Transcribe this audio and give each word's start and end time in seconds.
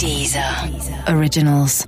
Dieser 0.00 0.42
Originals. 1.08 1.86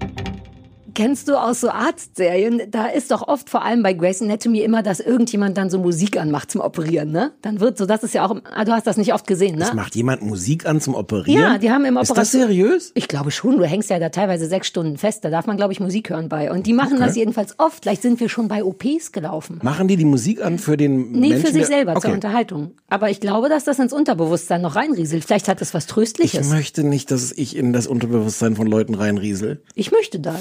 Kennst 0.96 1.28
du 1.28 1.36
aus 1.36 1.60
so 1.60 1.68
Arztserien, 1.68 2.62
da 2.70 2.86
ist 2.86 3.10
doch 3.10 3.28
oft 3.28 3.50
vor 3.50 3.62
allem 3.62 3.82
bei 3.82 3.92
Grey's 3.92 4.22
Anatomy 4.22 4.60
immer, 4.60 4.82
dass 4.82 4.98
irgendjemand 4.98 5.58
dann 5.58 5.68
so 5.68 5.78
Musik 5.78 6.16
anmacht 6.18 6.50
zum 6.50 6.62
Operieren, 6.62 7.12
ne? 7.12 7.32
Dann 7.42 7.60
wird 7.60 7.76
so, 7.76 7.84
das 7.84 8.02
ist 8.02 8.14
ja 8.14 8.24
auch, 8.26 8.34
ah, 8.54 8.64
du 8.64 8.72
hast 8.72 8.86
das 8.86 8.96
nicht 8.96 9.12
oft 9.12 9.26
gesehen, 9.26 9.56
ne? 9.58 9.64
Es 9.64 9.74
macht 9.74 9.94
jemand 9.94 10.22
Musik 10.22 10.64
an 10.64 10.80
zum 10.80 10.94
Operieren? 10.94 11.38
Ja, 11.42 11.58
die 11.58 11.70
haben 11.70 11.84
im 11.84 11.96
Ist 11.98 12.08
das 12.08 12.10
Operation- 12.12 12.40
seriös? 12.48 12.92
Ich 12.94 13.08
glaube 13.08 13.30
schon, 13.30 13.58
du 13.58 13.64
hängst 13.64 13.90
ja 13.90 13.98
da 13.98 14.08
teilweise 14.08 14.46
sechs 14.48 14.68
Stunden 14.68 14.96
fest, 14.96 15.22
da 15.24 15.28
darf 15.30 15.46
man, 15.46 15.58
glaube 15.58 15.72
ich, 15.74 15.80
Musik 15.80 16.08
hören 16.10 16.30
bei. 16.30 16.50
Und 16.50 16.66
die 16.66 16.72
machen 16.72 16.98
das 16.98 17.14
jedenfalls 17.14 17.58
oft. 17.58 17.82
Vielleicht 17.82 18.00
sind 18.00 18.18
wir 18.18 18.30
schon 18.30 18.48
bei 18.48 18.64
OPs 18.64 19.12
gelaufen. 19.12 19.58
Machen 19.62 19.88
die 19.88 19.96
die 19.96 20.04
Musik 20.06 20.42
an 20.42 20.58
für 20.58 20.78
den 20.78 21.12
Nee, 21.12 21.28
Menschen? 21.28 21.46
für 21.46 21.52
sich 21.52 21.66
selber, 21.66 21.92
zur 21.94 22.04
okay. 22.06 22.12
Unterhaltung. 22.14 22.70
Aber 22.88 23.10
ich 23.10 23.20
glaube, 23.20 23.48
dass 23.50 23.64
das 23.64 23.78
ins 23.78 23.92
Unterbewusstsein 23.92 24.62
noch 24.62 24.76
reinrieselt. 24.76 25.24
Vielleicht 25.26 25.48
hat 25.48 25.60
es 25.60 25.74
was 25.74 25.84
Ich 25.84 25.90
Tröstliches. 25.90 26.48
möchte 26.48 26.84
nicht, 26.84 27.10
dass 27.10 27.32
ich 27.32 27.54
in 27.54 27.72
das 27.74 27.86
Unterbewusstsein 27.86 28.56
von 28.56 28.66
Leuten 28.66 28.94
reinriesel. 28.94 29.60
Ich 29.74 29.92
möchte 29.92 30.20
das. 30.20 30.40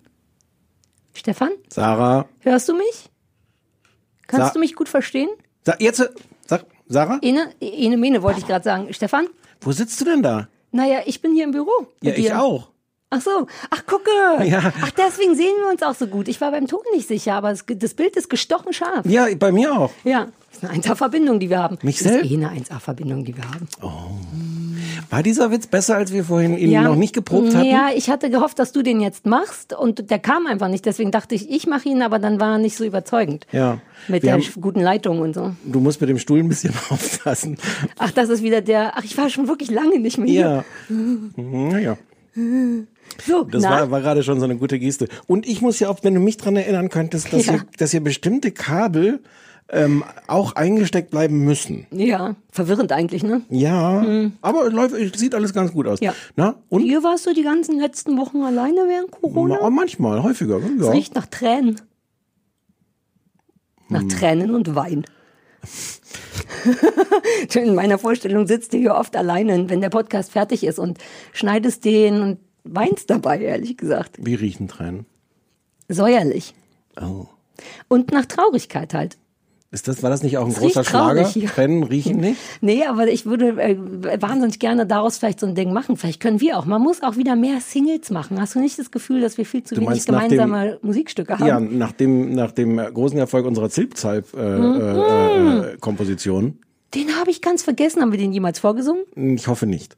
Stefan? 1.21 1.51
Sarah, 1.69 2.25
Hörst 2.39 2.67
du 2.67 2.73
mich? 2.73 3.11
Kannst 4.25 4.47
Sa- 4.47 4.53
du 4.53 4.59
mich 4.59 4.73
gut 4.75 4.89
verstehen? 4.89 5.29
Sa 5.63 5.75
jetzt, 5.77 6.09
sag, 6.47 6.65
Sarah, 6.87 7.19
Ene, 7.21 7.51
Ene 7.59 7.95
Mene 7.97 8.23
wollte 8.23 8.39
ich 8.39 8.47
gerade 8.47 8.63
sagen. 8.63 8.91
Stefan? 8.91 9.27
wo 9.61 9.71
sitzt 9.71 10.01
du 10.01 10.05
denn 10.05 10.23
da? 10.23 10.47
Naja, 10.71 11.01
ich 11.05 11.21
bin 11.21 11.33
hier 11.33 11.43
im 11.43 11.51
Büro. 11.51 11.69
Ja, 12.01 12.13
ich 12.13 12.33
auch. 12.33 12.69
Ach 13.11 13.21
so. 13.21 13.45
Ach, 13.69 13.85
gucke. 13.85 14.09
Ja. 14.45 14.73
Ach, 14.81 14.89
deswegen 14.97 15.35
sehen 15.35 15.53
wir 15.61 15.69
uns 15.69 15.83
auch 15.83 15.93
so 15.93 16.07
gut. 16.07 16.27
Ich 16.27 16.41
war 16.41 16.49
beim 16.49 16.65
Ton 16.65 16.79
nicht 16.95 17.07
sicher, 17.07 17.35
aber 17.35 17.49
das, 17.51 17.65
das 17.67 17.93
Bild 17.93 18.15
ist 18.15 18.29
gestochen 18.31 18.73
scharf. 18.73 19.05
Ja, 19.05 19.27
bei 19.35 19.51
mir 19.51 19.71
auch. 19.77 19.91
Ja. 20.03 20.29
Ist 20.61 20.69
eine 20.69 20.81
1A-Verbindung, 20.83 21.39
die 21.39 21.49
wir 21.49 21.59
haben. 21.59 21.77
Mich 21.81 21.97
das 21.99 22.07
selbst? 22.07 22.25
ist 22.25 22.31
eh 22.31 22.35
eine 22.45 22.49
1A-Verbindung, 22.51 23.23
die 23.25 23.35
wir 23.35 23.43
haben. 23.43 23.67
War 25.09 25.23
dieser 25.23 25.51
Witz 25.51 25.67
besser, 25.67 25.95
als 25.97 26.13
wir 26.13 26.23
vorhin 26.23 26.57
ihn 26.57 26.83
noch 26.83 26.95
nicht 26.95 27.13
geprobt 27.13 27.53
hatten? 27.55 27.65
Ja, 27.67 27.89
ich 27.95 28.09
hatte 28.09 28.29
gehofft, 28.29 28.59
dass 28.59 28.71
du 28.71 28.81
den 28.81 29.01
jetzt 29.01 29.25
machst 29.25 29.73
und 29.73 30.09
der 30.09 30.19
kam 30.19 30.45
einfach 30.47 30.67
nicht. 30.69 30.85
Deswegen 30.85 31.11
dachte 31.11 31.35
ich, 31.35 31.49
ich 31.49 31.67
mache 31.67 31.89
ihn, 31.89 32.01
aber 32.01 32.19
dann 32.19 32.39
war 32.39 32.53
er 32.53 32.57
nicht 32.59 32.75
so 32.77 32.83
überzeugend. 32.85 33.45
Ja. 33.51 33.79
Mit 34.07 34.23
Wir 34.23 34.31
der 34.37 34.45
haben- 34.45 34.61
guten 34.61 34.79
Leitung 34.81 35.19
und 35.19 35.33
so. 35.35 35.51
Du 35.65 35.79
musst 35.79 35.99
mit 36.01 36.09
dem 36.09 36.17
Stuhl 36.19 36.39
ein 36.39 36.47
bisschen 36.49 36.73
aufpassen. 36.89 37.57
Ach, 37.97 38.11
das 38.11 38.29
ist 38.29 38.41
wieder 38.43 38.61
der. 38.61 38.93
Ach, 38.95 39.03
ich 39.03 39.17
war 39.17 39.29
schon 39.29 39.47
wirklich 39.47 39.69
lange 39.71 39.99
nicht 39.99 40.17
mehr 40.17 40.27
hier. 40.27 40.63
Ja. 40.89 40.95
Naja. 41.35 41.97
So, 43.27 43.43
Das 43.43 43.61
na? 43.63 43.69
war, 43.71 43.91
war 43.91 44.01
gerade 44.01 44.23
schon 44.23 44.39
so 44.39 44.45
eine 44.45 44.55
gute 44.55 44.79
Geste. 44.79 45.07
Und 45.27 45.45
ich 45.45 45.61
muss 45.61 45.79
ja 45.79 45.89
auch, 45.89 45.99
wenn 46.03 46.13
du 46.13 46.21
mich 46.21 46.37
dran 46.37 46.55
erinnern 46.55 46.89
könntest, 46.89 47.33
dass, 47.33 47.45
Ja. 47.45 47.53
hier, 47.53 47.65
dass 47.77 47.91
hier 47.91 48.01
bestimmte 48.01 48.51
Kabel 48.51 49.19
ähm, 49.69 50.03
auch 50.27 50.53
eingesteckt 50.55 51.11
bleiben 51.11 51.43
müssen. 51.45 51.87
Ja, 51.91 52.35
verwirrend 52.51 52.91
eigentlich, 52.91 53.23
ne? 53.23 53.41
Ja, 53.49 54.05
aber 54.41 54.69
läuft, 54.69 55.17
sieht 55.17 55.33
alles 55.35 55.53
ganz 55.53 55.71
gut 55.71 55.87
aus. 55.87 55.99
Ja. 56.01 56.13
Na, 56.35 56.55
und? 56.69 56.81
Hier 56.81 57.03
warst 57.03 57.25
du 57.25 57.33
die 57.33 57.43
ganzen 57.43 57.79
letzten 57.79 58.17
Wochen 58.17 58.41
alleine 58.43 58.81
während 58.87 59.11
Corona? 59.11 59.59
Ma- 59.61 59.69
manchmal, 59.69 60.21
häufiger. 60.23 60.57
Es 60.57 60.85
Ja. 60.85 60.91
riecht 60.91 61.15
nach 61.15 61.25
Tränen. 61.27 61.79
Hm. 63.87 63.89
Nach 63.89 64.03
Tränen 64.17 64.53
und 64.55 64.75
Wein. 64.75 65.05
In 67.55 67.75
meiner 67.75 67.97
Vorstellung 67.97 68.47
sitzt 68.47 68.73
du 68.73 68.77
hier 68.77 68.95
oft 68.95 69.15
alleine, 69.15 69.69
wenn 69.69 69.81
der 69.81 69.89
Podcast 69.89 70.31
fertig 70.31 70.63
ist 70.63 70.79
und 70.79 70.97
schneidest 71.33 71.85
den 71.85 72.21
und 72.21 72.39
weinst 72.63 73.09
dabei, 73.09 73.39
ehrlich 73.39 73.77
gesagt. 73.77 74.17
Wie 74.19 74.35
riechen 74.35 74.67
Tränen? 74.67 75.05
Säuerlich. 75.87 76.53
Oh. 77.01 77.25
Und 77.87 78.11
nach 78.11 78.25
Traurigkeit 78.25 78.93
halt. 78.93 79.17
Ist 79.73 79.87
das, 79.87 80.03
war 80.03 80.09
das 80.09 80.21
nicht 80.21 80.37
auch 80.37 80.43
ein 80.45 80.51
Es 80.51 80.57
großer 80.59 80.83
Schlager? 80.83 81.25
hier. 81.25 81.47
Tränen 81.47 81.83
riechen 81.83 82.17
nicht? 82.19 82.37
Nee, 82.59 82.83
aber 82.85 83.07
ich 83.07 83.25
würde 83.25 83.51
äh, 83.61 83.77
wahnsinnig 84.21 84.59
gerne 84.59 84.85
daraus 84.85 85.17
vielleicht 85.17 85.39
so 85.39 85.47
ein 85.47 85.55
Ding 85.55 85.71
machen. 85.71 85.95
Vielleicht 85.95 86.19
können 86.19 86.41
wir 86.41 86.57
auch. 86.59 86.65
Man 86.65 86.81
muss 86.81 87.01
auch 87.01 87.15
wieder 87.15 87.37
mehr 87.37 87.61
Singles 87.61 88.09
machen. 88.09 88.39
Hast 88.41 88.55
du 88.55 88.59
nicht 88.59 88.77
das 88.77 88.91
Gefühl, 88.91 89.21
dass 89.21 89.37
wir 89.37 89.45
viel 89.45 89.63
zu 89.63 89.75
Du 89.75 89.81
wenig 89.81 90.05
nach 90.09 90.23
dem- 90.23 90.29
gemeinsame 90.37 90.77
Musikstücke 90.81 91.39
haben? 91.39 91.47
Ja, 91.47 91.59
nach 91.61 91.93
dem, 91.93 92.33
nach 92.35 92.51
dem 92.51 92.77
großen 92.77 93.17
Erfolg 93.17 93.45
unserer 93.45 93.69
Zilpzalp-Komposition. 93.69 95.55
Mhm. 95.55 95.63
Äh, 95.63 95.73
äh, 95.73 95.77
Komposition. 95.77 96.59
Den 96.93 97.15
habe 97.17 97.31
ich 97.31 97.41
ganz 97.41 97.63
vergessen. 97.63 98.01
Haben 98.01 98.11
wir 98.11 98.19
den 98.19 98.33
jemals 98.33 98.59
vorgesungen? 98.59 99.03
ich 99.15 99.47
hoffe 99.47 99.65
nicht. 99.65 99.95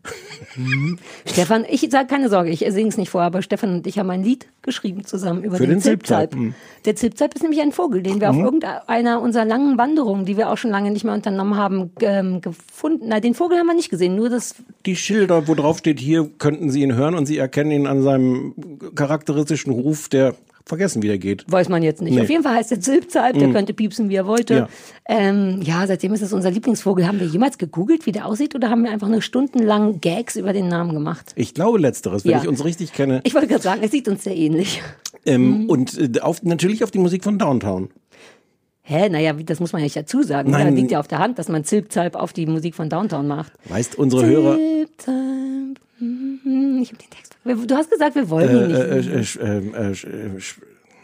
Stefan, 1.26 1.66
ich 1.68 1.88
sage 1.90 2.08
keine 2.08 2.30
Sorge, 2.30 2.52
ich 2.52 2.60
singe 2.60 2.90
es 2.90 2.98
nicht 2.98 3.10
vor, 3.10 3.24
aber 3.24 3.42
Stefan 3.42 3.76
und 3.76 3.88
ich 3.88 3.98
haben 3.98 4.10
ein 4.12 4.24
Lied 4.24 4.48
geschrieben 4.62 5.04
zusammen 5.04 5.44
über 5.44 5.58
Für 5.58 5.64
den, 5.64 5.78
den 5.78 5.82
Zilpzalp. 5.82 6.36
Mhm. 6.36 6.54
Der 6.86 6.96
Zilpzalp 6.96 7.34
ist 7.34 7.42
nämlich 7.42 7.62
ein 7.62 7.72
Vogel, 7.72 8.04
den 8.04 8.22
wir 8.22 8.30
auf 8.30 8.38
irgendeiner 8.38 9.22
unserer 9.22 9.46
langen 9.46 9.78
Wanderungen, 9.78 10.26
die 10.26 10.38
wir 10.38 10.52
auch 10.52 10.58
schon 10.58 10.70
lange 10.70 10.92
nicht 10.92 11.04
mehr 11.04 11.14
unternommen 11.14 11.56
haben, 11.56 11.92
ähm, 12.02 12.42
gefunden. 12.42 13.06
Na, 13.08 13.20
den 13.20 13.34
Vogel 13.34 13.58
haben 13.58 13.68
wir 13.68 13.74
nicht 13.74 13.90
gesehen, 13.90 14.16
nur 14.16 14.30
das. 14.30 14.56
Die 14.86 14.96
Schilder, 14.96 15.48
wo 15.48 15.56
drauf 15.56 15.80
steht, 15.80 16.00
hier 16.00 16.30
könnten 16.38 16.70
Sie 16.70 16.84
ihn 16.84 16.96
hören 16.96 17.16
und 17.16 17.26
Sie 17.26 17.38
erkennen 17.38 17.72
ihn 17.72 17.88
an 17.88 18.04
seinem 18.04 18.54
charakteristischen 18.96 19.74
Ruf, 19.74 20.10
der 20.10 20.36
vergessen, 20.66 21.02
wie 21.04 21.08
der 21.08 21.18
geht. 21.18 21.44
Weiß 21.52 21.70
man 21.70 21.84
jetzt 21.84 22.02
nicht. 22.02 22.16
Nee. 22.16 22.22
Auf 22.22 22.30
jeden 22.30 22.44
Fall 22.44 22.56
heißt 22.56 22.72
der 22.72 22.80
Zilpzalp, 22.80 23.38
der 23.38 23.52
könnte 23.52 23.74
piepsen, 23.74 24.10
wie 24.10 24.16
er 24.16 24.26
wollte. 24.26 24.54
Ja. 24.54 24.70
Ähm, 25.08 25.62
ja, 25.64 25.86
seitdem 25.88 26.14
ist 26.14 26.22
es 26.22 26.32
unser 26.34 26.52
Lieblingsvogel. 26.52 27.06
Haben 27.08 27.20
wir 27.20 27.28
jemals 27.28 27.58
gegoogelt, 27.58 28.06
wie 28.06 28.12
der 28.12 28.26
aussieht, 28.26 28.56
oder 28.56 28.70
haben 28.70 28.84
wir 28.84 28.92
einfach 28.92 29.10
nur 29.10 29.22
stundenlang 29.22 30.00
Gags 30.02 30.36
über 30.36 30.54
den 30.54 30.68
Namen 30.70 30.94
gemacht? 30.94 31.34
Ich 31.36 31.54
glaube 31.54 31.80
letzteres, 31.80 32.24
wenn 32.24 32.32
Ja. 32.32 32.42
ich 32.42 32.48
uns 32.48 32.64
richtig 32.64 32.94
kenne. 32.94 33.22
Ich 33.24 33.34
wollte 33.34 33.48
gerade 33.48 33.64
sagen, 33.64 33.82
es 33.84 33.92
sieht 33.92 34.08
uns 34.08 34.24
sehr 34.24 34.36
ähnlich. 34.36 34.82
Ähm, 35.26 35.70
Und 35.70 35.98
äh, 35.98 36.20
auf, 36.22 36.44
natürlich 36.44 36.84
auf 36.84 36.92
die 36.92 37.00
Musik 37.00 37.24
von 37.24 37.38
Downtown. 37.38 37.90
Hä, 38.86 39.08
naja, 39.08 39.32
das 39.32 39.62
muss 39.62 39.72
man 39.72 39.80
ja 39.82 39.86
nicht 39.86 39.96
dazu 39.96 40.24
sagen. 40.24 40.52
Nein. 40.52 40.68
Da 40.68 40.74
liegt 40.74 40.92
ja 40.92 41.00
auf 41.00 41.08
der 41.08 41.20
Hand, 41.20 41.40
dass 41.40 41.48
man 41.48 41.64
Zilpzalp 41.64 42.16
auf 42.16 42.34
die 42.34 42.46
Musik 42.46 42.76
von 42.76 42.90
Downtown 42.90 43.28
macht. 43.28 43.54
Weißt 43.70 43.98
unsere 43.98 44.26
Hörer. 44.26 44.58
Zilpzalp, 44.58 45.80
mhm, 46.00 46.80
ich 46.82 46.90
habe 46.90 46.98
den 47.02 47.10
Text. 47.10 47.33
Du 47.46 47.76
hast 47.76 47.90
gesagt, 47.92 48.16
wir 48.16 48.30
wollen 48.30 48.50
ihn 48.50 48.68
nicht. 48.68 49.38
Äh, 49.38 49.50
äh, 49.50 49.60
äh, 49.60 49.92
äh, 49.92 49.92
äh, 50.38 50.40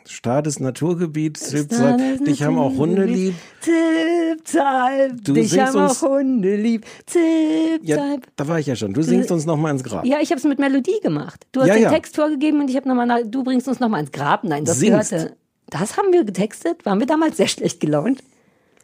Stades 0.07 0.59
Naturgebiet, 0.59 1.37
Zilpzalp, 1.37 2.25
dich 2.25 2.41
haben 2.41 2.57
auch 2.57 2.75
Hunde 2.75 3.03
lieb. 3.05 3.35
Zilpzalp, 3.61 5.23
Du 5.23 5.33
dich 5.33 5.59
haben 5.59 5.77
auch 5.77 6.01
Hunde 6.01 6.55
lieb. 6.55 6.83
Ja, 6.85 7.11
Zilpzalp. 7.13 8.27
da 8.35 8.47
war 8.47 8.59
ich 8.59 8.65
ja 8.65 8.75
schon. 8.75 8.93
Du 8.93 9.03
singst 9.03 9.31
uns 9.31 9.45
noch 9.45 9.57
mal 9.57 9.69
ins 9.71 9.83
Grab. 9.83 10.05
Ja, 10.05 10.17
ich 10.19 10.31
habe 10.31 10.39
es 10.39 10.45
mit 10.45 10.57
Melodie 10.57 10.99
gemacht. 11.03 11.45
Du 11.51 11.59
hast 11.61 11.67
Ja, 11.67 11.73
den 11.75 11.83
ja. 11.83 11.89
Text 11.91 12.15
vorgegeben 12.15 12.59
und 12.59 12.69
ich 12.71 12.75
habe 12.75 12.87
nochmal, 12.87 13.23
du 13.27 13.43
bringst 13.43 13.67
uns 13.67 13.79
nochmal 13.79 14.01
ins 14.01 14.11
Grab. 14.11 14.43
Nein, 14.43 14.65
das 14.65 14.79
Singst. 14.79 15.11
gehörte. 15.11 15.35
Das 15.69 15.95
haben 15.97 16.11
wir 16.11 16.23
getextet. 16.23 16.83
Waren 16.85 16.99
wir 16.99 17.05
damals 17.07 17.37
sehr 17.37 17.47
schlecht 17.47 17.79
gelaunt? 17.79 18.23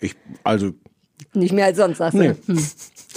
Ich, 0.01 0.15
also, 0.43 0.73
Nicht 1.33 1.53
mehr 1.53 1.65
als 1.65 1.77
sonst, 1.77 1.97
sagst 1.97 2.13
du. 2.19 2.21
Nee. 2.21 2.35
Hm. 2.45 2.59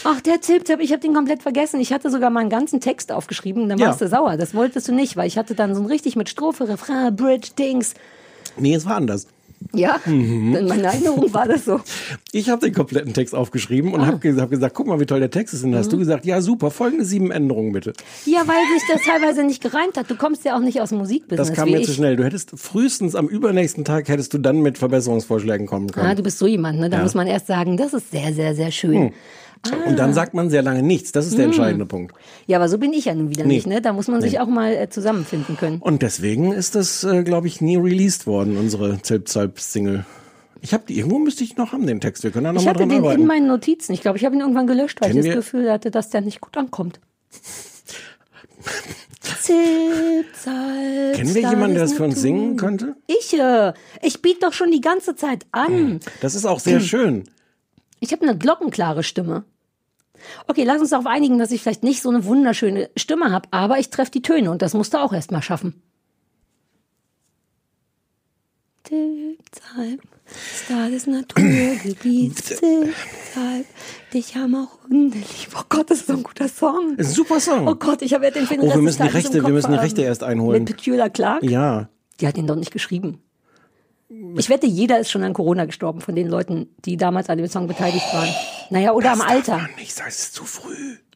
Ach, 0.04 0.20
der 0.20 0.40
Zilpzalp, 0.40 0.80
ich 0.80 0.92
habe 0.92 1.00
den 1.00 1.14
komplett 1.14 1.42
vergessen. 1.42 1.80
Ich 1.80 1.92
hatte 1.92 2.10
sogar 2.10 2.30
mal 2.30 2.40
einen 2.40 2.50
ganzen 2.50 2.80
Text 2.80 3.10
aufgeschrieben, 3.12 3.68
dann 3.68 3.78
Ja. 3.78 3.88
warst 3.88 4.00
du 4.00 4.08
sauer. 4.08 4.36
Das 4.36 4.54
wolltest 4.54 4.88
du 4.88 4.92
nicht, 4.92 5.16
weil 5.16 5.26
ich 5.26 5.36
hatte 5.38 5.54
dann 5.54 5.74
so 5.74 5.80
ein 5.82 5.86
richtig 5.86 6.16
mit 6.16 6.28
Strophe, 6.28 6.68
Refrain, 6.68 7.14
Bridge, 7.16 7.48
Dings. 7.58 7.94
nee, 8.56 8.74
es 8.74 8.84
war 8.86 8.96
anders. 8.96 9.26
Ja, 9.74 9.96
Mhm. 10.06 10.54
in 10.54 10.68
meiner 10.68 10.84
Erinnerung 10.88 11.34
war 11.34 11.48
das 11.48 11.64
so. 11.64 11.80
Ich 12.30 12.48
habe 12.48 12.64
den 12.64 12.72
kompletten 12.72 13.12
Text 13.12 13.34
aufgeschrieben 13.34 13.92
und 13.92 14.06
habe 14.06 14.40
hab 14.40 14.50
gesagt, 14.50 14.72
guck 14.72 14.86
mal, 14.86 15.00
wie 15.00 15.04
toll 15.04 15.18
der 15.18 15.32
Text 15.32 15.52
ist. 15.52 15.64
Und 15.64 15.72
dann 15.72 15.80
hast 15.80 15.92
du 15.92 15.98
gesagt, 15.98 16.24
ja, 16.24 16.40
super, 16.40 16.70
folgende 16.70 17.04
sieben 17.04 17.32
Änderungen 17.32 17.72
bitte. 17.72 17.92
Ja, 18.24 18.42
weil 18.46 18.54
sich 18.72 18.82
das 18.88 19.02
teilweise 19.02 19.42
nicht 19.42 19.60
gereimt 19.60 19.96
hat. 19.96 20.08
Du 20.08 20.14
kommst 20.14 20.44
ja 20.44 20.54
auch 20.56 20.60
nicht 20.60 20.80
aus 20.80 20.90
dem 20.90 20.98
Musikbusiness 20.98 21.48
Das 21.48 21.56
kam 21.56 21.70
mir 21.70 21.82
zu 21.82 21.92
schnell. 21.92 22.14
Du 22.14 22.24
hättest 22.24 22.52
frühestens 22.54 23.16
am 23.16 23.26
übernächsten 23.26 23.84
Tag 23.84 24.08
hättest 24.08 24.32
du 24.32 24.38
dann 24.38 24.60
mit 24.62 24.78
Verbesserungsvorschlägen 24.78 25.66
kommen 25.66 25.90
können. 25.90 26.06
Ah, 26.06 26.14
du 26.14 26.22
bist 26.22 26.38
so 26.38 26.46
jemand, 26.46 26.78
ne? 26.78 26.88
Da 26.88 27.02
muss 27.02 27.14
man 27.14 27.26
erst 27.26 27.48
sagen, 27.48 27.76
das 27.76 27.92
ist 27.94 28.12
sehr, 28.12 28.32
sehr, 28.32 28.54
sehr 28.54 28.70
schön. 28.70 29.12
Und 29.86 29.98
dann 29.98 30.14
sagt 30.14 30.34
man 30.34 30.50
sehr 30.50 30.62
lange 30.62 30.82
nichts. 30.82 31.12
Das 31.12 31.26
ist 31.26 31.36
der 31.38 31.46
entscheidende 31.46 31.86
Punkt. 31.86 32.14
Ja, 32.46 32.58
aber 32.58 32.68
so 32.68 32.78
bin 32.78 32.92
ich 32.92 33.06
ja 33.06 33.14
nun 33.14 33.30
wieder 33.30 33.44
Nee. 33.44 33.54
nicht, 33.54 33.66
ne? 33.66 33.80
Da 33.82 33.92
muss 33.92 34.08
man 34.08 34.20
sich 34.20 34.38
auch 34.40 34.46
mal 34.46 34.72
äh, 34.72 34.88
zusammenfinden 34.88 35.56
können. 35.56 35.78
Und 35.80 36.02
deswegen 36.02 36.52
ist 36.52 36.74
das, 36.74 37.04
äh, 37.04 37.22
glaube 37.24 37.46
ich, 37.46 37.60
nie 37.60 37.76
released 37.76 38.26
worden, 38.26 38.56
unsere 38.56 39.00
Zilp-Zalp-Single. 39.02 40.04
Ich 40.60 40.72
habe 40.74 40.84
die, 40.88 40.98
irgendwo 40.98 41.18
müsste 41.18 41.44
ich 41.44 41.56
noch 41.56 41.72
haben, 41.72 41.86
den 41.86 42.00
Text. 42.00 42.24
Wir 42.24 42.30
können 42.30 42.44
da 42.44 42.52
noch 42.52 42.60
Ich 42.60 42.64
mal 42.66 42.70
hatte 42.70 42.80
dran 42.80 42.88
den 42.88 42.98
arbeiten. 43.02 43.20
in 43.22 43.26
meinen 43.26 43.46
Notizen. 43.46 43.92
Ich 43.92 44.00
glaube, 44.00 44.18
ich 44.18 44.24
habe 44.24 44.34
ihn 44.34 44.40
irgendwann 44.40 44.66
gelöscht, 44.66 45.00
weil 45.00 45.08
Kennen 45.10 45.20
ich 45.20 45.26
das 45.26 45.34
wir- 45.34 45.40
Gefühl 45.40 45.70
hatte, 45.72 45.90
dass 45.90 46.10
der 46.10 46.20
nicht 46.20 46.40
gut 46.40 46.56
ankommt. 46.56 47.00
Zilp, 49.42 50.26
Zalp, 50.34 51.14
Kennen 51.14 51.34
wir 51.34 51.42
jemanden, 51.42 51.74
der 51.74 51.82
das 51.84 51.92
für 51.94 52.04
uns 52.04 52.20
singen 52.20 52.56
könnte? 52.56 52.96
Ich, 53.06 53.38
äh, 53.38 53.72
ich 54.02 54.20
biete 54.22 54.40
doch 54.40 54.52
schon 54.52 54.70
die 54.70 54.80
ganze 54.80 55.14
Zeit 55.16 55.46
an. 55.52 56.00
Das 56.20 56.34
ist 56.34 56.44
auch 56.44 56.60
sehr 56.60 56.80
schön. 56.80 57.24
Ich 58.00 58.12
habe 58.12 58.22
eine 58.22 58.36
glockenklare 58.36 59.02
Stimme. 59.02 59.44
Okay, 60.46 60.64
lass 60.64 60.80
uns 60.80 60.90
darauf 60.90 61.06
einigen, 61.06 61.38
dass 61.38 61.50
ich 61.50 61.62
vielleicht 61.62 61.84
nicht 61.84 62.02
so 62.02 62.10
eine 62.10 62.24
wunderschöne 62.24 62.90
Stimme 62.96 63.30
habe, 63.30 63.48
aber 63.52 63.78
ich 63.78 63.90
treffe 63.90 64.10
die 64.10 64.22
Töne 64.22 64.50
und 64.50 64.62
das 64.62 64.74
musst 64.74 64.94
du 64.94 64.98
auch 64.98 65.12
erst 65.12 65.30
mal 65.30 65.42
schaffen. 65.42 65.82
Star 70.30 70.90
des 70.90 71.06
Naturgebiets, 71.06 72.60
dich 74.14 74.36
haben 74.36 74.54
auch 74.54 74.82
Hunde 74.88 75.18
lieb. 75.18 75.50
Oh 75.56 75.62
Gott, 75.68 75.90
das 75.90 75.98
ist 75.98 76.06
so 76.06 76.14
ein 76.14 76.22
guter 76.22 76.48
Song. 76.48 76.96
Ist 76.96 77.08
ein 77.08 77.14
super 77.14 77.40
Song. 77.40 77.68
Oh 77.68 77.74
Gott, 77.74 78.02
ich 78.02 78.14
habe 78.14 78.24
ja 78.24 78.30
den 78.30 78.46
Film 78.46 78.62
Oh, 78.62 78.74
wir 78.74 78.78
müssen 78.78 79.02
die 79.02 79.08
Rechte, 79.08 79.44
wir 79.44 79.52
müssen 79.52 79.72
die 79.72 79.78
Rechte 79.78 80.02
erst 80.02 80.22
einholen. 80.22 80.64
Mit 80.64 80.76
Petula 80.76 81.10
Clark? 81.10 81.42
Ja. 81.42 81.90
Die 82.20 82.26
hat 82.26 82.38
ihn 82.38 82.46
doch 82.46 82.56
nicht 82.56 82.72
geschrieben. 82.72 83.22
Ich 84.10 84.48
wette, 84.48 84.66
jeder 84.66 84.98
ist 84.98 85.10
schon 85.10 85.22
an 85.22 85.34
Corona 85.34 85.66
gestorben 85.66 86.00
von 86.00 86.14
den 86.14 86.28
Leuten, 86.28 86.74
die 86.84 86.96
damals 86.96 87.28
an 87.28 87.36
dem 87.36 87.46
Song 87.46 87.66
beteiligt 87.66 88.06
waren. 88.14 88.30
Naja, 88.70 88.92
oder 88.92 89.12
am 89.12 89.20
Alter. 89.20 89.68
Ich 89.76 89.92
sag, 89.92 90.08
es 90.08 90.18
ist 90.18 90.34
zu 90.34 90.44
früh. 90.44 90.72
Ist 90.72 90.76
zu 90.76 90.84
früh. 90.84 91.07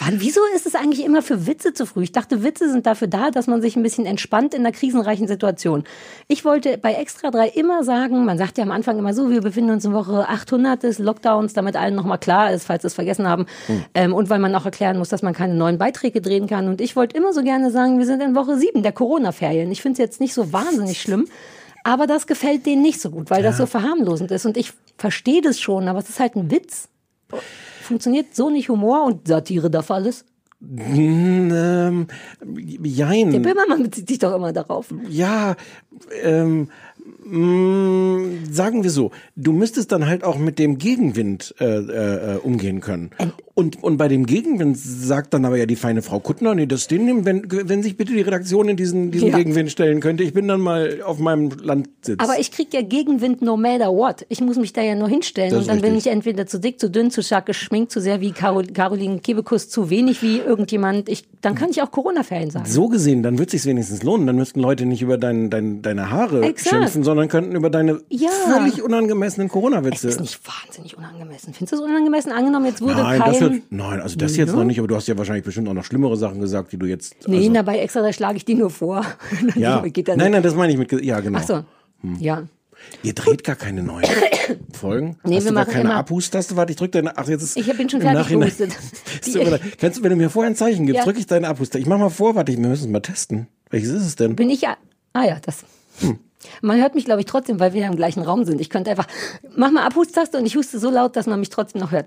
Ja. 0.00 0.06
Wann, 0.06 0.20
wieso 0.20 0.40
ist 0.54 0.66
es 0.66 0.74
eigentlich 0.74 1.04
immer 1.04 1.22
für 1.22 1.46
Witze 1.46 1.72
zu 1.72 1.86
früh? 1.86 2.02
Ich 2.02 2.12
dachte, 2.12 2.42
Witze 2.42 2.70
sind 2.70 2.86
dafür 2.86 3.08
da, 3.08 3.30
dass 3.30 3.46
man 3.46 3.60
sich 3.60 3.76
ein 3.76 3.82
bisschen 3.82 4.06
entspannt 4.06 4.54
in 4.54 4.60
einer 4.60 4.72
krisenreichen 4.72 5.28
Situation. 5.28 5.84
Ich 6.26 6.44
wollte 6.44 6.78
bei 6.78 6.94
Extra 6.94 7.30
3 7.30 7.48
immer 7.48 7.84
sagen, 7.84 8.24
man 8.24 8.38
sagt 8.38 8.58
ja 8.58 8.64
am 8.64 8.70
Anfang 8.70 8.98
immer 8.98 9.14
so, 9.14 9.30
wir 9.30 9.40
befinden 9.40 9.70
uns 9.70 9.84
in 9.84 9.92
Woche 9.92 10.28
800 10.28 10.82
des 10.82 10.98
Lockdowns, 10.98 11.52
damit 11.52 11.76
allen 11.76 11.94
nochmal 11.94 12.18
klar 12.18 12.52
ist, 12.52 12.64
falls 12.64 12.82
sie 12.82 12.88
es 12.88 12.94
vergessen 12.94 13.28
haben. 13.28 13.46
Ähm, 13.94 14.14
und 14.14 14.30
weil 14.30 14.38
man 14.38 14.54
auch 14.54 14.64
erklären 14.64 14.98
muss, 14.98 15.08
dass 15.08 15.22
man 15.22 15.34
keine 15.34 15.54
neuen 15.54 15.78
Beiträge 15.78 16.20
drehen 16.20 16.46
kann. 16.46 16.68
Und 16.68 16.80
ich 16.80 16.96
wollte 16.96 17.16
immer 17.16 17.32
so 17.32 17.42
gerne 17.42 17.70
sagen, 17.70 17.98
wir 17.98 18.06
sind 18.06 18.22
in 18.22 18.34
Woche 18.34 18.56
7 18.56 18.82
der 18.82 18.92
Corona-Ferien. 18.92 19.70
Ich 19.70 19.82
finde 19.82 19.94
es 19.94 19.98
jetzt 19.98 20.20
nicht 20.20 20.34
so 20.34 20.52
wahnsinnig 20.52 21.00
schlimm. 21.00 21.26
Aber 21.84 22.06
das 22.06 22.26
gefällt 22.26 22.66
denen 22.66 22.82
nicht 22.82 23.00
so 23.00 23.10
gut, 23.10 23.30
weil 23.30 23.42
das 23.42 23.56
so 23.56 23.66
verharmlosend 23.66 24.30
ist. 24.30 24.44
Und 24.44 24.56
ich 24.56 24.72
verstehe 24.98 25.40
das 25.40 25.60
schon, 25.60 25.88
aber 25.88 25.98
es 25.98 26.08
ist 26.08 26.20
halt 26.20 26.36
ein 26.36 26.50
Witz. 26.50 26.88
Funktioniert 27.90 28.36
so 28.36 28.50
nicht 28.50 28.68
Humor 28.68 29.04
und 29.04 29.26
Satire 29.26 29.68
darf 29.68 29.90
alles. 29.90 30.24
Ähm, 30.62 32.06
jein. 32.84 33.30
Der 33.32 33.40
Böhmermann 33.40 33.82
bezieht 33.82 34.06
sich 34.06 34.20
doch 34.20 34.32
immer 34.32 34.52
darauf. 34.52 34.94
Ja, 35.08 35.56
ähm, 36.22 36.68
sagen 38.50 38.82
wir 38.82 38.90
so, 38.90 39.12
du 39.36 39.52
müsstest 39.52 39.92
dann 39.92 40.06
halt 40.06 40.24
auch 40.24 40.38
mit 40.38 40.58
dem 40.58 40.78
Gegenwind 40.78 41.54
äh, 41.60 41.64
äh, 41.64 42.36
umgehen 42.38 42.80
können. 42.80 43.10
Und, 43.54 43.82
und 43.82 43.98
bei 43.98 44.08
dem 44.08 44.26
Gegenwind 44.26 44.78
sagt 44.78 45.34
dann 45.34 45.44
aber 45.44 45.56
ja 45.58 45.66
die 45.66 45.76
feine 45.76 46.02
Frau 46.02 46.18
Kuttner, 46.18 46.54
nee, 46.54 46.66
das 46.66 46.88
den 46.88 47.04
nehmen, 47.04 47.24
wenn, 47.26 47.44
wenn 47.50 47.82
sich 47.82 47.96
bitte 47.96 48.12
die 48.14 48.22
Redaktion 48.22 48.68
in 48.70 48.76
diesen, 48.76 49.10
diesen 49.10 49.28
Ja. 49.28 49.36
Gegenwind 49.36 49.70
stellen 49.70 50.00
könnte. 50.00 50.22
Ich 50.22 50.32
bin 50.32 50.48
dann 50.48 50.60
mal 50.60 51.02
auf 51.04 51.18
meinem 51.18 51.50
Landsitz. 51.62 52.18
Aber 52.18 52.38
ich 52.38 52.50
krieg 52.52 52.72
ja 52.72 52.80
Gegenwind 52.80 53.42
no 53.42 53.56
matter 53.56 53.88
what. 53.92 54.24
Ich 54.28 54.40
muss 54.40 54.56
mich 54.56 54.72
da 54.72 54.80
ja 54.82 54.94
nur 54.94 55.08
hinstellen 55.08 55.54
und 55.54 55.68
dann 55.68 55.82
bin 55.82 55.92
richtig. 55.92 56.06
ich 56.06 56.12
entweder 56.12 56.46
zu 56.46 56.58
dick, 56.58 56.80
zu 56.80 56.90
dünn, 56.90 57.10
zu 57.10 57.22
stark 57.22 57.46
geschminkt, 57.46 57.92
zu 57.92 58.00
sehr 58.00 58.20
wie 58.20 58.32
Carol, 58.32 58.66
Caroline 58.66 59.18
Kebekus, 59.18 59.68
zu 59.68 59.90
wenig 59.90 60.22
wie 60.22 60.38
irgendjemand. 60.38 61.08
Ich, 61.08 61.24
dann 61.42 61.54
kann 61.54 61.70
ich 61.70 61.82
auch 61.82 61.90
Corona-Ferien 61.90 62.50
sagen. 62.50 62.66
so 62.66 62.88
gesehen, 62.88 63.22
dann 63.22 63.38
wird 63.38 63.50
sich's 63.50 63.66
wenigstens 63.66 64.02
lohnen. 64.02 64.26
Dann 64.26 64.36
müssten 64.36 64.60
Leute 64.60 64.86
nicht 64.86 65.02
über 65.02 65.18
dein, 65.18 65.50
dein, 65.50 65.82
deine 65.82 66.10
Haare 66.10 66.42
Exakt. 66.42 66.76
schimpfen, 66.76 66.89
sondern 67.02 67.28
könnten 67.28 67.54
über 67.56 67.70
deine 67.70 68.00
Ja. 68.08 68.28
völlig 68.30 68.82
unangemessenen 68.82 69.48
Corona-Witze. 69.48 70.08
ist 70.08 70.20
nicht 70.20 70.40
wahnsinnig 70.46 70.96
unangemessen. 70.96 71.54
Findest 71.54 71.72
du 71.72 71.76
es 71.76 71.82
unangemessen? 71.82 72.32
Angenommen, 72.32 72.66
jetzt 72.66 72.80
wurde 72.82 72.94
Nein, 72.94 73.20
kein... 73.20 73.32
das 73.32 73.40
wird, 73.40 73.62
nein, 73.70 74.00
also 74.00 74.16
das 74.16 74.36
jetzt 74.36 74.54
noch 74.54 74.64
nicht, 74.64 74.78
aber 74.78 74.88
du 74.88 74.96
hast 74.96 75.08
ja 75.08 75.16
wahrscheinlich 75.18 75.44
bestimmt 75.44 75.68
auch 75.68 75.74
noch 75.74 75.84
schlimmere 75.84 76.16
Sachen 76.16 76.40
gesagt, 76.40 76.72
die 76.72 76.76
du 76.78 76.86
jetzt. 76.86 77.16
nee, 77.28 77.38
also, 77.38 77.52
dabei 77.52 77.78
extra, 77.78 78.02
da 78.02 78.12
schlage 78.12 78.36
ich 78.36 78.44
die 78.44 78.54
nur 78.54 78.70
vor. 78.70 79.04
ja. 79.54 79.82
Nein, 80.16 80.32
nein, 80.32 80.42
das 80.42 80.54
meine 80.54 80.72
ich 80.72 80.78
mit, 80.78 80.92
ja, 81.04 81.20
genau. 81.20 81.38
Ach 81.40 81.46
so. 81.46 81.64
Ja. 82.18 82.44
Ihr 83.02 83.12
dreht 83.12 83.44
gar 83.44 83.56
keine 83.56 83.82
neuen 83.82 84.06
Folgen? 84.72 85.18
Nee, 85.24 85.36
Hast 85.36 85.44
wir 85.44 85.50
du 85.50 85.54
gar 85.54 85.64
machen 85.64 85.72
keine 85.72 85.84
immer- 85.90 85.96
Abhustaste? 85.96 86.56
Warte, 86.56 86.72
ich 86.72 86.78
drück 86.78 86.92
deine, 86.92 87.16
ach, 87.18 87.28
jetzt 87.28 87.42
ist 87.42 87.56
Ich 87.58 87.76
bin 87.76 87.90
schon 87.90 88.00
fertig 88.00 88.28
gehustet. 88.28 88.72
Kannst 89.78 89.98
du, 89.98 90.02
wenn 90.02 90.10
du 90.10 90.16
mir 90.16 90.30
vorher 90.30 90.50
ein 90.50 90.56
Zeichen 90.56 90.86
gibst, 90.86 90.98
Ja. 91.00 91.04
drücke 91.04 91.18
ich 91.18 91.26
deine 91.26 91.48
Abhustaste. 91.48 91.78
Ich 91.78 91.86
mach 91.86 91.98
mal 91.98 92.08
vor, 92.08 92.34
warte, 92.36 92.52
wir 92.52 92.58
müssen 92.58 92.84
es 92.86 92.90
mal 92.90 93.00
testen. 93.00 93.48
Welches 93.68 93.90
ist 93.90 94.06
es 94.06 94.16
denn? 94.16 94.34
Bin 94.34 94.48
ich 94.48 94.62
ja. 94.62 94.76
Ah 95.12 95.24
ja, 95.24 95.36
das. 95.44 95.64
Man 96.62 96.80
hört 96.80 96.94
mich, 96.94 97.04
glaube 97.04 97.20
ich, 97.20 97.26
trotzdem, 97.26 97.60
weil 97.60 97.72
wir 97.74 97.82
ja 97.82 97.88
im 97.88 97.96
gleichen 97.96 98.22
Raum 98.22 98.44
sind. 98.44 98.60
Ich 98.60 98.70
könnte 98.70 98.90
einfach, 98.90 99.06
mach 99.56 99.70
mal 99.70 99.84
Abhustaste 99.84 100.38
und 100.38 100.46
ich 100.46 100.56
huste 100.56 100.78
so 100.78 100.90
laut, 100.90 101.16
dass 101.16 101.26
man 101.26 101.38
mich 101.40 101.50
trotzdem 101.50 101.80
noch 101.80 101.90
hört. 101.92 102.06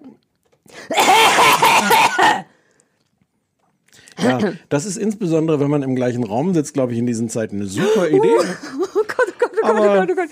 Ja, 4.21 4.39
das 4.69 4.85
ist 4.85 4.97
insbesondere, 4.97 5.59
wenn 5.59 5.69
man 5.69 5.81
im 5.83 5.95
gleichen 5.95 6.23
Raum 6.23 6.53
sitzt, 6.53 6.73
glaube 6.73 6.93
ich, 6.93 6.99
in 6.99 7.07
diesen 7.07 7.29
Zeiten 7.29 7.57
eine 7.57 7.65
super 7.65 8.07
Idee. 8.07 8.19
Oh 8.21 8.37
Gott, 8.37 8.47
oh 8.95 8.99
Gott, 9.07 9.27
oh 9.27 9.33
Gott, 9.39 9.51
oh 9.63 9.67
Aber- 9.67 9.99
Gott, 10.05 10.09
oh 10.11 10.15
Gott. 10.15 10.29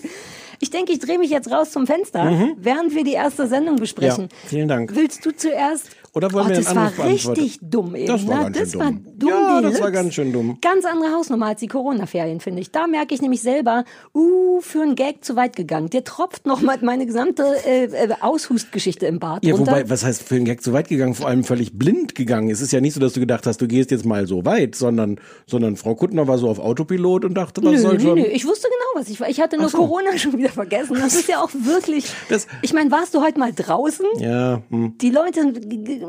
Ich 0.63 0.69
denke, 0.69 0.92
ich 0.94 1.00
drehe 1.00 1.18
mich 1.18 1.31
jetzt 1.31 1.50
raus 1.50 1.71
zum 1.71 1.88
Fenster, 1.88 2.53
während 2.57 2.94
wir 2.94 3.03
die 3.03 3.13
erste 3.13 3.48
Sendung 3.48 3.77
besprechen. 3.77 4.25
Mhm. 4.25 4.30
Ja, 4.30 4.48
vielen 4.50 4.68
Dank. 4.68 4.95
Willst 4.95 5.25
du 5.25 5.31
zuerst? 5.36 5.89
Oder 6.13 6.34
wollen 6.34 6.48
oh, 6.48 6.50
wir 6.50 6.56
das 6.58 6.68
einen 6.68 6.75
war 6.75 6.84
Anruf 6.84 6.98
beantworten? 6.98 7.42
richtig 7.42 7.60
dumm 7.62 7.96
eben. 7.96 8.08
Das 8.08 8.28
war 8.28 8.50
ne? 8.50 8.52
ganz 8.52 8.58
schön 8.58 8.63
das 8.63 8.75
war 8.75 8.92
dumm. 8.92 9.18
dumm. 9.18 9.30
Ja, 9.30 9.62
das 9.62 9.81
war 9.81 9.92
ganz 9.92 10.13
schön 10.13 10.34
dumm. 10.34 10.58
Ganz 10.62 10.86
andere 10.86 11.12
Hausnummer 11.13 11.46
als 11.46 11.62
die 11.62 11.68
Corona-Ferien, 11.68 12.42
finde 12.42 12.62
ich. 12.62 12.72
Da 12.72 12.88
merke 12.88 13.13
ich 13.16 13.22
nämlich 13.22 13.42
selber, 13.42 13.86
uh, 14.13 14.60
für 14.60 14.81
einen 14.81 14.96
Gag 14.96 15.24
zu 15.24 15.38
weit 15.38 15.56
gegangen. 15.56 15.90
Dir 15.90 16.04
tropft 16.04 16.46
noch 16.46 16.62
mal 16.62 16.78
meine 16.81 17.06
gesamte 17.06 17.44
äh, 17.66 17.86
äh, 17.86 18.10
Aushustgeschichte 18.19 19.06
im 19.06 19.19
Bad 19.19 19.46
Ja, 19.46 19.56
runter. 19.56 19.72
wobei, 19.72 19.90
was 19.90 20.04
heißt 20.04 20.24
für 20.24 20.36
den 20.36 20.44
Gag 20.46 20.62
zu 20.62 20.74
weit 20.74 20.90
gegangen? 20.90 21.13
Vor 21.16 21.28
allem 21.28 21.46
völlig 21.46 21.78
blind 21.78 22.13
gegangen. 22.16 22.50
Es 22.50 22.60
ist 22.60 22.74
ja 22.74 22.81
nicht 22.81 22.94
so, 22.94 23.00
dass 23.00 23.13
du 23.13 23.22
gedacht 23.22 23.48
hast, 23.48 23.62
du 23.62 23.68
gehst 23.68 23.92
jetzt 23.92 24.06
mal 24.06 24.28
so 24.28 24.44
weit, 24.46 24.75
sondern, 24.75 25.18
sondern 25.48 25.78
Frau 25.78 25.96
Kuttner 25.96 26.28
war 26.28 26.38
so 26.38 26.50
auf 26.50 26.60
Autopilot 26.60 27.24
und 27.24 27.36
dachte, 27.36 27.63
was 27.63 27.72
Nö, 27.72 27.78
soll 27.80 27.94
nö, 27.94 28.00
schon. 28.02 28.19
nö, 28.19 28.25
ich 28.25 28.46
wusste 28.46 28.68
genau, 28.68 29.02
was 29.02 29.10
ich 29.10 29.19
war. 29.22 29.30
Ich 29.30 29.40
hatte 29.40 29.58
nur 29.58 29.69
so. 29.69 29.78
Corona 29.78 30.18
schon 30.18 30.38
wieder 30.38 30.50
vergessen. 30.50 30.98
Das 31.00 31.16
ist 31.16 31.30
ja 31.30 31.42
auch 31.42 31.52
wirklich. 31.54 32.06
Das- 32.28 32.48
ich 32.62 32.74
meine, 32.74 32.92
warst 32.92 33.13
du 33.13 33.22
heute 33.22 33.40
mal 33.40 33.54
draußen? 33.54 34.06
Ja, 34.19 34.62
hm. 34.69 34.98
Die 35.00 35.10
Leute 35.10 35.54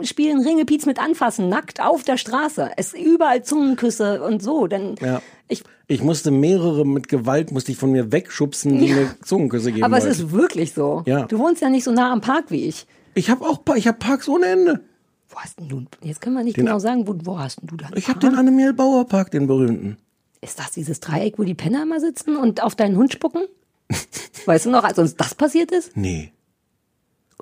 spielen 0.02 0.40
Ringelpiez 0.40 0.86
mit 0.86 0.98
Anfassen, 0.98 1.48
nackt 1.48 1.80
auf 1.82 2.02
der 2.04 2.16
Straße. 2.16 2.70
Es 2.76 2.92
überall 2.94 3.42
Zungenküsse 3.44 4.22
und 4.22 4.42
so. 4.42 4.66
Denn 4.66 4.94
Ja. 5.00 5.20
ich, 5.48 5.62
Ich 5.88 6.02
musste 6.02 6.30
mehrere 6.30 6.86
mit 6.86 7.08
Gewalt, 7.08 7.52
musste 7.52 7.72
ich 7.72 7.78
von 7.78 7.92
mir 7.92 8.12
wegschubsen, 8.12 8.78
die 8.78 8.92
mir 8.92 9.14
Zungenküsse 9.24 9.72
geben 9.72 9.84
aber 9.84 9.98
es 9.98 10.04
wollten. 10.04 10.16
ist 10.20 10.32
wirklich 10.32 10.72
so. 10.72 11.02
Ja. 11.06 11.26
Du 11.26 11.38
wohnst 11.38 11.60
ja 11.62 11.68
nicht 11.70 11.84
so 11.84 11.92
nah 11.92 12.12
am 12.12 12.20
Park 12.20 12.46
wie 12.48 12.64
ich. 12.66 12.86
Ich 13.14 13.28
habe 13.30 13.44
auch, 13.44 13.60
ich 13.76 13.86
habe 13.86 13.98
Parks 13.98 14.28
ohne 14.28 14.46
Ende. 14.46 14.80
Wo 15.28 15.36
hast 15.36 15.58
denn 15.58 15.68
du? 15.68 15.84
Jetzt 16.02 16.20
können 16.20 16.36
wir 16.36 16.44
nicht 16.44 16.56
genau 16.56 16.78
sagen, 16.78 17.06
wo, 17.08 17.14
wo 17.24 17.38
hast 17.38 17.60
denn 17.60 17.68
du 17.68 17.76
da? 17.76 17.88
Ich 17.94 18.08
habe 18.08 18.18
den 18.20 18.34
Annemiel 18.34 18.72
Bauer 18.74 19.06
Park, 19.06 19.30
den 19.30 19.46
berühmten. 19.46 19.96
Ist 20.40 20.58
das 20.58 20.72
dieses 20.72 21.00
Dreieck, 21.00 21.38
wo 21.38 21.44
die 21.44 21.54
Penner 21.54 21.82
immer 21.84 22.00
sitzen 22.00 22.36
und 22.36 22.62
auf 22.62 22.74
deinen 22.74 22.96
Hund 22.96 23.12
spucken? 23.12 23.42
weißt 24.46 24.66
du 24.66 24.70
noch, 24.70 24.84
als 24.84 24.98
uns 24.98 25.16
das 25.16 25.34
passiert 25.34 25.70
ist? 25.72 25.96
Nee. 25.96 26.32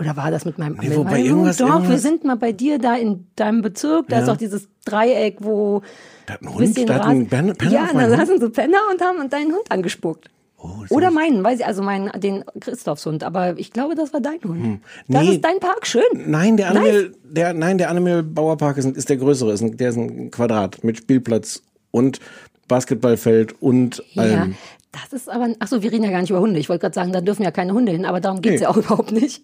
Oder 0.00 0.16
war 0.16 0.30
das 0.30 0.44
mit 0.44 0.58
meinem 0.58 0.76
Nee, 0.80 0.96
wobei 0.96 1.10
meinem 1.12 1.26
irgendwas- 1.26 1.56
Doch, 1.58 1.66
wir 1.68 1.74
irgendwas- 1.74 2.02
sind 2.02 2.24
mal 2.24 2.36
bei 2.36 2.52
dir 2.52 2.78
da 2.78 2.96
in 2.96 3.26
deinem 3.36 3.62
Bezirk. 3.62 4.08
Da 4.08 4.20
ist 4.20 4.28
auch 4.28 4.36
dieses 4.36 4.66
Dreieck, 4.84 5.36
wo. 5.40 5.82
Da 6.26 6.34
hat 6.34 6.42
ein 6.42 6.54
Hund, 6.54 6.88
da 6.88 6.94
hat 6.94 7.04
ein 7.06 7.26
Penner, 7.28 7.54
Ja, 7.70 7.88
da 7.92 8.08
saßen 8.08 8.40
so 8.40 8.50
Penner 8.50 8.78
und 8.90 9.00
haben 9.02 9.28
deinen 9.30 9.52
Hund 9.52 9.70
angespuckt. 9.70 10.28
Oh, 10.62 10.68
das 10.82 10.90
Oder 10.90 11.10
meinen, 11.10 11.42
weiß 11.42 11.60
ich, 11.60 11.66
also 11.66 11.82
meinen, 11.82 12.10
den 12.20 12.44
Christophs 12.60 13.06
Hund. 13.06 13.24
Aber 13.24 13.58
ich 13.58 13.72
glaube, 13.72 13.94
das 13.94 14.12
war 14.12 14.20
dein 14.20 14.40
Hund. 14.44 14.80
Das 15.08 15.20
Hm. 15.22 15.26
Nee. 15.28 15.34
ist 15.36 15.44
dein 15.44 15.58
Park, 15.58 15.86
schön. 15.86 16.02
Nein, 16.26 16.56
der 16.58 16.68
Nice. 16.74 16.76
Annemiel, 16.78 17.16
der, 17.24 17.54
nein, 17.54 17.78
der 17.78 17.88
Annemiel 17.90 18.22
Bauer 18.22 18.58
Park 18.58 18.76
ist, 18.76 18.84
ist 18.96 19.08
der 19.08 19.16
größere, 19.16 19.52
ist 19.52 19.62
ein, 19.62 19.76
der 19.78 19.88
ist 19.90 19.96
ein 19.96 20.30
Quadrat 20.30 20.84
mit 20.84 20.98
Spielplatz 20.98 21.62
und 21.90 22.20
Basketballfeld 22.68 23.54
und 23.62 24.02
Ja, 24.12 24.22
allem. 24.22 24.54
das 24.92 25.12
ist 25.12 25.28
aber, 25.30 25.48
ach 25.58 25.66
so, 25.68 25.82
wir 25.82 25.90
reden 25.90 26.04
ja 26.04 26.10
gar 26.10 26.20
nicht 26.20 26.30
über 26.30 26.40
Hunde. 26.40 26.60
Ich 26.60 26.68
wollte 26.68 26.82
gerade 26.82 26.94
sagen, 26.94 27.12
da 27.12 27.20
dürfen 27.20 27.42
ja 27.42 27.50
keine 27.50 27.72
Hunde 27.72 27.92
hin, 27.92 28.04
aber 28.04 28.20
darum 28.20 28.40
geht's 28.42 28.60
Nee. 28.60 28.64
ja 28.64 28.68
auch 28.68 28.76
überhaupt 28.76 29.12
nicht. 29.12 29.42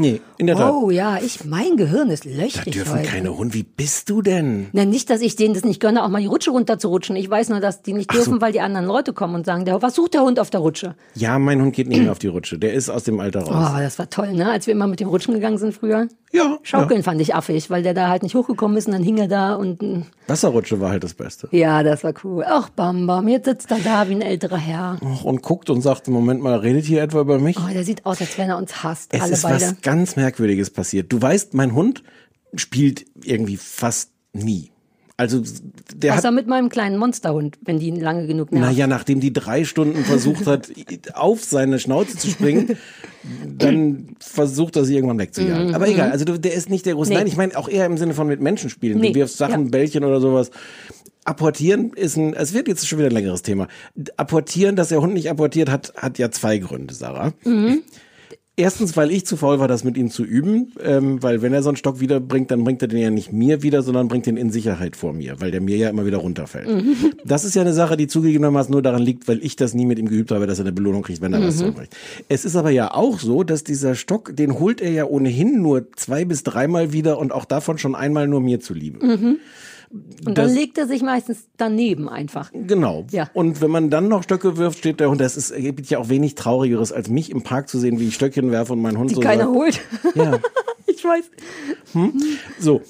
Nee, 0.00 0.20
in 0.36 0.46
der 0.46 0.54
Tat. 0.56 0.72
Oh 0.72 0.90
ja, 0.90 1.18
ich, 1.20 1.44
mein 1.44 1.76
Gehirn 1.76 2.08
ist 2.10 2.24
Da 2.24 2.30
löchrig 2.30 2.72
dürfen 2.72 3.00
heute. 3.00 3.08
keine 3.08 3.36
Hunde. 3.36 3.54
Wie 3.54 3.64
bist 3.64 4.08
du 4.08 4.22
denn? 4.22 4.68
Na, 4.72 4.84
nicht, 4.84 5.10
dass 5.10 5.20
ich 5.20 5.34
denen 5.34 5.54
das 5.54 5.64
nicht 5.64 5.80
gönne, 5.80 6.04
auch 6.04 6.08
mal 6.08 6.20
die 6.20 6.28
Rutsche 6.28 6.50
runterzurutschen. 6.52 7.16
Ich 7.16 7.28
weiß 7.28 7.48
nur, 7.48 7.58
dass 7.58 7.82
die 7.82 7.94
nicht 7.94 8.12
dürfen, 8.12 8.40
weil 8.40 8.52
die 8.52 8.60
anderen 8.60 8.86
Leute 8.86 9.12
kommen 9.12 9.34
und 9.34 9.44
sagen, 9.44 9.64
der, 9.64 9.82
was 9.82 9.96
sucht 9.96 10.14
der 10.14 10.22
Hund 10.22 10.38
auf 10.38 10.50
der 10.50 10.60
Rutsche? 10.60 10.94
Ja, 11.14 11.38
mein 11.40 11.60
Hund 11.60 11.74
geht 11.74 11.88
nicht 11.88 12.00
mehr 12.02 12.12
auf 12.12 12.20
die 12.20 12.28
Rutsche. 12.28 12.58
Der 12.58 12.72
ist 12.74 12.90
aus 12.90 13.02
dem 13.02 13.18
Alter 13.18 13.42
Oh, 13.46 13.50
raus. 13.50 13.66
aber 13.70 13.82
das 13.82 13.98
war 13.98 14.08
toll, 14.08 14.32
ne? 14.34 14.48
Als 14.50 14.68
wir 14.68 14.72
immer 14.74 14.86
mit 14.86 15.00
dem 15.00 15.08
Rutschen 15.08 15.34
gegangen 15.34 15.58
sind 15.58 15.74
früher. 15.74 16.06
Ja, 16.30 16.58
Schaukeln 16.62 17.02
fand 17.02 17.22
ich 17.22 17.34
affig, 17.34 17.70
weil 17.70 17.82
der 17.82 17.94
da 17.94 18.08
halt 18.08 18.22
nicht 18.22 18.34
hochgekommen 18.34 18.76
ist 18.76 18.86
und 18.86 18.92
dann 18.92 19.02
hing 19.02 19.16
er 19.16 19.28
da 19.28 19.54
und 19.54 19.80
mm, 19.80 20.02
Wasserrutsche 20.26 20.78
war 20.78 20.90
halt 20.90 21.02
das 21.02 21.14
Beste. 21.14 21.48
ja, 21.52 21.82
das 21.82 22.04
war 22.04 22.12
cool. 22.22 22.44
Ach, 22.46 22.68
Bam 22.68 23.06
Bam, 23.06 23.28
jetzt 23.28 23.46
sitzt 23.46 23.70
er 23.70 23.78
da 23.78 24.06
wie 24.10 24.12
ein 24.12 24.20
älterer 24.20 24.58
Herr. 24.58 24.98
Och, 25.02 25.24
Und 25.24 25.40
guckt 25.42 25.70
und 25.70 25.80
sagt, 25.80 26.06
Moment 26.08 26.42
mal, 26.42 26.58
redet 26.58 26.84
hier 26.84 27.02
etwa 27.02 27.22
über 27.22 27.38
mich? 27.38 27.56
Oh, 27.58 27.72
der 27.72 27.82
sieht 27.82 28.04
aus, 28.04 28.20
als 28.20 28.36
wenn 28.36 28.50
er 28.50 28.58
uns 28.58 28.82
hasst, 28.84 29.14
es 29.14 29.22
alle 29.22 29.32
ist 29.32 29.42
beide. 29.42 29.76
Ganz 29.88 30.16
Merkwürdiges 30.16 30.68
passiert. 30.68 31.10
Du 31.10 31.20
weißt, 31.20 31.54
mein 31.54 31.74
Hund 31.74 32.02
spielt 32.54 33.06
irgendwie 33.24 33.56
fast 33.56 34.10
nie. 34.34 34.70
Also 35.16 35.42
der 35.96 36.12
hat 36.12 36.18
Außer 36.18 36.30
mit 36.30 36.46
meinem 36.46 36.68
kleinen 36.68 36.98
Monsterhund, 36.98 37.58
wenn 37.62 37.78
die 37.80 37.88
ihn 37.88 37.98
lange 37.98 38.26
genug 38.26 38.52
nerven. 38.52 38.68
Naja, 38.68 38.86
nachdem 38.86 39.18
die 39.18 39.32
drei 39.32 39.64
Stunden 39.64 40.04
versucht 40.04 40.46
hat, 40.46 40.70
auf 41.14 41.42
seine 41.42 41.78
Schnauze 41.80 42.18
zu 42.18 42.28
springen, 42.28 42.76
dann 43.48 44.14
versucht 44.20 44.76
er 44.76 44.84
sie 44.84 44.94
irgendwann 44.94 45.18
wegzujagen. 45.18 45.74
Aber 45.74 45.88
egal, 45.88 46.12
also 46.12 46.24
der 46.24 46.52
ist 46.52 46.68
nicht 46.68 46.86
der 46.86 46.94
große. 46.94 47.10
Mhm. 47.10 47.14
Nee. 47.14 47.20
Nein, 47.22 47.26
ich 47.26 47.36
meine 47.36 47.56
auch 47.56 47.68
eher 47.68 47.86
im 47.86 47.96
Sinne 47.96 48.12
von 48.14 48.28
mit 48.28 48.40
Menschen 48.40 48.68
spielen. 48.70 48.98
Nee, 49.00 49.08
Du 49.08 49.14
wirfst 49.16 49.38
Sachen, 49.38 49.64
ja. 49.64 49.70
Bällchen 49.70 50.04
oder 50.04 50.20
sowas. 50.20 50.50
Apportieren 51.24 51.92
ist 51.94 52.16
ein, 52.16 52.34
es 52.34 52.52
wird 52.52 52.68
jetzt 52.68 52.86
schon 52.86 52.98
wieder 52.98 53.08
ein 53.08 53.14
längeres 53.14 53.42
Thema. 53.42 53.66
Apportieren, 54.18 54.76
dass 54.76 54.90
der 54.90 55.00
Hund 55.00 55.14
nicht 55.14 55.30
apportiert, 55.30 55.70
hat, 55.70 55.94
hat 55.96 56.18
ja 56.18 56.30
zwei 56.30 56.58
Gründe, 56.58 56.94
Sarah. 56.94 57.32
Mhm. 57.44 57.82
Erstens, 58.58 58.96
weil 58.96 59.12
ich 59.12 59.24
zu 59.24 59.36
faul 59.36 59.60
war, 59.60 59.68
das 59.68 59.84
mit 59.84 59.96
ihm 59.96 60.10
zu 60.10 60.24
üben, 60.24 60.72
ähm, 60.82 61.22
weil 61.22 61.42
wenn 61.42 61.52
er 61.52 61.62
so 61.62 61.68
einen 61.68 61.76
Stock 61.76 62.00
wiederbringt, 62.00 62.50
dann 62.50 62.64
bringt 62.64 62.82
er 62.82 62.88
den 62.88 62.98
ja 62.98 63.08
nicht 63.08 63.32
mir 63.32 63.62
wieder, 63.62 63.82
sondern 63.82 64.08
bringt 64.08 64.26
den 64.26 64.36
in 64.36 64.50
Sicherheit 64.50 64.96
vor 64.96 65.12
mir, 65.12 65.40
weil 65.40 65.52
der 65.52 65.60
mir 65.60 65.76
ja 65.76 65.88
immer 65.88 66.04
wieder 66.06 66.16
runterfällt. 66.18 66.68
Das 67.24 67.44
ist 67.44 67.54
ja 67.54 67.62
eine 67.62 67.72
Sache, 67.72 67.96
die 67.96 68.08
zugegebenermaßen 68.08 68.72
nur 68.72 68.82
daran 68.82 69.02
liegt, 69.02 69.28
weil 69.28 69.44
ich 69.44 69.54
das 69.54 69.74
nie 69.74 69.86
mit 69.86 70.00
ihm 70.00 70.08
geübt 70.08 70.32
habe, 70.32 70.48
dass 70.48 70.58
er 70.58 70.64
eine 70.64 70.72
Belohnung 70.72 71.02
kriegt, 71.02 71.20
wenn 71.20 71.32
er 71.32 71.40
was 71.40 71.58
zurückbringt. 71.58 71.90
Es 72.28 72.44
ist 72.44 72.56
aber 72.56 72.70
ja 72.70 72.92
auch 72.92 73.20
so, 73.20 73.44
dass 73.44 73.62
dieser 73.62 73.94
Stock, 73.94 74.34
den 74.34 74.58
holt 74.58 74.80
er 74.80 74.90
ja 74.90 75.04
ohnehin 75.04 75.62
nur 75.62 75.92
zwei 75.94 76.24
bis 76.24 76.42
dreimal 76.42 76.92
wieder 76.92 77.18
und 77.18 77.30
auch 77.30 77.44
davon 77.44 77.78
schon 77.78 77.94
einmal 77.94 78.26
nur 78.26 78.40
mir 78.40 78.58
zuliebe. 78.58 78.98
Und 79.90 80.36
Das- 80.36 80.46
dann 80.48 80.54
legt 80.54 80.76
er 80.78 80.86
sich 80.86 81.02
meistens 81.02 81.48
daneben 81.56 82.08
einfach. 82.08 82.50
Genau. 82.52 83.06
Ja. 83.10 83.30
Und 83.32 83.60
wenn 83.60 83.70
man 83.70 83.90
dann 83.90 84.08
noch 84.08 84.22
Stöcke 84.22 84.56
wirft, 84.56 84.78
steht 84.78 85.00
der 85.00 85.10
Hund. 85.10 85.20
Das 85.20 85.36
ist, 85.36 85.54
gibt 85.56 85.86
ja 85.88 85.98
auch 85.98 86.08
wenig 86.08 86.34
Traurigeres, 86.34 86.92
als 86.92 87.08
mich 87.08 87.30
im 87.30 87.42
Park 87.42 87.68
zu 87.68 87.78
sehen, 87.78 87.98
wie 87.98 88.08
ich 88.08 88.14
Stöckchen 88.14 88.50
werfe 88.50 88.72
und 88.74 88.82
mein 88.82 88.98
Hund 88.98 89.10
Die 89.10 89.14
so 89.14 89.20
keiner 89.20 89.44
sagt, 89.44 89.56
holt. 89.56 89.80
Ja. 90.14 90.38
ich 90.86 91.02
weiß. 91.04 91.24
So. 92.58 92.82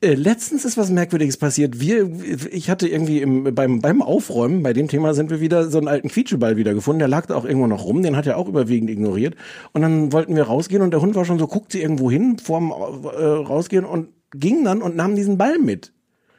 Äh, 0.00 0.14
letztens 0.14 0.64
ist 0.64 0.76
was 0.76 0.90
Merkwürdiges 0.90 1.36
passiert. 1.36 1.78
Wir, 1.80 2.10
ich 2.50 2.68
hatte 2.68 2.88
irgendwie 2.88 3.20
im, 3.20 3.54
beim, 3.54 3.80
beim 3.80 4.02
Aufräumen, 4.02 4.64
bei 4.64 4.72
dem 4.72 4.88
Thema 4.88 5.14
sind 5.14 5.30
wir 5.30 5.40
wieder 5.40 5.70
so 5.70 5.78
einen 5.78 5.86
alten 5.86 6.08
Quietscheball 6.08 6.56
wiedergefunden. 6.56 6.98
Der 6.98 7.06
lag 7.06 7.26
da 7.26 7.36
auch 7.36 7.44
irgendwo 7.44 7.68
noch 7.68 7.84
rum, 7.84 8.02
den 8.02 8.16
hat 8.16 8.26
er 8.26 8.38
auch 8.38 8.48
überwiegend 8.48 8.90
ignoriert. 8.90 9.36
Und 9.72 9.82
dann 9.82 10.12
wollten 10.12 10.34
wir 10.34 10.44
rausgehen 10.44 10.82
und 10.82 10.90
der 10.90 11.00
Hund 11.00 11.14
war 11.14 11.24
schon 11.24 11.38
so, 11.38 11.46
guckt 11.46 11.70
sie 11.70 11.80
irgendwo 11.80 12.10
hin 12.10 12.38
vorm 12.42 12.70
äh, 12.72 13.24
Rausgehen 13.24 13.84
und 13.84 14.08
ging 14.32 14.64
dann 14.64 14.82
und 14.82 14.96
nahm 14.96 15.14
diesen 15.14 15.38
Ball 15.38 15.58
mit. 15.58 15.92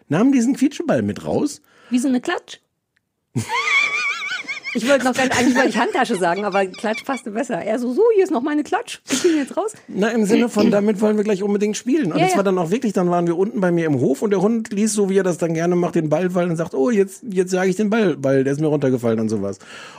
Nahm 0.09 0.31
diesen 0.31 0.55
Quietscheball 0.55 1.03
mit 1.03 1.23
raus. 1.25 1.61
Wie 1.89 1.99
so 1.99 2.07
eine 2.07 2.19
Klatsch. 2.19 2.59
Ich 4.75 4.87
wollte 4.87 5.05
noch 5.05 5.13
gar 5.13 5.23
nicht, 5.23 5.37
eigentlich 5.37 5.55
wollte 5.55 5.69
ich 5.69 5.77
Handtasche 5.77 6.15
sagen, 6.15 6.45
aber 6.45 6.65
Klatsch 6.65 7.03
passte 7.05 7.31
besser. 7.31 7.55
Er 7.55 7.79
so, 7.79 7.91
so, 7.93 8.03
hier 8.15 8.23
ist 8.23 8.31
noch 8.31 8.41
meine 8.41 8.63
Klatsch. 8.63 8.99
Ich 9.09 9.23
bin 9.23 9.35
jetzt 9.37 9.57
raus. 9.57 9.73
Na, 9.87 10.09
im 10.09 10.25
Sinne 10.25 10.49
von, 10.49 10.69
damit 10.71 11.01
wollen 11.01 11.17
wir 11.17 11.23
gleich 11.23 11.41
unbedingt 11.43 11.75
spielen. 11.75 12.11
Und 12.11 12.19
Ja, 12.19 12.27
das 12.27 12.35
war 12.37 12.43
dann 12.43 12.57
auch 12.57 12.69
wirklich, 12.69 12.93
dann 12.93 13.09
waren 13.09 13.25
wir 13.27 13.37
unten 13.37 13.59
bei 13.61 13.71
mir 13.71 13.85
im 13.85 13.99
Hof 13.99 14.21
und 14.21 14.29
der 14.31 14.41
Hund 14.41 14.71
ließ 14.71 14.93
so, 14.93 15.09
wie 15.09 15.17
er 15.17 15.23
das 15.23 15.37
dann 15.37 15.53
gerne 15.53 15.75
macht, 15.75 15.95
den 15.95 16.09
Ball 16.09 16.29
fallen 16.29 16.51
und 16.51 16.57
sagt, 16.57 16.73
oh, 16.75 16.89
jetzt, 16.91 17.23
jetzt 17.29 17.51
sage 17.51 17.69
ich 17.69 17.75
den 17.75 17.89
Ball, 17.89 18.15
weil 18.19 18.43
der 18.43 18.53
ist 18.53 18.59
mir 18.61 18.67
runtergefallen 18.67 19.19
und 19.19 19.29
sowas. 19.29 19.57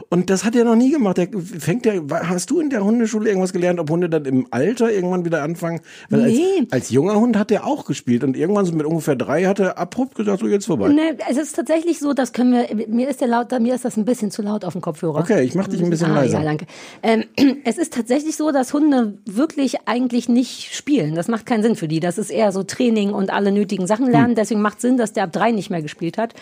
Und 0.08 0.30
das 0.30 0.44
hat 0.44 0.54
er 0.54 0.64
noch 0.64 0.76
nie 0.76 0.90
gemacht. 0.92 1.16
Der 1.18 1.28
fängt 1.58 1.84
ja, 1.86 1.94
hast 2.10 2.50
du 2.50 2.60
in 2.60 2.70
der 2.70 2.84
Hundeschule 2.84 3.28
irgendwas 3.28 3.52
gelernt, 3.52 3.80
ob 3.80 3.90
Hunde 3.90 4.08
dann 4.08 4.24
im 4.24 4.46
Alter 4.50 4.92
irgendwann 4.92 5.24
wieder 5.24 5.42
anfangen? 5.42 5.80
Weil 6.08 6.30
Nee. 6.30 6.44
als, 6.60 6.72
als 6.72 6.90
junger 6.90 7.14
Hund 7.18 7.36
hat 7.36 7.50
er 7.50 7.66
auch 7.66 7.84
gespielt 7.86 8.22
und 8.24 8.36
irgendwann 8.36 8.66
so 8.66 8.72
mit 8.72 8.86
ungefähr 8.86 9.16
drei 9.16 9.44
hat 9.44 9.58
er 9.58 9.78
abrupt 9.78 10.14
gesagt, 10.14 10.40
so 10.40 10.46
jetzt 10.46 10.66
vorbei. 10.66 10.88
Ne, 10.88 11.16
es 11.28 11.36
ist 11.36 11.56
tatsächlich 11.56 11.98
so, 11.98 12.12
das 12.12 12.32
können 12.32 12.52
wir, 12.52 12.86
mir 12.88 13.08
ist 13.08 13.20
der 13.20 13.28
laut, 13.28 13.50
mir 13.60 13.74
ist 13.74 13.84
das 13.84 13.96
ein 13.96 14.04
bisschen 14.04 14.30
zu 14.30 14.42
laut 14.42 14.59
auf 14.64 14.72
dem 14.74 14.82
Kopfhörer. 14.82 15.20
Okay, 15.20 15.42
ich 15.42 15.54
mach 15.54 15.68
dich 15.68 15.82
ein 15.82 15.90
bisschen 15.90 16.10
ah, 16.10 16.20
leiser. 16.20 16.38
Ja, 16.38 16.44
danke. 16.44 16.66
Ähm, 17.02 17.24
es 17.64 17.78
ist 17.78 17.92
tatsächlich 17.92 18.36
so, 18.36 18.50
dass 18.52 18.72
Hunde 18.72 19.18
wirklich 19.26 19.86
eigentlich 19.86 20.28
nicht 20.28 20.74
spielen. 20.74 21.14
Das 21.14 21.28
macht 21.28 21.46
keinen 21.46 21.62
Sinn 21.62 21.76
für 21.76 21.88
die. 21.88 22.00
Das 22.00 22.18
ist 22.18 22.30
eher 22.30 22.52
so 22.52 22.62
Training 22.62 23.10
und 23.10 23.30
alle 23.30 23.52
nötigen 23.52 23.86
Sachen 23.86 24.06
Hm. 24.06 24.12
lernen. 24.12 24.34
Deswegen 24.34 24.62
macht 24.62 24.80
Sinn, 24.80 24.96
dass 24.96 25.12
der 25.12 25.24
ab 25.24 25.32
drei 25.32 25.50
nicht 25.50 25.70
mehr 25.70 25.82
gespielt 25.82 26.18
hat. 26.18 26.34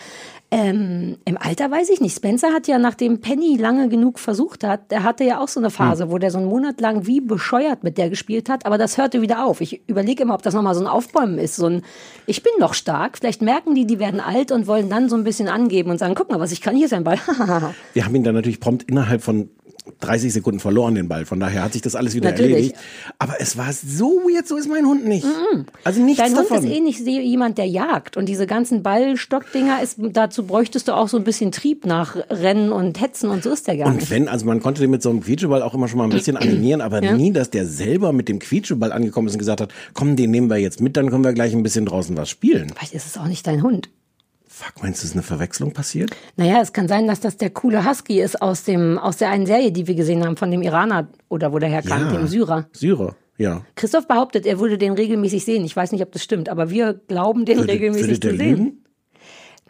Ähm, 0.51 1.17
Im 1.25 1.37
Alter 1.37 1.69
weiß 1.69 1.89
ich 1.91 2.01
nicht. 2.01 2.15
Spencer 2.15 2.51
hat 2.53 2.67
ja, 2.67 2.79
nachdem 2.79 3.21
Penny 3.21 3.55
lange 3.57 3.87
genug 3.87 4.17
versucht 4.17 4.63
hat, 4.63 4.89
der 4.89 5.03
hatte 5.03 5.23
ja 5.23 5.39
auch 5.39 5.47
so 5.47 5.59
eine 5.59 5.69
Phase, 5.69 6.05
Hm. 6.05 6.11
wo 6.11 6.17
der 6.17 6.31
so 6.31 6.39
einen 6.39 6.47
Monat 6.47 6.81
lang 6.81 7.05
wie 7.05 7.21
bescheuert 7.21 7.83
mit 7.83 7.99
der 7.99 8.09
gespielt 8.09 8.49
hat, 8.49 8.65
aber 8.65 8.79
das 8.79 8.97
hörte 8.97 9.21
wieder 9.21 9.45
auf. 9.45 9.61
Ich 9.61 9.81
überlege 9.87 10.23
immer, 10.23 10.33
ob 10.33 10.41
das 10.41 10.55
nochmal 10.55 10.73
so 10.73 10.81
ein 10.81 10.87
Aufbäumen 10.87 11.37
ist. 11.37 11.55
So 11.55 11.67
ein, 11.67 11.83
ich 12.25 12.41
bin 12.41 12.51
noch 12.59 12.73
stark. 12.73 13.19
Vielleicht 13.19 13.43
merken 13.43 13.75
die, 13.75 13.85
die 13.85 13.99
werden 13.99 14.19
alt 14.19 14.51
und 14.51 14.65
wollen 14.65 14.89
dann 14.89 15.07
so 15.07 15.15
ein 15.15 15.23
bisschen 15.23 15.49
angeben 15.49 15.91
und 15.91 15.99
sagen, 15.99 16.15
guck 16.15 16.31
mal, 16.31 16.39
was 16.39 16.51
ich 16.51 16.61
kann, 16.61 16.75
hier 16.75 16.85
ist 16.85 16.93
ein 16.93 17.03
Ball. 17.03 17.19
Wir 17.93 18.05
haben 18.05 18.15
ihn 18.15 18.23
dann 18.23 18.33
natürlich 18.33 18.59
prompt 18.59 18.83
innerhalb 18.89 19.21
von 19.21 19.49
30 19.99 20.33
Sekunden 20.33 20.59
verloren, 20.59 20.95
den 20.95 21.07
Ball. 21.07 21.25
Von 21.25 21.39
daher 21.39 21.63
hat 21.63 21.73
sich 21.73 21.81
das 21.81 21.95
alles 21.95 22.15
wieder 22.15 22.31
Natürlich. 22.31 22.51
erledigt. 22.53 22.75
Aber 23.17 23.35
es 23.39 23.57
war 23.57 23.71
so 23.73 24.21
weird, 24.25 24.47
so 24.47 24.55
ist 24.57 24.69
mein 24.69 24.85
Hund 24.85 25.05
nicht. 25.05 25.25
Also 25.83 26.01
nichts 26.01 26.21
Dein 26.23 26.35
Hund 26.35 26.49
davon. 26.49 26.65
ist 26.65 26.71
eh 26.71 26.79
nicht 26.79 26.99
jemand, 26.99 27.57
der 27.57 27.65
jagt. 27.65 28.17
Und 28.17 28.27
diese 28.27 28.47
ganzen 28.47 28.83
Ballstockdinger, 28.83 29.81
ist, 29.81 29.97
dazu 29.99 30.45
bräuchtest 30.45 30.87
du 30.87 30.93
auch 30.93 31.07
so 31.07 31.17
ein 31.17 31.23
bisschen 31.23 31.51
Trieb 31.51 31.85
nach 31.85 32.15
Rennen 32.29 32.71
und 32.71 32.99
Hetzen 33.01 33.29
und 33.29 33.43
so 33.43 33.51
ist 33.51 33.67
der 33.67 33.77
gar 33.77 33.87
Und 33.87 33.97
nicht. 33.97 34.09
wenn, 34.11 34.27
also 34.27 34.45
man 34.45 34.61
konnte 34.61 34.81
den 34.81 34.91
mit 34.91 35.01
so 35.01 35.09
einem 35.09 35.21
Quietscheball 35.21 35.61
auch 35.61 35.73
immer 35.73 35.87
schon 35.87 35.97
mal 35.97 36.05
ein 36.05 36.09
bisschen 36.11 36.37
animieren, 36.37 36.81
aber 36.81 37.01
nie, 37.01 37.31
dass 37.31 37.49
der 37.49 37.65
selber 37.65 38.13
mit 38.13 38.29
dem 38.29 38.39
Quietscheball 38.39 38.91
angekommen 38.91 39.27
ist 39.27 39.33
und 39.33 39.39
gesagt 39.39 39.61
hat, 39.61 39.73
komm, 39.93 40.15
den 40.15 40.31
nehmen 40.31 40.49
wir 40.49 40.57
jetzt 40.57 40.81
mit, 40.81 40.97
dann 40.97 41.09
können 41.09 41.23
wir 41.23 41.33
gleich 41.33 41.53
ein 41.53 41.63
bisschen 41.63 41.85
draußen 41.85 42.15
was 42.17 42.29
spielen. 42.29 42.71
Vielleicht 42.75 42.93
ist 42.93 43.05
es 43.07 43.17
auch 43.17 43.27
nicht 43.27 43.45
dein 43.47 43.63
Hund. 43.63 43.89
Fuck, 44.61 44.83
meinst 44.83 45.01
du, 45.01 45.07
ist 45.07 45.13
eine 45.13 45.23
Verwechslung 45.23 45.71
passiert? 45.71 46.11
Naja, 46.35 46.59
es 46.61 46.73
kann 46.73 46.89
sein, 46.89 47.07
dass 47.07 47.21
das 47.21 47.37
der 47.37 47.49
coole 47.49 47.89
Husky 47.89 48.19
ist 48.19 48.41
aus 48.41 48.65
dem 48.65 48.97
aus 48.97 49.15
der 49.15 49.29
einen 49.29 49.45
Serie, 49.45 49.71
die 49.71 49.87
wir 49.87 49.95
gesehen 49.95 50.25
haben, 50.25 50.35
von 50.35 50.51
dem 50.51 50.61
Iraner 50.61 51.07
oder 51.29 51.53
wo 51.53 51.59
der 51.59 51.69
herkam, 51.69 52.11
dem 52.11 52.27
Syrer. 52.27 52.67
Syrer, 52.73 53.15
ja. 53.37 53.61
Christoph 53.75 54.05
behauptet, 54.09 54.45
er 54.45 54.59
würde 54.59 54.77
den 54.77 54.91
regelmäßig 54.93 55.45
sehen. 55.45 55.63
Ich 55.63 55.73
weiß 55.77 55.93
nicht, 55.93 56.01
ob 56.03 56.11
das 56.11 56.23
stimmt, 56.25 56.49
aber 56.49 56.69
wir 56.69 56.93
glauben, 56.93 57.45
den 57.45 57.59
Würde- 57.59 57.71
regelmäßig 57.71 58.07
würde 58.21 58.31
zu 58.31 58.37
sehen. 58.37 58.57
lügen? 58.57 58.83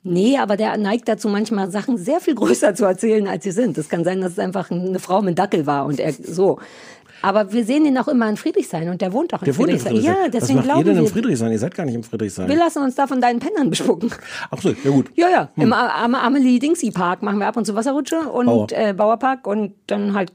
Nee, 0.01 0.37
aber 0.37 0.55
der 0.57 0.75
neigt 0.77 1.07
dazu, 1.07 1.27
manchmal 1.27 1.69
Sachen 1.69 1.97
sehr 1.97 2.19
viel 2.21 2.33
größer 2.33 2.73
zu 2.73 2.85
erzählen, 2.85 3.27
als 3.27 3.43
sie 3.43 3.51
sind. 3.51 3.77
Es 3.77 3.89
kann 3.89 4.03
sein, 4.05 4.21
dass 4.21 4.31
es 4.31 4.39
einfach 4.39 4.71
eine 4.71 4.97
Frau 4.97 5.21
mit 5.21 5.37
Dackel 5.37 5.65
war 5.67 5.85
und 5.85 5.99
er 5.99 6.13
so. 6.13 6.57
Aber 7.21 7.51
wir 7.51 7.63
sehen 7.65 7.85
ihn 7.85 7.97
auch 7.97 8.07
immer 8.07 8.29
in 8.29 8.37
Friedrichshain 8.37 8.89
und 8.89 9.01
der 9.01 9.11
wohnt 9.13 9.33
auch 9.33 9.41
in 9.41 9.45
Der 9.45 9.57
wohnt 9.57 9.69
in 9.69 9.79
Friedrichshain. 9.79 10.03
Friedrichshain. 10.03 10.15
Ja, 10.25 10.25
Was 10.25 10.31
deswegen 10.31 10.55
macht 10.59 10.65
ihr 10.67 10.71
glauben 10.73 10.85
denn 10.85 10.97
im 10.97 11.03
wir. 11.03 11.09
Friedrichshain? 11.11 11.51
Ihr 11.51 11.59
seid 11.59 11.75
gar 11.75 11.85
nicht 11.85 11.95
im 11.95 12.03
Friedrichshain. 12.03 12.47
Wir 12.47 12.55
lassen 12.57 12.83
uns 12.83 12.95
da 12.95 13.07
von 13.07 13.19
deinen 13.21 13.39
Pennern 13.39 13.69
bespucken. 13.69 14.11
Ach 14.51 14.61
so, 14.61 14.69
ja 14.69 14.89
gut. 14.91 15.11
Ja, 15.15 15.29
ja. 15.29 15.49
Hm. 15.55 15.63
Im 15.63 15.73
Am 15.73 16.15
Amelie 16.15 16.59
Dingsy 16.59 16.91
Park 16.91 17.21
machen 17.23 17.39
wir 17.39 17.47
ab 17.47 17.57
und 17.57 17.65
zu 17.65 17.75
Wasserrutsche 17.75 18.19
und 18.21 18.45
Bauer. 18.45 18.67
äh, 18.71 18.93
Bauerpark 18.93 19.45
und 19.47 19.73
dann 19.87 20.13
halt 20.13 20.31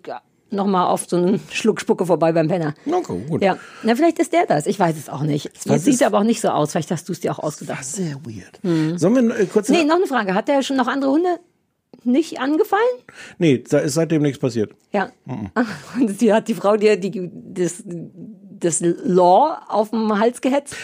nochmal 0.51 0.87
auf 0.87 1.07
so 1.09 1.17
einen 1.17 1.41
Schluck 1.51 1.81
Spucke 1.81 2.07
vorbei 2.07 2.31
beim 2.33 2.47
Penner. 2.47 2.75
Okay, 2.87 3.25
gut. 3.29 3.43
Ja, 3.43 3.57
na 3.83 3.97
vielleicht 3.97 4.21
ist 4.21 4.33
der 4.33 4.47
das. 4.47 4.67
Ich 4.67 4.79
weiß 4.79 4.97
es 4.97 5.09
auch 5.09 5.23
nicht. 5.23 5.51
Was 5.65 5.65
Jetzt 5.65 5.85
sieht 5.85 5.95
ist- 5.95 6.03
aber 6.05 6.19
auch 6.19 6.23
nicht 6.25 6.41
so 6.41 6.49
aus. 6.49 6.71
Vielleicht 6.73 6.91
hast 6.93 7.09
du 7.09 7.13
es 7.13 7.19
dir 7.21 7.33
auch 7.33 7.41
ausgedacht. 7.41 7.85
Sehr 7.85 8.17
weird. 8.25 8.61
Sollen 9.01 9.15
wir 9.29 9.41
äh, 9.41 9.47
kurz... 9.47 9.69
Nee, 9.69 9.83
noch 9.85 9.97
eine 9.97 10.07
Frage. 10.07 10.33
Hat 10.35 10.47
der 10.47 10.63
schon 10.63 10.77
noch 10.77 10.87
andere 10.87 11.11
Hunde 11.11 11.29
nicht 12.05 12.41
angefallen? 12.41 12.83
nee, 13.39 13.63
da 13.69 13.79
ist 13.79 13.95
seitdem 13.95 14.23
nichts 14.23 14.39
passiert. 14.39 14.73
Ja. 14.93 15.11
Und 16.01 16.19
sie 16.19 16.33
hat 16.33 16.49
die 16.49 16.55
Frau 16.55 16.77
dir 16.77 16.97
die, 16.97 17.31
das, 17.33 17.83
das 18.61 18.81
Law 18.81 19.59
auf 19.69 19.91
dem 19.91 20.19
Hals 20.19 20.41
gehetzt? 20.41 20.77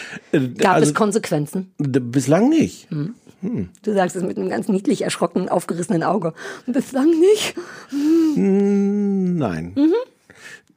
Gab 0.57 0.75
also- 0.75 0.89
es 0.89 0.93
Konsequenzen? 0.93 1.73
Bislang 1.77 2.49
nicht. 2.49 2.87
Du 3.41 3.93
sagst 3.93 4.15
es 4.15 4.23
mit 4.23 4.37
einem 4.37 4.49
ganz 4.49 4.67
niedlich 4.67 5.01
erschrockenen, 5.01 5.49
aufgerissenen 5.49 6.03
Auge. 6.03 6.33
Bislang 6.67 7.09
nicht. 7.09 7.55
Nein. 8.35 9.73
Mhm. 9.75 9.93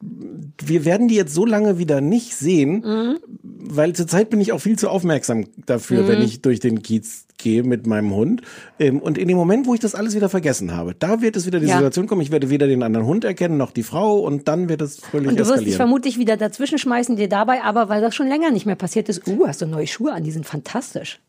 Wir 0.01 0.85
werden 0.85 1.09
die 1.09 1.15
jetzt 1.15 1.35
so 1.35 1.45
lange 1.47 1.79
wieder 1.79 2.01
nicht 2.01 2.35
sehen, 2.37 2.83
Mhm. 2.85 3.19
weil 3.43 3.93
zurzeit 3.95 4.31
bin 4.31 4.41
ich 4.41 4.53
auch 4.53 4.61
viel 4.61 4.79
zu 4.79 4.89
aufmerksam 4.89 5.47
dafür, 5.67 6.07
wenn 6.09 6.19
Mhm. 6.19 6.25
ich 6.25 6.43
durch 6.43 6.61
den 6.61 6.83
Kiez 6.83 7.27
gehe 7.39 7.63
mit 7.63 7.87
meinem 7.87 8.15
Hund. 8.15 8.43
Ähm, 8.79 9.01
Und 9.01 9.19
in 9.19 9.29
dem 9.29 9.37
Moment, 9.37 9.67
wo 9.67 9.75
ich 9.75 9.81
das 9.81 9.95
alles 9.95 10.15
wieder 10.15 10.29
vergessen 10.29 10.73
habe, 10.75 10.95
da 10.95 11.21
wird 11.21 11.37
es 11.37 11.47
wieder 11.47 11.61
die 11.61 11.67
Ja. 11.67 11.75
Situation 11.75 12.07
kommen, 12.07 12.21
ich 12.23 12.31
werde 12.31 12.49
weder 12.49 12.67
den 12.67 12.83
anderen 12.83 13.07
Hund 13.07 13.25
erkennen, 13.25 13.57
noch 13.57 13.73
die 13.73 13.83
Frau 13.83 14.19
und 14.21 14.49
dann 14.49 14.69
wird 14.69 14.81
es 14.83 14.99
völlig 15.01 15.29
Und 15.29 15.39
du 15.39 15.47
wirst 15.47 15.67
dich 15.67 15.77
vermutlich 15.77 16.19
wieder 16.19 16.37
dazwischen 16.37 16.79
schmeißen, 16.79 17.17
dir 17.17 17.29
dabei, 17.29 17.63
aber 17.63 17.89
weil 17.89 18.01
das 18.01 18.15
schon 18.15 18.29
länger 18.29 18.51
nicht 18.51 18.67
mehr 18.67 18.77
passiert 18.77 19.09
ist, 19.09 19.27
uh, 19.29 19.47
hast 19.47 19.61
du 19.63 19.67
neue 19.67 19.87
Schuhe 19.87 20.13
an, 20.13 20.25
die 20.25 20.31
sind 20.31 20.47
fantastisch. 20.47 21.21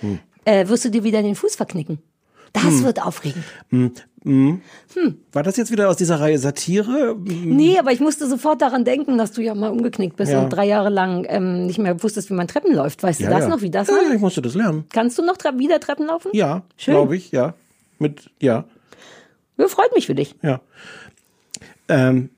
Hm. 0.00 0.18
Äh, 0.44 0.68
wirst 0.68 0.84
du 0.84 0.90
dir 0.90 1.04
wieder 1.04 1.22
den 1.22 1.34
Fuß 1.34 1.56
verknicken? 1.56 1.98
Das 2.52 2.82
wird 2.82 3.04
aufregend. 3.04 3.44
War 5.32 5.42
das 5.42 5.56
jetzt 5.56 5.70
wieder 5.70 5.88
aus 5.88 5.96
dieser 5.96 6.20
Reihe 6.20 6.38
Satire? 6.38 7.16
Nee, 7.18 7.78
aber 7.78 7.92
ich 7.92 8.00
musste 8.00 8.28
sofort 8.28 8.60
daran 8.62 8.84
denken, 8.84 9.16
dass 9.18 9.32
du 9.32 9.42
ja 9.42 9.54
mal 9.54 9.70
umgeknickt 9.70 10.16
bist 10.16 10.32
Ja. 10.32 10.42
und 10.42 10.50
drei 10.50 10.66
Jahre 10.66 10.88
lang 10.90 11.24
ähm, 11.28 11.66
nicht 11.66 11.78
mehr 11.78 12.02
wusstest, 12.02 12.28
wie 12.30 12.34
man 12.34 12.48
Treppen 12.48 12.74
läuft. 12.74 13.02
Weißt 13.02 13.20
du 13.20 13.26
das 13.26 13.46
noch, 13.48 13.60
wie 13.62 13.70
das 13.70 13.88
ja, 13.88 13.94
war? 13.94 14.02
ja, 14.02 14.14
ich 14.14 14.20
musste 14.20 14.42
das 14.42 14.54
lernen. 14.54 14.84
Kannst 14.92 15.18
du 15.18 15.24
noch 15.24 15.36
tre 15.36 15.56
wieder 15.58 15.78
Treppen 15.80 16.06
laufen? 16.06 16.30
Ja, 16.34 16.62
glaube 16.76 17.16
ich, 17.16 17.30
ja. 17.30 17.54
Mit, 17.98 18.30
ja, 18.40 18.64
Ja, 19.56 19.68
freut 19.68 19.94
mich 19.94 20.06
für 20.06 20.14
dich. 20.14 20.34
ja. 20.42 20.60
Ähm, 21.88 22.30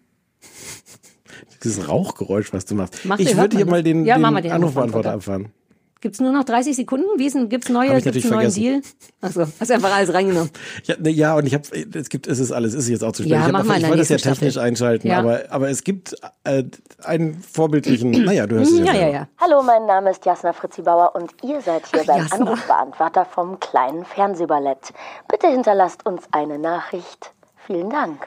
dieses 1.65 1.89
Rauchgeräusch, 1.89 2.53
was 2.53 2.65
du 2.67 2.75
machst. 2.75 3.01
Mach, 3.05 3.19
ich 3.19 3.37
würde 3.37 3.57
hier 3.57 3.67
mal 3.67 3.83
den, 3.83 4.05
Ja, 4.05 4.17
den, 4.17 4.53
Anrufbeantworter. 4.53 5.13
abfahren. 5.13 5.49
Gibt's 6.03 6.19
nur 6.19 6.33
noch 6.33 6.45
30 6.45 6.75
Sekunden? 6.77 7.05
Wie 7.19 7.27
ist, 7.27 7.35
denn- 7.37 7.51
gibt's 7.51 7.69
neue? 7.69 8.01
Gibt's 8.01 8.25
einen 8.25 8.35
neuen 8.35 8.55
Deal? 8.55 8.81
Achso, 9.21 9.43
hast 9.43 9.69
du 9.69 9.75
einfach 9.75 9.95
alles 9.95 10.15
reingenommen. 10.15 10.51
Ja, 10.85 10.95
ne, 10.99 11.11
ja, 11.11 11.35
und 11.37 11.45
ich 11.47 11.53
habe, 11.53 11.65
es 11.95 12.09
gibt, 12.09 12.27
es 12.27 12.39
ist 12.39 12.53
alles, 12.53 12.73
ist 12.73 12.89
jetzt 12.89 13.05
auch 13.05 13.13
zu 13.13 13.23
spät. 13.23 13.33
Ja, 13.33 13.47
ich 13.47 13.53
mach 13.53 13.65
in 13.65 13.71
ich 13.83 13.83
wollte 13.83 13.99
das 13.99 14.09
ja 14.09 14.17
technisch 14.17 14.55
Staffel. 14.55 14.67
einschalten, 14.69 15.09
Ja. 15.09 15.19
aber, 15.19 15.43
aber 15.51 15.69
es 15.69 15.85
gibt 15.85 16.17
äh, 16.45 16.65
einen 17.05 17.43
vorbildlichen, 17.43 18.11
naja, 18.25 18.47
du 18.47 18.57
hörst 18.57 18.73
es 18.73 18.79
ja, 18.79 18.85
Ja, 18.87 18.95
ja, 18.95 19.09
ja. 19.09 19.29
Hallo, 19.39 19.63
mein 19.63 19.85
Name 19.85 20.11
ist 20.11 20.25
Jasna 20.25 20.55
Fritzi 20.55 20.81
Bauer 20.81 21.15
und 21.15 21.33
ihr 21.45 21.61
seid 21.61 21.83
hier 21.91 22.01
Ach, 22.03 22.07
beim 22.07 22.19
Jasna. 22.23 22.37
Anrufbeantworter 22.39 23.27
vom 23.27 23.61
kleinen 23.61 24.07
Fernsehballett. 24.07 24.95
Bitte 25.29 25.49
hinterlasst 25.49 26.07
uns 26.07 26.23
eine 26.33 26.59
Nachricht. 26.59 27.33
Vielen 27.67 27.91
Dank. 27.91 28.27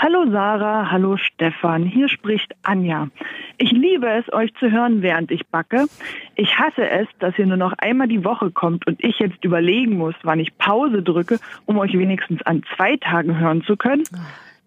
Hallo 0.00 0.28
Sarah, 0.28 0.90
hallo 0.90 1.16
Stefan, 1.18 1.84
hier 1.84 2.08
spricht 2.08 2.52
Anja. 2.64 3.08
Ich 3.58 3.70
liebe 3.70 4.08
es, 4.08 4.32
euch 4.32 4.52
zu 4.54 4.70
hören, 4.70 5.02
während 5.02 5.30
ich 5.30 5.46
backe. 5.46 5.86
Ich 6.34 6.58
hasse 6.58 6.88
es, 6.88 7.06
dass 7.18 7.38
ihr 7.38 7.46
nur 7.46 7.56
noch 7.56 7.72
einmal 7.78 8.08
die 8.08 8.24
Woche 8.24 8.50
kommt 8.50 8.86
und 8.86 9.02
ich 9.02 9.18
jetzt 9.18 9.44
überlegen 9.44 9.96
muss, 9.96 10.14
wann 10.22 10.40
ich 10.40 10.56
Pause 10.58 11.02
drücke, 11.02 11.38
um 11.66 11.78
euch 11.78 11.92
wenigstens 11.96 12.42
an 12.42 12.62
zwei 12.74 12.96
Tagen 12.96 13.38
hören 13.38 13.62
zu 13.62 13.76
können. 13.76 14.04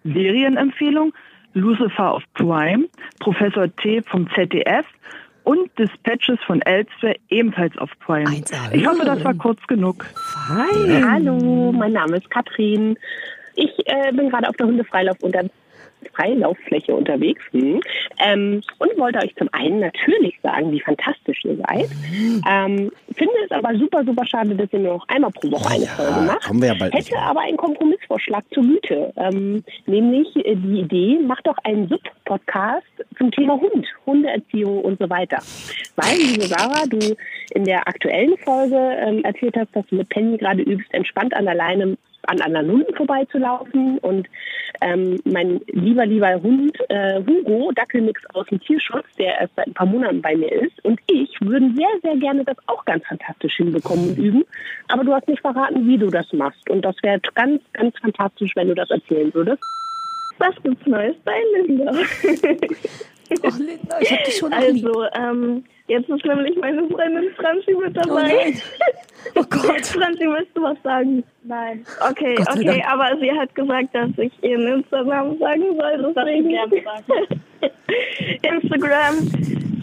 Serienempfehlung? 0.04 1.14
Lucifer 1.54 2.12
auf 2.12 2.24
Prime, 2.36 2.86
Professor 3.20 3.74
T 3.78 4.04
vom 4.04 4.30
ZDF 4.32 4.86
und 5.44 5.72
Dispatches 5.80 6.38
von 6.46 6.62
Elsewhere 6.62 7.16
ebenfalls 7.30 7.78
auf 7.78 7.90
Prime. 8.00 8.30
1A. 8.30 8.74
Ich 8.74 8.86
hoffe, 8.86 9.06
das 9.06 9.24
war 9.24 9.34
kurz 9.34 9.66
genug. 9.66 10.06
Fein. 10.48 11.10
Hallo, 11.10 11.72
mein 11.72 11.94
Name 11.94 12.18
ist 12.18 12.30
Katrin. 12.30 12.98
Ich 13.56 13.72
äh, 13.86 14.12
bin 14.12 14.30
gerade 14.30 14.48
auf 14.50 14.56
der 14.58 14.68
Hundefreilauf 14.68 15.18
unter 15.22 15.46
Freilauffläche 16.14 16.94
unterwegs 16.94 17.42
hm. 17.52 17.80
ähm, 18.20 18.62
und 18.80 18.98
wollte 18.98 19.20
euch 19.20 19.36
zum 19.36 19.50
einen 19.52 19.80
natürlich 19.80 20.40
sagen, 20.42 20.72
wie 20.72 20.80
fantastisch 20.80 21.44
ihr 21.46 21.58
seid. 21.58 21.90
Ähm, 22.50 22.92
finde 23.16 23.34
es 23.46 23.52
aber 23.52 23.78
super, 23.78 24.04
super 24.04 24.26
schade, 24.26 24.56
dass 24.56 24.72
ihr 24.74 24.80
nur 24.80 24.96
noch 24.96 25.08
einmal 25.08 25.32
pro 25.32 25.52
Woche 25.52 25.74
eine 25.74 25.86
ja, 25.86 25.92
Folge 25.92 26.22
macht. 26.22 26.44
kommen 26.44 26.62
wir 26.62 26.70
ja 26.70 26.76
bald 26.76 26.94
Hätte 26.94 27.18
aber 27.18 27.42
einen 27.42 27.58
Kompromissvorschlag 27.58 28.44
zur 28.54 28.64
Güte. 28.64 29.14
Ähm, 29.18 29.64
nämlich 29.86 30.36
äh, 30.36 30.56
die 30.56 30.82
Idee, 30.82 31.20
macht 31.20 31.48
doch 31.48 31.58
einen 31.64 31.88
Sub-Podcast 31.88 32.86
zum 33.18 33.32
Thema 33.32 33.60
Hund, 33.60 33.88
Hundeerziehung 34.06 34.82
und 34.82 35.00
so 35.00 35.10
weiter. 35.10 35.38
Weil, 35.96 36.18
liebe 36.18 36.46
Sarah, 36.46 36.86
du 36.88 37.16
in 37.54 37.64
der 37.64 37.88
aktuellen 37.88 38.38
Folge 38.38 38.76
ähm, 38.76 39.24
erzählt 39.24 39.56
hast, 39.58 39.76
dass 39.76 39.86
du 39.88 39.96
mit 39.96 40.10
Penny 40.10 40.38
gerade 40.38 40.62
übst, 40.62 40.94
entspannt 40.94 41.36
an 41.36 41.46
der 41.46 41.56
Leine 41.56 41.98
an 42.28 42.42
anderen 42.42 42.72
Hunden 42.72 42.96
vorbeizulaufen. 42.96 43.98
Und 44.00 44.28
ähm, 44.82 45.20
mein 45.26 45.62
lieber, 45.68 46.06
lieber 46.06 46.42
Hund 46.42 46.78
äh, 46.90 47.20
Hugo, 47.26 47.72
Dackelmix 47.74 48.22
aus 48.34 48.46
dem 48.48 48.60
Tierschutz, 48.62 49.06
der 49.18 49.40
erst 49.40 49.56
seit 49.56 49.68
ein 49.68 49.74
paar 49.74 49.88
Monaten 49.88 50.22
bei 50.22 50.36
mir 50.36 50.52
ist, 50.52 50.84
und 50.84 51.00
ich 51.08 51.36
würden 51.42 51.76
sehr, 51.76 51.88
sehr 52.04 52.18
gerne 52.18 52.44
das 52.44 52.58
auch 52.68 52.86
ganz 52.86 53.06
fantastisch 53.06 53.56
hinbekommen 53.58 54.10
und 54.10 54.18
üben. 54.18 54.44
Aber 54.90 55.04
du 55.04 55.14
hast 55.14 55.28
nicht 55.28 55.42
verraten, 55.42 55.88
wie 55.88 55.98
du 55.98 56.10
das 56.10 56.32
machst. 56.34 56.70
Und 56.70 56.84
das 56.84 56.96
wäre 57.02 57.20
ganz, 57.36 57.62
ganz 57.74 57.98
fantastisch, 58.00 58.52
wenn 58.56 58.68
du 58.68 58.76
das 58.76 58.90
erzählen 58.90 59.34
würdest. 59.34 59.64
Was 60.40 60.56
gibt's 60.64 60.86
Neues 60.86 61.16
bei 61.26 61.42
Linda? 61.56 61.94
Oh, 63.44 63.50
Linda, 63.58 64.00
ich 64.00 64.12
hab 64.12 64.24
dich 64.24 64.38
schon. 64.38 64.54
Also, 64.54 65.04
ähm, 65.14 65.66
jetzt 65.88 66.10
ist 66.10 66.26
nämlich 66.26 66.58
meine 66.58 66.88
Freundin 66.90 67.30
Franzi 67.36 67.74
mit 67.74 67.98
Oh 67.98 68.02
dabei. 68.02 68.22
nein. 68.24 68.62
Oh 69.36 69.44
Gott. 69.50 69.86
Franzi, 69.86 70.26
willst 70.26 70.56
du 70.56 70.62
was 70.62 70.78
sagen? 70.84 71.24
Nein. 71.44 71.86
Okay, 72.10 72.36
Gott 72.36 72.50
okay, 72.50 72.64
Dank. 72.66 72.92
aber 72.92 73.18
sie 73.20 73.32
hat 73.32 73.54
gesagt, 73.56 73.94
dass 73.94 74.10
ich 74.18 74.32
ihren 74.44 74.68
Instagram 74.68 75.38
sagen 75.40 75.64
soll. 75.76 76.14
Deswegen 76.16 76.50
Instagram 78.42 79.16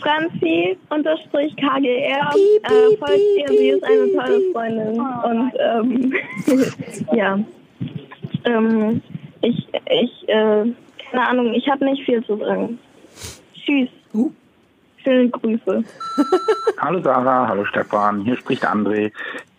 Franzi 0.01 0.77
unterstrich 0.91 1.57
KGR. 1.57 2.31
Piep, 2.33 2.65
äh, 2.65 2.69
piep, 2.69 2.99
folgt 2.99 3.19
ihr, 3.39 3.49
sie 3.49 3.69
ist 3.71 3.85
eine 3.85 4.13
tolle. 4.13 4.41
Freundin. 4.53 5.01
Und 5.01 5.53
ähm, 5.59 6.15
ja. 7.17 7.39
Ähm, 8.45 9.03
ich, 9.41 9.67
ich, 9.91 10.29
äh, 10.29 10.65
keine 11.11 11.29
Ahnung, 11.29 11.55
ich 11.55 11.69
habe 11.69 11.85
nicht 11.85 12.05
viel 12.05 12.23
zu 12.25 12.37
sagen. 12.37 12.79
Tschüss. 13.55 13.89
Uh. 14.13 14.31
Schöne 15.05 15.29
Grüße. 15.29 15.85
Hallo 16.79 17.03
Sarah, 17.03 17.47
hallo 17.47 17.65
Stefan, 17.67 18.23
hier 18.23 18.37
spricht 18.37 18.67
André. 18.67 19.13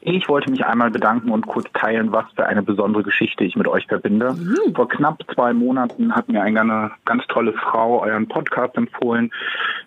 Ich 0.08 0.30
wollte 0.30 0.52
mich 0.52 0.64
einmal 0.64 0.92
bedanken 0.92 1.32
und 1.32 1.48
kurz 1.48 1.66
teilen, 1.74 2.12
was 2.12 2.26
für 2.36 2.46
eine 2.46 2.62
besondere 2.62 3.02
Geschichte 3.02 3.44
ich 3.44 3.56
mit 3.56 3.68
euch 3.68 3.88
verbinde. 3.88 4.36
Vor 4.76 4.88
knapp 4.88 5.24
zwei 5.34 5.52
Monaten 5.52 6.16
hat 6.16 6.30
mir 6.30 6.44
eine 6.44 6.92
ganz 7.06 7.26
tolle 7.28 7.54
Frau 7.54 8.04
euren 8.04 8.28
Podcast 8.28 8.78
empfohlen. 8.78 9.32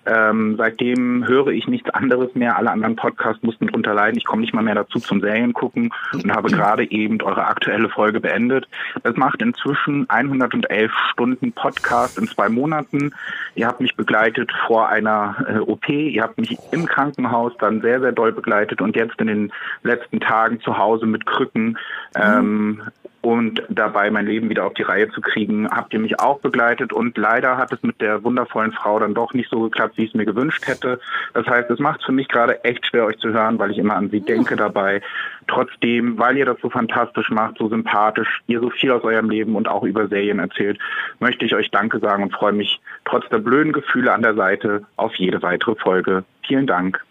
Ähm, 0.07 0.57
seitdem 0.57 1.25
höre 1.29 1.49
ich 1.49 1.69
nichts 1.69 1.91
anderes 1.91 2.35
mehr. 2.35 2.57
Alle 2.57 2.73
anderen 2.73 2.97
Podcasts 2.97 3.45
mussten 3.45 3.69
drunter 3.69 3.95
leiden. 3.95 4.19
Ich 4.19 4.25
komme 4.25 4.41
nicht 4.41 4.55
mal 4.55 4.65
mehr 4.65 4.75
dazu 4.75 4.99
zum 4.99 5.21
Serien 5.21 5.53
gucken 5.53 5.93
und 6.13 6.35
habe 6.35 6.51
gerade 6.51 6.91
eben 6.91 7.21
eure 7.23 7.47
aktuelle 7.47 7.89
Folge 7.89 8.19
beendet. 8.19 8.67
Es 9.05 9.15
macht 9.17 9.41
inzwischen 9.41 10.11
111 10.11 10.91
Stunden 11.13 11.53
Podcast 11.53 12.19
in 12.19 12.27
zwei 12.27 12.49
Monaten. 12.49 13.13
Ihr 13.55 13.69
habt 13.69 13.81
mich 13.81 13.95
begleitet 13.95 14.51
vor 14.67 14.89
einer 14.89 15.37
äh, 15.47 15.59
OP. 15.59 15.89
Ihr 15.89 16.23
habt 16.23 16.39
mich 16.39 16.57
im 16.73 16.87
Krankenhaus 16.87 17.53
dann 17.61 17.83
sehr, 17.83 18.01
sehr 18.01 18.13
doll 18.13 18.33
begleitet 18.33 18.81
und 18.81 18.97
jetzt 18.97 19.21
in 19.21 19.27
den 19.29 19.53
letzten 19.83 20.08
Tagen 20.21 20.61
zu 20.61 20.79
Hause 20.79 21.07
mit 21.07 21.27
Krücken 21.27 21.79
ähm, 22.17 22.83
und 23.21 23.63
dabei 23.69 24.11
mein 24.11 24.27
Leben 24.27 24.49
wieder 24.49 24.65
auf 24.65 24.75
die 24.75 24.83
Reihe 24.83 25.11
zu 25.11 25.21
kriegen, 25.21 25.69
habt 25.69 25.93
ihr 25.93 25.99
mich 25.99 26.21
auch 26.21 26.39
begleitet 26.41 26.93
und 26.93 27.19
leider 27.19 27.57
hat 27.57 27.73
es 27.73 27.83
mit 27.83 28.01
der 28.01 28.23
wundervollen 28.23 28.73
Frau 28.73 28.99
dann 29.01 29.15
doch 29.15 29.35
nicht 29.35 29.51
so 29.51 29.61
geklappt, 29.61 29.97
wie 29.97 30.05
ich 30.05 30.11
es 30.11 30.15
mir 30.15 30.25
gewünscht 30.25 30.67
hätte. 30.67 31.01
Das 31.35 31.47
heißt, 31.47 31.69
es 31.71 31.81
macht 31.81 32.01
es 32.01 32.07
für 32.07 32.13
mich 32.13 32.29
gerade 32.29 32.63
echt 32.65 32.87
schwer, 32.87 33.07
euch 33.07 33.19
zu 33.19 33.31
hören, 33.31 33.59
weil 33.59 33.73
ich 33.73 33.79
immer 33.79 33.97
an 33.97 34.11
sie 34.11 34.21
denke 34.21 34.55
dabei. 34.55 35.03
Trotzdem, 35.49 36.19
weil 36.19 36.37
ihr 36.37 36.47
das 36.47 36.59
so 36.63 36.71
fantastisch 36.71 37.31
macht, 37.31 37.59
so 37.59 37.69
sympathisch, 37.69 38.43
ihr 38.47 38.61
so 38.61 38.71
viel 38.71 38.93
aus 38.93 39.03
eurem 39.03 39.31
Leben 39.31 39.57
und 39.57 39.69
auch 39.69 39.83
über 39.83 40.07
Serien 40.07 40.39
erzählt, 40.39 40.79
möchte 41.19 41.45
ich 41.45 41.55
euch 41.55 41.71
Danke 41.71 41.99
sagen 41.99 42.23
und 42.23 42.33
freue 42.33 42.53
mich 42.53 42.81
trotz 43.05 43.29
der 43.31 43.39
blöden 43.39 43.73
Gefühle 43.73 44.13
an 44.13 44.23
der 44.23 44.35
Seite 44.35 44.85
auf 44.97 45.15
jede 45.17 45.43
weitere 45.43 45.75
Folge. 45.75 46.25
Vielen 46.47 46.67
Dank. 46.67 47.03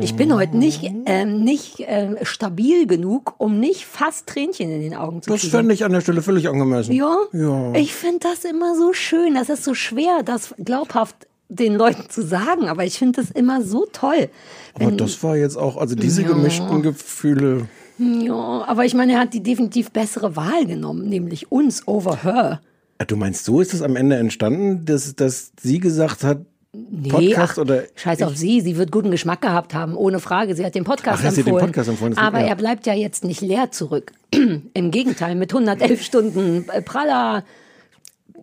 Ich 0.00 0.14
bin 0.16 0.34
heute 0.34 0.56
nicht, 0.56 0.82
ähm, 1.06 1.44
nicht 1.44 1.76
ähm, 1.80 2.16
stabil 2.22 2.86
genug, 2.86 3.34
um 3.38 3.60
nicht 3.60 3.84
fast 3.86 4.26
Tränchen 4.26 4.70
in 4.70 4.80
den 4.80 4.94
Augen 4.94 5.22
zu 5.22 5.30
Das 5.30 5.40
kriegen. 5.40 5.50
fände 5.50 5.74
ich 5.74 5.84
an 5.84 5.92
der 5.92 6.00
Stelle 6.00 6.22
völlig 6.22 6.48
angemessen. 6.48 6.92
Ja, 6.92 7.16
Ja. 7.32 7.72
ich 7.74 7.92
finde 7.94 8.20
das 8.20 8.44
immer 8.44 8.74
so 8.76 8.92
schön. 8.92 9.34
Das 9.34 9.48
ist 9.50 9.64
so 9.64 9.74
schwer, 9.74 10.22
das 10.24 10.54
glaubhaft 10.58 11.14
den 11.48 11.74
Leuten 11.74 12.08
zu 12.08 12.22
sagen, 12.22 12.68
aber 12.68 12.84
ich 12.84 12.98
finde 12.98 13.20
das 13.20 13.30
immer 13.30 13.60
so 13.62 13.86
toll. 13.92 14.30
Aber 14.74 14.90
das 14.92 15.22
war 15.22 15.36
jetzt 15.36 15.56
auch, 15.58 15.76
also 15.76 15.94
diese 15.94 16.22
Ja. 16.22 16.28
gemischten 16.28 16.80
Gefühle. 16.82 17.66
Ja, 17.98 18.64
aber 18.66 18.86
ich 18.86 18.94
meine, 18.94 19.12
er 19.12 19.20
hat 19.20 19.34
die 19.34 19.42
definitiv 19.42 19.90
bessere 19.90 20.34
Wahl 20.34 20.64
genommen, 20.64 21.08
nämlich 21.08 21.52
uns 21.52 21.86
over 21.86 22.22
her. 22.22 22.60
Du 23.06 23.16
meinst, 23.16 23.44
so 23.44 23.60
ist 23.60 23.74
es 23.74 23.82
am 23.82 23.96
Ende 23.96 24.16
entstanden, 24.16 24.84
dass, 24.86 25.14
dass 25.16 25.52
sie 25.60 25.78
gesagt 25.80 26.24
hat, 26.24 26.38
Nee, 26.74 27.10
Podcast 27.10 27.58
ach, 27.58 27.62
oder 27.62 27.82
Scheiß 27.96 28.22
auf 28.22 28.34
sie, 28.34 28.62
sie 28.62 28.78
wird 28.78 28.90
guten 28.90 29.10
Geschmack 29.10 29.42
gehabt 29.42 29.74
haben, 29.74 29.94
ohne 29.94 30.20
Frage. 30.20 30.54
Sie 30.54 30.64
hat 30.64 30.74
den 30.74 30.84
Podcast 30.84 31.20
Ach, 31.20 31.26
hat 31.26 31.34
sie 31.34 31.42
den 31.42 31.48
empfohlen. 31.48 31.66
Podcast 31.66 31.88
empfohlen, 31.90 32.16
aber 32.16 32.40
ja. 32.40 32.46
er 32.46 32.56
bleibt 32.56 32.86
ja 32.86 32.94
jetzt 32.94 33.24
nicht 33.24 33.42
leer 33.42 33.70
zurück. 33.70 34.12
Im 34.32 34.90
Gegenteil, 34.90 35.34
mit 35.34 35.52
111 35.52 36.02
Stunden 36.04 36.66
äh, 36.70 36.80
praller, 36.80 37.44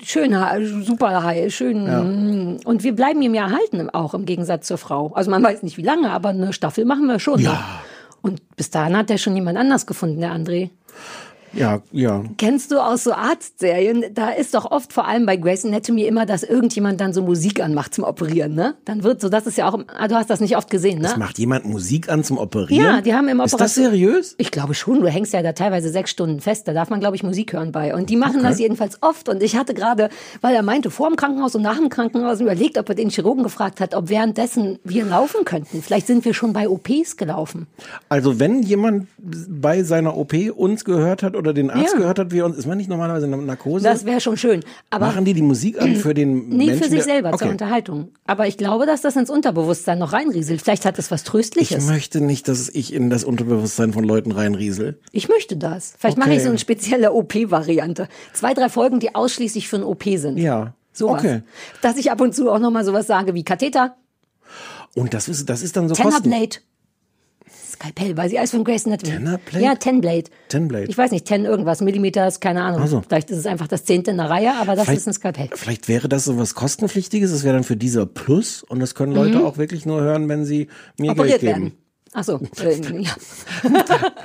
schöner, 0.04 0.58
super 0.84 1.24
high, 1.24 1.52
schön. 1.54 2.60
Und 2.64 2.84
wir 2.84 2.96
bleiben 2.96 3.22
ihm 3.24 3.34
ja 3.34 3.48
erhalten, 3.48 3.90
auch 3.90 4.14
im 4.14 4.26
Gegensatz 4.26 4.68
zur 4.68 4.78
Frau. 4.78 5.12
Also 5.14 5.32
man 5.32 5.42
weiß 5.42 5.64
nicht 5.64 5.78
wie 5.78 5.82
lange, 5.84 6.12
aber 6.12 6.30
eine 6.30 6.54
Staffel 6.54 6.86
machen 6.86 7.08
wir 7.08 7.20
schon. 7.20 7.40
Ja. 7.40 7.52
noch. 7.52 7.60
Und 8.22 8.56
bis 8.56 8.70
dahin 8.70 8.98
hat 8.98 9.10
er 9.10 9.18
schon 9.18 9.36
jemand 9.36 9.58
anders 9.58 9.86
gefunden, 9.86 10.22
der 10.22 10.34
André. 10.34 10.70
Ja, 11.54 11.82
ja. 11.92 12.24
Kennst 12.38 12.72
du 12.72 12.80
aus 12.80 13.04
so 13.04 13.14
Arztserien, 13.14 14.06
da 14.14 14.30
ist 14.30 14.54
doch 14.54 14.70
oft 14.70 14.94
vor 14.94 15.08
allem 15.08 15.26
bei 15.26 15.36
Grey's 15.38 15.66
Anatomy 15.66 16.04
immer, 16.04 16.26
dass 16.26 16.44
irgendjemand 16.44 17.02
dann 17.02 17.14
so 17.14 17.22
Musik 17.22 17.62
anmacht 17.62 17.94
zum 17.94 18.04
Operieren, 18.04 18.56
ne? 18.56 18.76
Dann 18.86 19.04
wird 19.04 19.22
so, 19.22 19.30
das 19.30 19.48
ist 19.48 19.58
ja 19.58 19.70
auch, 19.70 19.80
ah, 19.88 20.08
du 20.08 20.16
hast 20.16 20.30
das 20.30 20.40
nicht 20.40 20.56
oft 20.58 20.70
gesehen, 20.70 21.00
ne? 21.00 21.08
Es 21.08 21.18
macht 21.18 21.40
jemand 21.40 21.66
Musik 21.66 22.10
an 22.10 22.24
zum 22.24 22.38
Operieren? 22.38 22.84
Ja, 22.84 23.02
die 23.02 23.14
haben 23.14 23.28
im 23.28 23.40
Ist 23.40 23.46
das 23.46 23.54
Operation- 23.54 23.86
seriös? 23.92 24.36
Ich 24.38 24.52
glaube 24.52 24.74
schon, 24.74 25.00
du 25.02 25.08
hängst 25.08 25.34
ja 25.34 25.42
da 25.42 25.54
teilweise 25.54 25.90
sechs 25.90 26.12
Stunden 26.12 26.40
fest, 26.42 26.68
da 26.68 26.74
darf 26.74 26.90
man, 26.90 27.00
glaube 27.00 27.16
ich, 27.16 27.24
Musik 27.24 27.54
hören 27.54 27.72
bei. 27.72 27.94
Und 27.96 28.10
die 28.10 28.16
machen 28.16 28.44
das 28.44 28.60
jedenfalls 28.60 29.02
oft. 29.02 29.30
Und 29.30 29.42
ich 29.44 29.56
hatte 29.56 29.74
gerade, 29.74 30.10
weil 30.42 30.56
er 30.56 30.64
meinte, 30.64 30.92
vor 30.92 31.08
dem 31.10 31.16
Krankenhaus 31.16 31.56
und 31.56 31.62
nach 31.62 31.78
dem 31.78 31.90
Krankenhaus 31.90 32.42
überlegt, 32.42 32.78
ob 32.78 32.90
er 32.90 32.96
den 32.96 33.10
Chirurgen 33.10 33.44
gefragt 33.44 33.80
hat, 33.80 33.96
ob 33.96 34.10
währenddessen 34.10 34.80
wir 34.84 35.06
laufen 35.06 35.46
könnten. 35.46 35.82
Vielleicht 35.82 36.08
sind 36.08 36.26
wir 36.26 36.34
schon 36.34 36.54
bei 36.54 36.70
OPs 36.70 37.18
gelaufen. 37.18 37.68
Also 38.10 38.40
wenn 38.40 38.62
jemand 38.64 39.08
bei 39.18 39.84
seiner 39.84 40.16
OP 40.18 40.34
uns 40.56 40.86
gehört 40.86 41.24
hat 41.24 41.36
oder 41.40 41.54
den 41.54 41.72
Arzt 41.72 41.94
Ja. 41.94 41.98
gehört 42.00 42.20
hat, 42.20 42.32
wie 42.32 42.42
uns, 42.44 42.56
ist 42.58 42.68
man 42.68 42.78
nicht 42.78 42.90
normalerweise 42.90 43.26
in 43.26 43.46
Narkose? 43.48 43.84
Das 43.84 44.06
wäre 44.06 44.22
schon 44.22 44.38
schön. 44.38 44.64
Aber 44.92 45.08
Machen 45.08 45.26
die 45.26 45.34
die 45.34 45.42
Musik 45.42 45.82
an 45.82 45.96
für 45.96 46.14
den 46.14 46.50
Nee, 46.50 46.68
Menschen? 46.68 46.84
für 46.84 46.90
sich 46.90 47.04
selber 47.04 47.32
zur 47.32 47.42
okay. 47.42 47.50
Unterhaltung. 47.50 48.10
Aber 48.28 48.46
ich 48.46 48.58
glaube, 48.58 48.86
dass 48.86 49.02
das 49.02 49.16
ins 49.16 49.32
Unterbewusstsein 49.32 49.98
noch 49.98 50.14
reinrieselt. 50.14 50.62
Vielleicht 50.62 50.86
hat 50.86 51.00
es 51.00 51.10
was 51.10 51.22
Ich 51.22 51.28
Tröstliches. 51.28 51.88
möchte 51.88 52.22
nicht, 52.22 52.48
dass 52.48 52.70
ich 52.70 52.94
in 52.94 53.10
das 53.10 53.24
Unterbewusstsein 53.24 53.92
von 53.94 54.04
Leuten 54.04 54.32
reinriesel. 54.32 55.00
Ich 55.12 55.30
möchte 55.30 55.58
das. 55.58 55.96
Vielleicht 55.98 56.18
mache 56.18 56.30
Okay. 56.30 56.38
ich 56.38 56.44
so 56.44 56.50
eine 56.50 56.60
spezielle 56.60 57.12
OP-Variante. 57.14 58.08
Zwei, 58.34 58.54
drei 58.54 58.70
Folgen, 58.70 59.00
die 59.00 59.16
ausschließlich 59.16 59.68
für 59.68 59.78
ein 59.78 59.84
OP 59.84 60.04
sind. 60.18 60.38
Ja. 60.38 60.74
Sowas. 60.94 61.20
Okay. 61.24 61.42
Dass 61.82 61.98
ich 61.98 62.12
ab 62.12 62.20
und 62.22 62.36
zu 62.36 62.50
auch 62.52 62.60
nochmal 62.60 62.84
sowas 62.84 63.08
sage 63.08 63.34
wie 63.34 63.44
Katheter, 63.44 63.96
Und 64.96 65.14
das 65.14 65.30
ist, 65.30 65.48
das 65.50 65.62
ist 65.62 65.78
dann 65.78 65.88
so 65.88 65.96
kosten. 65.96 66.24
Tennerblade. 66.24 66.58
Skalpell, 67.80 68.18
weil 68.18 68.30
sie 68.30 68.38
alles 68.38 68.52
von 68.52 68.64
Grace 68.66 68.86
Anatomy. 68.86 69.14
Tennerblade? 69.14 69.64
Ja, 69.64 69.76
Tenblade. 69.76 70.26
Tenblade. 70.50 70.86
Ich 70.90 70.98
weiß 70.98 71.12
nicht, 71.12 71.26
Ten 71.26 71.46
irgendwas, 71.46 71.80
Millimeters, 71.82 72.40
keine 72.42 72.62
Ahnung. 72.64 72.82
Ach 72.84 72.88
so. 72.88 73.02
Vielleicht 73.08 73.30
ist 73.32 73.38
es 73.38 73.46
einfach 73.46 73.68
das 73.68 73.86
zehnte 73.86 74.12
in 74.12 74.18
der 74.18 74.30
Reihe, 74.30 74.52
aber 74.60 74.76
das 74.76 74.86
Vielleicht- 74.86 75.00
ist 75.02 75.08
ein 75.08 75.14
Skalpell. 75.14 75.50
Vielleicht 75.56 75.88
wäre 75.88 76.10
das 76.10 76.26
so 76.26 76.38
was 76.38 76.56
kostenpflichtiges, 76.56 77.32
das 77.32 77.44
wäre 77.44 77.54
dann 77.56 77.64
für 77.64 77.78
dieser 77.78 78.06
Plus 78.06 78.64
und 78.64 78.80
das 78.80 78.96
können 78.96 79.14
Leute 79.14 79.46
auch 79.46 79.58
wirklich 79.58 79.86
nur 79.86 80.02
hören, 80.02 80.28
wenn 80.28 80.44
sie 80.46 80.68
mir 80.98 81.06
Mhm. 81.06 81.20
Operiert 81.20 81.40
Geld 81.42 81.54
geben. 81.56 81.64
werden. 81.68 81.79
Ach 82.14 82.24
so, 82.24 82.40
äh, 82.64 83.02
ja. 83.02 83.12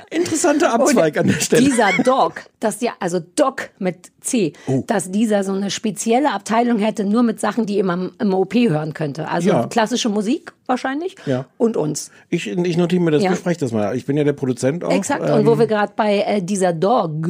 Interessanter 0.09 0.73
Abzweig 0.73 1.17
an 1.17 1.27
der 1.27 1.33
Stelle. 1.39 1.63
Dieser 1.63 1.91
Doc, 2.03 2.33
dass 2.59 2.81
ja, 2.81 2.93
also 2.99 3.19
Doc 3.19 3.69
mit 3.79 4.11
C, 4.21 4.53
Oh. 4.67 4.83
dass 4.87 5.11
dieser 5.11 5.43
so 5.43 5.53
eine 5.53 5.69
spezielle 5.69 6.31
Abteilung 6.31 6.79
hätte, 6.79 7.05
nur 7.05 7.21
mit 7.23 7.39
Sachen, 7.39 7.65
die 7.65 7.81
man 7.83 8.11
im 8.19 8.33
OP 8.33 8.55
hören 8.55 8.93
könnte. 8.93 9.27
Also 9.27 9.49
Ja. 9.49 9.67
klassische 9.67 10.09
Musik 10.09 10.53
wahrscheinlich 10.65 11.15
Ja. 11.25 11.45
und 11.57 11.77
uns. 11.77 12.11
Ich, 12.29 12.47
ich 12.47 12.77
notiere 12.77 13.03
mir 13.03 13.11
das, 13.11 13.23
Ja. 13.23 13.31
bespreche 13.31 13.59
das 13.59 13.71
mal. 13.71 13.95
Ich 13.95 14.05
bin 14.05 14.17
ja 14.17 14.23
der 14.23 14.33
Produzent 14.33 14.83
auch. 14.83 14.91
Exakt. 14.91 15.23
ähm, 15.27 15.35
und 15.39 15.45
wo 15.45 15.59
wir 15.59 15.67
gerade 15.67 15.93
bei 15.95 16.19
äh, 16.21 16.41
dieser 16.41 16.73
Dog 16.73 17.27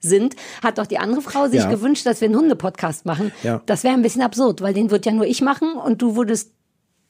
sind, 0.00 0.36
hat 0.62 0.78
doch 0.78 0.86
die 0.86 0.98
andere 0.98 1.22
Frau 1.22 1.48
sich 1.48 1.60
Ja. 1.62 1.70
gewünscht, 1.70 2.06
dass 2.06 2.20
wir 2.20 2.26
einen 2.28 2.36
Hunde-Podcast 2.36 3.04
machen. 3.04 3.32
Ja. 3.42 3.62
Das 3.66 3.82
wäre 3.82 3.94
ein 3.94 4.02
bisschen 4.02 4.22
absurd, 4.22 4.60
weil 4.62 4.74
den 4.74 4.90
wird 4.92 5.06
ja 5.06 5.12
nur 5.12 5.26
ich 5.26 5.40
machen 5.42 5.72
und 5.72 6.00
du 6.02 6.14
würdest 6.14 6.52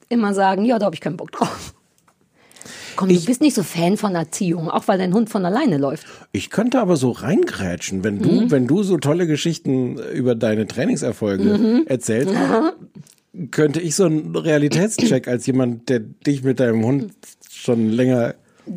immer 0.09 0.33
sagen, 0.33 0.65
ja, 0.65 0.79
da 0.79 0.87
habe 0.87 0.95
ich 0.95 1.03
keinen 1.03 1.19
Bock 1.19 1.33
drauf. 1.33 1.75
Komm, 2.99 3.09
du 3.11 3.25
bist 3.25 3.41
nicht 3.41 3.55
so 3.55 3.63
Fan 3.63 3.97
von 3.97 4.15
Erziehung, 4.17 4.69
auch 4.69 4.89
weil 4.89 4.99
dein 4.99 5.15
Hund 5.15 5.31
von 5.31 5.47
alleine 5.47 5.79
läuft. 5.79 6.05
Ich 6.33 6.51
könnte 6.51 6.81
aber 6.81 6.97
so 6.97 7.13
reingrätschen, 7.13 8.03
wenn 8.03 8.19
du, 8.19 8.29
Mhm. 8.29 8.51
wenn 8.51 8.67
du 8.67 8.83
so 8.83 8.99
tolle 8.99 9.27
Geschichten 9.29 9.99
über 10.13 10.35
deine 10.35 10.67
Trainingserfolge 10.67 11.45
Mhm. 11.45 11.83
erzählst, 11.87 12.35
könnte 13.53 13.81
ich 13.81 13.95
so 13.95 14.05
einen 14.07 14.35
Realitätscheck 14.35 15.29
als 15.29 15.47
jemand, 15.47 15.89
der 15.89 16.01
dich 16.01 16.43
mit 16.43 16.59
deinem 16.61 16.85
Hund 16.85 17.13
schon 17.49 17.89
länger 17.91 18.35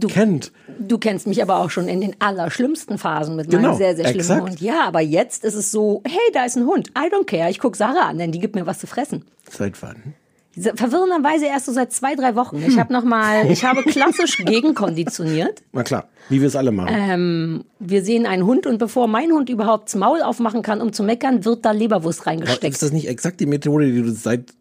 kennt. 0.07 0.51
Du 0.79 0.97
kennst 0.99 1.25
mich 1.27 1.41
aber 1.41 1.57
auch 1.57 1.69
schon 1.69 1.87
in 1.87 1.99
den 1.99 2.15
allerschlimmsten 2.19 2.97
Phasen 2.97 3.35
mit 3.35 3.49
Genau, 3.49 3.69
meinem 3.69 3.77
sehr, 3.77 3.95
sehr 3.95 4.05
schlimmen 4.05 4.19
exakt. 4.21 4.41
Hund. 4.49 4.61
Ja, 4.61 4.83
aber 4.87 5.01
jetzt 5.01 5.43
ist 5.43 5.55
es 5.55 5.71
so, 5.71 6.01
hey, 6.05 6.19
da 6.33 6.45
ist 6.45 6.55
ein 6.57 6.65
Hund. 6.65 6.89
I 6.89 7.13
don't 7.13 7.25
care. 7.25 7.49
Ich 7.49 7.59
guck 7.59 7.75
Sarah 7.75 8.07
an, 8.07 8.17
denn 8.19 8.31
die 8.31 8.39
gibt 8.39 8.55
mir 8.55 8.65
was 8.65 8.79
zu 8.79 8.87
fressen. 8.87 9.25
Seit 9.49 9.81
wann? 9.81 10.13
Verwirrenderweise 10.53 11.45
erst 11.45 11.65
so 11.67 11.71
seit 11.71 11.93
zwei, 11.93 12.15
drei 12.15 12.35
Wochen. 12.35 12.61
Ich 12.67 12.77
habe 12.77 12.91
noch 12.91 13.03
mal, 13.03 13.45
ich 13.51 13.63
habe 13.63 13.83
klassisch 13.83 14.37
gegenkonditioniert. 14.37 15.61
Na 15.71 15.83
klar, 15.83 16.09
wie 16.29 16.41
wir 16.41 16.47
es 16.47 16.55
alle 16.55 16.71
machen. 16.71 16.93
Ähm, 16.97 17.63
wir 17.79 18.03
sehen 18.03 18.25
einen 18.25 18.45
Hund 18.45 18.67
und 18.67 18.77
bevor 18.77 19.07
mein 19.07 19.31
Hund 19.31 19.49
überhaupt 19.49 19.87
das 19.89 19.95
Maul 19.95 20.21
aufmachen 20.21 20.61
kann, 20.61 20.81
um 20.81 20.91
zu 20.93 21.03
meckern, 21.03 21.45
wird 21.45 21.63
da 21.65 21.71
Leberwurst 21.71 22.21
Aber 22.21 22.31
reingesteckt. 22.31 22.73
ist 22.73 22.83
das 22.83 22.91
nicht 22.91 23.07
exakt 23.07 23.39
die 23.39 23.45
Methode, 23.45 23.91
die 23.91 24.01
du 24.01 24.11
seit 24.11 24.53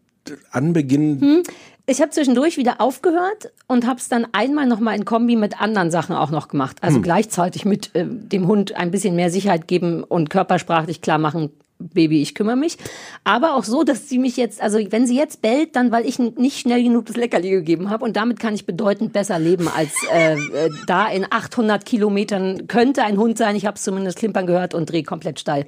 Anbeginn 0.51 1.19
Hm? 1.19 1.43
Ich 1.87 1.99
habe 1.99 2.11
zwischendurch 2.11 2.57
wieder 2.57 2.79
aufgehört 2.79 3.51
und 3.67 3.85
habe 3.87 3.99
es 3.99 4.07
dann 4.07 4.27
einmal 4.33 4.67
noch 4.67 4.79
mal 4.79 4.95
in 4.95 5.03
Kombi 5.03 5.35
mit 5.35 5.59
anderen 5.59 5.89
Sachen 5.91 6.15
auch 6.15 6.29
noch 6.29 6.47
gemacht. 6.47 6.77
Also 6.81 6.97
Hm. 6.97 7.03
gleichzeitig 7.03 7.65
mit 7.65 7.93
äh, 7.95 8.05
dem 8.07 8.47
Hund 8.47 8.75
ein 8.75 8.91
bisschen 8.91 9.15
mehr 9.15 9.29
Sicherheit 9.31 9.67
geben 9.67 10.03
und 10.03 10.29
körpersprachlich 10.29 11.01
klar 11.01 11.17
machen, 11.17 11.49
Baby, 11.89 12.21
ich 12.21 12.35
kümmere 12.35 12.55
mich. 12.55 12.77
Aber 13.23 13.55
auch 13.55 13.63
so, 13.63 13.83
dass 13.83 14.09
sie 14.09 14.17
mich 14.19 14.37
jetzt, 14.37 14.61
also 14.61 14.79
wenn 14.89 15.05
sie 15.05 15.15
jetzt 15.17 15.41
bellt, 15.41 15.75
dann 15.75 15.91
weil 15.91 16.05
ich 16.05 16.19
nicht 16.19 16.59
schnell 16.59 16.83
genug 16.83 17.05
das 17.05 17.15
Leckerli 17.15 17.49
gegeben 17.49 17.89
habe 17.89 18.03
und 18.05 18.15
damit 18.15 18.39
kann 18.39 18.53
ich 18.53 18.65
bedeutend 18.65 19.13
besser 19.13 19.39
leben 19.39 19.67
als 19.67 19.91
äh, 20.13 20.33
äh, 20.33 20.69
da 20.87 21.07
in 21.07 21.25
800 21.29 21.85
Kilometern 21.85 22.67
könnte 22.67 23.03
ein 23.03 23.17
Hund 23.17 23.37
sein. 23.37 23.55
Ich 23.55 23.65
habe 23.65 23.75
es 23.75 23.83
zumindest 23.83 24.17
klimpern 24.17 24.47
gehört 24.47 24.73
und 24.73 24.89
dreh 24.91 25.03
komplett 25.03 25.39
steil. 25.39 25.65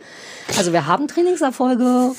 Also 0.58 0.74
wir 0.74 0.88
haben 0.88 1.08
Trainingserfolge. 1.08 2.12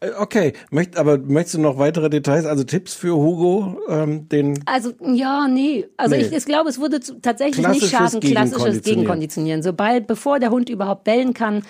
Äh, 0.00 0.10
Okay, 0.18 0.52
Möcht, 0.70 0.98
aber 0.98 1.16
möchtest 1.16 1.54
du 1.54 1.60
noch 1.60 1.78
weitere 1.78 2.10
Details, 2.10 2.44
also 2.44 2.62
Tipps 2.64 2.94
für 2.94 3.14
Hugo, 3.16 3.78
ähm, 3.88 4.28
den 4.28 4.62
Also, 4.66 4.92
ja, 5.00 5.48
nee. 5.48 5.86
Also 5.96 6.14
Nee. 6.14 6.22
ich, 6.22 6.32
ich 6.32 6.44
glaube, 6.44 6.68
es 6.68 6.78
würde 6.78 7.00
tatsächlich 7.22 7.66
nicht 7.66 7.88
schaden, 7.88 8.20
klassisches 8.20 8.20
Gegenkonditionieren. 8.20 8.82
Gegenkonditionieren. 8.82 9.62
Sobald, 9.62 10.06
bevor 10.06 10.40
der 10.40 10.50
Hund 10.50 10.68
überhaupt 10.68 11.04
bellen 11.04 11.32
kann. 11.32 11.62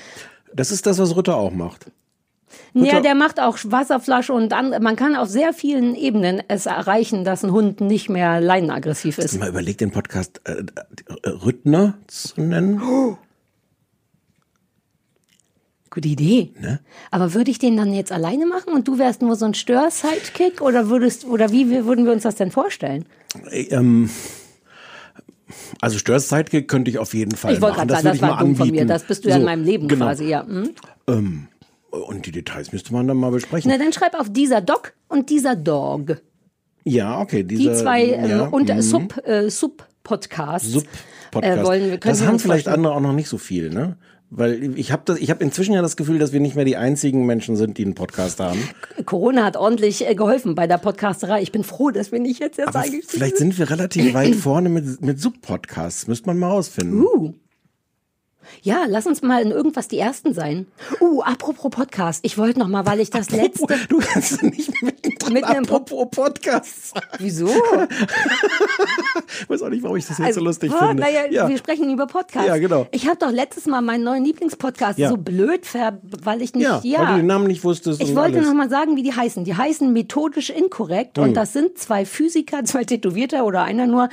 Das 0.54 0.70
ist 0.70 0.86
das, 0.86 0.98
was 0.98 1.14
Rütter 1.16 1.36
auch 1.36 1.52
macht. 1.52 1.86
Ja, 2.72 3.00
der 3.00 3.14
macht 3.16 3.40
auch 3.40 3.58
Wasserflasche 3.64 4.32
und 4.32 4.52
andere. 4.52 4.80
Man 4.80 4.94
kann 4.94 5.16
auf 5.16 5.28
sehr 5.28 5.52
vielen 5.52 5.96
Ebenen 5.96 6.40
es 6.46 6.66
erreichen, 6.66 7.24
dass 7.24 7.42
ein 7.44 7.50
Hund 7.50 7.80
nicht 7.80 8.08
mehr 8.08 8.40
leinenaggressiv 8.40 9.18
ist. 9.18 9.38
Mal 9.38 9.48
überlegt, 9.48 9.80
den 9.80 9.90
Podcast 9.90 10.40
äh, 10.44 10.62
äh, 11.22 11.28
Rüttner 11.28 11.94
zu 12.06 12.40
nennen. 12.40 12.80
Gute 15.90 16.08
Idee. 16.08 16.52
Ne? 16.60 16.80
Aber 17.10 17.34
würde 17.34 17.50
ich 17.50 17.58
den 17.58 17.76
dann 17.76 17.92
jetzt 17.92 18.10
alleine 18.12 18.46
machen 18.46 18.72
und 18.72 18.88
du 18.88 18.98
wärst 18.98 19.22
nur 19.22 19.36
so 19.36 19.44
ein 19.46 19.54
Stör-Sidekick 19.54 20.60
oder 20.60 20.88
würdest, 20.88 21.24
oder 21.24 21.52
wie 21.52 21.70
wir- 21.70 21.86
würden 21.86 22.04
wir 22.04 22.12
uns 22.12 22.24
das 22.24 22.34
denn 22.34 22.50
vorstellen? 22.50 23.04
Äh, 23.50 23.64
Ähm, 23.70 24.10
also 25.80 25.98
Störs 25.98 26.28
Sidekick 26.28 26.68
könnte 26.68 26.90
ich 26.90 26.98
auf 26.98 27.14
jeden 27.14 27.34
Fall 27.36 27.54
ich 27.54 27.60
wollte 27.60 27.76
machen. 27.78 27.88
gerade 27.88 28.02
sagen, 28.02 28.06
das 28.06 28.16
ich 28.16 28.22
war 28.22 28.38
dumm 28.38 28.56
von 28.56 28.70
mir. 28.70 28.84
Das 28.86 29.04
bist 29.04 29.24
du 29.24 29.28
ja 29.28 29.36
in 29.36 29.42
So, 29.42 29.46
meinem 29.46 29.64
Leben 29.64 29.88
genau. 29.88 30.06
quasi, 30.06 30.24
ja. 30.28 30.46
Hm? 30.46 30.70
Ähm, 31.08 31.48
und 31.90 32.26
die 32.26 32.32
Details 32.32 32.72
müsste 32.72 32.92
man 32.92 33.06
dann 33.06 33.16
mal 33.16 33.30
besprechen. 33.30 33.70
Na, 33.70 33.78
dann 33.78 33.92
schreib 33.92 34.18
auf 34.18 34.32
dieser 34.32 34.60
Dog 34.60 34.94
und 35.08 35.30
dieser 35.30 35.54
Dog. 35.56 36.20
ja, 36.84 37.20
okay. 37.20 37.44
Die 37.44 37.56
Diese, 37.56 37.74
zwei 37.76 38.04
ähm, 38.06 38.30
ja, 38.30 38.42
und 38.46 38.68
mhm. 38.68 38.82
Sub, 38.82 39.26
äh, 39.26 39.48
Sub-Podcasts. 39.48 40.70
Sub-Podcast. 40.72 41.58
Äh, 41.60 41.64
wollen 41.64 41.90
wir- 41.90 41.98
können 41.98 42.14
das 42.18 42.26
haben 42.26 42.38
vielleicht 42.38 42.68
andere 42.68 42.94
auch 42.94 43.00
noch 43.00 43.12
nicht 43.12 43.28
so 43.28 43.38
viel, 43.38 43.70
ne? 43.70 43.96
Weil 44.30 44.76
ich 44.76 44.90
habe 44.90 45.02
das, 45.04 45.18
ich 45.18 45.30
habe 45.30 45.44
inzwischen 45.44 45.74
ja 45.74 45.82
das 45.82 45.96
Gefühl, 45.96 46.18
dass 46.18 46.32
wir 46.32 46.40
nicht 46.40 46.56
mehr 46.56 46.64
die 46.64 46.76
einzigen 46.76 47.24
Menschen 47.24 47.56
sind, 47.56 47.78
die 47.78 47.84
einen 47.84 47.94
Podcast 47.94 48.40
haben. 48.40 48.58
Corona 49.04 49.44
hat 49.44 49.56
ordentlich 49.56 50.08
äh, 50.08 50.14
geholfen 50.14 50.54
bei 50.54 50.66
der 50.66 50.78
Podcasterei. 50.78 51.42
Ich 51.42 51.52
bin 51.52 51.62
froh, 51.62 51.90
dass 51.90 52.10
wir 52.10 52.18
nicht 52.18 52.40
jetzt 52.40 52.58
erst 52.58 52.74
Aber 52.74 52.84
vielleicht 53.06 53.36
sind 53.36 53.58
wir 53.58 53.70
relativ 53.70 54.14
weit 54.14 54.34
vorne 54.34 54.70
mit, 54.70 55.02
mit 55.02 55.20
Sub-Podcasts. 55.20 56.08
Müsste 56.08 56.26
man 56.26 56.38
mal 56.38 56.48
rausfinden. 56.48 57.04
Uh. 57.04 57.34
Ja, 58.62 58.84
lass 58.88 59.06
uns 59.06 59.22
mal 59.22 59.42
in 59.42 59.50
irgendwas 59.50 59.88
die 59.88 59.98
Ersten 59.98 60.34
sein. 60.34 60.66
Uh, 61.00 61.22
apropos 61.22 61.70
Podcast. 61.70 62.20
Ich 62.24 62.38
wollte 62.38 62.58
noch 62.58 62.68
mal, 62.68 62.86
weil 62.86 63.00
ich 63.00 63.10
das 63.10 63.30
letzte... 63.30 63.74
Du 63.88 63.98
kannst 63.98 64.42
nicht 64.42 64.70
im 64.82 64.92
Pod- 65.18 65.44
apropos 65.44 66.06
Podcasts 66.10 66.90
sagen. 66.90 67.06
Wieso? 67.18 67.48
Ich 69.40 69.48
weiß 69.48 69.62
auch 69.62 69.68
nicht, 69.68 69.82
warum 69.82 69.96
ich 69.96 70.06
das 70.06 70.18
jetzt 70.18 70.34
so 70.34 70.40
lustig 70.40 70.72
ah, 70.72 70.88
finde. 70.88 71.02
Naja, 71.02 71.22
ja. 71.30 71.48
wir 71.48 71.58
sprechen 71.58 71.90
über 71.92 72.06
Podcasts. 72.06 72.48
Ja, 72.48 72.56
genau. 72.58 72.86
Ich 72.92 73.06
habe 73.06 73.16
doch 73.18 73.30
letztes 73.30 73.66
Mal 73.66 73.80
meinen 73.80 74.04
neuen 74.04 74.24
Lieblingspodcast 74.24 74.98
Ja. 74.98 75.08
so 75.10 75.16
blöd 75.16 75.66
ver... 75.66 75.98
weil 76.22 76.42
ich 76.42 76.54
nicht... 76.54 76.64
ja, 76.64 76.80
Ja, 76.82 77.00
weil 77.00 77.06
du 77.08 77.16
den 77.16 77.26
Namen 77.26 77.46
nicht 77.46 77.64
wusstest 77.64 78.00
Ich 78.00 78.10
und 78.10 78.16
wollte 78.16 78.36
alles. 78.38 78.48
noch 78.48 78.54
mal 78.54 78.68
sagen, 78.70 78.96
wie 78.96 79.02
die 79.02 79.14
heißen. 79.14 79.44
Die 79.44 79.56
heißen 79.56 79.92
methodisch 79.92 80.50
inkorrekt 80.50 81.18
und 81.18 81.28
Hm. 81.28 81.34
das 81.34 81.52
sind 81.52 81.78
zwei 81.78 82.04
Physiker, 82.04 82.64
zwei 82.64 82.84
Tätowierte 82.84 83.42
oder 83.42 83.62
einer 83.62 83.86
nur. 83.86 84.08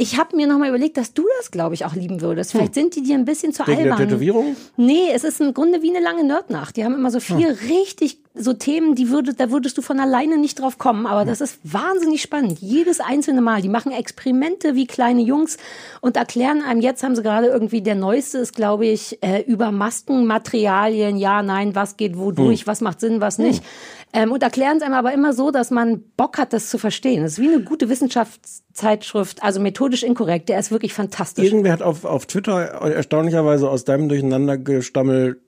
Ich 0.00 0.16
habe 0.16 0.36
mir 0.36 0.46
noch 0.46 0.58
mal 0.58 0.68
überlegt, 0.68 0.96
dass 0.96 1.12
du 1.12 1.24
das, 1.38 1.50
glaube 1.50 1.74
ich, 1.74 1.84
auch 1.84 1.94
lieben 1.94 2.20
würdest. 2.20 2.52
Vielleicht 2.52 2.74
sind 2.74 2.94
die 2.94 3.02
dir 3.02 3.16
ein 3.16 3.24
bisschen 3.24 3.52
zu 3.52 3.66
Hm. 3.66 3.72
Wegen 3.72 3.82
der 3.82 3.92
albern. 3.94 4.08
Tätowierung? 4.08 4.56
Nee, 4.76 5.10
es 5.12 5.24
ist 5.24 5.40
im 5.40 5.52
Grunde 5.52 5.82
wie 5.82 5.90
eine 5.90 5.98
lange 5.98 6.22
Nerdnacht. 6.22 6.76
Die 6.76 6.84
haben 6.84 6.94
immer 6.94 7.10
so 7.10 7.18
vier 7.18 7.48
richtig 7.68 8.20
so 8.40 8.52
Themen, 8.52 8.94
die 8.94 9.10
würde, 9.10 9.34
da 9.34 9.50
würdest 9.50 9.76
du 9.76 9.82
von 9.82 9.98
alleine 9.98 10.38
nicht 10.38 10.60
drauf 10.60 10.78
kommen. 10.78 11.06
Aber 11.06 11.24
das 11.24 11.40
ist 11.40 11.58
wahnsinnig 11.64 12.22
spannend. 12.22 12.60
Jedes 12.60 13.00
einzelne 13.00 13.40
Mal. 13.40 13.60
Die 13.60 13.68
machen 13.68 13.90
Experimente 13.90 14.76
wie 14.76 14.86
kleine 14.86 15.22
Jungs 15.22 15.56
und 16.00 16.16
erklären 16.16 16.62
einem, 16.62 16.80
jetzt 16.80 17.02
haben 17.02 17.16
sie 17.16 17.22
gerade 17.22 17.48
irgendwie, 17.48 17.82
der 17.82 17.96
neueste 17.96 18.38
ist, 18.38 18.54
glaube 18.54 18.86
ich, 18.86 19.18
äh, 19.22 19.42
über 19.42 19.72
Maskenmaterialien. 19.72 21.16
Ja, 21.16 21.42
nein, 21.42 21.74
was 21.74 21.96
geht 21.96 22.16
wodurch, 22.16 22.68
was 22.68 22.80
macht 22.80 23.00
Sinn, 23.00 23.20
was 23.20 23.38
nicht. 23.38 23.64
Ähm, 24.12 24.32
und 24.32 24.42
erklären 24.42 24.78
es 24.78 24.82
einem 24.82 24.94
aber 24.94 25.12
immer 25.12 25.32
so, 25.34 25.50
dass 25.50 25.70
man 25.70 26.02
Bock 26.16 26.38
hat, 26.38 26.52
das 26.52 26.70
zu 26.70 26.78
verstehen. 26.78 27.22
Das 27.22 27.32
ist 27.32 27.40
wie 27.40 27.48
eine 27.48 27.62
gute 27.62 27.88
Wissenschaftszeitschrift, 27.90 29.42
also 29.42 29.60
methodisch 29.60 30.02
inkorrekt. 30.02 30.48
Der 30.48 30.58
ist 30.58 30.70
wirklich 30.70 30.94
fantastisch. 30.94 31.44
Irgendwer 31.44 31.72
hat 31.72 31.82
auf, 31.82 32.04
auf 32.04 32.26
Twitter 32.26 32.58
erstaunlicherweise 32.58 33.68
aus 33.68 33.84
deinem 33.84 34.08
Durcheinandergestammel 34.08 35.40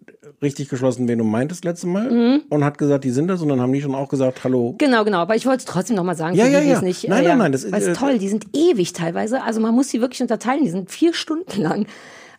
richtig 0.42 0.68
geschlossen, 0.68 1.06
wen 1.08 1.18
du 1.18 1.24
meintest 1.24 1.64
letzte 1.64 1.86
Mal 1.86 2.10
Mhm. 2.10 2.42
und 2.48 2.64
hat 2.64 2.78
gesagt, 2.78 3.04
die 3.04 3.10
sind 3.10 3.28
das 3.28 3.42
und 3.42 3.48
dann 3.48 3.60
haben 3.60 3.72
die 3.72 3.82
schon 3.82 3.94
auch 3.94 4.08
gesagt, 4.08 4.42
hallo. 4.44 4.74
Genau, 4.78 5.04
genau. 5.04 5.18
Aber 5.18 5.36
ich 5.36 5.44
wollte 5.44 5.58
es 5.58 5.64
trotzdem 5.66 5.96
nochmal 5.96 6.16
sagen, 6.16 6.34
Ja, 6.34 6.46
für 6.46 6.50
ja, 6.50 6.58
die, 6.60 6.66
die 6.66 6.70
ja. 6.70 6.76
es 6.76 6.82
nicht. 6.82 7.08
Nein, 7.08 7.24
äh, 7.24 7.28
nein, 7.28 7.38
nein, 7.38 7.52
das 7.52 7.64
ist, 7.64 7.74
es 7.74 7.86
äh, 7.88 7.92
toll, 7.92 8.18
die 8.18 8.28
sind 8.28 8.46
ewig 8.54 8.92
teilweise. 8.94 9.42
Also 9.42 9.60
man 9.60 9.74
muss 9.74 9.88
sie 9.90 10.00
wirklich 10.00 10.22
unterteilen. 10.22 10.64
Die 10.64 10.70
sind 10.70 10.90
vier 10.90 11.12
Stunden 11.12 11.60
lang. 11.60 11.86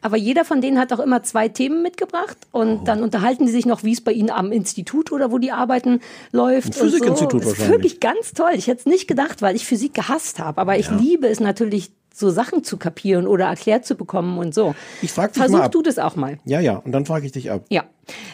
Aber 0.02 0.18
jeder 0.18 0.46
von 0.46 0.62
denen 0.62 0.80
hat 0.80 0.92
auch 0.94 1.00
immer 1.00 1.22
zwei 1.24 1.48
Themen 1.48 1.82
mitgebracht 1.84 2.38
und 2.52 2.80
Oh. 2.80 2.82
dann 2.86 3.04
unterhalten 3.04 3.46
die 3.46 3.52
sich 3.52 3.66
noch, 3.66 3.84
wie 3.84 3.94
es 3.94 4.02
bei 4.02 4.12
ihnen 4.12 4.32
am 4.32 4.52
Institut 4.52 5.12
oder 5.12 5.32
wo 5.32 5.38
die 5.38 5.52
arbeiten 5.52 6.00
läuft. 6.32 6.74
Physikinstitut 6.76 7.32
so. 7.32 7.38
Das 7.38 7.48
ist 7.48 7.60
wahrscheinlich. 7.60 7.70
wirklich 7.72 8.00
ganz 8.00 8.34
toll. 8.34 8.52
Ich 8.56 8.68
hätte 8.68 8.80
es 8.80 8.86
nicht 8.88 9.08
gedacht, 9.08 9.42
weil 9.42 9.56
ich 9.56 9.66
Physik 9.66 9.94
gehasst 9.94 10.40
habe. 10.40 10.60
Aber 10.60 10.78
ich 10.80 10.90
liebe 10.90 11.28
es 11.28 11.40
natürlich, 11.40 11.92
so 12.14 12.30
Sachen 12.30 12.64
zu 12.64 12.78
kapieren 12.78 13.26
oder 13.28 13.46
erklärt 13.46 13.86
zu 13.86 13.96
bekommen 13.96 14.38
und 14.38 14.54
so. 14.54 14.76
Ich 15.02 15.12
frag 15.12 15.34
dich 15.34 15.42
Versuch 15.42 15.58
mal 15.58 15.66
ab. 15.66 15.72
du 15.72 15.82
das 15.82 15.98
auch 15.98 16.16
mal. 16.16 16.40
Ja, 16.46 16.60
ja, 16.60 16.78
und 16.78 16.92
dann 16.92 17.06
frage 17.06 17.26
ich 17.26 17.32
dich 17.32 17.50
ab. 17.52 17.66
Ja. 17.70 17.86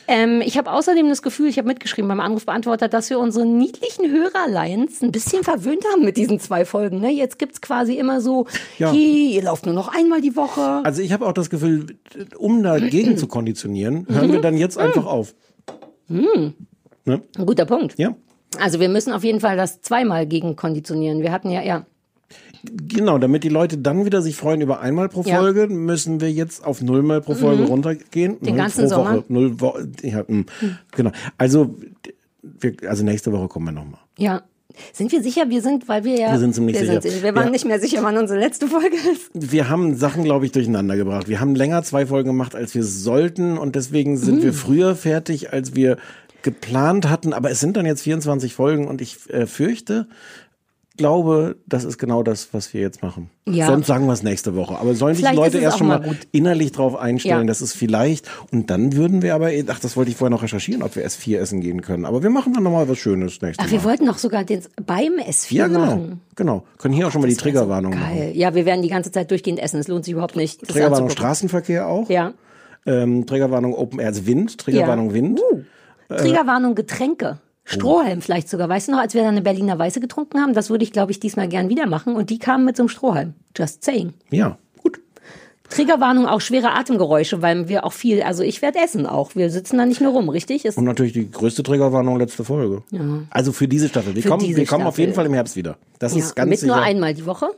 Ähm, 0.08 0.42
ich 0.44 0.58
habe 0.58 0.72
außerdem 0.72 1.08
das 1.10 1.22
Gefühl, 1.22 1.48
ich 1.48 1.58
habe 1.58 1.68
mitgeschrieben 1.68 2.08
beim 2.08 2.20
Anrufbeantworter, 2.20 2.88
dass 2.88 3.10
wir 3.10 3.20
unsere 3.20 3.46
niedlichen 3.46 4.10
Hörerlions 4.10 5.02
ein 5.04 5.12
bisschen 5.12 5.44
verwöhnt 5.44 5.84
haben 5.94 6.04
mit 6.04 6.18
diesen 6.18 6.40
zwei 6.40 6.66
Folgen. 6.66 7.00
Ne? 7.00 7.12
Jetzt 7.12 7.38
gibt's 7.38 7.62
quasi 7.62 7.94
immer 7.98 8.20
so, 8.22 8.48
Ja. 8.80 8.92
hey, 8.92 9.34
ihr 9.36 9.44
lauft 9.44 9.66
nur 9.66 9.76
noch 9.76 9.94
einmal 9.94 10.22
die 10.22 10.36
Woche. 10.36 10.82
Also 10.84 11.02
ich 11.02 11.12
habe 11.12 11.26
auch 11.28 11.34
das 11.34 11.50
Gefühl, 11.50 11.98
um 12.38 12.64
dagegen 12.64 13.18
zu 13.18 13.28
konditionieren, 13.28 14.08
hören 14.10 14.32
wir 14.32 14.42
dann 14.42 14.58
jetzt 14.58 14.78
einfach 14.78 15.06
auf. 15.06 15.36
Hm. 16.08 16.54
Ne? 17.06 17.22
Ein 17.38 17.46
guter 17.46 17.66
Punkt. 17.66 17.98
Ja. 17.98 18.16
Also 18.60 18.80
wir 18.80 18.90
müssen 18.90 19.14
auf 19.14 19.24
jeden 19.24 19.40
Fall 19.42 19.58
das 19.58 19.82
zweimal 19.82 20.26
gegen 20.26 20.56
konditionieren. 20.56 21.22
Wir 21.22 21.32
hatten 21.32 21.50
ja, 21.52 21.62
ja. 21.62 21.86
Genau, 22.88 23.18
damit 23.18 23.44
die 23.44 23.50
Leute 23.50 23.78
dann 23.78 24.06
wieder 24.06 24.22
sich 24.22 24.36
freuen 24.36 24.62
über 24.62 24.80
einmal 24.82 25.10
pro 25.10 25.22
Ja. 25.24 25.38
Folge, 25.40 25.68
müssen 25.68 26.22
wir 26.22 26.32
jetzt 26.32 26.64
auf 26.66 26.82
nullmal 26.82 27.22
pro 27.22 27.34
Folge 27.36 27.64
Mhm. 27.64 27.68
runtergehen. 27.70 28.40
Den 28.40 28.50
Null 28.50 28.58
ganzen 28.58 28.82
pro 28.82 28.88
Sommer? 28.90 29.14
Woche. 29.18 29.24
Null 29.30 29.60
Wo 29.60 29.74
ja, 30.04 30.24
mh. 30.28 30.44
Genau. 30.96 31.12
Also, 31.38 31.76
wir, 32.42 32.74
also 32.88 33.04
nächste 33.04 33.32
Woche 33.32 33.48
kommen 33.48 33.66
wir 33.68 33.72
nochmal. 33.74 34.00
Ja. 34.18 34.42
Sind 34.94 35.12
wir 35.12 35.24
sicher? 35.24 35.50
Wir 35.50 35.62
sind, 35.64 35.88
weil 35.90 36.04
wir 36.04 36.20
ja. 36.20 36.32
Wir 36.34 36.40
sind 36.40 36.54
ziemlich 36.54 36.76
wir 36.80 36.86
sicher. 36.86 37.02
Sicher. 37.02 37.24
Wir 37.24 37.34
waren 37.36 37.46
Ja. 37.46 37.50
nicht 37.50 37.66
mehr 37.66 37.80
sicher, 37.80 38.00
wann 38.04 38.16
unsere 38.18 38.40
letzte 38.40 38.68
Folge 38.68 38.96
ist. 39.12 39.32
Wir 39.34 39.70
haben 39.70 39.96
Sachen, 39.96 40.24
glaube 40.24 40.46
ich, 40.46 40.52
durcheinander 40.52 40.96
gebracht. 40.96 41.28
Wir 41.28 41.40
haben 41.40 41.56
länger 41.56 41.82
zwei 41.84 42.06
Folgen 42.06 42.30
gemacht, 42.30 42.54
als 42.54 42.76
wir 42.76 42.84
sollten 42.84 43.58
und 43.58 43.76
deswegen 43.76 44.18
sind 44.18 44.38
Mhm. 44.40 44.44
wir 44.44 44.54
früher 44.54 44.96
fertig, 44.96 45.52
als 45.52 45.74
wir 45.76 45.98
geplant 46.44 47.10
hatten. 47.10 47.34
Aber 47.34 47.50
es 47.50 47.60
sind 47.60 47.76
dann 47.76 47.88
jetzt 47.88 48.04
24 48.04 48.54
Folgen 48.54 48.88
und 48.88 49.02
ich 49.02 49.18
äh, 49.32 49.48
fürchte, 49.48 50.08
glaube, 50.98 51.56
das 51.68 51.84
ist 51.84 51.98
genau 51.98 52.24
das, 52.24 52.50
was 52.54 52.74
wir 52.74 52.82
jetzt 52.82 53.02
machen. 53.04 53.30
Ja. 53.48 53.68
Sonst 53.68 53.88
sagen 53.88 54.06
wir 54.08 54.14
es 54.14 54.24
nächste 54.24 54.56
Woche. 54.56 54.78
Aber 54.78 54.94
sollen 54.96 55.16
sich 55.16 55.24
Leute 55.32 55.58
ist 55.58 55.64
erst 55.64 55.78
schon 55.78 55.88
mal 55.88 56.00
mal 56.00 56.08
gut. 56.10 56.18
innerlich 56.32 56.72
drauf 56.72 56.96
einstellen, 56.96 57.42
Ja. 57.42 57.48
dass 57.48 57.62
es 57.62 57.74
vielleicht, 57.74 58.28
und 58.52 58.70
dann 58.70 58.94
würden 58.96 59.22
wir 59.22 59.36
aber, 59.36 59.50
ach, 59.70 59.80
das 59.80 59.96
wollte 59.96 60.12
ich 60.12 60.18
vorher 60.18 60.32
noch 60.32 60.44
recherchieren, 60.44 60.84
ob 60.84 60.96
wir 60.96 61.06
S4 61.06 61.38
essen 61.40 61.62
gehen 61.62 61.82
können. 61.82 62.06
Aber 62.06 62.24
wir 62.24 62.30
machen 62.30 62.54
dann 62.54 62.64
nochmal 62.64 62.90
was 62.90 62.98
Schönes 62.98 63.42
nächste 63.42 63.64
Ach, 63.64 63.72
wir 63.72 63.78
Mal. 63.80 63.84
wollten 63.86 64.06
doch 64.08 64.18
sogar 64.18 64.44
den 64.44 64.62
beim 64.86 65.14
S4 65.20 65.54
Ja, 65.54 65.68
genau. 65.68 65.80
machen. 65.80 66.22
Genau. 66.36 66.64
Können 66.78 66.94
hier 66.94 67.08
auch 67.08 67.12
schon 67.12 67.22
mal 67.22 67.28
die 67.28 67.36
Das 67.36 67.44
Triggerwarnung 67.44 67.94
so 67.94 68.00
machen. 68.00 68.32
Ja, 68.34 68.54
wir 68.56 68.66
werden 68.66 68.82
die 68.82 68.90
ganze 68.90 69.12
Zeit 69.12 69.32
durchgehend 69.32 69.60
essen. 69.60 69.80
Es 69.80 69.88
lohnt 69.88 70.06
sich 70.06 70.14
überhaupt 70.14 70.36
nicht. 70.36 70.62
das 70.62 70.70
Triggerwarnung. 70.70 71.10
Straßenverkehr 71.10 71.88
auch. 71.88 72.10
Ja. 72.10 72.34
Ähm, 72.86 73.26
Triggerwarnung 73.26 73.74
Open 73.74 74.00
Air, 74.00 74.08
also 74.08 74.26
Wind. 74.26 74.58
Triggerwarnung 74.58 75.10
Ja. 75.10 75.14
Wind. 75.14 75.42
Uh. 76.10 76.16
Triggerwarnung 76.16 76.74
Getränke. 76.76 77.40
Strohhalm 77.70 78.22
vielleicht 78.22 78.50
sogar. 78.50 78.70
Weißt 78.70 78.88
du 78.88 78.94
noch, 78.94 79.00
als 79.00 79.14
wir 79.14 79.22
dann 79.22 79.32
eine 79.32 79.42
Berliner 79.42 79.78
Weiße 79.78 80.00
getrunken 80.00 80.40
haben? 80.40 80.54
Das 80.54 80.70
würde 80.70 80.84
ich, 80.84 80.92
glaube 80.94 81.12
ich, 81.12 81.20
diesmal 81.20 81.48
gern 81.50 81.68
wieder 81.70 81.86
machen. 81.86 82.16
Und 82.16 82.30
die 82.30 82.40
kamen 82.40 82.64
mit 82.66 82.78
so 82.78 82.84
einem 82.84 82.90
Strohhalm. 82.90 83.34
Just 83.56 83.84
saying. 83.84 84.14
Ja. 84.30 84.58
Triggerwarnung 85.70 86.28
auch 86.28 86.40
schwere 86.40 86.72
Atemgeräusche, 86.72 87.42
weil 87.42 87.68
wir 87.68 87.86
auch 87.86 87.92
viel, 87.92 88.22
also 88.24 88.42
ich 88.42 88.62
werde 88.62 88.80
essen 88.80 89.06
auch. 89.06 89.36
Wir 89.36 89.50
sitzen 89.50 89.78
da 89.78 89.86
nicht 89.86 90.00
nur 90.00 90.14
rum, 90.14 90.30
richtig? 90.30 90.64
Ist, 90.64 90.78
Und 90.78 90.86
natürlich 90.86 91.12
die 91.12 91.30
größte 91.30 91.62
Triggerwarnung 91.62 92.18
letzte 92.18 92.46
Folge. 92.46 92.84
Ja. 92.92 93.02
Also 93.32 93.52
für 93.52 93.68
diese 93.68 93.90
Staffel. 93.90 94.16
Wir 94.16 94.24
Für 94.24 94.30
kommen, 94.30 94.56
wir 94.56 94.66
kommen 94.66 94.88
auf 94.88 94.98
jeden 94.98 95.14
Fall 95.14 95.26
im 95.26 95.34
Herbst 95.34 95.58
wieder. 95.58 95.78
Das 96.00 96.14
ja, 96.14 96.20
ist 96.20 96.36
ganz 96.36 96.50
mit 96.50 96.60
sicher. 96.60 96.74
nur 96.74 96.82
einmal 96.82 97.14
die 97.14 97.26
Woche. 97.26 97.50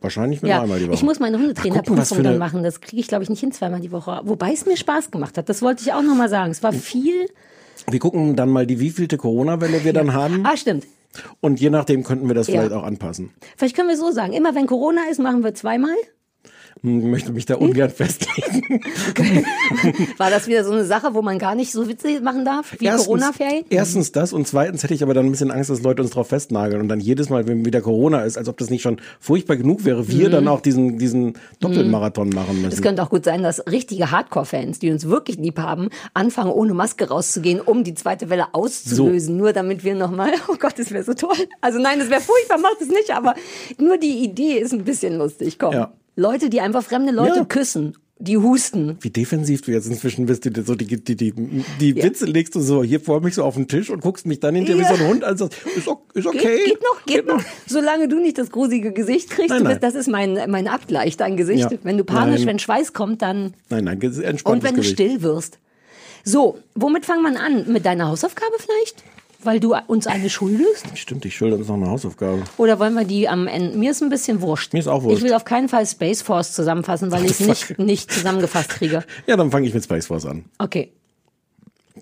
Wahrscheinlich 0.00 0.42
mit 0.42 0.50
Ja, 0.50 0.62
einmal 0.62 0.80
die 0.80 0.86
Woche. 0.86 0.94
ich 0.94 1.02
muss 1.04 1.20
meine 1.20 1.38
Hundetrainerprüfung 1.38 2.22
dann 2.24 2.38
machen. 2.38 2.64
Das 2.64 2.80
kriege 2.80 3.00
ich, 3.00 3.06
glaube 3.06 3.22
ich, 3.22 3.30
nicht 3.30 3.40
hin 3.40 3.52
zweimal 3.52 3.80
die 3.80 3.92
Woche. 3.92 4.20
Wobei 4.24 4.52
es 4.52 4.66
mir 4.66 4.76
Spaß 4.76 5.12
gemacht 5.12 5.38
hat. 5.38 5.48
Das 5.48 5.62
wollte 5.62 5.82
ich 5.82 5.92
auch 5.92 6.02
noch 6.02 6.16
mal 6.16 6.28
sagen. 6.28 6.50
Es 6.50 6.62
war 6.64 6.72
viel. 6.72 7.28
Wir 7.90 7.98
gucken 8.00 8.36
dann 8.36 8.48
mal, 8.48 8.66
die 8.66 8.80
wievielte 8.80 9.16
Corona-Welle 9.18 9.84
wir 9.84 9.92
dann 9.92 10.12
haben. 10.14 10.44
Ah, 10.46 10.56
stimmt. 10.56 10.86
Und 11.40 11.60
je 11.60 11.70
nachdem 11.70 12.02
könnten 12.02 12.26
wir 12.28 12.34
das 12.34 12.48
Ja. 12.48 12.54
vielleicht 12.54 12.72
auch 12.72 12.82
anpassen. 12.82 13.30
Vielleicht 13.56 13.76
können 13.76 13.88
wir 13.88 13.96
so 13.96 14.10
sagen. 14.10 14.32
Immer 14.32 14.54
wenn 14.54 14.66
Corona 14.66 15.02
ist, 15.10 15.20
machen 15.20 15.44
wir 15.44 15.54
zweimal. 15.54 15.94
Hm, 16.82 16.98
Ich 17.00 17.04
möchte 17.06 17.32
mich 17.32 17.46
da 17.46 17.54
ungern 17.56 17.90
festlegen. 17.94 18.80
War 20.18 20.30
das 20.30 20.46
wieder 20.46 20.64
so 20.64 20.72
eine 20.72 20.84
Sache, 20.84 21.14
wo 21.14 21.22
man 21.22 21.38
gar 21.38 21.54
nicht 21.54 21.72
so 21.72 21.88
Witze 21.88 22.20
machen 22.20 22.44
darf 22.44 22.74
wie 22.78 22.86
Corona-Ferien? 22.88 23.64
erstens 23.70 24.12
das 24.12 24.32
und 24.32 24.46
zweitens 24.46 24.82
hätte 24.82 24.94
ich 24.94 25.02
aber 25.02 25.14
dann 25.14 25.26
ein 25.26 25.30
bisschen 25.30 25.50
Angst, 25.50 25.70
dass 25.70 25.82
Leute 25.82 26.02
uns 26.02 26.10
drauf 26.12 26.28
festnageln 26.28 26.80
und 26.80 26.88
dann 26.88 27.00
jedes 27.00 27.30
Mal, 27.30 27.46
wenn 27.46 27.64
wieder 27.64 27.80
Corona 27.80 28.22
ist, 28.22 28.36
als 28.38 28.48
ob 28.48 28.56
das 28.58 28.70
nicht 28.70 28.82
schon 28.82 29.00
furchtbar 29.20 29.56
genug 29.56 29.84
wäre, 29.84 30.08
wir 30.08 30.28
Mhm. 30.28 30.32
dann 30.32 30.48
auch 30.48 30.60
diesen, 30.60 30.98
diesen 30.98 31.34
Doppelmarathon 31.60 32.28
machen 32.30 32.60
müssen. 32.62 32.72
Es 32.72 32.82
könnte 32.82 33.02
auch 33.02 33.10
gut 33.10 33.24
sein, 33.24 33.42
dass 33.42 33.64
richtige 33.66 34.10
Hardcore-Fans, 34.10 34.78
die 34.78 34.90
uns 34.90 35.08
wirklich 35.08 35.36
lieb 35.38 35.58
haben, 35.58 35.88
anfangen, 36.14 36.50
ohne 36.50 36.74
Maske 36.74 37.08
rauszugehen, 37.08 37.60
um 37.60 37.84
die 37.84 37.94
zweite 37.94 38.30
Welle 38.30 38.46
auszulösen. 38.52 39.36
Nur 39.36 39.52
damit 39.52 39.84
wir 39.84 39.94
nochmal, 39.94 40.30
oh 40.48 40.56
Gott, 40.58 40.78
das 40.78 40.90
wäre 40.90 41.04
so 41.04 41.14
toll. 41.14 41.36
Also 41.60 41.78
nein, 41.78 41.98
das 41.98 42.10
wäre 42.10 42.20
furchtbar, 42.20 42.58
macht 42.58 42.80
es 42.80 42.88
nicht, 42.88 43.10
aber 43.14 43.34
nur 43.78 43.98
die 43.98 44.24
Idee 44.24 44.58
ist 44.58 44.72
ein 44.72 44.84
bisschen 44.84 45.18
lustig. 45.18 45.58
Komm. 45.58 45.72
Ja. 45.72 45.92
Leute, 46.16 46.48
die 46.48 46.60
einfach 46.60 46.82
fremde 46.84 47.12
Leute 47.12 47.38
Ja. 47.38 47.44
küssen, 47.44 47.96
die 48.18 48.36
husten. 48.38 48.96
Wie 49.00 49.10
defensiv 49.10 49.62
du 49.62 49.72
jetzt 49.72 49.86
inzwischen 49.86 50.26
bist, 50.26 50.44
die, 50.44 50.52
so 50.62 50.74
die, 50.76 50.86
die, 50.86 51.16
die, 51.16 51.32
die 51.80 51.96
Witze 51.96 52.26
legst 52.26 52.54
du 52.54 52.60
so 52.60 52.82
hier 52.84 53.00
vor 53.00 53.20
mich 53.20 53.34
so 53.34 53.42
auf 53.44 53.54
den 53.56 53.66
Tisch 53.68 53.90
und 53.90 54.00
guckst 54.02 54.24
mich 54.26 54.40
dann 54.40 54.54
hinterher 54.54 54.82
Ja. 54.82 54.90
wie 54.92 54.96
so 54.96 55.02
ein 55.02 55.08
Hund 55.10 55.24
an 55.24 55.36
sagst, 55.36 55.58
ist, 55.76 55.88
ist 56.14 56.26
okay. 56.26 56.56
Geht, 56.58 56.64
geht 56.66 56.82
noch, 56.82 57.04
geht 57.06 57.26
noch. 57.26 57.42
Solange 57.66 58.08
du 58.08 58.20
nicht 58.20 58.38
das 58.38 58.50
gruselige 58.50 58.92
Gesicht 58.92 59.30
kriegst, 59.30 59.50
Nein, 59.50 59.64
du 59.64 59.68
bist, 59.68 59.82
nein. 59.82 59.92
das 59.92 60.00
ist 60.00 60.08
mein, 60.08 60.38
mein 60.48 60.68
Abgleich, 60.68 61.16
dein 61.16 61.36
Gesicht. 61.36 61.70
Ja. 61.72 61.78
Wenn 61.82 61.98
du 61.98 62.04
panisch, 62.04 62.40
Nein. 62.40 62.48
wenn 62.48 62.58
Schweiß 62.60 62.92
kommt, 62.92 63.20
dann 63.20 63.54
Nein, 63.68 63.84
nein, 63.84 64.00
entspanntes 64.00 64.42
Und 64.44 64.62
wenn 64.62 64.74
du 64.74 64.80
Gesicht. 64.82 64.94
still 64.94 65.22
wirst. 65.22 65.58
So, 66.22 66.58
womit 66.74 67.04
fangen 67.04 67.22
wir 67.22 67.38
an? 67.40 67.70
Mit 67.70 67.84
deiner 67.84 68.08
Hausaufgabe 68.08 68.54
vielleicht? 68.58 69.02
Weil 69.44 69.60
du 69.60 69.74
uns 69.86 70.06
eine 70.06 70.30
schuldest? 70.30 70.86
Stimmt, 70.94 71.24
ich 71.24 71.36
schulde 71.36 71.56
uns 71.56 71.68
noch 71.68 71.74
eine 71.74 71.90
Hausaufgabe. 71.90 72.42
Oder 72.56 72.78
wollen 72.78 72.94
wir 72.94 73.04
die 73.04 73.28
am 73.28 73.46
Ende? 73.46 73.76
Mir 73.76 73.90
ist 73.90 74.02
ein 74.02 74.08
bisschen 74.08 74.40
wurscht. 74.40 74.72
Mir 74.72 74.78
ist 74.78 74.88
auch 74.88 75.02
wurscht. 75.02 75.18
Ich 75.18 75.24
will 75.24 75.34
auf 75.34 75.44
keinen 75.44 75.68
Fall 75.68 75.86
Space 75.86 76.22
Force 76.22 76.52
zusammenfassen, 76.52 77.10
weil 77.12 77.24
ich 77.24 77.32
es 77.32 77.40
nicht, 77.40 77.78
nicht 77.78 78.12
zusammengefasst 78.12 78.70
kriege. 78.70 79.04
Ja, 79.26 79.36
dann 79.36 79.50
fange 79.50 79.66
ich 79.66 79.74
mit 79.74 79.82
Space 79.84 80.06
Force 80.06 80.26
an. 80.26 80.44
Okay. 80.58 80.92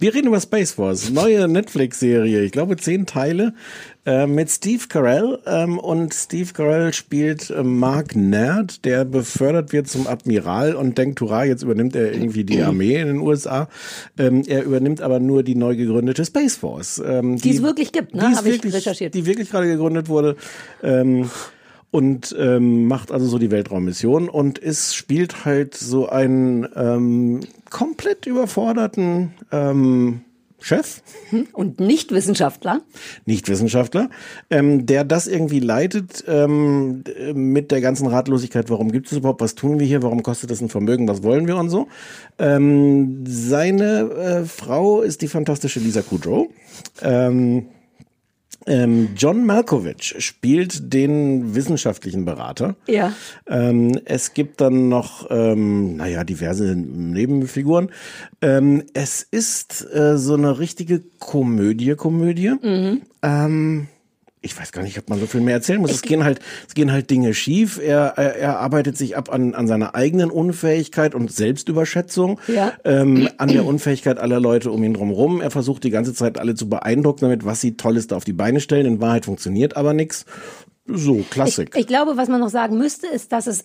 Wir 0.02 0.12
reden 0.12 0.26
über 0.26 0.40
Space 0.40 0.72
Force, 0.72 1.10
neue 1.10 1.46
Netflix-Serie, 1.46 2.42
ich 2.42 2.50
glaube 2.50 2.76
zehn 2.76 3.06
Teile, 3.06 3.54
äh, 4.04 4.26
mit 4.26 4.50
Steve 4.50 4.82
Carell. 4.88 5.38
Ähm, 5.46 5.78
und 5.78 6.12
Steve 6.12 6.52
Carell 6.52 6.92
spielt 6.92 7.50
äh, 7.50 7.62
Mark 7.62 8.16
Nerd, 8.16 8.84
der 8.84 9.04
befördert 9.04 9.72
wird 9.72 9.86
zum 9.86 10.08
Admiral 10.08 10.74
und 10.74 10.98
denkt, 10.98 11.20
hurra, 11.20 11.44
jetzt 11.44 11.62
übernimmt 11.62 11.94
er 11.94 12.12
irgendwie 12.12 12.42
die 12.42 12.62
Armee 12.62 12.96
in 12.96 13.06
den 13.06 13.18
USA. 13.18 13.68
Ähm, 14.18 14.42
er 14.44 14.64
übernimmt 14.64 15.02
aber 15.02 15.20
nur 15.20 15.44
die 15.44 15.54
neu 15.54 15.76
gegründete 15.76 16.24
Space 16.24 16.56
Force. 16.56 17.00
Ähm, 17.06 17.36
Die 17.36 17.50
es 17.50 17.62
wirklich 17.62 17.92
gibt, 17.92 18.12
ne? 18.12 18.26
die 18.28 18.36
Habe 18.36 18.48
ich 18.48 18.74
recherchiert. 18.74 19.14
Die 19.14 19.24
wirklich 19.24 19.50
gerade 19.50 19.68
gegründet 19.68 20.08
wurde. 20.08 20.34
Ähm, 20.82 21.30
und 21.92 22.34
ähm, 22.38 22.86
macht 22.88 23.12
also 23.12 23.26
so 23.26 23.38
die 23.38 23.52
Weltraummission 23.52 24.28
und 24.28 24.58
ist 24.58 24.96
spielt 24.96 25.44
halt 25.44 25.74
so 25.74 26.08
einen 26.08 26.66
ähm, 26.74 27.40
komplett 27.70 28.26
überforderten 28.26 29.34
ähm, 29.52 30.22
Chef, 30.62 31.02
Und 31.52 31.80
nicht 31.80 32.12
Wissenschaftler. 32.12 32.82
nicht 33.26 33.48
Wissenschaftler, 33.48 34.10
ähm, 34.48 34.86
der 34.86 35.04
das 35.04 35.26
irgendwie 35.26 35.58
leitet 35.58 36.24
ähm, 36.28 37.02
äh, 37.18 37.32
mit 37.32 37.72
der 37.72 37.80
ganzen 37.80 38.06
Ratlosigkeit, 38.06 38.70
warum 38.70 38.92
gibt 38.92 39.10
es 39.10 39.18
überhaupt, 39.18 39.40
was 39.40 39.56
tun 39.56 39.80
wir 39.80 39.86
hier, 39.86 40.02
warum 40.02 40.22
kostet 40.22 40.50
das 40.50 40.60
ein 40.60 40.68
Vermögen, 40.68 41.08
was 41.08 41.24
wollen 41.24 41.48
wir 41.48 41.56
und 41.56 41.68
so. 41.68 41.88
Ähm, 42.38 43.24
seine 43.26 44.10
äh, 44.12 44.44
Frau 44.44 45.02
ist 45.02 45.20
die 45.22 45.28
fantastische 45.28 45.80
Lisa 45.80 46.02
Kudrow. 46.02 46.46
Ähm, 47.02 47.66
ähm, 48.66 49.10
John 49.16 49.46
Malkovich 49.46 50.14
spielt 50.18 50.92
den 50.92 51.54
wissenschaftlichen 51.54 52.24
Berater. 52.24 52.76
Ja. 52.86 53.12
Ähm, 53.46 53.98
es 54.04 54.34
gibt 54.34 54.60
dann 54.60 54.88
noch, 54.88 55.26
ähm, 55.30 55.96
naja, 55.96 56.24
diverse 56.24 56.74
Nebenfiguren. 56.76 57.90
Ähm, 58.40 58.84
es 58.94 59.22
ist 59.22 59.86
äh, 59.92 60.16
so 60.16 60.34
eine 60.34 60.58
richtige 60.58 61.02
Komödie, 61.18 61.94
Komödie. 61.94 62.52
Ähm, 63.22 63.88
ich 64.44 64.58
weiß 64.58 64.72
gar 64.72 64.82
nicht, 64.82 64.98
ob 64.98 65.08
man 65.08 65.20
so 65.20 65.26
viel 65.26 65.40
mehr 65.40 65.54
erzählen 65.54 65.80
muss. 65.80 65.92
Es 65.92 66.02
gehen 66.02 66.24
halt, 66.24 66.40
es 66.68 66.74
gehen 66.74 66.90
halt 66.90 67.08
Dinge 67.10 67.32
schief. 67.32 67.78
Er, 67.82 68.14
er, 68.16 68.36
er 68.36 68.58
arbeitet 68.58 68.96
sich 68.98 69.16
ab 69.16 69.32
an, 69.32 69.54
an 69.54 69.68
seiner 69.68 69.94
eigenen 69.94 70.30
Unfähigkeit 70.30 71.14
und 71.14 71.32
Selbstüberschätzung, 71.32 72.40
Ja. 72.48 72.72
ähm, 72.84 73.28
an 73.38 73.48
der 73.48 73.64
Unfähigkeit 73.64 74.18
aller 74.18 74.40
Leute 74.40 74.70
um 74.72 74.82
ihn 74.82 74.94
drumherum. 74.94 75.40
Er 75.40 75.50
versucht 75.52 75.84
die 75.84 75.90
ganze 75.90 76.12
Zeit 76.12 76.38
alle 76.38 76.54
zu 76.56 76.68
beeindrucken 76.68 77.20
damit, 77.22 77.44
was 77.44 77.60
sie 77.60 77.76
Tolles 77.76 78.08
da 78.08 78.16
auf 78.16 78.24
die 78.24 78.32
Beine 78.32 78.60
stellen. 78.60 78.84
In 78.86 79.00
Wahrheit 79.00 79.24
funktioniert 79.26 79.76
aber 79.76 79.92
nichts. 79.94 80.26
So, 80.86 81.24
Klassik. 81.30 81.76
Ich 81.76 81.86
glaube, 81.86 82.16
was 82.16 82.28
man 82.28 82.40
noch 82.40 82.50
sagen 82.50 82.76
müsste, 82.76 83.06
ist, 83.06 83.30
dass 83.30 83.46
es 83.46 83.64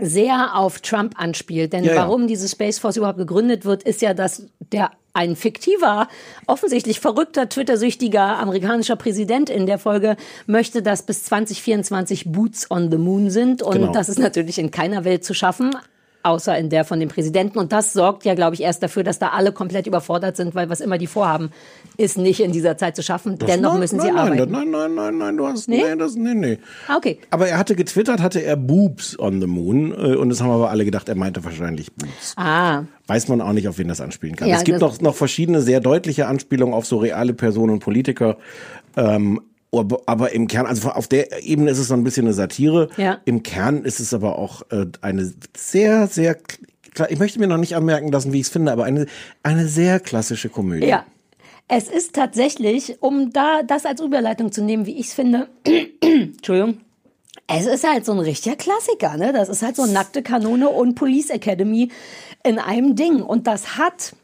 sehr 0.00 0.56
auf 0.56 0.78
Trump 0.80 1.14
anspielt. 1.18 1.72
Denn 1.72 1.84
Ja, 1.84 1.94
ja. 1.94 2.00
warum 2.02 2.26
diese 2.26 2.48
Space 2.48 2.78
Force 2.78 2.96
überhaupt 2.96 3.18
gegründet 3.18 3.64
wird, 3.64 3.82
ist 3.82 4.00
ja, 4.02 4.14
dass 4.14 4.46
der 4.72 4.90
ein 5.14 5.36
fiktiver, 5.36 6.08
offensichtlich 6.46 7.00
verrückter, 7.00 7.48
Twitter-süchtiger 7.48 8.38
amerikanischer 8.38 8.96
Präsident 8.96 9.50
in 9.50 9.66
der 9.66 9.78
Folge 9.78 10.16
möchte, 10.46 10.82
dass 10.82 11.02
bis 11.02 11.24
2024 11.24 12.32
Boots 12.32 12.70
on 12.70 12.90
the 12.90 12.98
Moon 12.98 13.30
sind. 13.30 13.62
Und 13.62 13.74
Genau. 13.74 13.92
das 13.92 14.08
ist 14.08 14.18
natürlich 14.18 14.58
in 14.58 14.70
keiner 14.70 15.04
Welt 15.04 15.24
zu 15.24 15.34
schaffen. 15.34 15.76
Außer 16.24 16.56
in 16.56 16.68
der 16.70 16.84
von 16.84 17.00
dem 17.00 17.08
Präsidenten. 17.08 17.58
Und 17.58 17.72
das 17.72 17.92
sorgt 17.92 18.24
ja, 18.24 18.34
glaube 18.34 18.54
ich, 18.54 18.62
erst 18.62 18.82
dafür, 18.82 19.02
dass 19.02 19.18
da 19.18 19.28
alle 19.30 19.50
komplett 19.52 19.86
überfordert 19.88 20.36
sind, 20.36 20.54
weil 20.54 20.68
was 20.70 20.80
immer 20.80 20.96
die 20.98 21.08
vorhaben, 21.08 21.50
ist 21.96 22.16
nicht 22.16 22.38
in 22.40 22.52
dieser 22.52 22.76
Zeit 22.76 22.94
zu 22.94 23.02
schaffen. 23.02 23.38
Das- 23.38 23.50
Dennoch 23.50 23.72
nein, 23.72 23.80
müssen 23.80 23.96
nein, 23.96 24.06
sie 24.06 24.12
nein, 24.12 24.32
arbeiten. 24.32 24.52
Nein, 24.52 24.70
nein, 24.70 24.94
nein, 24.94 25.18
nein, 25.18 25.36
du 25.36 25.46
hast, 25.48 25.68
Nee? 25.68 25.82
nee, 25.82 25.96
das, 25.96 26.14
nee, 26.14 26.34
nee. 26.34 26.58
Ah, 26.86 26.96
okay. 26.96 27.18
Aber 27.30 27.48
er 27.48 27.58
hatte 27.58 27.74
getwittert, 27.74 28.20
hatte 28.20 28.40
er 28.40 28.56
Boobs 28.56 29.18
on 29.18 29.40
the 29.40 29.46
Moon 29.46 29.90
äh, 29.92 30.14
und 30.16 30.28
das 30.28 30.40
haben 30.40 30.50
aber 30.50 30.70
alle 30.70 30.84
gedacht, 30.84 31.08
er 31.08 31.16
meinte 31.16 31.44
wahrscheinlich 31.44 31.92
Boobs. 31.92 32.34
Ah, 32.36 32.84
Weiß 33.08 33.26
man 33.28 33.40
auch 33.40 33.52
nicht, 33.52 33.66
auf 33.68 33.78
wen 33.78 33.88
das 33.88 34.00
anspielen 34.00 34.36
kann. 34.36 34.48
Ja, 34.48 34.56
es 34.56 34.64
gibt 34.64 34.80
noch, 34.80 35.00
noch 35.00 35.16
verschiedene 35.16 35.60
sehr 35.60 35.80
deutliche 35.80 36.28
Anspielungen 36.28 36.72
auf 36.72 36.86
so 36.86 36.98
reale 36.98 37.34
Personen 37.34 37.72
und 37.72 37.80
Politiker. 37.80 38.36
Ähm, 38.96 39.40
aber, 39.72 40.32
im 40.32 40.48
Kern, 40.48 40.66
also 40.66 40.90
auf 40.90 41.08
der 41.08 41.42
Ebene 41.42 41.70
ist 41.70 41.78
es 41.78 41.88
so 41.88 41.94
ein 41.94 42.04
bisschen 42.04 42.26
eine 42.26 42.34
Satire. 42.34 42.90
Ja. 42.96 43.20
Im 43.24 43.42
Kern 43.42 43.84
ist 43.84 44.00
es 44.00 44.12
aber 44.12 44.38
auch 44.38 44.62
äh, 44.70 44.86
eine 45.00 45.32
sehr, 45.56 46.06
sehr, 46.08 46.36
ich 47.08 47.18
möchte 47.18 47.38
mir 47.38 47.46
noch 47.46 47.56
nicht 47.56 47.74
anmerken 47.74 48.12
lassen, 48.12 48.32
wie 48.32 48.40
ich 48.40 48.46
es 48.46 48.52
finde, 48.52 48.70
aber 48.70 48.84
eine, 48.84 49.06
eine 49.42 49.66
sehr 49.66 49.98
klassische 49.98 50.50
Komödie. 50.50 50.88
Ja. 50.88 51.06
Es 51.68 51.88
ist 51.88 52.14
tatsächlich, 52.14 52.98
um 53.00 53.32
da 53.32 53.62
das 53.62 53.86
als 53.86 54.02
Überleitung 54.02 54.52
zu 54.52 54.62
nehmen, 54.62 54.84
wie 54.84 54.98
ich 54.98 55.06
es 55.06 55.14
finde, 55.14 55.48
Entschuldigung, 56.00 56.80
es 57.46 57.66
ist 57.66 57.88
halt 57.88 58.04
so 58.04 58.12
ein 58.12 58.18
richtiger 58.18 58.56
Klassiker, 58.56 59.16
ne? 59.16 59.32
Das 59.32 59.48
ist 59.48 59.62
halt 59.62 59.76
so 59.76 59.86
nackte 59.86 60.22
Kanone 60.22 60.68
und 60.68 60.94
Police 60.94 61.30
Academy 61.30 61.90
in 62.44 62.58
einem 62.58 62.94
Ding. 62.94 63.22
Und 63.22 63.46
das 63.46 63.78
hat, 63.78 64.14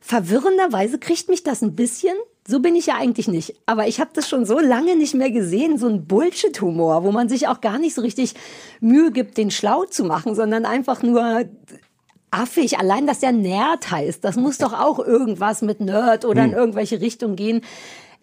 verwirrenderweise 0.00 0.98
kriegt 0.98 1.28
mich 1.28 1.44
das 1.44 1.62
ein 1.62 1.76
bisschen, 1.76 2.14
so 2.46 2.60
bin 2.60 2.74
ich 2.74 2.86
ja 2.86 2.96
eigentlich 2.96 3.28
nicht, 3.28 3.54
aber 3.66 3.86
ich 3.86 4.00
habe 4.00 4.10
das 4.14 4.28
schon 4.28 4.44
so 4.44 4.58
lange 4.58 4.96
nicht 4.96 5.14
mehr 5.14 5.30
gesehen, 5.30 5.78
so 5.78 5.86
ein 5.88 6.06
Bullshit-Humor, 6.06 7.04
wo 7.04 7.12
man 7.12 7.28
sich 7.28 7.46
auch 7.46 7.60
gar 7.60 7.78
nicht 7.78 7.94
so 7.94 8.00
richtig 8.00 8.34
Mühe 8.80 9.12
gibt, 9.12 9.38
den 9.38 9.50
schlau 9.50 9.84
zu 9.84 10.04
machen, 10.04 10.34
sondern 10.34 10.64
einfach 10.64 11.02
nur 11.02 11.44
affig. 12.32 12.78
Allein, 12.78 13.06
dass 13.06 13.20
der 13.20 13.32
Nerd 13.32 13.90
heißt, 13.90 14.24
das 14.24 14.36
muss 14.36 14.58
doch 14.58 14.72
auch 14.72 14.98
irgendwas 14.98 15.62
mit 15.62 15.80
Nerd 15.80 16.24
oder 16.24 16.44
in 16.44 16.52
irgendwelche 16.52 17.00
Richtung 17.00 17.36
gehen. 17.36 17.60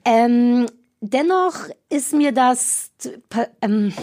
Ähm, 0.03 0.65
dennoch 1.01 1.55
ist 1.89 2.13
mir 2.13 2.31
das. 2.31 2.91
Ähm, 3.61 3.93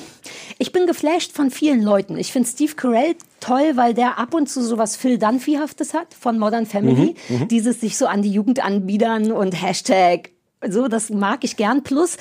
ich 0.58 0.72
bin 0.72 0.86
geflasht 0.86 1.32
von 1.32 1.50
vielen 1.50 1.82
Leuten. 1.82 2.16
Ich 2.16 2.32
finde 2.32 2.48
Steve 2.48 2.74
Carell 2.74 3.16
toll, 3.40 3.72
weil 3.74 3.94
der 3.94 4.18
ab 4.18 4.34
und 4.34 4.48
zu 4.48 4.62
sowas 4.62 4.96
Phil 4.96 5.18
Dunphy-haftes 5.18 5.94
hat 5.94 6.14
von 6.14 6.38
Modern 6.38 6.66
Family. 6.66 7.14
Mhm, 7.28 7.40
mhm. 7.40 7.48
Dieses 7.48 7.80
sich 7.80 7.96
so 7.96 8.06
an 8.06 8.22
die 8.22 8.32
Jugend 8.32 8.64
anbiedern 8.64 9.32
und 9.32 9.52
Hashtag. 9.52 10.30
So, 10.66 10.88
das 10.88 11.10
mag 11.10 11.44
ich 11.44 11.56
gern. 11.56 11.82
Plus, 11.82 12.16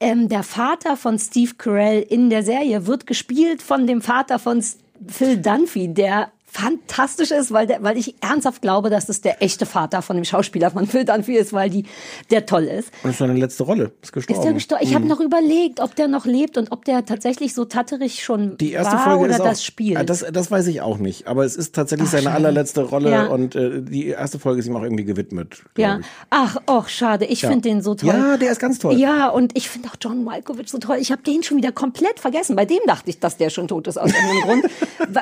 ähm, 0.00 0.28
der 0.28 0.42
Vater 0.42 0.96
von 0.96 1.18
Steve 1.18 1.54
Carell 1.56 2.02
in 2.02 2.30
der 2.30 2.42
Serie 2.42 2.86
wird 2.86 3.06
gespielt 3.06 3.62
von 3.62 3.86
dem 3.86 4.02
Vater 4.02 4.38
von 4.38 4.64
Phil 5.06 5.36
Dunphy, 5.38 5.94
der 5.94 6.32
fantastisch 6.50 7.30
ist, 7.30 7.52
weil, 7.52 7.66
der, 7.66 7.82
weil 7.82 7.96
ich 7.98 8.14
ernsthaft 8.22 8.62
glaube, 8.62 8.90
dass 8.90 9.06
das 9.06 9.20
der 9.20 9.42
echte 9.42 9.66
Vater 9.66 10.02
von 10.02 10.16
dem 10.16 10.24
Schauspieler 10.24 10.70
von 10.70 10.86
Phil 10.86 11.04
Dunphy 11.04 11.36
ist, 11.36 11.52
weil 11.52 11.70
die, 11.70 11.84
der 12.30 12.46
toll 12.46 12.64
ist. 12.64 12.90
Das 13.02 13.12
ist 13.12 13.18
seine 13.18 13.34
letzte 13.34 13.62
Rolle. 13.64 13.92
Ist 14.02 14.12
gestorben. 14.12 14.38
Ist 14.40 14.44
der 14.44 14.52
gestorben? 14.54 14.84
Ich 14.84 14.94
habe 14.94 15.04
Mhm. 15.04 15.10
noch 15.10 15.20
überlegt, 15.20 15.80
ob 15.80 15.94
der 15.94 16.08
noch 16.08 16.24
lebt 16.26 16.56
und 16.58 16.72
ob 16.72 16.84
der 16.84 17.04
tatsächlich 17.04 17.54
so 17.54 17.64
tatterig 17.64 18.24
schon 18.24 18.56
Die 18.58 18.72
erste 18.72 18.94
war 18.94 19.04
Folge 19.04 19.24
oder 19.24 19.34
ist 19.34 19.40
auch, 19.40 19.44
das 19.46 19.64
Spiel. 19.64 19.96
Ah, 19.96 20.04
Das, 20.04 20.24
das 20.32 20.50
weiß 20.50 20.66
ich 20.68 20.80
auch 20.80 20.98
nicht. 20.98 21.26
Aber 21.26 21.44
es 21.44 21.54
ist 21.56 21.74
tatsächlich 21.74 22.08
Ach, 22.08 22.12
seine 22.12 22.24
schade. 22.24 22.36
allerletzte 22.36 22.82
Rolle 22.82 23.10
Ja. 23.10 23.26
und 23.26 23.54
äh, 23.54 23.82
die 23.82 24.06
erste 24.08 24.38
Folge 24.38 24.60
ist 24.60 24.66
ihm 24.66 24.76
auch 24.76 24.82
irgendwie 24.82 25.04
gewidmet. 25.04 25.62
ja. 25.76 25.98
ich. 26.00 26.06
Ach, 26.30 26.56
och, 26.68 26.88
schade. 26.88 27.24
Ich 27.26 27.42
Ja. 27.42 27.50
finde 27.50 27.68
den 27.68 27.82
so 27.82 27.94
toll. 27.94 28.08
Ja, 28.08 28.36
der 28.36 28.50
ist 28.52 28.58
ganz 28.60 28.78
toll. 28.78 28.94
Ja, 28.98 29.28
und 29.28 29.56
ich 29.56 29.68
finde 29.68 29.88
auch 29.88 29.96
John 30.00 30.24
Malkovich 30.24 30.68
so 30.70 30.78
toll. 30.78 30.96
Ich 31.00 31.12
habe 31.12 31.22
den 31.22 31.42
schon 31.42 31.56
wieder 31.56 31.72
komplett 31.72 32.18
vergessen. 32.20 32.56
Bei 32.56 32.64
dem 32.64 32.78
dachte 32.86 33.10
ich, 33.10 33.18
dass 33.20 33.36
der 33.36 33.50
schon 33.50 33.68
tot 33.68 33.86
ist 33.86 33.98
aus 33.98 34.10
irgendeinem 34.12 34.40
Grund. 34.42 34.64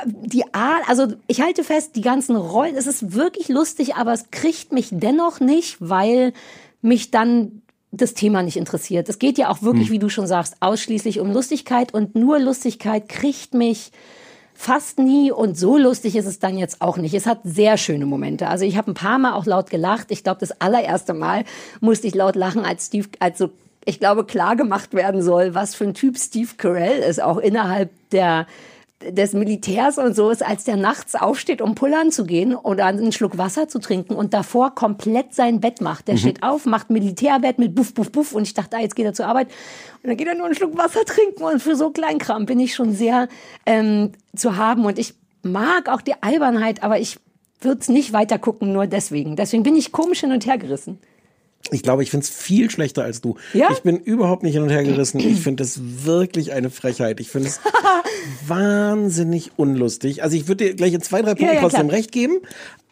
Die 0.25 0.45
Art, 0.55 0.83
also 0.89 1.09
ich 1.27 1.41
halte 1.41 1.65
fest, 1.65 1.97
die 1.97 2.03
ganzen 2.03 2.37
Rollen, 2.37 2.77
es 2.77 2.87
ist 2.87 3.15
wirklich 3.15 3.49
lustig, 3.49 3.97
aber 3.97 4.13
es 4.13 4.31
kriegt 4.31 4.73
mich 4.73 4.89
dennoch 4.91 5.41
nicht, 5.41 5.77
weil 5.81 6.33
mich 6.83 7.11
dann 7.11 7.63
das 7.93 8.15
Thema 8.15 8.43
nicht 8.43 8.57
interessiert. 8.57 9.09
Es 9.09 9.19
geht 9.19 9.39
ja 9.39 9.49
auch 9.49 9.63
wirklich, 9.63 9.89
Hm. 9.89 9.95
wie 9.95 9.99
du 9.99 10.09
schon 10.09 10.27
sagst, 10.27 10.57
ausschließlich 10.61 11.21
um 11.21 11.33
Lustigkeit 11.33 11.95
und 11.95 12.15
nur 12.15 12.39
Lustigkeit 12.39 13.09
kriegt 13.09 13.55
mich 13.55 13.91
fast 14.55 14.99
nie 14.99 15.31
und 15.31 15.59
so 15.59 15.77
lustig 15.77 16.17
ist 16.17 16.27
es 16.27 16.39
dann 16.39 16.57
jetzt 16.57 16.81
auch 16.81 16.97
nicht. 16.97 17.15
Es 17.15 17.27
hat 17.27 17.41
sehr 17.45 17.77
schöne 17.77 18.07
Momente. 18.07 18.49
Also 18.49 18.65
ich 18.65 18.77
habe 18.77 18.91
ein 18.91 18.95
paar 18.95 19.19
Mal 19.19 19.35
auch 19.35 19.45
laut 19.45 19.69
gelacht. 19.69 20.11
Ich 20.11 20.25
glaube, 20.25 20.41
das 20.41 20.61
allererste 20.61 21.13
Mal 21.13 21.45
musste 21.81 22.07
ich 22.07 22.15
laut 22.15 22.37
lachen, 22.37 22.65
als 22.65 22.87
Steve, 22.87 23.09
als 23.19 23.39
so, 23.39 23.51
ich 23.85 24.01
glaube, 24.01 24.25
klar 24.25 24.57
gemacht 24.57 24.95
werden 24.95 25.23
soll, 25.23 25.55
was 25.55 25.75
für 25.75 25.85
ein 25.85 25.95
Typ 25.95 26.19
Steve 26.19 26.51
Carell 26.57 27.03
ist, 27.03 27.23
auch 27.23 27.37
innerhalb 27.37 27.91
der 28.11 28.47
des 29.03 29.35
Militärs 29.35 29.99
und 29.99 30.17
so 30.17 30.31
ist, 30.31 30.45
als 30.45 30.65
der 30.65 30.77
nachts 30.77 31.15
aufsteht, 31.15 31.61
um 31.61 31.75
pullern 31.75 32.11
zu 32.11 32.25
gehen 32.25 32.55
oder 32.55 32.87
einen 32.87 33.13
Schluck 33.13 33.37
Wasser 33.37 33.69
zu 33.69 33.79
trinken 33.79 34.15
und 34.15 34.33
davor 34.33 34.75
komplett 34.75 35.35
sein 35.35 35.61
Bett 35.61 35.81
macht. 35.83 36.09
Der 36.09 36.15
Mhm. 36.15 36.19
steht 36.19 36.43
auf, 36.43 36.65
macht 36.65 36.89
Militärbett 36.89 37.59
mit 37.59 37.75
Buff, 37.75 37.93
Buff, 37.93 38.11
Buff 38.11 38.33
und 38.33 38.45
ich 38.45 38.55
dachte, 38.55 38.77
ah, 38.77 38.81
jetzt 38.81 38.97
geht 38.97 39.05
er 39.05 39.13
zur 39.13 39.27
Arbeit 39.27 39.49
und 40.03 40.09
dann 40.09 40.17
geht 40.17 40.27
er 40.27 40.35
nur 40.35 40.47
einen 40.47 40.55
Schluck 40.55 40.79
Wasser 40.79 41.05
trinken 41.05 41.43
und 41.45 41.63
für 41.63 41.77
so 41.77 41.91
Kleinkram 41.91 42.47
bin 42.47 42.59
ich 42.59 42.75
schon 42.75 42.95
sehr 42.95 43.29
ähm, 43.67 44.13
zu 44.35 44.57
haben 44.57 44.85
und 44.87 44.99
ich 44.99 45.15
mag 45.43 45.91
auch 45.91 46.01
die 46.01 46.15
Albernheit, 46.23 46.83
aber 46.83 46.99
ich 46.99 47.19
würde 47.61 47.81
es 47.81 47.89
nicht 47.89 48.13
weiter 48.13 48.39
gucken, 48.39 48.73
nur 48.73 48.87
deswegen. 48.87 49.37
Deswegen 49.37 49.63
bin 49.63 49.77
ich 49.77 49.93
komisch 49.93 50.21
hin 50.21 50.33
und 50.33 50.47
her 50.47 50.59
gerissen. 50.59 50.99
Ich 51.75 51.83
glaube, 51.83 52.03
ich 52.03 52.11
finde 52.11 52.25
es 52.25 52.31
viel 52.31 52.71
schlechter 52.71 53.03
als 53.05 53.21
du. 53.21 53.37
Ja? 53.53 53.69
Ich 53.73 53.81
bin 53.83 53.99
überhaupt 53.99 54.43
nicht 54.43 54.55
hin 54.55 54.63
und 54.63 54.71
her 54.71 54.85
gerissen. 54.85 55.19
Ich 55.21 55.41
finde 55.41 55.63
es 55.65 55.81
wirklich 56.05 56.53
eine 56.53 56.71
Frechheit. 56.71 57.21
Ich 57.21 57.29
finde 57.31 57.49
es 57.49 57.61
wahnsinnig 58.47 59.53
unlustig. 59.57 60.23
Also 60.23 60.37
ich 60.37 60.49
würde 60.49 60.65
dir 60.65 60.75
gleich 60.75 60.93
in 60.95 61.03
zwei, 61.03 61.21
drei 61.23 61.31
Punkten 61.35 61.45
Ja, 61.47 61.53
ja, 61.55 61.61
trotzdem 61.61 61.89
klar. 61.89 61.99
recht 61.99 62.13
geben. 62.13 62.39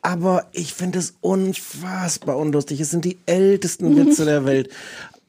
Aber 0.03 0.47
ich 0.53 0.75
finde 0.75 0.99
es 0.99 1.15
unfassbar 1.21 2.37
unlustig. 2.37 2.81
Es 2.81 2.91
sind 2.91 3.05
die 3.05 3.19
ältesten. 3.27 3.97
Witze 3.97 4.25
der 4.27 4.45
Welt. 4.45 4.69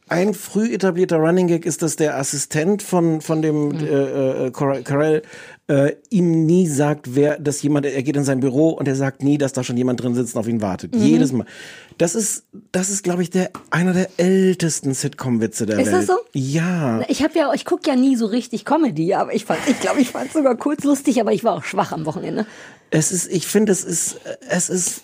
Ein 0.08 0.34
früh 0.36 0.72
etablierter 0.74 1.18
Running 1.18 1.48
Gag 1.48 1.66
ist, 1.66 1.82
dass 1.82 1.96
der 1.96 2.18
Assistent 2.18 2.84
von, 2.84 3.22
von 3.22 3.42
dem 3.42 3.70
Mhm. 3.70 3.80
äh, 3.80 4.46
äh, 4.48 4.52
Cor- 4.52 4.82
Carell 4.82 5.24
äh, 5.68 5.94
ihm 6.10 6.46
nie 6.46 6.68
sagt, 6.68 7.16
wer, 7.16 7.40
dass 7.40 7.62
jemand, 7.64 7.86
er 7.88 8.04
geht 8.04 8.16
in 8.16 8.24
sein 8.24 8.40
Büro 8.40 8.70
und 8.70 8.88
er 8.88 8.96
sagt 8.96 9.24
nie, 9.24 9.38
dass 9.38 9.54
da 9.54 9.64
schon 9.64 9.78
jemand 9.78 10.02
drin 10.02 10.14
sitzt 10.14 10.36
und 10.36 10.40
auf 10.42 10.48
ihn 10.48 10.62
wartet. 10.62 10.94
Mhm. 10.94 11.02
Jedes 11.02 11.32
Mal. 11.32 11.46
Das 11.98 12.14
ist, 12.14 12.44
das 12.72 12.90
ist, 12.90 13.04
glaube 13.04 13.24
ich, 13.24 13.30
der 13.32 13.50
einer 13.72 13.94
der 13.94 14.10
ältesten 14.18 14.94
Sitcom-Witze 14.94 15.66
der 15.66 15.80
Ist 15.80 15.88
Welt. 15.88 15.96
das 15.96 16.08
so? 16.08 16.18
Ja. 16.34 17.02
Ich 17.08 17.24
habe 17.24 17.38
ja, 17.38 17.52
ich 17.54 17.66
gucke 17.66 17.90
ja 17.90 17.96
nie 17.96 18.16
so 18.16 18.28
richtig 18.28 18.64
Comedy, 18.66 19.14
aber 19.16 19.34
ich 19.34 19.46
fand, 19.46 19.60
ich 19.68 19.80
glaube, 19.80 20.02
ich 20.02 20.10
fand 20.10 20.28
es 20.28 20.34
sogar 20.34 20.56
kurz 20.56 20.84
lustig, 20.84 21.20
aber 21.20 21.32
ich 21.34 21.44
war 21.44 21.54
auch 21.54 21.64
schwach 21.64 21.92
am 21.92 22.06
Wochenende. 22.06 22.46
Es 22.92 23.12
ist, 23.12 23.32
ich 23.32 23.48
finde, 23.48 23.72
es 23.72 23.84
ist, 23.84 24.18
es 24.48 24.70
ist, 24.70 25.02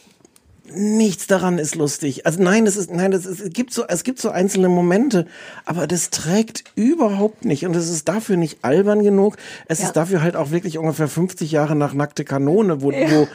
nichts 0.75 1.27
daran 1.27 1.57
ist 1.57 1.75
lustig. 1.75 2.25
Also 2.25 2.41
nein, 2.41 2.65
es 2.67 2.75
ist, 2.77 2.91
nein, 2.91 3.13
es, 3.13 3.25
ist, 3.25 3.39
es 3.39 3.53
gibt 3.53 3.73
so, 3.73 3.84
es 3.88 4.03
gibt 4.03 4.19
so 4.19 4.29
einzelne 4.29 4.69
Momente, 4.69 5.25
aber 5.65 5.88
das 5.88 6.10
trägt 6.10 6.63
überhaupt 6.75 7.45
nicht 7.45 7.65
und 7.65 7.75
es 7.75 7.89
ist 7.89 8.07
dafür 8.07 8.38
nicht 8.38 8.60
albern 8.63 9.03
genug. 9.03 9.38
Es 9.67 9.79
Ja. 9.79 9.86
ist 9.88 9.93
dafür 9.93 10.21
halt 10.21 10.36
auch 10.36 10.51
wirklich 10.51 10.77
ungefähr 10.77 11.07
50 11.07 11.51
Jahre 11.51 11.75
nach 11.75 11.93
Nackte 11.93 12.23
Kanone, 12.25 12.81
wo, 12.81 12.91
Ja. 12.91 13.10
wo, 13.12 13.27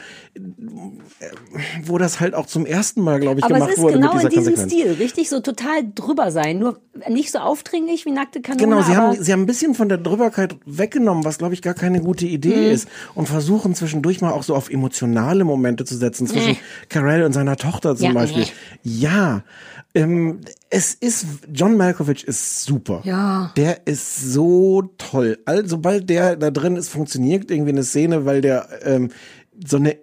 wo 1.83 1.97
das 1.97 2.19
halt 2.19 2.33
auch 2.35 2.45
zum 2.45 2.65
ersten 2.65 3.01
Mal, 3.01 3.19
glaube 3.19 3.39
ich, 3.39 3.45
Aber 3.45 3.55
gemacht 3.55 3.71
es 3.71 3.77
ist 3.77 3.81
wurde 3.83 3.93
genau 3.95 4.11
in 4.19 4.29
diesem 4.29 4.53
Konsequenz. 4.55 4.71
Stil, 4.71 4.91
richtig 4.93 5.29
so 5.29 5.39
total 5.39 5.81
drüber 5.95 6.31
sein, 6.31 6.59
nur 6.59 6.79
nicht 7.09 7.31
so 7.31 7.39
aufdringlich 7.39 8.05
wie 8.05 8.11
nackte 8.11 8.41
Kanone. 8.41 8.63
Genau, 8.63 8.81
sie 8.81 8.93
aber 8.95 9.07
haben, 9.13 9.23
sie 9.23 9.31
haben 9.33 9.41
ein 9.41 9.45
bisschen 9.45 9.75
von 9.75 9.89
der 9.89 9.97
Drüberkeit 9.97 10.55
weggenommen, 10.65 11.25
was 11.25 11.37
glaube 11.37 11.53
ich 11.53 11.61
gar 11.61 11.73
keine 11.73 12.01
gute 12.01 12.25
Idee 12.25 12.55
Mhm. 12.67 12.71
ist. 12.71 12.87
Und 13.15 13.27
versuchen 13.27 13.75
zwischendurch 13.75 14.21
mal 14.21 14.31
auch 14.31 14.43
so 14.43 14.55
auf 14.55 14.69
emotionale 14.69 15.43
Momente 15.43 15.85
zu 15.85 15.95
setzen, 15.95 16.27
zwischen 16.27 16.51
Nee. 16.51 16.57
Carell 16.89 17.23
und 17.27 17.33
seiner 17.33 17.55
Tochter 17.57 17.95
zum 17.95 18.07
Ja, 18.07 18.13
Beispiel. 18.13 18.43
nee. 18.43 18.49
Ja, 18.99 19.43
ähm, 19.93 20.39
es 20.69 20.93
ist, 20.95 21.25
John 21.53 21.77
Malkovich 21.77 22.23
ist 22.25 22.63
super. 22.63 23.01
Ja. 23.03 23.51
Der 23.55 23.85
ist 23.87 24.31
so 24.31 24.83
toll. 24.97 25.37
Also, 25.45 25.67
sobald 25.67 26.09
der 26.09 26.35
da 26.35 26.49
drin 26.51 26.75
ist, 26.75 26.89
funktioniert 26.89 27.49
irgendwie 27.51 27.71
eine 27.71 27.83
Szene, 27.83 28.25
weil 28.25 28.41
der 28.41 28.67
ähm, 28.83 29.09
so 29.65 29.77
eine 29.77 29.97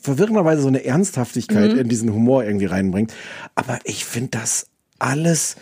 verwirrenderweise 0.00 0.62
so 0.62 0.68
eine 0.68 0.84
Ernsthaftigkeit 0.84 1.72
Mhm. 1.74 1.78
in 1.80 1.88
diesen 1.88 2.12
Humor 2.12 2.44
irgendwie 2.44 2.66
reinbringt. 2.66 3.12
Aber 3.54 3.78
ich 3.84 4.04
finde 4.04 4.30
das 4.38 4.66
alles 4.98 5.56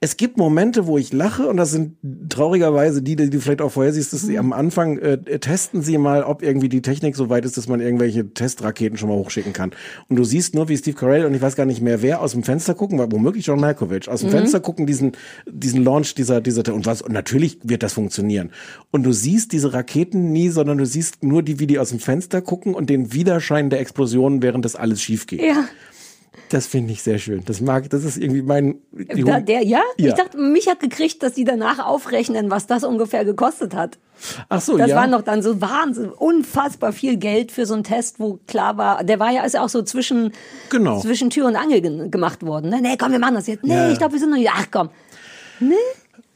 es 0.00 0.16
gibt 0.16 0.36
Momente, 0.36 0.86
wo 0.86 0.98
ich 0.98 1.12
lache 1.12 1.46
und 1.46 1.56
das 1.56 1.70
sind 1.70 1.96
traurigerweise 2.28 3.02
die, 3.02 3.16
die 3.16 3.30
du 3.30 3.40
vielleicht 3.40 3.60
auch 3.60 3.72
vorher 3.72 3.92
siehst, 3.92 4.12
dass 4.12 4.22
sie 4.22 4.38
am 4.38 4.52
Anfang 4.52 4.98
äh, 4.98 5.38
testen 5.38 5.82
sie 5.82 5.98
mal, 5.98 6.22
ob 6.22 6.42
irgendwie 6.42 6.68
die 6.68 6.82
Technik 6.82 7.16
so 7.16 7.28
weit 7.28 7.44
ist, 7.44 7.56
dass 7.56 7.68
man 7.68 7.80
irgendwelche 7.80 8.32
Testraketen 8.32 8.98
schon 8.98 9.08
mal 9.08 9.16
hochschicken 9.16 9.52
kann. 9.52 9.72
Und 10.08 10.16
du 10.16 10.24
siehst 10.24 10.54
nur, 10.54 10.68
wie 10.68 10.76
Steve 10.76 10.96
Carell 10.96 11.24
und 11.24 11.34
ich 11.34 11.42
weiß 11.42 11.56
gar 11.56 11.66
nicht 11.66 11.80
mehr 11.80 12.02
wer 12.02 12.20
aus 12.20 12.32
dem 12.32 12.42
Fenster 12.42 12.74
gucken, 12.74 12.98
weil 12.98 13.10
womöglich 13.10 13.46
John 13.46 13.60
Malkovich 13.60 14.08
aus 14.08 14.20
dem 14.20 14.28
Mhm. 14.28 14.32
Fenster 14.32 14.60
gucken 14.60 14.86
diesen 14.86 15.12
diesen 15.50 15.82
Launch 15.84 16.14
dieser 16.14 16.40
dieser 16.40 16.72
und 16.74 16.86
was 16.86 17.02
und 17.02 17.12
natürlich 17.12 17.58
wird 17.62 17.82
das 17.82 17.92
funktionieren. 17.92 18.50
Und 18.90 19.04
du 19.04 19.12
siehst 19.12 19.52
diese 19.52 19.72
Raketen 19.72 20.32
nie, 20.32 20.48
sondern 20.48 20.78
du 20.78 20.86
siehst 20.86 21.22
nur 21.22 21.42
die, 21.42 21.58
wie 21.60 21.66
die 21.66 21.78
aus 21.78 21.90
dem 21.90 22.00
Fenster 22.00 22.40
gucken 22.42 22.74
und 22.74 22.90
den 22.90 23.12
Widerschein 23.12 23.70
der 23.70 23.80
Explosionen, 23.80 24.42
während 24.42 24.64
das 24.64 24.76
alles 24.76 25.02
schief 25.02 25.26
geht. 25.26 25.40
Ja, 25.42 25.68
Das 26.50 26.66
finde 26.66 26.92
ich 26.92 27.02
sehr 27.02 27.18
schön. 27.18 27.42
Das 27.44 27.60
mag, 27.60 27.90
das 27.90 28.04
ist 28.04 28.16
irgendwie 28.16 28.42
mein. 28.42 28.76
die 28.92 29.22
da, 29.24 29.40
der, 29.40 29.62
ja? 29.64 29.80
Ja. 29.98 30.08
Ich 30.08 30.14
dachte, 30.14 30.38
mich 30.38 30.66
hat 30.68 30.80
gekriegt, 30.80 31.22
dass 31.22 31.34
die 31.34 31.44
danach 31.44 31.78
aufrechnen, 31.78 32.50
was 32.50 32.66
das 32.66 32.84
ungefähr 32.84 33.24
gekostet 33.24 33.74
hat. 33.74 33.98
Ach 34.48 34.60
so, 34.60 34.76
das 34.76 34.90
ja. 34.90 34.96
war 34.96 35.06
noch 35.06 35.22
dann 35.22 35.42
so 35.42 35.60
Wahnsinn, 35.60 36.08
unfassbar 36.10 36.92
viel 36.92 37.16
Geld 37.18 37.52
für 37.52 37.66
so 37.66 37.74
einen 37.74 37.84
Test, 37.84 38.18
wo 38.18 38.40
klar 38.46 38.76
war, 38.76 39.04
der 39.04 39.20
war 39.20 39.30
ja 39.30 39.42
ist 39.44 39.52
ja 39.54 39.62
auch 39.62 39.68
so 39.68 39.82
zwischen, 39.82 40.32
Genau. 40.70 41.00
zwischen 41.00 41.30
Tür 41.30 41.46
und 41.46 41.54
Angel 41.56 41.80
ge- 41.80 42.08
gemacht 42.08 42.44
worden. 42.44 42.70
Ne? 42.70 42.80
Nee, 42.80 42.96
komm, 42.98 43.12
wir 43.12 43.18
machen 43.20 43.34
das 43.34 43.46
jetzt. 43.46 43.62
Nee, 43.64 43.74
Ja. 43.74 43.90
ich 43.90 43.98
glaube, 43.98 44.14
wir 44.14 44.20
sind 44.20 44.30
noch 44.30 44.38
nicht. 44.38 44.50
Ach 44.52 44.66
komm. 44.70 44.90
Nee. 45.60 45.74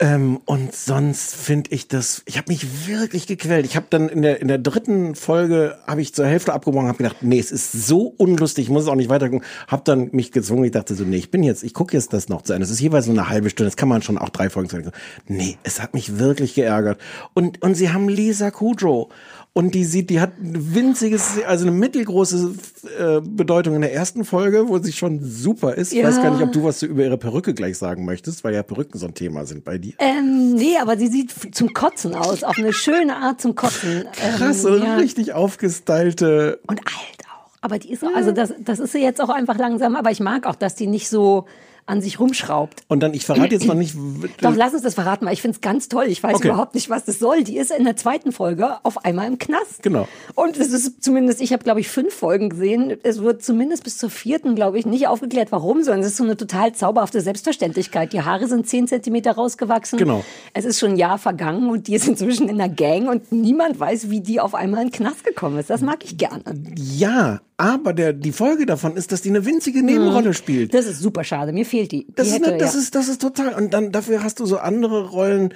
Ähm, 0.02 0.40
und 0.46 0.74
sonst 0.74 1.36
finde 1.36 1.70
ich 1.70 1.86
das, 1.86 2.22
ich 2.26 2.36
habe 2.36 2.50
mich 2.50 2.88
wirklich 2.88 3.28
gequält. 3.28 3.64
Ich 3.64 3.76
habe 3.76 3.86
dann 3.88 4.08
in 4.08 4.22
der 4.22 4.40
in 4.40 4.48
der 4.48 4.58
dritten 4.58 5.14
Folge 5.14 5.78
habe 5.86 6.02
ich 6.02 6.12
zur 6.12 6.26
Hälfte 6.26 6.52
abgebrochen, 6.52 6.88
habe 6.88 6.98
gedacht, 6.98 7.18
nee, 7.20 7.38
es 7.38 7.52
ist 7.52 7.70
so 7.70 8.12
unlustig, 8.18 8.64
ich 8.64 8.68
muss 8.68 8.82
es 8.82 8.88
auch 8.88 8.96
nicht 8.96 9.10
weiter 9.10 9.30
gucken. 9.30 9.46
Habe 9.68 9.82
dann 9.84 10.08
mich 10.10 10.32
gezwungen, 10.32 10.64
ich 10.64 10.72
dachte 10.72 10.96
so, 10.96 11.04
nee, 11.04 11.18
ich 11.18 11.30
bin 11.30 11.44
jetzt, 11.44 11.62
ich 11.62 11.72
gucke 11.72 11.96
jetzt 11.96 12.12
das 12.12 12.28
noch 12.28 12.42
zu 12.42 12.52
Ende. 12.52 12.64
Es 12.64 12.72
ist 12.72 12.80
jeweils 12.80 13.04
so 13.04 13.12
eine 13.12 13.28
halbe 13.28 13.48
Stunde, 13.48 13.68
das 13.68 13.76
kann 13.76 13.88
man 13.88 14.02
schon 14.02 14.18
auch 14.18 14.30
drei 14.30 14.50
Folgen 14.50 14.68
zu 14.68 14.76
Ende. 14.76 14.90
Nee, 15.28 15.56
es 15.62 15.80
hat 15.80 15.94
mich 15.94 16.18
wirklich 16.18 16.54
geärgert. 16.54 17.00
Und 17.32 17.62
und 17.62 17.76
sie 17.76 17.92
haben 17.92 18.08
Lisa 18.08 18.50
Kudrow 18.50 19.08
und 19.54 19.74
die 19.74 19.84
sieht, 19.84 20.08
die 20.08 20.20
hat 20.20 20.38
ein 20.40 20.74
winziges, 20.74 21.32
also 21.46 21.66
eine 21.66 21.76
mittelgroße 21.76 22.54
äh, 22.98 23.20
Bedeutung 23.20 23.74
in 23.74 23.82
der 23.82 23.92
ersten 23.92 24.24
Folge, 24.24 24.68
wo 24.68 24.78
sie 24.78 24.92
schon 24.92 25.20
super 25.22 25.74
ist. 25.74 25.92
Ich 25.92 25.98
Ja. 25.98 26.08
weiß 26.08 26.22
gar 26.22 26.30
nicht, 26.30 26.42
ob 26.42 26.52
du 26.52 26.64
was 26.64 26.82
über 26.82 27.02
ihre 27.04 27.18
Perücke 27.18 27.52
gleich 27.52 27.76
sagen 27.76 28.04
möchtest, 28.06 28.44
weil 28.44 28.54
ja 28.54 28.62
Perücken 28.62 28.98
so 28.98 29.06
ein 29.06 29.14
Thema 29.14 29.44
sind 29.44 29.64
bei 29.64 29.76
dir. 29.76 29.92
Ähm, 29.98 30.54
nee, 30.54 30.76
aber 30.80 30.96
sie 30.96 31.08
sieht 31.08 31.54
zum 31.54 31.74
Kotzen 31.74 32.14
aus, 32.14 32.44
auf 32.44 32.56
eine 32.56 32.72
schöne 32.72 33.16
Art 33.16 33.40
zum 33.42 33.54
Kotzen. 33.54 34.04
Krass, 34.38 34.64
ähm, 34.64 34.82
ja. 34.82 34.96
richtig 34.96 35.34
aufgestylte. 35.34 36.60
Und 36.66 36.80
alt 36.80 37.26
auch. 37.30 37.50
Aber 37.60 37.78
die 37.78 37.92
ist, 37.92 38.02
auch- 38.04 38.14
also 38.14 38.32
das, 38.32 38.54
das 38.58 38.78
ist 38.80 38.92
sie 38.92 39.02
jetzt 39.02 39.20
auch 39.20 39.28
einfach 39.28 39.58
langsam. 39.58 39.96
Aber 39.96 40.10
ich 40.10 40.20
mag 40.20 40.46
auch, 40.46 40.56
dass 40.56 40.74
die 40.74 40.86
nicht 40.86 41.08
so 41.08 41.46
an 41.86 42.00
sich 42.00 42.20
rumschraubt. 42.20 42.82
Und 42.88 43.00
dann, 43.02 43.12
ich 43.14 43.24
verrate 43.26 43.54
jetzt 43.54 43.66
noch 43.66 43.74
nicht. 43.74 43.94
Doch, 44.40 44.54
lass 44.56 44.72
uns 44.72 44.82
das 44.82 44.94
verraten, 44.94 45.26
weil 45.26 45.32
ich 45.34 45.42
finde 45.42 45.56
es 45.56 45.60
ganz 45.60 45.88
toll. 45.88 46.04
Ich 46.06 46.22
weiß 46.22 46.36
Okay. 46.36 46.48
überhaupt 46.48 46.74
nicht, 46.74 46.90
was 46.90 47.04
das 47.04 47.18
soll. 47.18 47.44
Die 47.44 47.56
ist 47.56 47.70
in 47.70 47.84
der 47.84 47.96
zweiten 47.96 48.32
Folge 48.32 48.76
auf 48.84 49.04
einmal 49.04 49.26
im 49.26 49.38
Knast. 49.38 49.82
Genau. 49.82 50.08
Und 50.34 50.56
es 50.56 50.72
ist 50.72 51.02
zumindest, 51.02 51.40
ich 51.40 51.52
habe, 51.52 51.64
glaube 51.64 51.80
ich, 51.80 51.88
fünf 51.88 52.14
Folgen 52.14 52.48
gesehen. 52.50 52.96
Es 53.02 53.20
wird 53.22 53.42
zumindest 53.42 53.84
bis 53.84 53.98
zur 53.98 54.10
vierten, 54.10 54.54
glaube 54.54 54.78
ich, 54.78 54.86
nicht 54.86 55.08
aufgeklärt, 55.08 55.52
warum, 55.52 55.82
sondern 55.82 56.00
es 56.00 56.08
ist 56.08 56.16
so 56.16 56.24
eine 56.24 56.36
total 56.36 56.72
zauberhafte 56.74 57.20
Selbstverständlichkeit. 57.20 58.12
Die 58.12 58.22
Haare 58.22 58.46
sind 58.48 58.66
zehn 58.68 58.86
Zentimeter 58.86 59.32
rausgewachsen. 59.32 59.98
Genau. 59.98 60.24
Es 60.54 60.64
ist 60.64 60.78
schon 60.78 60.92
ein 60.92 60.96
Jahr 60.96 61.18
vergangen 61.18 61.68
und 61.68 61.88
die 61.88 61.94
ist 61.94 62.06
inzwischen 62.08 62.48
in 62.48 62.58
der 62.58 62.68
Gang 62.68 63.08
und 63.08 63.32
niemand 63.32 63.78
weiß, 63.80 64.10
wie 64.10 64.20
die 64.20 64.40
auf 64.40 64.54
einmal 64.54 64.82
in 64.82 64.88
den 64.88 64.92
Knast 64.92 65.24
gekommen 65.24 65.58
ist. 65.58 65.70
Das 65.70 65.80
mag 65.80 66.04
ich 66.04 66.16
gerne. 66.16 66.42
Ja, 66.76 67.40
aber 67.56 67.92
der, 67.92 68.12
die 68.12 68.32
Folge 68.32 68.66
davon 68.66 68.96
ist, 68.96 69.12
dass 69.12 69.22
die 69.22 69.28
eine 69.28 69.44
winzige 69.44 69.82
Nebenrolle 69.82 70.34
spielt. 70.34 70.74
Das 70.74 70.86
ist 70.86 71.00
super 71.00 71.22
schade. 71.22 71.52
Mir 71.52 71.64
fehlt 71.72 71.90
die. 71.92 72.06
Das, 72.14 72.26
die 72.28 72.34
ist, 72.34 72.40
hätte, 72.40 72.50
ne, 72.52 72.58
das, 72.58 72.74
ja. 72.74 72.80
ist, 72.80 72.94
das 72.94 73.08
ist 73.08 73.20
total. 73.20 73.54
Und 73.54 73.72
dann 73.74 73.90
dafür 73.92 74.22
hast 74.22 74.38
du 74.40 74.46
so 74.46 74.58
andere 74.58 75.08
Rollen. 75.08 75.54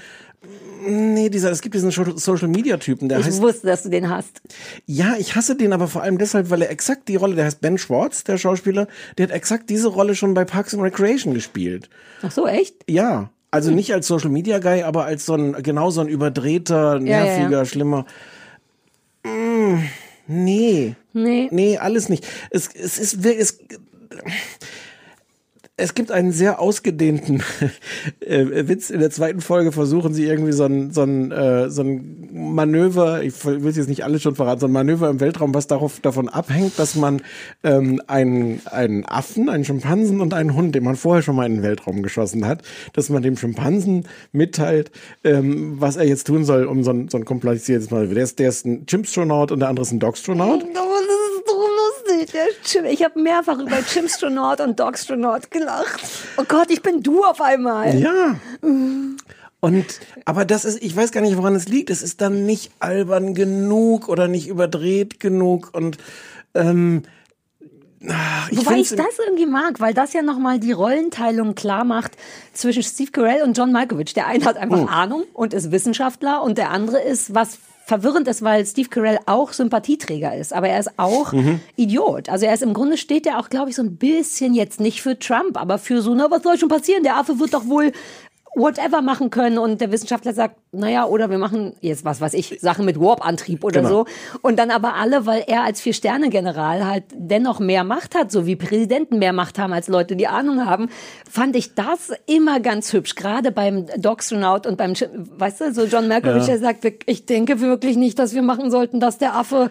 Nee, 0.87 1.29
dieser, 1.29 1.51
es 1.51 1.61
gibt 1.61 1.75
diesen 1.75 1.91
Social 1.91 2.49
Media 2.49 2.77
Typen, 2.77 3.09
der 3.09 3.19
ich 3.19 3.27
heißt. 3.27 3.43
wusste, 3.43 3.67
dass 3.67 3.83
du 3.83 3.89
den 3.89 4.09
hast. 4.09 4.41
Ja, 4.87 5.17
ich 5.19 5.35
hasse 5.35 5.57
den 5.57 5.73
aber 5.73 5.89
vor 5.89 6.03
allem 6.03 6.19
deshalb, 6.19 6.51
weil 6.51 6.63
er 6.63 6.71
exakt 6.71 7.09
die 7.09 7.17
Rolle, 7.17 7.35
der 7.35 7.45
heißt 7.47 7.61
Ben 7.61 7.79
Schwartz, 7.79 8.23
der 8.25 8.39
Schauspieler, 8.39 8.87
der 9.19 9.27
hat 9.29 9.35
exakt 9.35 9.69
diese 9.71 9.89
Rolle 9.89 10.15
schon 10.15 10.35
bei 10.35 10.45
Parks 10.45 10.73
and 10.75 10.83
Recreation 10.83 11.35
gespielt. 11.35 11.89
Ach 12.23 12.31
so, 12.31 12.47
echt? 12.47 12.77
Ja. 12.89 13.31
Also 13.51 13.71
Hm. 13.71 13.77
nicht 13.77 13.93
als 13.93 14.07
Social 14.07 14.31
Media 14.31 14.59
Guy, 14.59 14.83
aber 14.83 15.05
als 15.05 15.27
so 15.27 15.35
ein, 15.35 15.55
genau 15.63 15.91
so 15.91 16.01
ein 16.01 16.09
überdrehter, 16.09 17.01
Ja, 17.01 17.25
ja, 17.25 17.25
nerviger, 17.25 17.59
ja. 17.59 17.65
schlimmer. 17.65 18.07
Mm, 19.25 19.79
nee. 20.27 20.95
Nee. 21.13 21.49
Nee, 21.51 21.79
alles 21.79 22.09
nicht. 22.09 22.27
Es, 22.51 22.69
es 22.75 22.99
ist, 22.99 23.25
es, 23.25 23.59
es 25.79 25.95
gibt 25.95 26.11
einen 26.11 26.33
sehr 26.33 26.59
ausgedehnten 26.59 27.43
äh, 28.21 28.69
Witz. 28.69 28.89
In 28.89 29.01
der 29.01 29.11
zweiten 29.11 29.43
Folge 29.43 29.73
versuchen 29.73 30.15
sie 30.15 30.25
irgendwie 30.25 30.53
so 30.53 30.65
ein, 30.65 30.91
so 30.91 31.03
ein, 31.03 31.31
äh, 31.33 31.69
so 31.69 31.83
ein 31.83 32.29
Manöver, 32.33 33.23
ich 33.23 33.45
will 33.45 33.67
es 33.67 33.77
jetzt 33.77 33.89
nicht 33.89 34.03
alles 34.03 34.23
schon 34.23 34.35
verraten, 34.35 34.61
so 34.61 34.67
ein 34.67 34.73
Manöver 34.73 35.11
im 35.11 35.21
Weltraum, 35.21 35.53
was 35.53 35.67
darauf, 35.67 36.01
davon 36.01 36.31
abhängt, 36.31 36.79
dass 36.79 36.95
man 36.95 37.21
ähm, 37.63 38.01
einen, 38.07 38.63
einen 38.67 39.05
Affen, 39.05 39.51
einen 39.51 39.65
Schimpansen 39.65 40.23
und 40.23 40.33
einen 40.33 40.55
Hund, 40.55 40.75
den 40.75 40.85
man 40.85 40.97
vorher 40.97 41.23
schon 41.23 41.37
mal 41.37 41.45
in 41.47 41.57
den 41.57 41.63
Weltraum 41.63 42.03
geschossen 42.03 42.47
hat, 42.47 42.63
dass 42.95 43.11
man 43.11 43.23
dem 43.23 43.37
Schimpansen 43.37 44.07
mitteilt, 44.33 44.91
ähm, 45.25 45.77
was 45.79 45.97
er 45.97 46.05
jetzt 46.05 46.27
tun 46.27 46.47
soll, 46.47 46.65
um 46.65 46.85
so 46.85 46.91
ein, 46.91 47.09
so 47.09 47.19
ein 47.19 47.27
kompliziertes 47.27 47.91
Manöver. 47.91 48.15
Der 48.15 48.25
ist, 48.25 48.39
der 48.39 48.49
ist 48.49 48.65
ein 48.65 48.87
Chimpstronaut 48.87 49.53
und 49.53 49.61
der 49.61 49.69
andere 49.69 49.85
ist 49.85 49.93
ein 49.93 50.01
Dogstronaut. 50.01 50.65
Ich 52.91 53.05
habe 53.05 53.21
mehrfach 53.21 53.59
über 53.59 53.83
Chimstronaut 53.83 54.61
und 54.61 54.79
Dogstronaut 54.79 55.51
gelacht. 55.51 56.01
Oh 56.37 56.45
Gott, 56.47 56.71
ich 56.71 56.83
bin 56.83 57.03
du 57.03 57.25
auf 57.25 57.41
einmal. 57.41 57.95
Ja. 57.99 58.37
Und, 59.61 60.01
aber 60.25 60.45
das 60.45 60.65
ist, 60.65 60.83
ich 60.83 60.95
weiß 60.95 61.13
gar 61.13 61.21
nicht, 61.21 61.37
woran 61.37 61.55
es 61.55 61.69
liegt. 61.69 61.91
Es 61.91 62.03
ist 62.03 62.21
dann 62.21 62.47
nicht 62.47 62.71
albern 62.79 63.35
genug 63.35 64.09
oder 64.09 64.29
nicht 64.29 64.49
überdreht 64.49 65.19
genug 65.19 65.71
und, 65.73 65.99
ähm, 66.55 67.03
ach, 68.09 68.51
ich 68.51 68.59
Wobei 68.59 68.77
ich 68.77 68.91
das 68.91 69.19
irgendwie 69.25 69.47
mag, 69.47 69.81
weil 69.81 69.95
das 69.95 70.13
ja 70.13 70.23
nochmal 70.23 70.61
die 70.61 70.73
Rollenteilung 70.73 71.55
klar 71.55 71.85
macht 71.85 72.13
zwischen 72.53 72.83
Steve 72.83 73.11
Carell 73.11 73.43
und 73.43 73.57
John 73.57 73.73
Malkovich. 73.73 74.15
Der 74.15 74.27
eine 74.27 74.45
hat 74.45 74.57
einfach 74.57 74.81
Hm. 74.81 74.89
Ahnung 74.89 75.25
und 75.33 75.55
ist 75.55 75.73
Wissenschaftler 75.73 76.43
und 76.43 76.59
der 76.59 76.71
andere 76.71 77.01
ist, 77.03 77.35
was 77.35 77.59
verwirrend 77.87 78.27
ist, 78.27 78.43
weil 78.43 78.67
Steve 78.67 78.89
Carell 78.89 79.19
auch 79.27 79.53
Sympathieträger 79.53 80.37
ist, 80.37 80.53
aber 80.53 80.69
er 80.69 80.81
ist 80.81 80.99
auch 80.99 81.33
Mhm. 81.33 81.61
Idiot. 81.77 82.29
Also 82.29 82.45
er 82.45 82.53
ist 82.53 82.63
im 82.65 82.75
Grunde 82.75 82.97
steht 82.97 83.27
er 83.27 83.39
auch, 83.39 83.49
glaube 83.49 83.71
ich, 83.71 83.77
so 83.77 83.83
ein 83.83 83.97
bisschen 83.97 84.55
jetzt 84.55 84.81
nicht 84.81 85.01
für 85.03 85.17
Trump, 85.19 85.57
aber 85.57 85.79
für 85.79 86.03
so, 86.03 86.13
na, 86.15 86.29
was 86.29 86.43
soll 86.43 86.59
schon 86.59 86.69
passieren? 86.69 87.05
Der 87.05 87.17
Affe 87.17 87.39
wird 87.39 87.55
doch 87.55 87.67
wohl 87.67 87.93
whatever 88.59 89.03
machen 89.03 89.29
können 89.29 89.59
und 89.59 89.83
der 89.83 89.93
Wissenschaftler 89.93 90.33
sagt, 90.33 90.57
naja, 90.73 91.05
oder 91.05 91.29
wir 91.29 91.37
machen 91.37 91.75
jetzt 91.83 92.07
was 92.07 92.23
weiß 92.23 92.33
ich, 92.35 92.59
Sachen 92.61 92.87
mit 92.87 92.99
Warp-Antrieb 92.99 93.63
oder 93.63 93.83
Genau. 93.83 93.91
so. 93.91 94.07
Und 94.41 94.59
dann 94.59 94.71
aber 94.71 94.95
alle, 94.95 95.27
weil 95.27 95.45
er 95.47 95.63
als 95.63 95.81
Vier-Sterne-General 95.83 96.87
halt 96.87 97.05
dennoch 97.15 97.61
mehr 97.61 97.85
Macht 97.85 98.15
hat, 98.15 98.33
so 98.33 98.47
wie 98.47 98.57
Präsidenten 98.57 99.19
mehr 99.19 99.35
Macht 99.35 99.59
haben 99.59 99.75
als 99.75 99.89
Leute, 99.89 100.17
die 100.17 100.27
Ahnung 100.27 100.65
haben, 100.65 100.89
fand 101.31 101.55
ich 101.55 101.75
das 101.75 102.13
immer 102.27 102.59
ganz 102.61 102.93
hübsch. 102.95 103.15
Gerade 103.15 103.53
beim 103.53 103.87
Dogstronaut 103.99 104.67
und 104.67 104.79
beim, 104.79 104.95
weißt 104.95 105.61
du, 105.61 105.75
so 105.75 105.85
John 105.85 106.09
Malkovich, 106.09 106.47
Ja. 106.47 106.55
der 106.55 106.59
sagt, 106.59 106.87
ich 107.05 107.27
denke 107.27 107.61
wirklich 107.61 107.97
nicht, 107.99 108.19
dass 108.19 108.35
wir 108.35 108.43
machen 108.43 108.71
sollten, 108.71 109.01
dass 109.01 109.19
der 109.19 109.37
Affe 109.37 109.71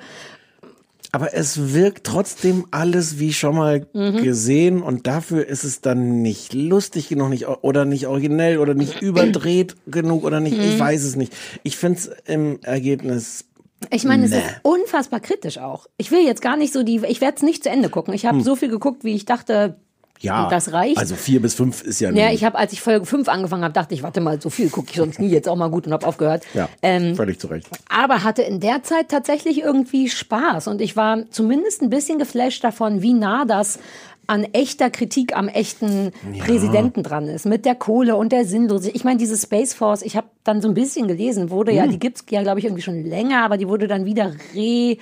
aber 1.15 1.33
es 1.33 1.73
wirkt 1.73 2.03
trotzdem 2.05 2.65
alles 2.71 3.19
wie 3.19 3.31
schon 3.33 3.55
mal 3.55 3.87
Mhm. 3.93 4.17
gesehen 4.17 4.81
und 4.81 5.07
dafür 5.07 5.47
ist 5.47 5.63
es 5.63 5.79
dann 5.79 6.21
nicht 6.21 6.53
lustig 6.53 7.07
genug 7.07 7.29
nicht, 7.29 7.47
oder 7.47 7.85
nicht 7.85 8.07
originell 8.07 8.57
oder 8.59 8.73
nicht 8.73 9.01
überdreht 9.01 9.75
genug 9.87 10.23
oder 10.25 10.41
nicht, 10.41 10.57
ich 10.57 10.75
Mhm. 10.75 10.79
weiß 10.79 11.03
es 11.03 11.15
nicht. 11.15 11.33
Ich 11.63 11.77
finde 11.77 11.99
es 11.99 12.11
im 12.25 12.59
Ergebnis 12.63 13.45
Ich 13.91 14.03
meine, 14.03 14.25
es 14.25 14.31
ist 14.31 14.43
unfassbar 14.63 15.19
kritisch 15.21 15.57
auch. 15.57 15.87
Ich 15.97 16.11
will 16.11 16.25
jetzt 16.25 16.41
gar 16.41 16.57
nicht 16.57 16.73
so 16.73 16.83
die, 16.83 17.01
ich 17.07 17.21
werde 17.21 17.37
es 17.37 17.43
nicht 17.43 17.63
zu 17.63 17.69
Ende 17.69 17.89
gucken. 17.89 18.13
Ich 18.13 18.25
habe 18.25 18.37
Hm. 18.37 18.43
so 18.43 18.55
viel 18.55 18.69
geguckt, 18.69 19.03
wie 19.03 19.13
ich 19.15 19.25
dachte, 19.25 19.77
ja, 20.19 20.49
das 20.49 20.71
reicht. 20.71 20.97
Also 20.97 21.15
vier 21.15 21.41
bis 21.41 21.53
fünf 21.53 21.83
ist 21.83 21.99
ja, 21.99 22.11
Ja, 22.11 22.31
ich 22.31 22.43
habe, 22.43 22.57
als 22.57 22.73
ich 22.73 22.81
Folge 22.81 23.05
5 23.05 23.27
angefangen 23.27 23.63
habe, 23.63 23.73
dachte 23.73 23.93
ich, 23.93 24.01
warte 24.03 24.21
mal, 24.21 24.41
so 24.41 24.49
viel 24.49 24.69
gucke 24.69 24.87
ich 24.91 24.95
sonst 24.97 25.19
nie, 25.19 25.27
jetzt 25.27 25.47
auch 25.47 25.55
mal 25.55 25.69
gut 25.69 25.85
und 25.87 25.93
habe 25.93 26.05
aufgehört. 26.07 26.43
ja 26.53 26.67
Ähm, 26.81 27.15
völlig 27.15 27.39
zu 27.39 27.47
Recht. 27.47 27.67
aber 27.89 28.23
hatte 28.23 28.41
in 28.41 28.59
der 28.59 28.83
Zeit 28.83 29.09
tatsächlich 29.09 29.61
irgendwie 29.61 30.09
Spaß 30.09 30.67
und 30.67 30.81
ich 30.81 30.95
war 30.95 31.29
zumindest 31.31 31.81
ein 31.81 31.89
bisschen 31.89 32.17
geflasht 32.19 32.63
davon, 32.63 33.01
wie 33.01 33.13
nah 33.13 33.45
das 33.45 33.79
an 34.27 34.43
echter 34.53 34.89
Kritik 34.89 35.37
am 35.37 35.47
echten 35.47 36.11
Präsidenten 36.39 37.03
dran 37.03 37.27
ist. 37.27 37.45
Mit 37.45 37.63
der 37.63 37.75
Kohle 37.75 38.15
und 38.15 38.31
der 38.31 38.43
Sinnlosigkeit. 38.45 38.95
Ich 38.95 39.03
meine, 39.03 39.19
diese 39.19 39.37
Space 39.37 39.75
Force, 39.75 40.01
ich 40.01 40.17
habe 40.17 40.25
dann 40.43 40.63
so 40.63 40.67
ein 40.67 40.73
bisschen 40.73 41.07
gelesen, 41.07 41.51
wurde 41.51 41.71
ja, 41.73 41.83
Hm. 41.83 41.91
die 41.91 41.99
gibt's 41.99 42.25
ja, 42.31 42.41
glaube 42.41 42.57
ich, 42.57 42.65
irgendwie 42.65 42.81
schon 42.81 43.05
länger, 43.05 43.43
aber 43.45 43.57
die 43.57 43.67
wurde 43.67 43.87
dann 43.87 44.05
wieder 44.05 44.31
re 44.55 44.97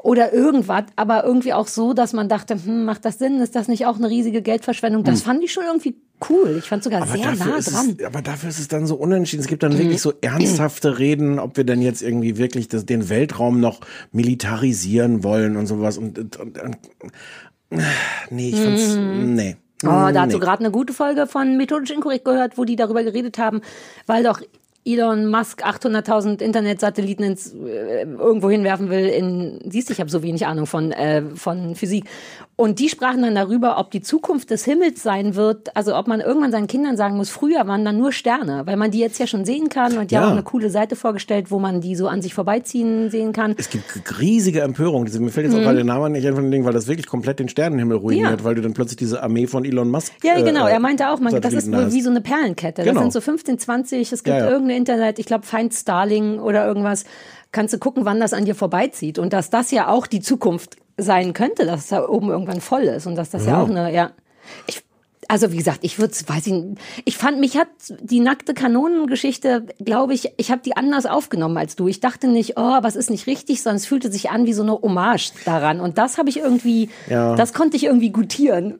oder 0.00 0.32
irgendwas, 0.32 0.84
aber 0.96 1.24
irgendwie 1.24 1.52
auch 1.52 1.66
so, 1.66 1.92
dass 1.92 2.12
man 2.12 2.28
dachte, 2.28 2.54
hm, 2.54 2.84
macht 2.84 3.04
das 3.04 3.18
Sinn? 3.18 3.40
Ist 3.40 3.56
das 3.56 3.66
nicht 3.68 3.84
auch 3.86 3.96
eine 3.96 4.08
riesige 4.08 4.42
Geldverschwendung? 4.42 5.02
Das 5.04 5.20
Hm. 5.20 5.24
fand 5.26 5.44
ich 5.44 5.52
schon 5.52 5.64
irgendwie 5.64 5.96
cool. 6.30 6.56
Ich 6.58 6.64
fand 6.66 6.82
sogar 6.84 7.02
Aber 7.02 7.12
sehr 7.12 7.26
nah 7.34 7.58
dran. 7.60 7.96
es, 7.98 8.04
aber 8.04 8.22
dafür 8.22 8.48
ist 8.48 8.58
es 8.60 8.68
dann 8.68 8.86
so 8.86 8.94
unentschieden. 8.96 9.40
Es 9.42 9.48
gibt 9.48 9.62
dann 9.62 9.72
Mhm. 9.74 9.78
wirklich 9.78 10.00
so 10.00 10.12
ernsthafte 10.20 10.98
Reden, 10.98 11.38
ob 11.38 11.56
wir 11.56 11.64
denn 11.64 11.82
jetzt 11.82 12.02
irgendwie 12.02 12.38
wirklich 12.38 12.68
das, 12.68 12.86
den 12.86 13.08
Weltraum 13.08 13.60
noch 13.60 13.80
militarisieren 14.12 15.24
wollen 15.24 15.56
und 15.56 15.66
sowas. 15.66 15.98
Und, 15.98 16.18
und, 16.18 16.36
und, 16.38 16.58
und 16.60 16.76
nee, 18.30 18.50
ich 18.50 18.60
fand's, 18.60 18.96
Mhm. 18.96 19.34
nee. 19.34 19.56
Oh, 19.84 19.86
da 19.86 20.22
hast 20.22 20.26
nee. 20.28 20.32
du 20.34 20.40
gerade 20.40 20.60
eine 20.64 20.72
gute 20.72 20.92
Folge 20.92 21.28
von 21.28 21.56
Methodisch 21.56 21.90
Inkorrekt 21.90 22.24
gehört, 22.24 22.58
wo 22.58 22.64
die 22.64 22.74
darüber 22.74 23.04
geredet 23.04 23.38
haben, 23.38 23.60
weil 24.06 24.24
doch 24.24 24.40
Elon 24.88 25.26
Musk 25.26 25.64
800.000 25.64 26.40
Internetsatelliten 26.40 27.24
ins, 27.24 27.52
äh, 27.52 28.04
irgendwo 28.04 28.48
hinwerfen 28.48 28.88
will. 28.88 29.06
In, 29.06 29.58
siehst 29.70 29.88
du, 29.88 29.92
ich 29.92 30.00
habe 30.00 30.10
so 30.10 30.22
wenig 30.22 30.46
Ahnung 30.46 30.66
von, 30.66 30.92
äh, 30.92 31.22
von 31.34 31.74
Physik. 31.74 32.04
Und 32.60 32.80
die 32.80 32.88
sprachen 32.88 33.22
dann 33.22 33.36
darüber, 33.36 33.78
ob 33.78 33.92
die 33.92 34.02
Zukunft 34.02 34.50
des 34.50 34.64
Himmels 34.64 35.00
sein 35.04 35.36
wird, 35.36 35.76
also 35.76 35.94
ob 35.96 36.08
man 36.08 36.18
irgendwann 36.20 36.50
seinen 36.50 36.66
Kindern 36.66 36.96
sagen 36.96 37.16
muss, 37.16 37.30
früher 37.30 37.68
waren 37.68 37.84
dann 37.84 37.96
nur 37.96 38.10
Sterne, 38.10 38.62
weil 38.66 38.76
man 38.76 38.90
die 38.90 38.98
jetzt 38.98 39.20
ja 39.20 39.28
schon 39.28 39.44
sehen 39.44 39.68
kann 39.68 39.96
und 39.96 40.10
ja, 40.10 40.22
Ja. 40.22 40.26
auch 40.26 40.32
eine 40.32 40.42
coole 40.42 40.68
Seite 40.68 40.96
vorgestellt, 40.96 41.52
wo 41.52 41.60
man 41.60 41.80
die 41.80 41.94
so 41.94 42.08
an 42.08 42.20
sich 42.20 42.34
vorbeiziehen 42.34 43.10
sehen 43.10 43.32
kann. 43.32 43.54
Es 43.56 43.70
gibt 43.70 44.18
riesige 44.20 44.62
Empörung. 44.62 45.04
Mir 45.04 45.30
fällt 45.30 45.46
jetzt 45.46 45.54
auch 45.54 45.60
Mhm. 45.60 45.62
gerade 45.62 45.76
der 45.76 45.84
Name 45.84 46.10
nicht 46.10 46.26
einfach 46.26 46.42
Ding, 46.42 46.64
weil 46.64 46.72
das 46.72 46.88
wirklich 46.88 47.06
komplett 47.06 47.38
den 47.38 47.48
Sternenhimmel 47.48 47.96
ruiniert, 47.98 48.40
Ja. 48.40 48.44
weil 48.44 48.56
du 48.56 48.60
dann 48.62 48.74
plötzlich 48.74 48.96
diese 48.96 49.22
Armee 49.22 49.46
von 49.46 49.64
Elon 49.64 49.88
Musk. 49.88 50.12
Ja, 50.24 50.34
genau. 50.42 50.66
äh, 50.66 50.72
er 50.72 50.80
meinte 50.80 51.10
auch, 51.10 51.20
man, 51.20 51.40
das 51.40 51.52
ist 51.54 51.70
wohl 51.72 51.92
wie 51.92 52.02
so 52.02 52.10
eine 52.10 52.20
Perlenkette. 52.22 52.82
Genau. 52.82 52.94
Das 52.94 53.02
sind 53.04 53.12
so 53.12 53.20
15, 53.20 53.60
20. 53.60 54.12
Es 54.12 54.24
gibt 54.24 54.36
ja. 54.36 54.46
irgendeine 54.46 54.76
Internet, 54.78 55.20
ich 55.20 55.26
glaube 55.26 55.46
Feind 55.46 55.74
Starling 55.74 56.40
oder 56.40 56.66
irgendwas. 56.66 57.04
Kannst 57.52 57.72
du 57.72 57.78
gucken, 57.78 58.04
wann 58.04 58.18
das 58.18 58.32
an 58.32 58.46
dir 58.46 58.56
vorbeizieht. 58.56 59.20
Und 59.20 59.32
dass 59.32 59.48
das 59.48 59.70
ja 59.70 59.86
auch 59.86 60.08
die 60.08 60.18
Zukunft 60.20 60.76
sein 60.98 61.32
könnte, 61.32 61.64
dass 61.64 61.80
es 61.84 61.88
da 61.88 62.06
oben 62.06 62.28
irgendwann 62.28 62.60
voll 62.60 62.82
ist. 62.82 63.06
Und 63.06 63.14
dass 63.16 63.30
das 63.30 63.46
ja, 63.46 63.52
Ja. 63.52 63.62
auch 63.62 63.68
eine, 63.70 63.92
ja. 63.94 64.10
Ich, 64.66 64.82
also 65.30 65.52
wie 65.52 65.56
gesagt, 65.58 65.80
ich 65.82 65.98
würde, 65.98 66.14
weiß 66.26 66.46
ich, 66.46 66.52
nicht. 66.52 66.80
ich 67.04 67.16
fand, 67.16 67.38
mich 67.38 67.56
hat 67.58 67.68
die 68.00 68.20
nackte 68.20 68.54
Kanonengeschichte, 68.54 69.66
glaube 69.84 70.14
ich, 70.14 70.32
ich 70.38 70.50
habe 70.50 70.62
die 70.64 70.76
anders 70.76 71.04
aufgenommen 71.06 71.56
als 71.58 71.76
du. 71.76 71.86
Ich 71.86 72.00
dachte 72.00 72.28
nicht, 72.28 72.54
oh, 72.56 72.78
was 72.82 72.96
ist 72.96 73.10
nicht 73.10 73.26
richtig, 73.26 73.62
sondern 73.62 73.76
es 73.76 73.86
fühlte 73.86 74.10
sich 74.10 74.30
an 74.30 74.46
wie 74.46 74.54
so 74.54 74.62
eine 74.62 74.72
Hommage 74.72 75.32
daran. 75.44 75.80
Und 75.80 75.98
das 75.98 76.16
habe 76.18 76.28
ich 76.30 76.38
irgendwie, 76.38 76.88
Ja. 77.08 77.34
das 77.34 77.52
konnte 77.52 77.76
ich 77.76 77.84
irgendwie 77.84 78.10
gutieren. 78.10 78.78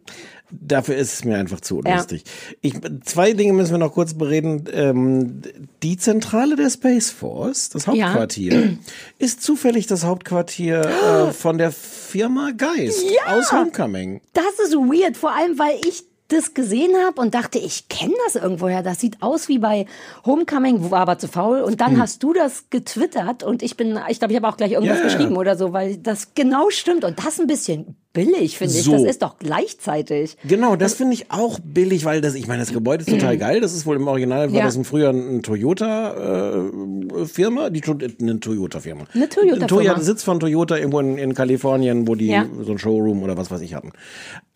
Dafür 0.50 0.96
ist 0.96 1.12
es 1.12 1.24
mir 1.24 1.36
einfach 1.36 1.60
zu 1.60 1.80
Ja. 1.84 1.92
unlustig. 1.92 2.24
Ich, 2.62 2.74
zwei 3.04 3.32
Dinge 3.34 3.52
müssen 3.52 3.72
wir 3.72 3.78
noch 3.78 3.92
kurz 3.92 4.14
bereden. 4.14 4.64
Ähm, 4.72 5.42
die 5.82 5.96
Zentrale 5.98 6.56
der 6.56 6.70
Space 6.70 7.10
Force, 7.10 7.68
das 7.68 7.84
Ja. 7.86 7.92
Hauptquartier, 8.08 8.78
ist 9.18 9.42
zufällig 9.42 9.86
das 9.86 10.04
Hauptquartier 10.04 10.80
äh, 11.28 11.32
von 11.32 11.58
der 11.58 11.70
Firma 11.72 12.52
Geist 12.56 13.04
Ja. 13.04 13.36
aus 13.36 13.52
Homecoming. 13.52 14.20
Das 14.32 14.58
ist 14.64 14.74
weird, 14.74 15.16
vor 15.16 15.34
allem 15.34 15.58
weil 15.58 15.76
ich 15.86 16.04
das 16.28 16.54
gesehen 16.54 16.92
habe 17.06 17.20
und 17.20 17.34
dachte, 17.34 17.58
ich 17.58 17.88
kenne 17.88 18.14
das 18.26 18.36
irgendwoher. 18.36 18.82
Das 18.82 19.00
sieht 19.00 19.22
aus 19.22 19.48
wie 19.48 19.58
bei 19.58 19.86
Homecoming, 20.26 20.90
war 20.90 21.00
aber 21.00 21.18
zu 21.18 21.28
faul. 21.28 21.60
Und 21.62 21.80
dann 21.80 21.98
hast 22.00 22.22
du 22.22 22.32
das 22.32 22.70
getwittert 22.70 23.42
und 23.42 23.62
ich 23.62 23.76
bin, 23.76 23.98
ich 24.08 24.18
glaube, 24.18 24.32
ich 24.32 24.36
habe 24.36 24.48
auch 24.48 24.56
gleich 24.56 24.72
irgendwas 24.72 24.98
ja. 24.98 25.04
geschrieben 25.04 25.36
oder 25.36 25.56
so, 25.56 25.72
weil 25.72 25.96
das 25.96 26.34
genau 26.34 26.70
stimmt. 26.70 27.04
Und 27.04 27.18
das 27.24 27.40
ein 27.40 27.46
bisschen 27.46 27.96
billig, 28.12 28.58
finde 28.58 28.74
ich. 28.74 28.82
So. 28.84 28.92
Das 28.92 29.04
ist 29.04 29.22
doch 29.22 29.38
gleichzeitig. 29.38 30.36
Genau, 30.46 30.76
das 30.76 30.94
finde 30.94 31.14
ich 31.14 31.30
auch 31.30 31.58
billig, 31.62 32.04
weil 32.04 32.20
das, 32.20 32.34
ich 32.34 32.46
meine, 32.48 32.60
das 32.60 32.72
Gebäude 32.72 33.02
ist 33.04 33.10
total 33.10 33.36
geil. 33.38 33.60
Das 33.60 33.72
ist 33.74 33.86
wohl 33.86 33.96
im 33.96 34.06
Original, 34.08 34.50
war 34.52 34.58
Ja. 34.58 34.64
das 34.66 34.76
im 34.76 34.84
Frühjahr 34.84 35.12
ein 35.12 35.42
Toyota-Firma, 35.42 37.70
die 37.70 37.80
To- 37.80 37.96
eine 38.20 38.40
Toyota-Firma. 38.40 39.04
Eine 39.14 39.28
Toyota-Firma. 39.28 39.66
Toyota, 39.66 40.00
Sitz 40.00 40.22
von 40.24 40.40
Toyota 40.40 40.76
irgendwo 40.76 41.00
in, 41.00 41.16
in 41.18 41.34
Kalifornien, 41.34 42.08
wo 42.08 42.14
die 42.14 42.28
Ja. 42.28 42.46
so 42.62 42.72
ein 42.72 42.78
Showroom 42.78 43.22
oder 43.22 43.36
was 43.36 43.50
weiß 43.50 43.60
ich 43.60 43.74
hatten. 43.74 43.92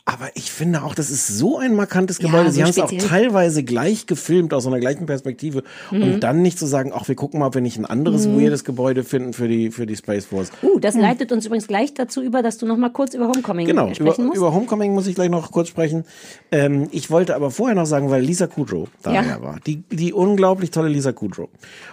Aber 0.05 0.31
ich 0.35 0.51
finde 0.51 0.83
auch, 0.83 0.97
das 0.97 1.11
ist 1.11 1.29
so 1.29 1.59
ein 1.59 1.77
markantes 1.77 2.19
Ja, 2.19 2.27
Gebäude. 2.27 2.47
so 2.51 2.57
Sie 2.57 2.63
haben 2.65 2.71
es 2.71 2.79
auch 2.81 2.91
teilweise 2.91 3.63
gleich 3.63 4.07
gefilmt, 4.07 4.53
aus 4.53 4.67
einer 4.67 4.81
gleichen 4.81 5.07
Perspektive. 5.07 5.63
Mhm. 5.93 6.03
Und 6.03 6.21
dann 6.21 6.43
nicht 6.43 6.59
zu 6.59 6.67
sagen, 6.67 6.91
ach, 6.93 7.07
wir 7.07 7.15
gucken 7.15 7.39
mal, 7.39 7.47
ob 7.47 7.55
wir 7.55 7.61
nicht 7.63 7.79
ein 7.79 7.87
anderes 7.87 8.27
Mhm. 8.27 8.41
weirdes 8.41 8.65
Gebäude 8.65 9.05
finden 9.05 9.33
für 9.33 9.47
die, 9.47 9.71
für 9.71 9.87
die 9.87 9.95
Space 9.95 10.25
Force. 10.25 10.51
Uh, 10.61 10.81
das 10.81 10.97
leitet 10.97 11.31
uns 11.31 11.47
übrigens 11.47 11.69
gleich 11.69 11.95
dazu 11.95 12.21
über, 12.21 12.43
dass 12.43 12.59
du 12.59 12.67
noch 12.67 12.77
mal 12.77 12.89
kurz 12.91 13.15
über 13.15 13.29
Homecoming 13.29 13.65
Genau, 13.69 13.87
über, 13.87 13.95
sprechen 13.95 14.25
musst. 14.27 14.37
über 14.39 14.53
Homecoming 14.53 14.93
muss 14.93 15.07
ich 15.07 15.15
gleich 15.15 15.31
noch 15.31 15.53
kurz 15.53 15.69
sprechen. 15.69 16.05
Ähm, 16.51 16.89
ich 16.91 17.09
wollte 17.13 17.37
aber 17.37 17.53
vorher 17.53 17.77
noch 17.77 17.87
sagen, 17.87 18.11
weil 18.11 18.23
Lisa 18.25 18.49
Kudrow 18.49 18.89
da 19.03 19.13
Ja. 19.15 19.41
war. 19.41 19.61
Die, 19.69 19.83
die 19.93 20.13
unglaublich 20.13 20.73
tolle 20.73 20.89
Lisa 20.89 21.13
Kudrow. 21.13 21.49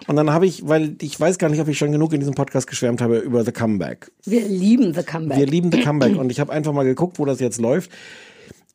Und 0.07 0.16
dann 0.16 0.32
habe 0.32 0.47
ich, 0.47 0.68
weil 0.68 0.95
ich 0.99 1.20
weiß 1.20 1.38
gar 1.38 1.49
nicht, 1.49 1.62
ob 1.62 1.68
ich 1.68 1.78
schon 1.78 1.91
genug 1.91 2.12
in 2.14 2.20
diesem 2.22 2.34
Podcast 2.34 2.66
geschwärmt 2.66 3.01
habe 3.01 3.20
über 3.20 3.45
The 3.45 3.51
Comeback. 3.51 4.12
Wir 4.26 4.47
lieben 4.47 4.95
The 4.95 5.03
Comeback. 5.03 5.38
Wir 5.38 5.45
lieben 5.45 5.72
The 5.72 5.82
Comeback. 5.82 6.16
Und 6.18 6.32
ich 6.32 6.39
habe 6.39 6.51
einfach 6.51 6.74
mal 6.74 6.86
geguckt, 6.86 7.20
wo 7.20 7.26
das 7.26 7.39
jetzt 7.39 7.62
läuft. 7.62 7.91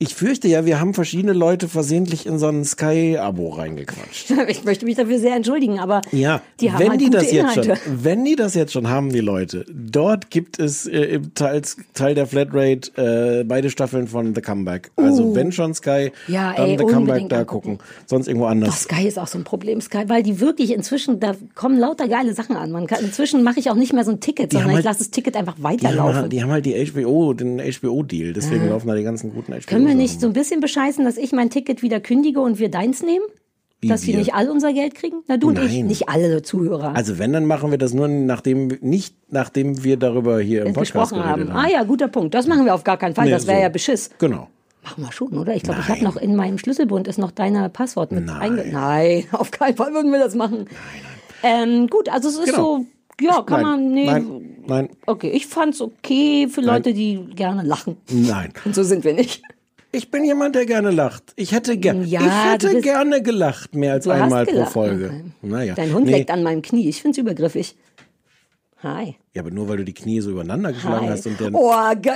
Ich 0.00 0.12
fürchte 0.16 0.48
ja, 0.48 0.66
wir 0.66 0.80
haben 0.80 0.92
verschiedene 0.92 1.32
Leute 1.32 1.68
versehentlich 1.68 2.26
in 2.26 2.38
so 2.40 2.48
ein 2.48 2.64
Sky-Abo 2.64 3.50
reingequatscht. 3.50 4.32
Ich 4.48 4.64
möchte 4.64 4.84
mich 4.86 4.96
dafür 4.96 5.18
sehr 5.20 5.36
entschuldigen, 5.36 5.78
aber 5.78 6.00
Ja, 6.10 6.42
die 6.60 6.72
haben 6.72 6.80
wenn 6.80 6.90
halt 6.90 7.00
die 7.00 7.10
das 7.10 7.30
jetzt 7.30 7.56
Inhalte. 7.56 7.76
schon, 7.76 7.78
wenn 8.04 8.24
die 8.24 8.34
das 8.34 8.54
jetzt 8.54 8.72
schon 8.72 8.88
haben, 8.88 9.10
die 9.10 9.20
Leute, 9.20 9.64
dort 9.72 10.30
gibt 10.30 10.58
es 10.58 10.86
äh, 10.86 10.98
im 11.14 11.32
Teil, 11.34 11.62
Teil 11.94 12.14
der 12.16 12.26
Flatrate 12.26 12.90
äh, 13.40 13.44
beide 13.44 13.70
Staffeln 13.70 14.08
von 14.08 14.34
The 14.34 14.40
Comeback. 14.40 14.90
Also 14.96 15.26
Uh. 15.26 15.34
wenn 15.36 15.52
schon 15.52 15.74
Sky, 15.74 16.10
Ja, 16.26 16.52
dann 16.54 16.70
ey, 16.70 16.76
The 16.78 16.84
Comeback 16.86 17.28
da 17.28 17.38
angucken. 17.40 17.78
gucken, 17.78 17.88
sonst 18.06 18.26
irgendwo 18.26 18.46
Doch, 18.46 18.50
anders. 18.50 18.82
Sky 18.82 19.06
ist 19.06 19.18
auch 19.18 19.28
so 19.28 19.38
ein 19.38 19.44
Problem, 19.44 19.80
Sky, 19.80 20.02
weil 20.08 20.24
die 20.24 20.40
wirklich 20.40 20.72
inzwischen, 20.72 21.20
da 21.20 21.34
kommen 21.54 21.78
lauter 21.78 22.08
geile 22.08 22.34
Sachen 22.34 22.56
an. 22.56 22.72
Man 22.72 22.88
kann, 22.88 23.02
inzwischen 23.04 23.44
mache 23.44 23.60
ich 23.60 23.70
auch 23.70 23.76
nicht 23.76 23.92
mehr 23.92 24.04
so 24.04 24.10
ein 24.10 24.18
Ticket, 24.20 24.50
Die 24.50 24.56
sondern 24.56 24.70
ich 24.72 24.76
halt- 24.78 24.84
lasse 24.86 24.98
das 24.98 25.10
Ticket 25.10 25.36
einfach 25.36 25.54
Die 25.54 25.62
haben, 25.62 25.72
weiterlaufen. 25.82 26.14
halt- 26.16 26.32
die 26.32 26.42
haben 26.42 26.50
halt 26.50 26.66
die 26.66 26.74
HBO, 26.74 27.32
den 27.32 27.60
HBO-Deal, 27.60 28.32
deswegen 28.32 28.64
Ah. 28.66 28.70
laufen 28.70 28.88
da 28.88 28.96
die 28.96 29.04
ganzen 29.04 29.32
guten 29.32 29.52
HBO. 29.52 29.60
Können 29.66 29.83
wir 29.86 29.94
nicht 29.94 30.20
so 30.20 30.26
ein 30.28 30.32
bisschen 30.32 30.60
bescheißen, 30.60 31.04
dass 31.04 31.16
ich 31.16 31.32
mein 31.32 31.50
Ticket 31.50 31.82
wieder 31.82 32.00
kündige 32.00 32.40
und 32.40 32.58
wir 32.58 32.70
deins 32.70 33.02
nehmen? 33.02 33.24
Wie 33.80 33.88
dass 33.88 34.06
wir 34.06 34.16
nicht 34.16 34.32
alle 34.34 34.50
unser 34.50 34.72
Geld 34.72 34.94
kriegen? 34.94 35.18
Na 35.26 35.36
du 35.36 35.48
und 35.48 35.58
ich, 35.58 35.72
Nein. 35.74 35.86
nicht 35.88 36.08
alle 36.08 36.40
Zuhörer. 36.42 36.94
Also 36.96 37.18
wenn, 37.18 37.32
dann 37.34 37.44
machen 37.44 37.70
wir 37.70 37.76
das 37.76 37.92
nur 37.92 38.08
nachdem, 38.08 38.68
nicht 38.80 39.14
nachdem 39.30 39.84
wir 39.84 39.98
darüber 39.98 40.40
hier 40.40 40.64
im 40.64 40.72
Podcast 40.72 41.10
gesprochen 41.12 41.24
haben. 41.24 41.42
geredet 41.48 41.56
Ah 41.56 41.68
ja, 41.68 41.82
guter 41.82 42.08
Punkt. 42.08 42.32
Das 42.34 42.46
machen 42.46 42.64
wir 42.64 42.74
auf 42.74 42.84
gar 42.84 42.96
keinen 42.96 43.14
Fall. 43.14 43.26
Nee, 43.26 43.32
das 43.32 43.46
wäre 43.46 43.58
so. 43.58 43.62
ja 43.62 43.68
Beschiss. 43.68 44.10
Genau. 44.18 44.48
Machen 44.84 45.02
wir 45.04 45.12
schon, 45.12 45.36
oder? 45.36 45.54
Ich 45.54 45.62
glaube, 45.64 45.80
ich 45.80 45.88
habe 45.88 46.02
noch 46.04 46.16
in 46.16 46.34
meinem 46.36 46.58
Schlüsselbund 46.58 47.08
ist 47.08 47.18
noch 47.18 47.30
deine 47.30 47.68
Passwort 47.70 48.12
mit 48.12 48.28
einge... 48.28 48.64
Nein, 48.70 49.24
auf 49.32 49.50
keinen 49.50 49.76
Fall 49.76 49.92
würden 49.92 50.12
wir 50.12 50.18
das 50.18 50.34
machen. 50.34 50.66
Ähm, 51.42 51.88
gut, 51.88 52.08
also 52.10 52.28
es 52.28 52.36
ist 52.38 52.46
Genau. 52.46 52.78
so, 52.78 52.86
ja, 53.20 53.42
kann 53.42 53.62
Nein, 53.62 53.70
man, 53.70 53.92
nee. 53.92 54.06
nein, 54.06 54.56
nein, 54.66 54.88
Okay, 55.06 55.30
ich 55.30 55.46
fand's 55.46 55.80
okay 55.80 56.48
für 56.48 56.60
Nein. 56.62 56.76
Leute, 56.76 56.94
die 56.94 57.18
gerne 57.34 57.62
lachen. 57.62 57.96
nein. 58.10 58.52
Und 58.64 58.74
so 58.74 58.82
sind 58.82 59.04
wir 59.04 59.12
nicht. 59.14 59.42
Ich 59.94 60.10
bin 60.10 60.24
jemand, 60.24 60.56
der 60.56 60.66
gerne 60.66 60.90
lacht. 60.90 61.32
Ich 61.36 61.52
hätte, 61.52 61.76
ger 61.76 61.94
Ja, 62.02 62.20
ich 62.20 62.52
hätte 62.52 62.80
gerne 62.80 63.22
gelacht, 63.22 63.76
mehr 63.76 63.92
als 63.92 64.08
einmal 64.08 64.44
pro 64.44 64.64
Folge. 64.64 65.06
okay. 65.06 65.24
Naja. 65.42 65.74
Dein 65.74 65.94
Hund 65.94 66.06
nee. 66.06 66.12
leckt 66.12 66.32
an 66.32 66.42
meinem 66.42 66.62
Knie. 66.62 66.88
Ich 66.88 67.00
find's 67.00 67.16
übergriffig. 67.16 67.76
Hi. 68.82 69.14
Ja, 69.34 69.42
aber 69.42 69.52
nur 69.52 69.68
weil 69.68 69.76
du 69.76 69.84
die 69.84 69.94
Knie 69.94 70.20
so 70.20 70.32
übereinander 70.32 70.72
geschlagen 70.72 71.06
Hi. 71.06 71.12
hast 71.12 71.26
und 71.26 71.40
dann. 71.40 71.54
Oh, 71.54 71.72
ge, 71.94 72.12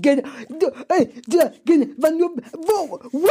ge, 0.00 0.16
ge, 0.16 0.70
ey, 0.88 1.08
da, 1.28 1.52
ge, 1.64 1.88
wann 1.98 2.18
nur, 2.18 2.30
wo, 2.52 2.98
what? 3.12 3.30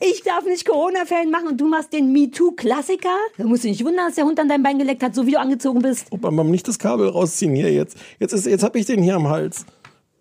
Ich 0.00 0.22
darf 0.22 0.44
nicht 0.44 0.66
Corona-Fällen 0.66 1.30
machen 1.30 1.48
und 1.48 1.60
du 1.60 1.66
machst 1.66 1.92
den 1.92 2.12
MeToo-Klassiker? 2.12 3.16
Da 3.36 3.44
musst 3.44 3.64
du 3.64 3.68
dich 3.68 3.78
nicht 3.78 3.86
wundern, 3.86 4.06
dass 4.06 4.16
der 4.16 4.24
Hund 4.24 4.38
an 4.38 4.48
dein 4.48 4.62
Bein 4.62 4.78
geleckt 4.78 5.02
hat, 5.02 5.14
so 5.14 5.26
wie 5.26 5.32
du 5.32 5.40
angezogen 5.40 5.82
bist. 5.82 6.06
Opa, 6.10 6.30
Mom, 6.30 6.50
nicht 6.50 6.68
das 6.68 6.78
Kabel 6.78 7.08
rausziehen 7.08 7.54
hier 7.54 7.72
jetzt. 7.72 7.96
Jetzt, 8.20 8.32
ist, 8.32 8.46
jetzt 8.46 8.62
hab 8.62 8.76
ich 8.76 8.86
den 8.86 9.02
hier 9.02 9.16
am 9.16 9.28
Hals. 9.28 9.64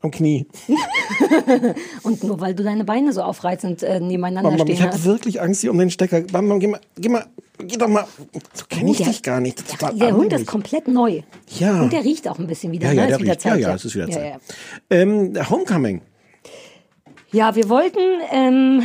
Am 0.02 0.12
Knie. 0.12 0.46
Und 2.04 2.24
nur 2.24 2.40
weil 2.40 2.54
du 2.54 2.64
deine 2.64 2.84
Beine 2.84 3.14
so 3.14 3.22
aufreizend 3.24 3.82
äh, 3.84 4.00
nebeneinander 4.00 4.52
Mom, 4.52 4.60
Mom, 4.60 4.68
ich 4.68 4.78
stehen 4.78 4.92
habe 4.92 5.04
wirklich 5.06 5.42
Angst 5.42 5.62
hier 5.62 5.72
um 5.72 5.78
den 5.80 5.90
Stecker. 5.90 6.22
Mom, 6.42 6.60
geh 6.60 6.68
mal, 6.68 6.80
geh 6.98 7.10
mal, 7.10 7.26
geh 7.58 7.78
doch 7.78 7.88
mal. 7.88 8.06
So 8.54 8.66
kenne 8.70 8.92
ich 8.92 8.98
Oh, 9.00 9.04
der- 9.04 9.12
dich 9.12 9.24
gar 9.24 9.40
nicht. 9.40 9.60
Ist 9.60 9.82
Der, 10.00 10.16
Hund 10.16 10.32
ist 10.34 10.46
komplett 10.46 10.88
neu. 10.88 11.22
Ja. 11.58 11.82
Und 11.82 11.94
der 11.94 12.04
riecht 12.04 12.28
auch 12.28 12.38
ein 12.38 12.46
bisschen 12.48 12.72
wieder. 12.72 12.92
Ja, 12.92 12.94
ne? 12.94 12.98
ja, 12.98 13.04
Ist 13.06 13.12
der 13.12 13.20
wieder 13.22 13.32
riecht. 13.34 13.46
Ja, 13.46 13.52
Zeit, 13.54 13.62
ja, 13.62 13.74
es 13.76 13.86
ist 13.86 13.96
wieder 13.96 14.08
ja, 14.10 14.14
Zeit. 14.14 14.26
ja. 14.34 14.38
Ähm, 14.92 15.34
Homecoming. 15.50 16.02
ja, 17.32 17.56
wir 17.56 17.68
wollten, 17.70 18.00
ähm, 18.32 18.84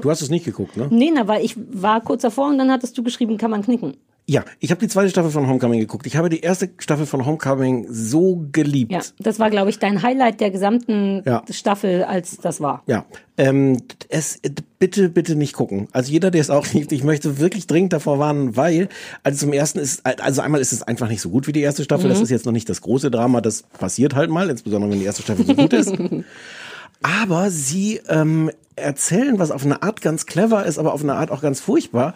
Du 0.00 0.10
hast 0.10 0.22
es 0.22 0.30
nicht 0.30 0.44
geguckt, 0.44 0.76
ne? 0.76 0.86
nee, 0.90 1.10
na, 1.12 1.26
weil 1.28 1.44
ich 1.44 1.56
war 1.58 2.00
kurz 2.00 2.22
davor 2.22 2.48
und 2.48 2.56
dann 2.58 2.70
hattest 2.70 2.96
du 2.96 3.02
geschrieben, 3.02 3.36
kann 3.36 3.50
man 3.50 3.62
knicken. 3.62 3.96
Ja, 4.30 4.44
ich 4.60 4.70
habe 4.70 4.78
die 4.78 4.88
zweite 4.88 5.08
Staffel 5.08 5.30
von 5.30 5.48
Homecoming 5.48 5.80
geguckt. 5.80 6.06
Ich 6.06 6.14
habe 6.16 6.28
die 6.28 6.40
erste 6.40 6.68
Staffel 6.76 7.06
von 7.06 7.24
Homecoming 7.24 7.86
so 7.88 8.44
geliebt. 8.52 8.92
Ja, 8.92 9.00
das 9.18 9.38
war, 9.38 9.48
glaube 9.48 9.70
ich, 9.70 9.78
dein 9.78 10.02
Highlight 10.02 10.42
der 10.42 10.50
gesamten 10.50 11.22
Ja. 11.24 11.42
Staffel, 11.50 12.04
als 12.04 12.36
das 12.36 12.60
war. 12.60 12.82
Ja, 12.86 13.06
ähm, 13.38 13.78
es 14.10 14.38
bitte, 14.78 15.08
bitte 15.08 15.34
nicht 15.34 15.54
gucken. 15.54 15.88
Also 15.92 16.12
jeder, 16.12 16.30
der 16.30 16.42
es 16.42 16.50
auch 16.50 16.66
liebt, 16.74 16.92
ich 16.92 17.04
möchte 17.04 17.38
wirklich 17.38 17.66
dringend 17.66 17.94
davor 17.94 18.18
warnen, 18.18 18.54
weil, 18.54 18.90
also 19.22 19.38
zum 19.38 19.54
ersten 19.54 19.78
ist, 19.78 20.04
also 20.04 20.42
einmal 20.42 20.60
ist 20.60 20.72
es 20.72 20.82
einfach 20.82 21.08
nicht 21.08 21.22
so 21.22 21.30
gut 21.30 21.46
wie 21.46 21.52
die 21.52 21.62
erste 21.62 21.82
Staffel. 21.82 22.10
Das 22.10 22.18
Mhm. 22.18 22.24
ist 22.24 22.30
jetzt 22.30 22.44
noch 22.44 22.52
nicht 22.52 22.68
das 22.68 22.82
große 22.82 23.10
Drama, 23.10 23.40
das 23.40 23.62
passiert 23.62 24.14
halt 24.14 24.28
mal, 24.28 24.50
insbesondere 24.50 24.90
wenn 24.92 24.98
die 24.98 25.06
erste 25.06 25.22
Staffel 25.22 25.46
so 25.46 25.54
gut 25.54 25.72
ist. 25.72 25.90
Aber 27.02 27.50
sie 27.50 28.00
ähm, 28.08 28.50
erzählen, 28.76 29.38
was 29.38 29.50
auf 29.50 29.64
eine 29.64 29.82
Art 29.82 30.00
ganz 30.02 30.26
clever 30.26 30.64
ist, 30.66 30.78
aber 30.78 30.92
auf 30.92 31.02
eine 31.02 31.14
Art 31.14 31.30
auch 31.30 31.42
ganz 31.42 31.60
furchtbar. 31.60 32.14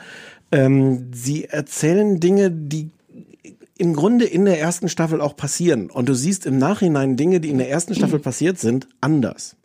Ähm, 0.52 1.10
sie 1.12 1.44
erzählen 1.46 2.20
Dinge, 2.20 2.50
die 2.50 2.90
im 3.78 3.94
Grunde 3.94 4.26
in 4.26 4.44
der 4.44 4.60
ersten 4.60 4.88
Staffel 4.88 5.20
auch 5.20 5.34
passieren. 5.36 5.90
Und 5.90 6.08
du 6.08 6.14
siehst 6.14 6.46
im 6.46 6.58
Nachhinein 6.58 7.16
Dinge, 7.16 7.40
die 7.40 7.48
in 7.50 7.58
der 7.58 7.70
ersten 7.70 7.94
Staffel 7.94 8.18
passiert 8.20 8.58
sind, 8.58 8.86
anders. 9.00 9.56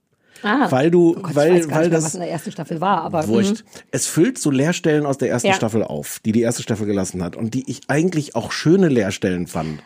Ah, 0.43 0.69
Weil 0.71 0.91
du, 0.91 1.15
oh 1.17 1.21
Gott, 1.21 1.35
weil, 1.35 1.49
weil 1.49 1.53
nicht 1.55 1.67
mehr, 1.69 1.89
das 1.89 2.03
was 2.05 2.13
in 2.13 2.21
der 2.21 2.29
ersten 2.29 2.51
Staffel 2.51 2.79
war, 2.79 3.01
aber 3.01 3.27
Wurscht. 3.27 3.63
mhm. 3.63 3.79
Es 3.89 4.05
füllt 4.05 4.37
so 4.37 4.51
Leerstellen 4.51 5.07
aus 5.07 5.17
der 5.17 5.29
ersten 5.31 5.47
Ja. 5.47 5.53
Staffel 5.55 5.83
auf, 5.83 6.19
die 6.23 6.31
die 6.31 6.41
erste 6.41 6.61
Staffel 6.61 6.85
gelassen 6.85 7.23
hat 7.23 7.35
und 7.35 7.55
die 7.55 7.69
ich 7.69 7.81
eigentlich 7.87 8.35
auch 8.35 8.51
schöne 8.51 8.87
Leerstellen 8.87 9.47
fand. 9.47 9.81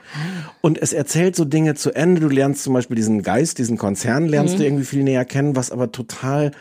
Und 0.59 0.77
es 0.77 0.91
erzählt 0.91 1.37
so 1.37 1.45
Dinge 1.45 1.75
zu 1.75 1.91
Ende. 1.93 2.19
Du 2.19 2.27
lernst 2.27 2.63
zum 2.63 2.73
Beispiel 2.73 2.97
diesen 2.97 3.23
Geist, 3.23 3.59
diesen 3.59 3.77
Konzern 3.77 4.27
lernst 4.27 4.55
Mhm. 4.55 4.57
du 4.59 4.65
irgendwie 4.65 4.83
viel 4.85 5.03
näher 5.03 5.23
kennen, 5.23 5.55
was 5.55 5.71
aber 5.71 5.91
total 5.93 6.51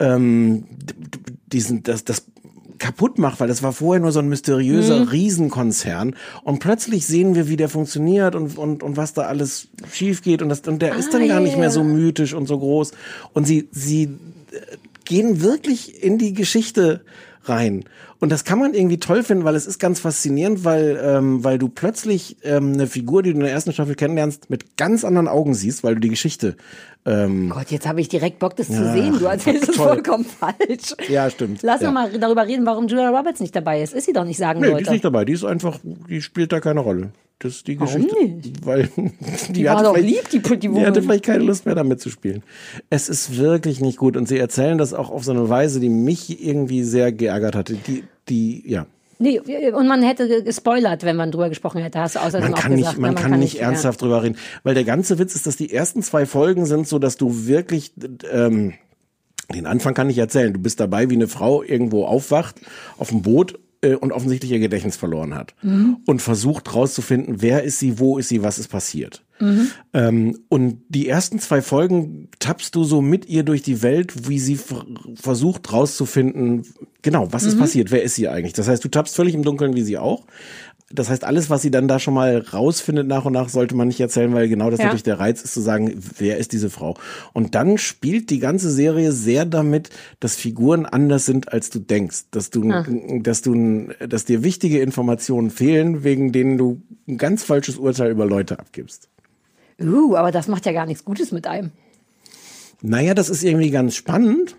ähm, 0.00 0.64
diesen 1.46 1.82
das 1.82 2.02
das 2.04 2.24
kaputt 2.84 3.18
macht, 3.18 3.40
weil 3.40 3.48
das 3.48 3.62
war 3.62 3.72
vorher 3.72 4.02
nur 4.02 4.12
so 4.12 4.18
ein 4.18 4.28
mysteriöser 4.28 5.00
Mhm. 5.00 5.08
Riesenkonzern 5.08 6.16
und 6.42 6.58
plötzlich 6.58 7.06
sehen 7.06 7.34
wir, 7.34 7.48
wie 7.48 7.56
der 7.56 7.70
funktioniert 7.70 8.34
und, 8.34 8.58
und, 8.58 8.82
und 8.82 8.98
was 8.98 9.14
da 9.14 9.22
alles 9.22 9.68
schief 9.90 10.20
geht 10.20 10.42
und, 10.42 10.50
das, 10.50 10.60
und 10.60 10.82
der 10.82 10.94
ist 10.94 11.08
Ah, 11.08 11.12
dann 11.12 11.26
gar 11.26 11.38
ja, 11.38 11.40
nicht 11.40 11.56
mehr 11.56 11.70
so 11.70 11.82
mythisch 11.82 12.34
und 12.34 12.46
so 12.46 12.58
groß 12.58 12.92
und 13.32 13.46
sie, 13.46 13.68
sie 13.72 14.02
äh, 14.02 14.08
gehen 15.06 15.40
wirklich 15.40 16.02
in 16.02 16.18
die 16.18 16.34
Geschichte 16.34 17.00
rein. 17.44 17.84
Und 18.24 18.30
das 18.30 18.44
kann 18.44 18.58
man 18.58 18.72
irgendwie 18.72 18.98
toll 18.98 19.22
finden, 19.22 19.44
weil 19.44 19.54
es 19.54 19.66
ist 19.66 19.78
ganz 19.78 20.00
faszinierend, 20.00 20.64
weil, 20.64 20.98
ähm, 21.04 21.44
weil 21.44 21.58
du 21.58 21.68
plötzlich 21.68 22.38
ähm, 22.42 22.72
eine 22.72 22.86
Figur, 22.86 23.22
die 23.22 23.32
du 23.32 23.36
in 23.36 23.42
der 23.42 23.52
ersten 23.52 23.70
Staffel 23.70 23.96
kennenlernst, 23.96 24.48
mit 24.48 24.78
ganz 24.78 25.04
anderen 25.04 25.28
Augen 25.28 25.52
siehst, 25.52 25.84
weil 25.84 25.96
du 25.96 26.00
die 26.00 26.08
Geschichte 26.08 26.56
ähm, 27.04 27.50
Gott, 27.50 27.70
jetzt 27.70 27.86
habe 27.86 28.00
ich 28.00 28.08
direkt 28.08 28.38
Bock, 28.38 28.56
das 28.56 28.68
zu 28.68 28.82
Ja, 28.82 28.94
sehen. 28.94 29.18
Du 29.18 29.26
erzählst 29.26 29.68
es 29.68 29.76
vollkommen 29.76 30.24
falsch. 30.24 30.94
Ja, 31.10 31.28
stimmt. 31.28 31.60
Lass 31.60 31.82
ja. 31.82 31.88
uns 31.88 31.94
mal 31.94 32.18
darüber 32.18 32.46
reden, 32.46 32.64
warum 32.64 32.88
Julia 32.88 33.10
Roberts 33.10 33.40
nicht 33.40 33.54
dabei 33.54 33.82
ist. 33.82 33.92
Ist 33.92 34.06
sie 34.06 34.14
doch 34.14 34.24
nicht 34.24 34.38
sagen, 34.38 34.60
Nee, 34.60 34.68
die 34.68 34.72
Leute. 34.72 34.84
ist 34.84 34.90
nicht 34.90 35.04
dabei. 35.04 35.26
Die 35.26 35.34
ist 35.34 35.44
einfach, 35.44 35.78
die 35.82 36.22
spielt 36.22 36.50
da 36.50 36.60
keine 36.60 36.80
Rolle. 36.80 37.10
Das 37.44 37.56
ist 37.56 37.66
die 37.68 37.78
Warum 37.78 37.94
Geschichte. 37.94 38.24
nicht? 38.24 38.64
Weil 38.66 38.88
die, 39.50 39.64
war 39.66 39.74
hatte 39.74 39.84
doch 39.84 39.94
vielleicht- 39.96 40.32
lieb, 40.32 40.42
die 40.50 40.58
Die 40.60 40.70
Woman. 40.70 40.86
hatte 40.86 41.02
vielleicht 41.02 41.24
keine 41.24 41.44
Lust 41.44 41.66
mehr 41.66 41.74
damit 41.74 42.00
zu 42.00 42.08
spielen. 42.08 42.42
Es 42.88 43.10
ist 43.10 43.36
wirklich 43.36 43.80
nicht 43.82 43.98
gut 43.98 44.16
und 44.16 44.26
sie 44.26 44.38
erzählen 44.38 44.78
das 44.78 44.94
auch 44.94 45.10
auf 45.10 45.24
so 45.24 45.32
eine 45.32 45.46
Weise, 45.50 45.78
die 45.78 45.90
mich 45.90 46.42
irgendwie 46.42 46.82
sehr 46.84 47.12
geärgert 47.12 47.54
hatte. 47.54 47.74
Die, 47.74 48.04
die, 48.30 48.62
ja. 48.66 48.86
Nee, 49.18 49.40
und 49.72 49.86
man 49.86 50.02
hätte 50.02 50.26
ge- 50.26 50.42
gespoilert, 50.42 51.04
wenn 51.04 51.16
man 51.16 51.30
drüber 51.30 51.50
gesprochen 51.50 51.82
hätte. 51.82 52.00
Hast 52.00 52.16
du 52.16 52.20
außerdem 52.20 52.50
Man 52.50 52.54
auch 52.54 52.58
kann 52.62 52.76
gesagt. 52.76 52.96
nicht, 52.96 53.00
man 53.02 53.14
ne? 53.14 53.20
kann 53.20 53.38
nicht 53.38 53.60
ernsthaft 53.60 54.00
drüber 54.00 54.22
reden, 54.22 54.36
weil 54.62 54.74
der 54.74 54.84
ganze 54.84 55.18
Witz 55.18 55.34
ist, 55.34 55.46
dass 55.46 55.56
die 55.56 55.70
ersten 55.72 56.02
zwei 56.02 56.24
Folgen 56.26 56.64
sind 56.64 56.88
so, 56.88 56.98
dass 56.98 57.16
du 57.18 57.46
wirklich 57.46 57.92
ähm, 58.32 58.72
den 59.54 59.66
Anfang 59.66 59.92
kann 59.92 60.08
ich 60.08 60.16
erzählen. 60.16 60.52
Du 60.54 60.60
bist 60.60 60.80
dabei, 60.80 61.10
wie 61.10 61.14
eine 61.14 61.28
Frau 61.28 61.62
irgendwo 61.62 62.06
aufwacht 62.06 62.56
auf 62.96 63.10
dem 63.10 63.20
Boot 63.22 63.58
äh, 63.84 63.94
und 63.94 64.12
offensichtlich 64.12 64.50
ihr 64.52 64.58
Gedächtnis 64.58 64.96
verloren 64.96 65.34
hat 65.34 65.54
Mhm. 65.62 65.98
und 66.06 66.22
versucht 66.22 66.74
rauszufinden, 66.74 67.42
wer 67.42 67.62
ist 67.62 67.78
sie, 67.78 67.98
wo 67.98 68.18
ist 68.18 68.28
sie, 68.28 68.42
was 68.42 68.58
ist 68.58 68.68
passiert. 68.68 69.22
Mhm. 69.40 69.68
Ähm, 69.92 70.38
und 70.48 70.78
die 70.88 71.08
ersten 71.08 71.38
zwei 71.40 71.60
Folgen 71.60 72.28
tappst 72.38 72.74
du 72.74 72.84
so 72.84 73.00
mit 73.02 73.26
ihr 73.28 73.42
durch 73.42 73.62
die 73.62 73.82
Welt, 73.82 74.28
wie 74.28 74.38
sie 74.38 74.56
ver 74.56 74.84
versucht 75.16 75.72
rauszufinden, 75.72 76.64
genau, 77.02 77.32
was 77.32 77.44
ist 77.44 77.56
Mhm. 77.56 77.60
passiert, 77.60 77.90
wer 77.90 78.02
ist 78.02 78.14
sie 78.14 78.28
eigentlich. 78.28 78.52
Das 78.52 78.68
heißt, 78.68 78.84
du 78.84 78.88
tappst 78.88 79.14
völlig 79.16 79.34
im 79.34 79.42
Dunkeln, 79.42 79.74
wie 79.74 79.82
sie 79.82 79.98
auch. 79.98 80.26
Das 80.92 81.08
heißt, 81.08 81.24
alles, 81.24 81.48
was 81.48 81.62
sie 81.62 81.70
dann 81.70 81.88
da 81.88 81.98
schon 81.98 82.12
mal 82.14 82.38
rausfindet 82.38 83.06
nach 83.06 83.24
und 83.24 83.32
nach, 83.32 83.48
sollte 83.48 83.74
man 83.74 83.88
nicht 83.88 84.00
erzählen, 84.00 84.32
weil 84.34 84.48
genau 84.48 84.70
das 84.70 84.78
Ja. 84.78 84.84
natürlich 84.86 85.02
der 85.02 85.18
Reiz 85.18 85.40
ist, 85.42 85.54
zu 85.54 85.60
sagen, 85.60 85.94
wer 86.18 86.36
ist 86.36 86.52
diese 86.52 86.68
Frau. 86.68 86.94
Und 87.32 87.54
dann 87.54 87.78
spielt 87.78 88.28
die 88.30 88.38
ganze 88.38 88.70
Serie 88.70 89.10
sehr 89.12 89.46
damit, 89.46 89.88
dass 90.20 90.36
Figuren 90.36 90.84
anders 90.84 91.24
sind, 91.24 91.52
als 91.52 91.70
du 91.70 91.78
denkst. 91.78 92.24
Dass 92.32 92.50
du, 92.50 92.70
Ah. 92.70 92.86
dass 93.20 93.40
du, 93.42 93.88
dass 94.06 94.26
dir 94.26 94.42
wichtige 94.44 94.80
Informationen 94.82 95.50
fehlen, 95.50 96.04
wegen 96.04 96.32
denen 96.32 96.58
du 96.58 96.82
ein 97.08 97.16
ganz 97.16 97.42
falsches 97.44 97.76
Urteil 97.76 98.10
über 98.10 98.26
Leute 98.26 98.58
abgibst. 98.58 99.08
Uh, 99.80 100.14
aber 100.16 100.30
das 100.32 100.48
macht 100.48 100.66
ja 100.66 100.72
gar 100.72 100.86
nichts 100.86 101.04
Gutes 101.04 101.32
mit 101.32 101.46
einem. 101.46 101.72
Naja, 102.82 103.14
das 103.14 103.30
ist 103.30 103.42
irgendwie 103.42 103.70
ganz 103.70 103.94
spannend. 103.96 104.54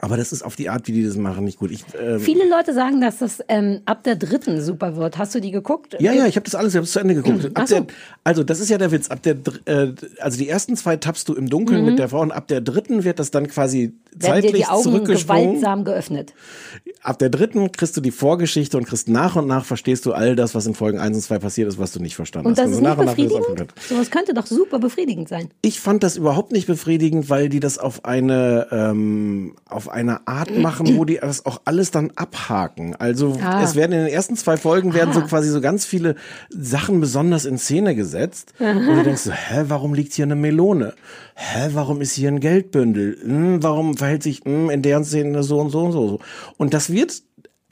Aber 0.00 0.16
das 0.16 0.32
ist 0.32 0.42
auf 0.44 0.56
die 0.56 0.68
Art, 0.68 0.86
wie 0.88 0.92
die 0.92 1.04
das 1.04 1.16
machen, 1.16 1.44
nicht 1.44 1.58
gut. 1.58 1.70
Ich, 1.70 1.84
ähm, 1.98 2.18
Viele 2.20 2.48
Leute 2.48 2.74
sagen, 2.74 3.00
dass 3.00 3.18
das 3.18 3.38
ähm, 3.48 3.80
ab 3.86 4.02
der 4.02 4.16
dritten 4.16 4.60
super 4.60 4.96
wird. 4.96 5.16
Hast 5.18 5.34
du 5.34 5.40
die 5.40 5.50
geguckt? 5.52 5.96
Ja, 6.00 6.12
ja, 6.12 6.26
ich 6.26 6.36
habe 6.36 6.44
das 6.44 6.54
alles, 6.54 6.72
ich 6.74 6.76
habe 6.76 6.84
es 6.84 6.92
zu 6.92 6.98
Ende 6.98 7.14
geguckt. 7.14 7.50
Ach 7.54 7.62
Ab 7.62 7.68
so. 7.68 7.74
der, 7.76 7.86
also 8.24 8.42
das 8.42 8.60
ist 8.60 8.68
ja 8.70 8.76
der 8.78 8.90
Witz. 8.90 9.08
Ab 9.08 9.22
der, 9.22 9.36
äh, 9.66 9.92
also 10.20 10.36
die 10.36 10.48
ersten 10.48 10.76
zwei 10.76 10.96
tappst 10.96 11.28
du 11.28 11.34
im 11.34 11.48
Dunkeln 11.48 11.80
Mhm. 11.82 11.86
mit 11.90 11.98
der 11.98 12.08
Frau 12.08 12.20
und 12.20 12.32
ab 12.32 12.48
der 12.48 12.60
dritten 12.60 13.04
wird 13.04 13.18
das 13.18 13.30
dann 13.30 13.46
quasi 13.48 13.94
Werden 14.12 14.18
dir 14.18 14.20
zeitlich 14.20 14.52
die 14.52 14.66
Augen 14.66 14.82
zurückgesprungen. 14.82 15.44
gewaltsam 15.54 15.84
geöffnet. 15.84 16.34
Ab 17.02 17.18
der 17.18 17.30
dritten 17.30 17.70
kriegst 17.72 17.96
du 17.96 18.00
die 18.00 18.10
Vorgeschichte 18.10 18.76
und 18.76 18.84
kriegst 18.86 19.08
nach 19.08 19.36
und 19.36 19.46
nach 19.46 19.64
verstehst 19.64 20.06
du 20.06 20.12
all 20.12 20.34
das, 20.36 20.54
was 20.54 20.66
in 20.66 20.74
Folgen 20.74 20.98
1 20.98 21.16
und 21.16 21.22
2 21.22 21.38
passiert 21.38 21.68
ist, 21.68 21.78
was 21.78 21.92
du 21.92 22.00
nicht 22.00 22.16
verstanden 22.16 22.48
Und 22.48 22.52
hast. 22.58 22.64
das 22.64 22.70
ist 22.72 22.76
Also 22.78 22.88
nicht 22.88 22.96
nach 22.98 23.04
es 23.04 23.10
befriedigend? 23.10 23.40
aufgeklärt. 23.42 23.74
Sowas 23.88 24.10
könnte 24.10 24.34
doch 24.34 24.46
super 24.46 24.78
befriedigend 24.80 25.28
sein. 25.28 25.48
Ich 25.62 25.80
fand 25.80 26.02
das 26.02 26.16
überhaupt 26.16 26.52
nicht 26.52 26.66
befriedigend, 26.66 27.30
weil 27.30 27.48
die 27.48 27.60
das 27.60 27.78
auf 27.78 28.04
eine 28.04 28.66
ähm, 28.70 29.54
auf 29.68 29.83
eine 29.88 30.26
Art 30.26 30.56
machen, 30.56 30.96
wo 30.96 31.04
die 31.04 31.18
das 31.20 31.46
auch 31.46 31.60
alles 31.64 31.90
dann 31.90 32.10
abhaken. 32.16 32.94
Also 32.96 33.36
Ah. 33.42 33.62
es 33.62 33.74
werden 33.74 33.92
in 33.92 33.98
den 34.04 34.08
ersten 34.12 34.36
zwei 34.36 34.56
Folgen 34.56 34.94
werden 34.94 35.12
so 35.12 35.20
Ah. 35.20 35.26
quasi 35.26 35.48
so 35.50 35.60
ganz 35.60 35.84
viele 35.84 36.14
Sachen 36.50 37.00
besonders 37.00 37.44
in 37.44 37.58
Szene 37.58 37.94
gesetzt. 37.94 38.52
Aha. 38.60 38.70
Und 38.70 38.96
du 38.96 39.02
denkst 39.02 39.22
so, 39.22 39.32
hä, 39.32 39.64
warum 39.68 39.94
liegt 39.94 40.12
hier 40.12 40.24
eine 40.24 40.36
Melone? 40.36 40.94
Hä, 41.34 41.70
warum 41.72 42.00
ist 42.00 42.12
hier 42.12 42.28
ein 42.30 42.40
Geldbündel? 42.40 43.18
Hm, 43.22 43.62
warum 43.62 43.96
verhält 43.96 44.22
sich 44.22 44.40
hm, 44.44 44.70
in 44.70 44.82
deren 44.82 45.04
Szene 45.04 45.42
so 45.42 45.60
und 45.60 45.70
so 45.70 45.80
und 45.84 45.92
so? 45.92 46.08
so? 46.08 46.18
Und 46.56 46.74
das 46.74 46.90
wird 46.90 47.22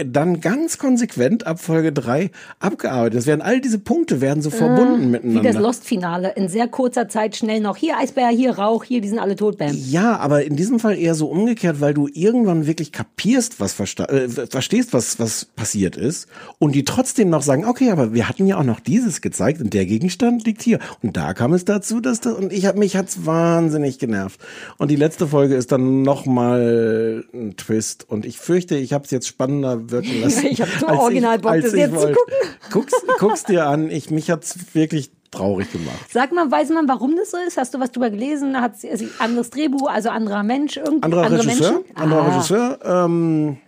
dann 0.05 0.41
ganz 0.41 0.79
konsequent 0.79 1.47
ab 1.47 1.61
Folge 1.61 1.93
drei 1.93 2.31
abgearbeitet. 2.61 3.19
Es 3.21 3.27
werden 3.27 3.43
all 3.43 3.61
diese 3.61 3.79
Punkte 3.79 4.21
werden 4.21 4.43
so 4.43 4.51
verbunden 4.51 4.93
Ah, 4.95 4.99
Wie 5.03 5.07
miteinander. 5.07 5.53
das 5.53 5.61
Lost-Finale. 5.63 6.33
In 6.37 6.49
sehr 6.49 6.69
kurzer 6.69 7.09
Zeit 7.09 7.37
schnell 7.37 7.61
noch 7.61 7.77
hier 7.77 7.97
Eisbär, 7.99 8.29
hier 8.29 8.59
Rauch, 8.59 8.85
hier, 8.85 9.01
die 9.01 9.09
sind 9.09 9.19
alle 9.19 9.37
tot, 9.37 9.59
bam. 9.59 9.73
Ja, 9.89 10.17
aber 10.19 10.45
in 10.45 10.57
diesem 10.57 10.79
Fall 10.81 10.99
eher 10.99 11.15
so 11.15 11.27
umgekehrt, 11.27 11.81
weil 11.81 11.95
du 11.95 12.09
irgendwann 12.13 12.67
wirklich 12.67 12.93
kapierst, 12.93 13.61
was 13.61 13.73
versta 13.73 14.05
äh, 14.07 14.29
verstehst, 14.29 14.93
was 14.93 15.19
was 15.19 15.45
passiert 15.45 15.97
ist 15.97 16.29
und 16.59 16.75
die 16.75 16.85
trotzdem 16.85 17.31
noch 17.31 17.43
sagen, 17.43 17.65
okay, 17.65 17.91
aber 17.91 18.15
wir 18.15 18.29
hatten 18.29 18.47
ja 18.47 18.59
auch 18.59 18.65
noch 18.65 18.81
dieses 18.81 19.21
gezeigt 19.21 19.61
und 19.61 19.73
der 19.75 19.87
Gegenstand 19.87 20.45
liegt 20.47 20.63
hier 20.63 20.79
und 21.03 21.17
da 21.17 21.35
kam 21.35 21.53
es 21.53 21.65
dazu, 21.65 22.01
dass 22.01 22.21
das 22.21 22.35
und 22.35 22.53
ich 22.53 22.67
habe 22.67 22.79
mich 22.79 22.97
hat's 22.97 23.27
wahnsinnig 23.27 23.99
genervt 23.99 24.41
und 24.79 24.91
die 24.91 24.97
letzte 24.97 25.27
Folge 25.27 25.55
ist 25.55 25.73
dann 25.73 26.03
noch 26.03 26.27
mal 26.27 27.25
ein 27.35 27.57
Twist 27.57 28.09
und 28.09 28.27
ich 28.27 28.39
fürchte, 28.39 28.77
ich 28.77 28.93
habe 28.93 29.05
es 29.05 29.11
jetzt 29.11 29.27
spannender 29.29 29.91
wirken 29.93 30.21
lassen. 30.23 30.47
Ich 30.47 30.61
hab 30.61 30.69
so 30.69 30.89
original 30.89 31.39
Bock, 31.39 31.53
als 31.53 31.65
das 31.67 31.75
ich 31.75 31.81
jetzt 31.81 31.93
zu 31.95 32.01
wollte. 32.01 32.15
gucken. 32.15 32.35
Guck's, 32.71 32.93
guck's 33.19 33.45
dir 33.45 33.67
an, 33.67 33.91
ich 33.91 34.11
mich 34.11 34.31
hat's 34.31 34.57
wirklich 34.75 35.11
traurig 35.31 35.71
gemacht. 35.73 35.95
Sag 36.13 36.33
mal, 36.33 36.51
weiß 36.51 36.71
man, 36.71 36.89
warum 36.89 37.17
das 37.17 37.31
so 37.31 37.37
ist? 37.47 37.57
Hast 37.57 37.75
du 37.75 37.81
was 37.81 37.91
drüber 37.93 38.11
gelesen? 38.11 38.61
Hat 38.61 38.79
sie 38.79 38.91
also 38.91 39.07
anderes 39.19 39.51
Drehbuch, 39.51 39.89
also 39.89 40.11
anderer 40.11 40.43
Mensch, 40.43 40.77
irgendwie 40.77 41.05
Anderer 41.05 41.25
andere 41.25 41.45
Regisseur, 41.45 41.73
Menschen? 41.73 41.97
anderer 41.97 42.23
Ah. 42.23 42.29
Regisseur. 42.29 42.79
Ähm, 42.85 43.59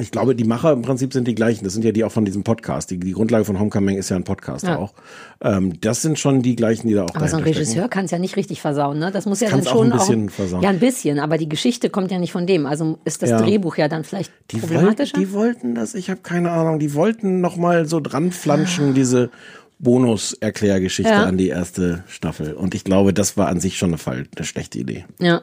ich 0.00 0.10
glaube, 0.10 0.34
die 0.34 0.44
Macher 0.44 0.72
im 0.72 0.82
Prinzip 0.82 1.12
sind 1.12 1.28
die 1.28 1.34
gleichen. 1.34 1.64
Das 1.64 1.72
sind 1.74 1.84
ja 1.84 1.92
die 1.92 2.02
auch 2.04 2.12
von 2.12 2.24
diesem 2.24 2.42
Podcast. 2.42 2.90
Die, 2.90 2.98
die 2.98 3.12
Grundlage 3.12 3.44
von 3.44 3.58
Homecoming 3.60 3.96
ist 3.96 4.08
ja 4.08 4.16
ein 4.16 4.24
Podcast 4.24 4.64
Ja. 4.64 4.78
auch. 4.78 4.94
Ähm, 5.42 5.80
das 5.80 6.02
sind 6.02 6.18
schon 6.18 6.42
die 6.42 6.56
gleichen, 6.56 6.88
die 6.88 6.94
da 6.94 7.04
auch 7.04 7.14
Aber 7.14 7.28
so 7.28 7.36
ein 7.36 7.42
Regisseur 7.44 7.88
kann 7.88 8.06
es 8.06 8.10
ja 8.10 8.18
nicht 8.18 8.36
richtig 8.36 8.60
versauen, 8.60 8.98
ne? 8.98 9.10
Das 9.12 9.26
muss 9.26 9.40
ja 9.40 9.48
Kann's 9.48 9.66
dann 9.66 9.74
auch 9.74 9.78
schon 9.78 9.92
ein 9.92 9.98
bisschen 9.98 10.28
versauen. 10.30 10.62
Ja, 10.62 10.70
ein 10.70 10.80
bisschen, 10.80 11.18
aber 11.18 11.38
die 11.38 11.48
Geschichte 11.48 11.90
kommt 11.90 12.10
ja 12.10 12.18
nicht 12.18 12.32
von 12.32 12.46
dem. 12.46 12.66
Also 12.66 12.98
ist 13.04 13.22
das 13.22 13.30
Ja. 13.30 13.40
Drehbuch 13.40 13.76
ja 13.76 13.88
dann 13.88 14.04
vielleicht 14.04 14.32
Die, 14.50 14.56
wollten, 14.62 14.74
problematischer? 14.74 15.18
die 15.18 15.32
wollten 15.32 15.74
das, 15.74 15.94
ich 15.94 16.10
habe 16.10 16.20
keine 16.22 16.50
Ahnung, 16.50 16.78
die 16.78 16.94
wollten 16.94 17.40
noch 17.40 17.56
mal 17.56 17.86
so 17.86 18.00
dran 18.00 18.32
flanschen, 18.32 18.94
diese 18.94 19.30
Bonus-Erklärgeschichte 19.78 21.10
Ja. 21.10 21.24
an 21.24 21.38
die 21.38 21.48
erste 21.48 22.04
Staffel. 22.08 22.52
Und 22.52 22.74
ich 22.74 22.84
glaube, 22.84 23.12
das 23.14 23.36
war 23.36 23.48
an 23.48 23.60
sich 23.60 23.78
schon 23.78 23.90
eine, 23.90 23.98
Fall, 23.98 24.26
eine 24.36 24.44
schlechte 24.46 24.78
Idee. 24.78 25.04
ja. 25.18 25.42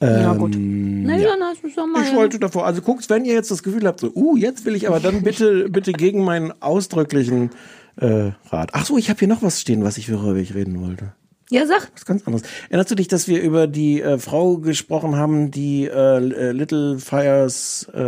Ja, 0.00 0.34
gut. 0.34 0.54
Ähm, 0.54 1.04
Na 1.04 1.16
ja, 1.16 1.30
na, 1.38 1.50
das 1.50 1.64
ist 1.64 1.76
doch 1.76 1.86
mal. 1.86 2.02
Ich 2.02 2.14
wollte 2.14 2.38
davor, 2.38 2.66
also 2.66 2.82
guckt, 2.82 3.08
wenn 3.08 3.24
ihr 3.24 3.34
jetzt 3.34 3.50
das 3.50 3.62
Gefühl 3.62 3.86
habt, 3.86 4.00
so, 4.00 4.12
uh, 4.14 4.36
jetzt 4.36 4.64
will 4.64 4.74
ich 4.74 4.88
aber 4.88 5.00
dann 5.00 5.22
bitte, 5.22 5.68
bitte 5.70 5.92
gegen 5.92 6.24
meinen 6.24 6.52
ausdrücklichen 6.60 7.50
äh, 7.96 8.32
Rat. 8.50 8.70
Ach 8.72 8.84
so, 8.84 8.98
ich 8.98 9.08
habe 9.08 9.18
hier 9.18 9.28
noch 9.28 9.42
was 9.42 9.60
stehen, 9.60 9.84
was 9.84 9.98
ich 9.98 10.12
worüber 10.12 10.36
ich 10.36 10.54
reden 10.54 10.80
wollte. 10.80 11.12
Ja, 11.48 11.64
sag. 11.64 11.90
Was 11.94 12.04
ganz 12.04 12.26
anderes. 12.26 12.46
Erinnerst 12.68 12.90
du 12.90 12.96
dich, 12.96 13.06
dass 13.06 13.28
wir 13.28 13.40
über 13.40 13.68
die 13.68 14.02
äh, 14.02 14.18
Frau 14.18 14.56
gesprochen 14.56 15.14
haben, 15.14 15.52
die 15.52 15.84
äh, 15.84 16.16
äh, 16.16 16.50
Little 16.50 16.98
Fires 16.98 17.88
äh, 17.94 17.98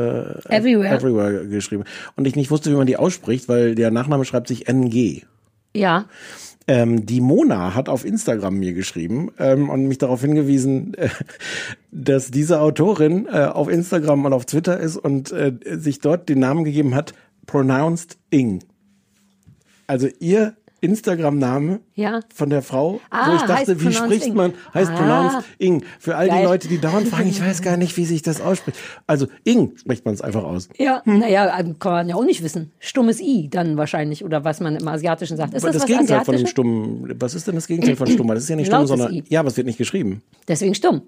Everywhere. 0.49 0.97
Everywhere 0.97 1.47
geschrieben 1.47 1.85
und 2.17 2.27
ich 2.27 2.35
nicht 2.35 2.51
wusste, 2.51 2.73
wie 2.73 2.77
man 2.77 2.89
die 2.89 2.97
ausspricht, 2.97 3.49
weil 3.49 3.77
der 3.77 3.93
Nachname 3.93 4.25
schreibt 4.25 4.49
sich 4.49 4.69
NG. 4.69 5.23
Ja. 5.75 6.07
Ähm, 6.69 7.07
die 7.07 7.23
Mona 7.23 7.75
hat 7.75 7.89
auf 7.89 8.05
Instagram 8.05 8.59
mir 8.59 8.75
geschrieben 8.75 9.31
ähm, 9.39 9.71
und 9.71 9.89
mich 9.89 9.97
darauf 9.97 10.21
hingewiesen, 10.21 10.93
äh, 10.95 11.09
dass 11.91 12.31
diese 12.31 12.61
Autorin 12.61 13.27
äh, 13.27 13.47
auf 13.47 13.71
Instagram 13.71 14.27
und 14.27 14.35
auf 14.35 14.45
Twitter 14.45 14.79
ist 14.79 14.99
und 14.99 15.33
äh, 15.33 15.55
sich 15.65 16.01
dort 16.01 16.29
den 16.29 16.41
Namen 16.41 16.65
gegeben 16.65 16.95
hat, 16.95 17.15
pronounced 17.47 18.19
Ing. 18.29 18.63
Also 19.87 20.09
ihr 20.21 20.57
Instagram-Name 20.81 21.81
Ja. 21.95 22.21
von 22.35 22.51
der 22.51 22.63
Frau, 22.63 23.01
Ah, 23.11 23.31
wo 23.31 23.37
ich 23.37 23.43
dachte, 23.43 23.81
wie 23.81 23.93
spricht 23.93 24.35
man, 24.35 24.53
heißt 24.75 24.91
Ah. 24.91 24.97
pronounced 24.97 25.39
Ing. 25.59 25.83
Für 25.99 26.17
all 26.17 26.27
die 26.27 26.31
Geil. 26.35 26.45
Leute, 26.45 26.69
die 26.69 26.79
dauernd 26.79 27.09
fragen, 27.09 27.29
ich 27.29 27.41
weiß 27.41 27.63
gar 27.63 27.77
nicht, 27.77 27.97
wie 27.97 28.05
sich 28.05 28.23
das 28.23 28.41
ausspricht. 28.41 28.79
Also 29.07 29.27
Ing 29.45 29.73
spricht 29.77 30.05
man 30.05 30.15
es 30.15 30.21
einfach 30.23 30.45
aus. 30.45 30.69
Ja, 30.79 31.03
Hm. 31.05 31.19
naja, 31.21 31.59
ähm, 31.59 31.79
kann 31.79 31.93
man 31.93 32.09
ja 32.09 32.15
auch 32.15 32.25
nicht 32.25 32.43
wissen. 32.43 32.73
Stummes 32.79 33.21
I 33.21 33.49
dann 33.51 33.77
wahrscheinlich 33.77 34.25
oder 34.25 34.45
was 34.45 34.61
man 34.61 34.77
im 34.77 34.87
Asiatischen 34.89 35.37
sagt. 35.37 35.55
Ist 35.55 35.65
das, 35.65 35.73
das 35.73 35.83
was 35.83 35.87
Gegenteil 35.89 36.25
von 36.25 36.35
einem 36.35 36.45
Asiatisches? 36.45 36.51
stummen, 36.51 37.15
was 37.19 37.35
ist 37.35 37.47
denn 37.47 37.55
das 37.57 37.67
Gegenteil 37.67 37.97
von 37.97 38.07
stumm? 38.07 38.29
Das 38.29 38.43
ist 38.43 38.49
ja 38.49 38.57
nicht 38.57 38.67
stumm, 38.69 38.87
sondern, 38.87 39.13
I. 39.13 39.25
ja, 39.29 39.41
aber 39.41 39.49
es 39.49 39.57
wird 39.57 39.67
nicht 39.67 39.79
geschrieben. 39.79 40.23
Deswegen 40.47 40.75
stumm. 40.75 41.03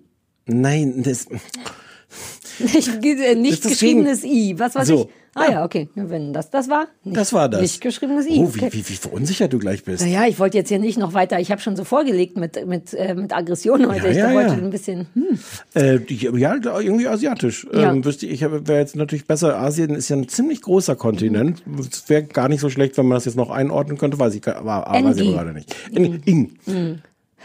Nein, 0.46 1.02
das, 1.04 1.26
Nicht, 2.58 3.02
nicht 3.02 3.64
das 3.64 3.70
geschriebenes 3.72 4.24
I. 4.24 4.54
Was 4.58 4.74
weiß 4.74 4.88
So. 4.88 5.02
ich? 5.02 5.08
Ah 5.34 5.50
ja, 5.50 5.64
okay. 5.64 5.88
Wenn 5.94 6.32
das 6.32 6.50
das 6.50 6.68
war. 6.68 6.88
Nicht, 7.04 7.16
das 7.16 7.32
war 7.32 7.48
das. 7.48 7.60
Nicht 7.60 7.80
geschriebenes 7.80 8.26
I. 8.26 8.40
Oh, 8.40 8.54
wie, 8.54 8.58
okay. 8.58 8.70
wie, 8.72 8.88
wie 8.88 8.94
verunsichert 8.94 9.52
du 9.52 9.58
gleich 9.58 9.84
bist. 9.84 10.02
Naja, 10.02 10.26
ich 10.26 10.38
wollte 10.40 10.58
jetzt 10.58 10.68
hier 10.68 10.80
nicht 10.80 10.98
noch 10.98 11.14
weiter. 11.14 11.38
Ich 11.38 11.52
habe 11.52 11.60
schon 11.60 11.76
so 11.76 11.84
vorgelegt 11.84 12.36
mit, 12.36 12.66
mit, 12.66 12.92
äh, 12.94 13.14
mit 13.14 13.32
Aggression 13.32 13.86
heute. 13.88 14.06
Ja, 14.06 14.10
ich 14.10 14.16
ja, 14.16 14.34
wollte 14.34 14.54
ja. 14.54 14.58
ein 14.58 14.70
bisschen. 14.70 15.06
Hm. 15.14 15.38
Äh, 15.74 16.00
die, 16.00 16.16
ja, 16.16 16.54
irgendwie 16.56 17.06
asiatisch. 17.06 17.66
Ja. 17.72 17.92
Ähm, 17.92 18.04
wüsste 18.04 18.26
ich, 18.26 18.40
wäre 18.40 18.78
jetzt 18.78 18.96
natürlich 18.96 19.26
besser. 19.26 19.56
Asien 19.58 19.90
ist 19.90 20.08
ja 20.08 20.16
ein 20.16 20.28
ziemlich 20.28 20.62
großer 20.62 20.96
Kontinent. 20.96 21.62
Es 21.78 22.08
wäre 22.08 22.24
gar 22.24 22.48
nicht 22.48 22.60
so 22.60 22.68
schlecht, 22.68 22.98
wenn 22.98 23.06
man 23.06 23.16
das 23.16 23.24
jetzt 23.24 23.36
noch 23.36 23.50
einordnen 23.50 23.98
könnte, 23.98 24.18
weiß 24.18 24.34
ich, 24.34 24.42
gar- 24.42 24.56
aber, 24.56 24.86
aber 24.88 25.10
weiß 25.10 25.16
ich 25.18 25.30
gerade 25.30 25.52
nicht. 25.52 25.74
In, 25.92 26.22
Ing. 26.24 26.52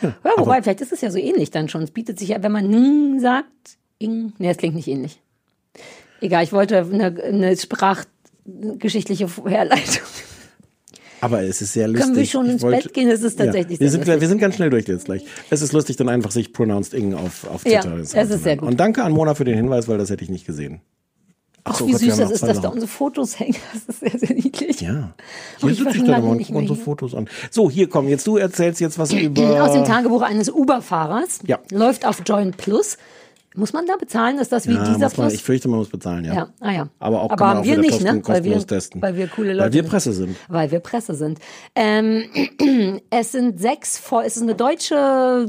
Ja, 0.01 0.13
wobei, 0.37 0.61
vielleicht 0.61 0.81
ist 0.81 0.91
es 0.91 1.01
ja 1.01 1.11
so 1.11 1.17
ähnlich 1.17 1.51
dann 1.51 1.69
schon. 1.69 1.83
Es 1.83 1.91
bietet 1.91 2.19
sich 2.19 2.29
ja, 2.29 2.41
wenn 2.41 2.51
man 2.51 2.67
Ning 2.67 3.19
sagt, 3.19 3.45
Ing. 3.99 4.33
Nee, 4.39 4.47
das 4.47 4.57
klingt 4.57 4.75
nicht 4.75 4.87
ähnlich. 4.87 5.21
Egal, 6.25 6.43
ich 6.43 6.51
wollte 6.53 6.79
eine, 6.79 7.15
eine 7.23 7.55
sprachgeschichtliche 7.55 9.27
Herleitung. 9.45 10.01
Aber 11.21 11.43
es 11.43 11.61
ist 11.61 11.73
sehr 11.73 11.87
lustig. 11.87 12.03
Können 12.03 12.15
wir 12.17 12.25
schon 12.25 12.49
ins 12.49 12.63
Bett 12.63 12.93
gehen? 12.95 13.09
Es 13.09 13.21
ist 13.21 13.37
tatsächlich 13.37 13.79
ja. 13.79 13.81
wir, 13.81 13.91
sind, 13.91 14.07
wir 14.07 14.27
sind 14.27 14.39
ganz 14.39 14.55
schnell 14.55 14.71
durch 14.71 14.87
jetzt 14.87 15.05
gleich. 15.05 15.23
Es 15.51 15.61
ist 15.61 15.71
lustig, 15.71 15.97
dann 15.97 16.09
einfach 16.09 16.31
sich 16.31 16.51
pronounced 16.51 16.95
Ing 16.95 17.13
auf, 17.13 17.47
auf 17.47 17.63
Ja, 17.65 17.81
Twitter. 17.81 17.97
es 17.97 18.29
ist 18.31 18.43
sehr 18.43 18.57
gut. 18.57 18.67
Und 18.67 18.79
danke 18.79 19.03
an 19.03 19.11
Mona 19.11 19.35
für 19.35 19.45
den 19.45 19.55
Hinweis, 19.55 19.87
weil 19.87 19.99
das 19.99 20.09
hätte 20.09 20.23
ich 20.23 20.31
nicht 20.31 20.47
gesehen. 20.47 20.81
Ach, 21.63 21.75
so, 21.75 21.87
wie 21.87 21.91
Gott, 21.91 22.01
süß 22.01 22.17
das 22.17 22.31
ist, 22.31 22.43
dass 22.43 22.61
da 22.61 22.69
unsere 22.69 22.87
Fotos 22.87 23.39
hängen. 23.39 23.55
Das 23.73 23.83
ist 23.95 23.99
sehr, 23.99 24.19
sehr 24.19 24.35
niedlich. 24.35 24.81
Ja. 24.81 25.13
Hier 25.61 25.75
sitze 25.75 25.89
ich 25.97 26.03
dann 26.05 26.23
immer 26.23 26.57
unsere. 26.57 26.75
Fotos 26.75 27.13
an. 27.13 27.27
So, 27.51 27.69
hier 27.69 27.87
komm, 27.87 28.07
jetzt 28.07 28.25
du 28.25 28.37
erzählst 28.37 28.81
jetzt 28.81 28.97
was 28.97 29.13
über. 29.13 29.63
Aus 29.63 29.73
dem 29.73 29.85
Tagebuch 29.85 30.23
eines 30.23 30.49
Uber-Fahrers. 30.49 31.39
Ja. 31.45 31.59
Läuft 31.71 32.07
auf 32.07 32.23
Join 32.25 32.51
Plus. 32.51 32.97
Muss 33.55 33.73
man 33.73 33.85
da 33.85 33.95
bezahlen? 33.95 34.37
Ist 34.39 34.51
das 34.51 34.67
wie 34.67 34.73
ja, 34.73 34.83
dieser 34.83 34.99
man, 34.99 35.11
Plus? 35.11 35.33
ich 35.33 35.43
fürchte, 35.43 35.67
man 35.67 35.79
muss 35.79 35.89
bezahlen, 35.89 36.25
ja. 36.25 36.33
Ja, 36.33 36.47
ah 36.59 36.71
ja. 36.71 36.89
Aber 36.99 37.21
auch 37.21 37.31
Aber 37.31 37.45
man 37.45 37.49
haben 37.57 37.59
auch 37.61 37.65
wir 37.65 37.77
nicht, 37.77 37.91
kosten, 37.91 38.03
ne? 38.17 38.21
Weil 38.25 38.43
wir- 38.43 38.67
testen. 38.67 39.01
weil 39.01 39.15
wir 39.15 39.27
coole 39.27 39.53
Leute 39.53 39.65
Weil 39.65 39.73
wir. 39.73 39.83
Presse 39.83 40.13
sind. 40.13 40.35
Weil 40.47 40.71
wir 40.71 40.79
Presse 40.79 41.15
sind. 41.15 41.39
Ähm, 41.75 42.25
es 43.09 43.31
sind 43.31 43.59
sechs, 43.59 44.01
es 44.25 44.37
ist 44.37 44.43
eine 44.43 44.55
deutsche 44.55 45.47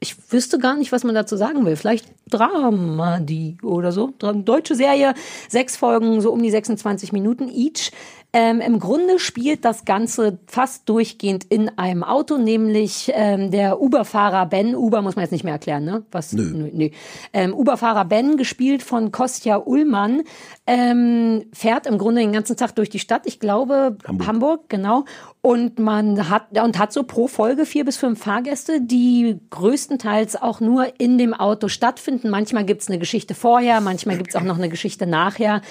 ich 0.00 0.14
wüsste 0.30 0.58
gar 0.58 0.76
nicht, 0.76 0.92
was 0.92 1.04
man 1.04 1.14
dazu 1.14 1.36
sagen 1.36 1.64
will. 1.64 1.76
Vielleicht 1.76 2.06
Dramedy 2.30 3.56
oder 3.62 3.92
so. 3.92 4.12
Deutsche 4.18 4.74
Serie, 4.74 5.14
sechs 5.48 5.76
Folgen, 5.76 6.20
so 6.20 6.32
um 6.32 6.42
die 6.42 6.50
26 6.50 7.12
Minuten 7.12 7.48
each. 7.48 7.92
Ähm, 8.38 8.60
Im 8.60 8.80
Grunde 8.80 9.18
spielt 9.18 9.64
das 9.64 9.86
Ganze 9.86 10.38
fast 10.46 10.90
durchgehend 10.90 11.44
in 11.44 11.70
einem 11.78 12.04
Auto, 12.04 12.36
nämlich 12.36 13.10
ähm, 13.14 13.50
der 13.50 13.80
Uber-Fahrer 13.80 14.44
Ben. 14.44 14.76
Uber 14.76 15.00
muss 15.00 15.16
man 15.16 15.22
jetzt 15.22 15.32
nicht 15.32 15.42
mehr 15.42 15.54
erklären, 15.54 15.86
ne? 15.86 16.04
Was? 16.12 16.34
Nö. 16.34 16.42
Nö, 16.42 16.70
nö. 16.70 16.90
Ähm, 17.32 17.54
Uber-Fahrer 17.54 18.04
Ben, 18.04 18.36
gespielt 18.36 18.82
von 18.82 19.10
Kostja 19.10 19.56
Ullmann, 19.56 20.22
ähm, 20.66 21.46
fährt 21.54 21.86
im 21.86 21.96
Grunde 21.96 22.20
den 22.20 22.32
ganzen 22.32 22.58
Tag 22.58 22.74
durch 22.74 22.90
die 22.90 22.98
Stadt. 22.98 23.22
Ich 23.24 23.40
glaube 23.40 23.96
Hamburg. 24.06 24.26
Hamburg, 24.28 24.68
genau. 24.68 25.06
Und 25.40 25.78
man 25.78 26.28
hat 26.28 26.58
und 26.58 26.78
hat 26.78 26.92
so 26.92 27.04
pro 27.04 27.28
Folge 27.28 27.64
vier 27.64 27.84
bis 27.84 27.96
fünf 27.96 28.18
Fahrgäste, 28.18 28.80
die 28.82 29.38
größtenteils 29.48 30.34
auch 30.34 30.60
nur 30.60 30.88
in 30.98 31.16
dem 31.16 31.32
Auto 31.32 31.68
stattfinden. 31.68 32.28
Manchmal 32.28 32.64
gibt's 32.64 32.88
eine 32.88 32.98
Geschichte 32.98 33.34
vorher, 33.34 33.80
manchmal 33.80 34.18
gibt's 34.18 34.36
auch 34.36 34.42
noch 34.42 34.58
eine 34.58 34.68
Geschichte 34.68 35.06
nachher. 35.06 35.62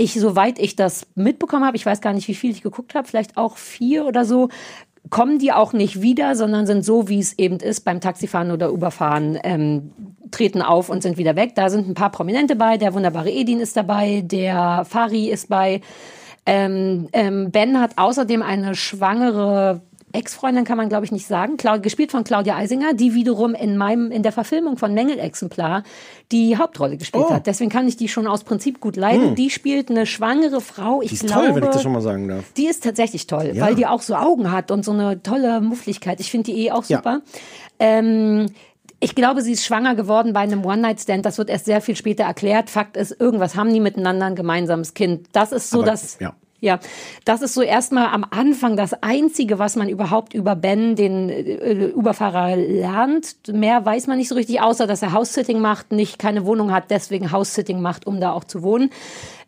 Ich, 0.00 0.14
soweit 0.14 0.58
ich 0.58 0.76
das 0.76 1.06
mitbekommen 1.16 1.66
habe, 1.66 1.76
ich 1.76 1.84
weiß 1.84 2.00
gar 2.00 2.12
nicht, 2.12 2.28
wie 2.28 2.34
viel 2.34 2.52
ich 2.52 2.62
geguckt 2.62 2.94
habe, 2.94 3.06
vielleicht 3.06 3.36
auch 3.36 3.56
vier 3.56 4.06
oder 4.06 4.24
so, 4.24 4.48
kommen 5.10 5.38
die 5.38 5.52
auch 5.52 5.72
nicht 5.72 6.02
wieder, 6.02 6.36
sondern 6.36 6.66
sind 6.66 6.84
so, 6.84 7.08
wie 7.08 7.18
es 7.18 7.38
eben 7.38 7.58
ist 7.58 7.80
beim 7.80 8.00
Taxifahren 8.00 8.50
oder 8.50 8.72
Uberfahren, 8.72 9.38
ähm, 9.42 9.90
treten 10.30 10.62
auf 10.62 10.88
und 10.88 11.02
sind 11.02 11.18
wieder 11.18 11.34
weg. 11.34 11.54
Da 11.54 11.68
sind 11.68 11.88
ein 11.88 11.94
paar 11.94 12.10
Prominente 12.12 12.56
bei. 12.56 12.76
Der 12.76 12.94
wunderbare 12.94 13.30
Edin 13.30 13.60
ist 13.60 13.76
dabei, 13.76 14.22
der 14.24 14.84
Fari 14.88 15.30
ist 15.30 15.48
bei. 15.48 15.80
Ähm, 16.46 17.08
ähm, 17.12 17.50
ben 17.50 17.80
hat 17.80 17.98
außerdem 17.98 18.42
eine 18.42 18.74
schwangere 18.74 19.82
Ex-Freundin 20.12 20.64
kann 20.64 20.76
man 20.76 20.88
glaube 20.88 21.04
ich 21.04 21.12
nicht 21.12 21.26
sagen, 21.26 21.56
Clau 21.56 21.78
gespielt 21.80 22.10
von 22.12 22.24
Claudia 22.24 22.56
Eisinger, 22.56 22.94
die 22.94 23.14
wiederum 23.14 23.54
in 23.54 23.76
meinem 23.76 24.10
in 24.10 24.22
der 24.22 24.32
Verfilmung 24.32 24.76
von 24.78 24.94
Mängelexemplar 24.94 25.82
die 26.32 26.56
Hauptrolle 26.56 26.96
gespielt 26.96 27.24
Oh. 27.28 27.32
hat. 27.34 27.46
Deswegen 27.46 27.70
kann 27.70 27.86
ich 27.88 27.96
die 27.96 28.08
schon 28.08 28.26
aus 28.26 28.44
Prinzip 28.44 28.80
gut 28.80 28.96
leiden. 28.96 29.28
Hm. 29.28 29.34
Die 29.34 29.50
spielt 29.50 29.90
eine 29.90 30.06
schwangere 30.06 30.60
Frau. 30.60 31.02
Ich 31.02 31.08
Die 31.10 31.14
ist 31.16 31.26
glaube, 31.26 31.46
toll, 31.48 31.54
wenn 31.56 31.62
ich 31.64 31.70
das 31.70 31.82
schon 31.82 31.92
mal 31.92 32.00
sagen 32.02 32.28
darf. 32.28 32.44
die 32.56 32.66
ist 32.66 32.84
tatsächlich 32.84 33.26
toll, 33.26 33.52
Ja. 33.54 33.66
weil 33.66 33.74
die 33.74 33.86
auch 33.86 34.02
so 34.02 34.14
Augen 34.14 34.50
hat 34.52 34.70
und 34.70 34.84
so 34.84 34.92
eine 34.92 35.22
tolle 35.22 35.60
Muffligkeit. 35.60 36.20
Ich 36.20 36.30
finde 36.30 36.52
die 36.52 36.66
eh 36.66 36.70
auch 36.72 36.84
Ja. 36.86 36.98
super. 36.98 37.20
Ähm, 37.78 38.46
ich 39.00 39.14
glaube, 39.14 39.42
sie 39.42 39.52
ist 39.52 39.64
schwanger 39.64 39.94
geworden 39.94 40.32
bei 40.32 40.40
einem 40.40 40.64
One-Night-Stand. 40.64 41.24
Das 41.24 41.38
wird 41.38 41.50
erst 41.50 41.66
sehr 41.66 41.80
viel 41.80 41.94
später 41.94 42.24
erklärt. 42.24 42.68
Fakt 42.68 42.96
ist, 42.96 43.20
irgendwas 43.20 43.54
haben 43.54 43.72
die 43.72 43.78
miteinander 43.80 44.26
ein 44.26 44.34
gemeinsames 44.34 44.94
Kind. 44.94 45.28
Das 45.32 45.52
ist 45.52 45.70
so 45.70 45.78
Aber, 45.82 45.90
das. 45.92 46.18
ja. 46.18 46.32
Ja, 46.60 46.80
das 47.24 47.40
ist 47.40 47.54
so 47.54 47.62
erstmal 47.62 48.08
am 48.08 48.26
Anfang 48.28 48.76
das 48.76 48.92
Einzige, 49.02 49.60
was 49.60 49.76
man 49.76 49.88
überhaupt 49.88 50.34
über 50.34 50.56
Ben, 50.56 50.96
den 50.96 51.28
äh, 51.28 51.86
Überfahrer, 51.86 52.56
lernt. 52.56 53.36
Mehr 53.52 53.84
weiß 53.84 54.08
man 54.08 54.18
nicht 54.18 54.28
so 54.28 54.34
richtig, 54.34 54.60
außer 54.60 54.88
dass 54.88 55.02
er 55.02 55.12
House-Sitting 55.12 55.60
macht, 55.60 55.92
nicht 55.92 56.18
keine 56.18 56.46
Wohnung 56.46 56.72
hat, 56.72 56.90
deswegen 56.90 57.30
House-Sitting 57.30 57.80
macht, 57.80 58.08
um 58.08 58.20
da 58.20 58.32
auch 58.32 58.42
zu 58.42 58.62
wohnen. 58.62 58.90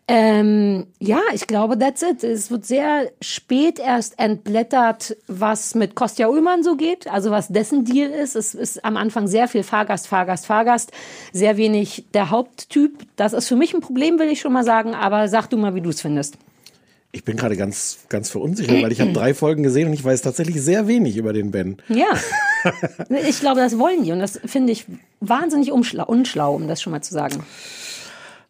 Ähm, 0.07 0.87
ja, 0.99 1.19
ich 1.33 1.47
glaube, 1.47 1.77
that's 1.77 2.01
it. 2.01 2.23
Es 2.23 2.49
wird 2.49 2.65
sehr 2.65 3.11
spät 3.21 3.79
erst 3.79 4.17
entblättert, 4.17 5.15
was 5.27 5.75
mit 5.75 5.95
Kostja 5.95 6.27
Ullmann 6.27 6.63
so 6.63 6.75
geht, 6.75 7.07
also 7.07 7.31
was 7.31 7.49
dessen 7.49 7.85
Deal 7.85 8.09
ist. 8.09 8.35
Es 8.35 8.53
ist 8.53 8.83
am 8.83 8.97
Anfang 8.97 9.27
sehr 9.27 9.47
viel 9.47 9.63
Fahrgast, 9.63 10.07
Fahrgast, 10.07 10.45
Fahrgast, 10.45 10.91
sehr 11.33 11.57
wenig 11.57 12.05
der 12.13 12.29
Haupttyp. 12.29 13.05
Das 13.15 13.33
ist 13.33 13.47
für 13.47 13.55
mich 13.55 13.73
ein 13.73 13.81
Problem, 13.81 14.17
will 14.17 14.29
ich 14.29 14.41
schon 14.41 14.53
mal 14.53 14.63
sagen, 14.63 14.95
aber 14.95 15.27
sag 15.27 15.47
du 15.47 15.57
mal, 15.57 15.75
wie 15.75 15.81
du 15.81 15.89
es 15.89 16.01
findest. 16.01 16.37
Ich 17.13 17.23
bin 17.25 17.35
gerade 17.35 17.57
ganz, 17.57 17.99
ganz 18.09 18.29
verunsichert, 18.29 18.81
weil 18.81 18.91
ich 18.91 19.01
habe 19.01 19.11
drei 19.13 19.33
Folgen 19.33 19.63
gesehen 19.63 19.87
und 19.87 19.93
ich 19.93 20.03
weiß 20.03 20.21
tatsächlich 20.21 20.61
sehr 20.61 20.87
wenig 20.87 21.17
über 21.17 21.33
den 21.33 21.51
Ben. 21.51 21.77
Ja, 21.89 22.07
ich 23.27 23.39
glaube, 23.39 23.59
das 23.59 23.77
wollen 23.77 24.03
die 24.03 24.11
und 24.11 24.19
das 24.19 24.39
finde 24.45 24.71
ich 24.71 24.85
wahnsinnig 25.19 25.71
unschlau, 25.71 26.55
um 26.55 26.67
das 26.67 26.81
schon 26.81 26.91
mal 26.91 27.01
zu 27.01 27.13
sagen. 27.13 27.43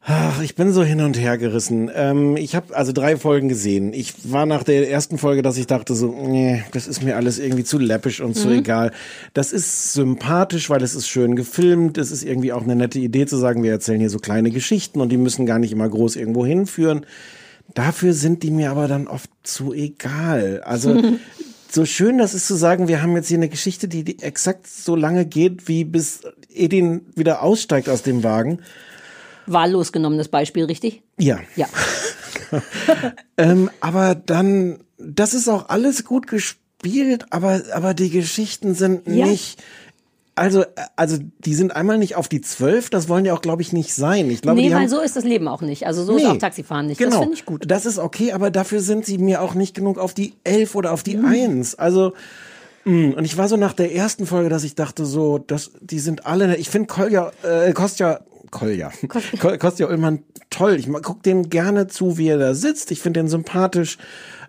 Ach, 0.03 0.41
ich 0.41 0.55
bin 0.55 0.71
so 0.73 0.83
hin 0.83 0.99
und 1.01 1.15
her 1.19 1.37
gerissen. 1.37 1.91
Ähm, 1.93 2.35
ich 2.35 2.55
habe 2.55 2.75
also 2.75 2.91
drei 2.91 3.17
Folgen 3.17 3.49
gesehen. 3.49 3.93
Ich 3.93 4.31
war 4.31 4.47
nach 4.47 4.63
der 4.63 4.89
ersten 4.89 5.19
Folge, 5.19 5.43
dass 5.43 5.57
ich 5.57 5.67
dachte 5.67 5.93
so, 5.93 6.07
nee, 6.07 6.63
das 6.71 6.87
ist 6.87 7.03
mir 7.03 7.17
alles 7.17 7.37
irgendwie 7.37 7.63
zu 7.63 7.77
läppisch 7.77 8.19
und 8.19 8.33
zu 8.33 8.47
Mhm. 8.47 8.59
egal. 8.59 8.91
Das 9.35 9.53
ist 9.53 9.93
sympathisch, 9.93 10.71
weil 10.71 10.81
es 10.81 10.95
ist 10.95 11.07
schön 11.07 11.35
gefilmt. 11.35 11.99
Es 11.99 12.09
ist 12.09 12.23
irgendwie 12.23 12.51
auch 12.51 12.63
eine 12.63 12.75
nette 12.75 12.97
Idee 12.97 13.27
zu 13.27 13.37
sagen, 13.37 13.61
wir 13.61 13.71
erzählen 13.71 13.99
hier 13.99 14.09
so 14.09 14.17
kleine 14.17 14.49
Geschichten 14.49 15.01
und 15.01 15.09
die 15.09 15.17
müssen 15.17 15.45
gar 15.45 15.59
nicht 15.59 15.71
immer 15.71 15.87
groß 15.87 16.15
irgendwo 16.15 16.47
hinführen. 16.47 17.05
Dafür 17.73 18.13
sind 18.13 18.43
die 18.43 18.51
mir 18.51 18.71
aber 18.71 18.87
dann 18.87 19.07
oft 19.07 19.29
zu 19.43 19.73
egal. 19.73 20.61
Also 20.65 21.01
so 21.71 21.85
schön 21.85 22.17
das 22.17 22.33
ist 22.33 22.47
zu 22.47 22.55
sagen, 22.55 22.87
wir 22.87 23.01
haben 23.01 23.15
jetzt 23.15 23.27
hier 23.29 23.37
eine 23.37 23.49
Geschichte, 23.49 23.87
die, 23.87 24.03
die 24.03 24.21
exakt 24.21 24.67
so 24.67 24.95
lange 24.95 25.25
geht, 25.25 25.67
wie 25.67 25.83
bis 25.85 26.21
Edin 26.53 27.01
wieder 27.15 27.41
aussteigt 27.41 27.87
aus 27.89 28.03
dem 28.03 28.23
Wagen. 28.23 28.59
Wahllos 29.47 29.91
genommenes 29.91 30.27
Beispiel, 30.27 30.65
richtig? 30.65 31.01
Ja. 31.17 31.39
Ja. 31.55 31.67
Ähm, 33.37 33.69
aber 33.79 34.13
dann, 34.13 34.79
das 34.97 35.33
ist 35.33 35.47
auch 35.47 35.69
alles 35.69 36.03
gut 36.03 36.27
gespielt, 36.27 37.25
aber, 37.29 37.61
aber 37.73 37.93
die 37.93 38.09
Geschichten 38.09 38.75
sind 38.75 39.07
Ja. 39.07 39.25
nicht. 39.25 39.63
Also, 40.33 40.63
also 40.95 41.17
die 41.39 41.53
sind 41.55 41.75
einmal 41.75 41.97
nicht 41.97 42.15
auf 42.15 42.29
die 42.29 42.39
zwölf, 42.41 42.89
das 42.89 43.09
wollen 43.09 43.25
die 43.25 43.31
auch, 43.31 43.41
glaube 43.41 43.61
ich, 43.61 43.73
nicht 43.73 43.93
sein. 43.93 44.29
Ich 44.31 44.41
glaube, 44.41 44.61
nee, 44.61 44.73
weil 44.73 44.87
so 44.87 44.99
ist 45.01 45.15
das 45.17 45.25
Leben 45.25 45.47
auch 45.47 45.61
nicht. 45.61 45.85
Also 45.85 46.03
so 46.05 46.15
ist 46.15 46.23
Nee. 46.23 46.29
auch 46.29 46.37
Taxifahren 46.37 46.87
nicht. 46.87 46.97
Genau. 46.99 47.11
Das 47.11 47.19
finde 47.19 47.33
ich 47.35 47.45
gut. 47.45 47.63
Das 47.67 47.85
ist 47.85 47.99
okay, 47.99 48.31
aber 48.31 48.49
dafür 48.49 48.79
sind 48.79 49.05
sie 49.05 49.17
mir 49.17 49.41
auch 49.41 49.53
nicht 49.55 49.75
genug 49.75 49.97
auf 49.99 50.13
die 50.13 50.33
elf 50.45 50.73
oder 50.75 50.93
auf 50.93 51.03
die 51.03 51.17
eins. 51.17 51.75
Also, 51.75 52.13
mh, 52.85 53.17
und 53.17 53.25
ich 53.25 53.37
war 53.37 53.49
so 53.49 53.57
nach 53.57 53.73
der 53.73 53.93
ersten 53.93 54.25
Folge, 54.25 54.47
dass 54.49 54.63
ich 54.63 54.73
dachte 54.75 55.05
so, 55.05 55.37
dass 55.37 55.71
die 55.81 55.99
sind 55.99 56.25
alle, 56.25 56.55
ich 56.55 56.69
finde 56.69 56.87
Kolja, 56.87 57.31
äh, 57.43 57.73
Kostja, 57.73 58.21
Kolja, 58.51 58.91
Ko- 59.39 59.57
Kostja 59.57 59.87
Ullmann 59.87 60.23
toll. 60.49 60.75
Ich 60.75 60.87
guck 61.03 61.23
dem 61.23 61.49
gerne 61.49 61.87
zu, 61.87 62.17
wie 62.17 62.29
er 62.29 62.37
da 62.37 62.53
sitzt. 62.53 62.91
Ich 62.91 63.01
finde 63.01 63.19
den 63.19 63.27
sympathisch. 63.27 63.97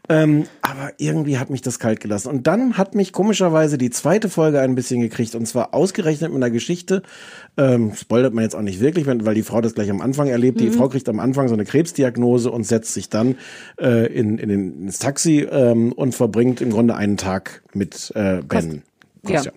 Ähm, 0.09 0.47
aber 0.63 0.93
irgendwie 0.99 1.39
hat 1.39 1.49
mich 1.49 1.63
das 1.63 1.79
kalt 1.79 2.01
gelassen. 2.01 2.29
Und 2.29 2.49
dann 2.49 2.77
hat 2.77 2.97
mich 2.97 3.13
komischerweise 3.13 3.79
die 3.79 3.91
zweite 3.91 4.29
Folge 4.29 4.61
ein 4.61 4.75
bisschen 4.75 5.01
gekriegt. 5.01 5.37
Und 5.37 5.47
zwar 5.47 5.75
ausgerechnet 5.75 6.33
mit 6.33 6.43
einer 6.43 6.51
Geschichte. 6.51 7.03
Ähm, 7.57 7.95
spoilert 7.95 8.35
man 8.35 8.43
jetzt 8.43 8.57
auch 8.57 8.63
nicht 8.63 8.81
wirklich, 8.81 9.07
weil 9.07 9.35
die 9.35 9.45
Frau 9.45 9.61
das 9.61 9.75
gleich 9.75 9.91
am 9.91 10.01
Anfang 10.01 10.27
erlebt. 10.27 10.61
Die 10.61 10.71
Mhm. 10.71 10.73
Frau 10.73 10.89
kriegt 10.89 11.09
am 11.09 11.21
Anfang 11.21 11.47
so 11.47 11.55
eine 11.55 11.65
Krebsdiagnose 11.65 12.51
und 12.51 12.65
setzt 12.65 12.95
sich 12.95 13.11
dann 13.11 13.37
äh, 13.81 14.13
in, 14.13 14.39
in 14.39 14.49
den, 14.49 14.83
ins 14.87 14.99
Taxi 14.99 15.47
ähm, 15.49 15.93
und 15.93 16.15
verbringt 16.17 16.61
im 16.61 16.71
Grunde 16.71 16.97
einen 16.97 17.17
Tag 17.17 17.63
mit 17.73 18.13
äh, 18.17 18.43
Ben. 18.43 18.83
Ja. 19.25 19.35
Kostja. 19.37 19.53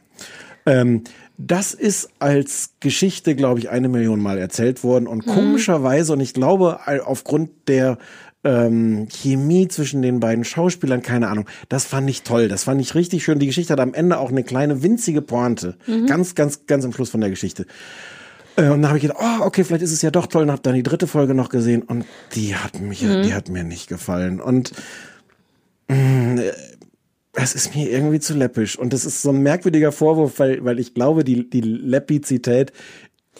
Ähm, 0.67 1.03
das 1.37 1.73
ist 1.73 2.09
als 2.19 2.71
Geschichte, 2.79 3.35
glaube 3.35 3.59
ich, 3.59 3.69
eine 3.69 3.89
Million 3.89 4.21
Mal 4.21 4.37
erzählt 4.37 4.83
worden. 4.83 5.05
Und 5.05 5.25
komischerweise, 5.25 6.13
und 6.13 6.21
ich 6.21 6.33
glaube, 6.33 6.79
aufgrund 7.05 7.49
der 7.67 7.97
ähm, 8.45 9.07
Chemie 9.09 9.67
zwischen 9.67 10.01
den 10.01 10.19
beiden 10.21 10.45
Schauspielern, 10.45 11.01
keine 11.01 11.27
Ahnung, 11.27 11.45
das 11.67 11.83
fand 11.83 12.09
ich 12.09 12.21
toll. 12.21 12.47
Das 12.47 12.63
fand 12.63 12.79
ich 12.79 12.95
richtig 12.95 13.23
schön. 13.23 13.39
Die 13.39 13.47
Geschichte 13.47 13.73
hat 13.73 13.79
am 13.79 13.93
Ende 13.93 14.19
auch 14.19 14.29
eine 14.29 14.43
kleine 14.43 14.83
winzige 14.83 15.21
Pointe. 15.21 15.75
Mhm. 15.87 16.05
Ganz, 16.05 16.35
ganz, 16.35 16.65
ganz 16.67 16.85
am 16.85 16.93
Schluss 16.93 17.09
von 17.09 17.21
der 17.21 17.31
Geschichte. 17.31 17.65
Äh, 18.55 18.69
Und 18.69 18.81
dann 18.83 18.87
habe 18.87 18.97
ich 18.97 19.01
gedacht, 19.01 19.19
oh, 19.21 19.43
okay, 19.45 19.63
vielleicht 19.63 19.83
ist 19.83 19.91
es 19.91 20.01
ja 20.01 20.11
doch 20.11 20.27
toll. 20.27 20.43
Und 20.43 20.51
habe 20.51 20.61
dann 20.61 20.75
die 20.75 20.83
dritte 20.83 21.07
Folge 21.07 21.33
noch 21.33 21.49
gesehen 21.49 21.81
und 21.81 22.05
die 22.35 22.55
hat 22.55 22.79
mich, 22.79 23.01
Mhm. 23.01 23.23
die 23.23 23.33
hat 23.33 23.49
mir 23.49 23.63
nicht 23.63 23.87
gefallen. 23.89 24.39
Und 24.39 24.71
mh, 25.89 26.41
äh, 26.41 26.51
es 27.37 27.53
ist 27.53 27.75
mir 27.75 27.89
irgendwie 27.89 28.19
zu 28.21 28.33
läppisch. 28.33 28.77
Und 28.79 28.93
das 28.93 29.03
ist 29.03 29.21
so 29.21 29.31
ein 29.31 29.41
merkwürdiger 29.41 29.91
Vorwurf, 29.91 30.39
weil, 30.39 30.63
weil 30.63 30.79
ich 30.79 30.93
glaube, 30.93 31.23
die, 31.25 31.49
die 31.49 31.59
Läppizität 31.61 32.71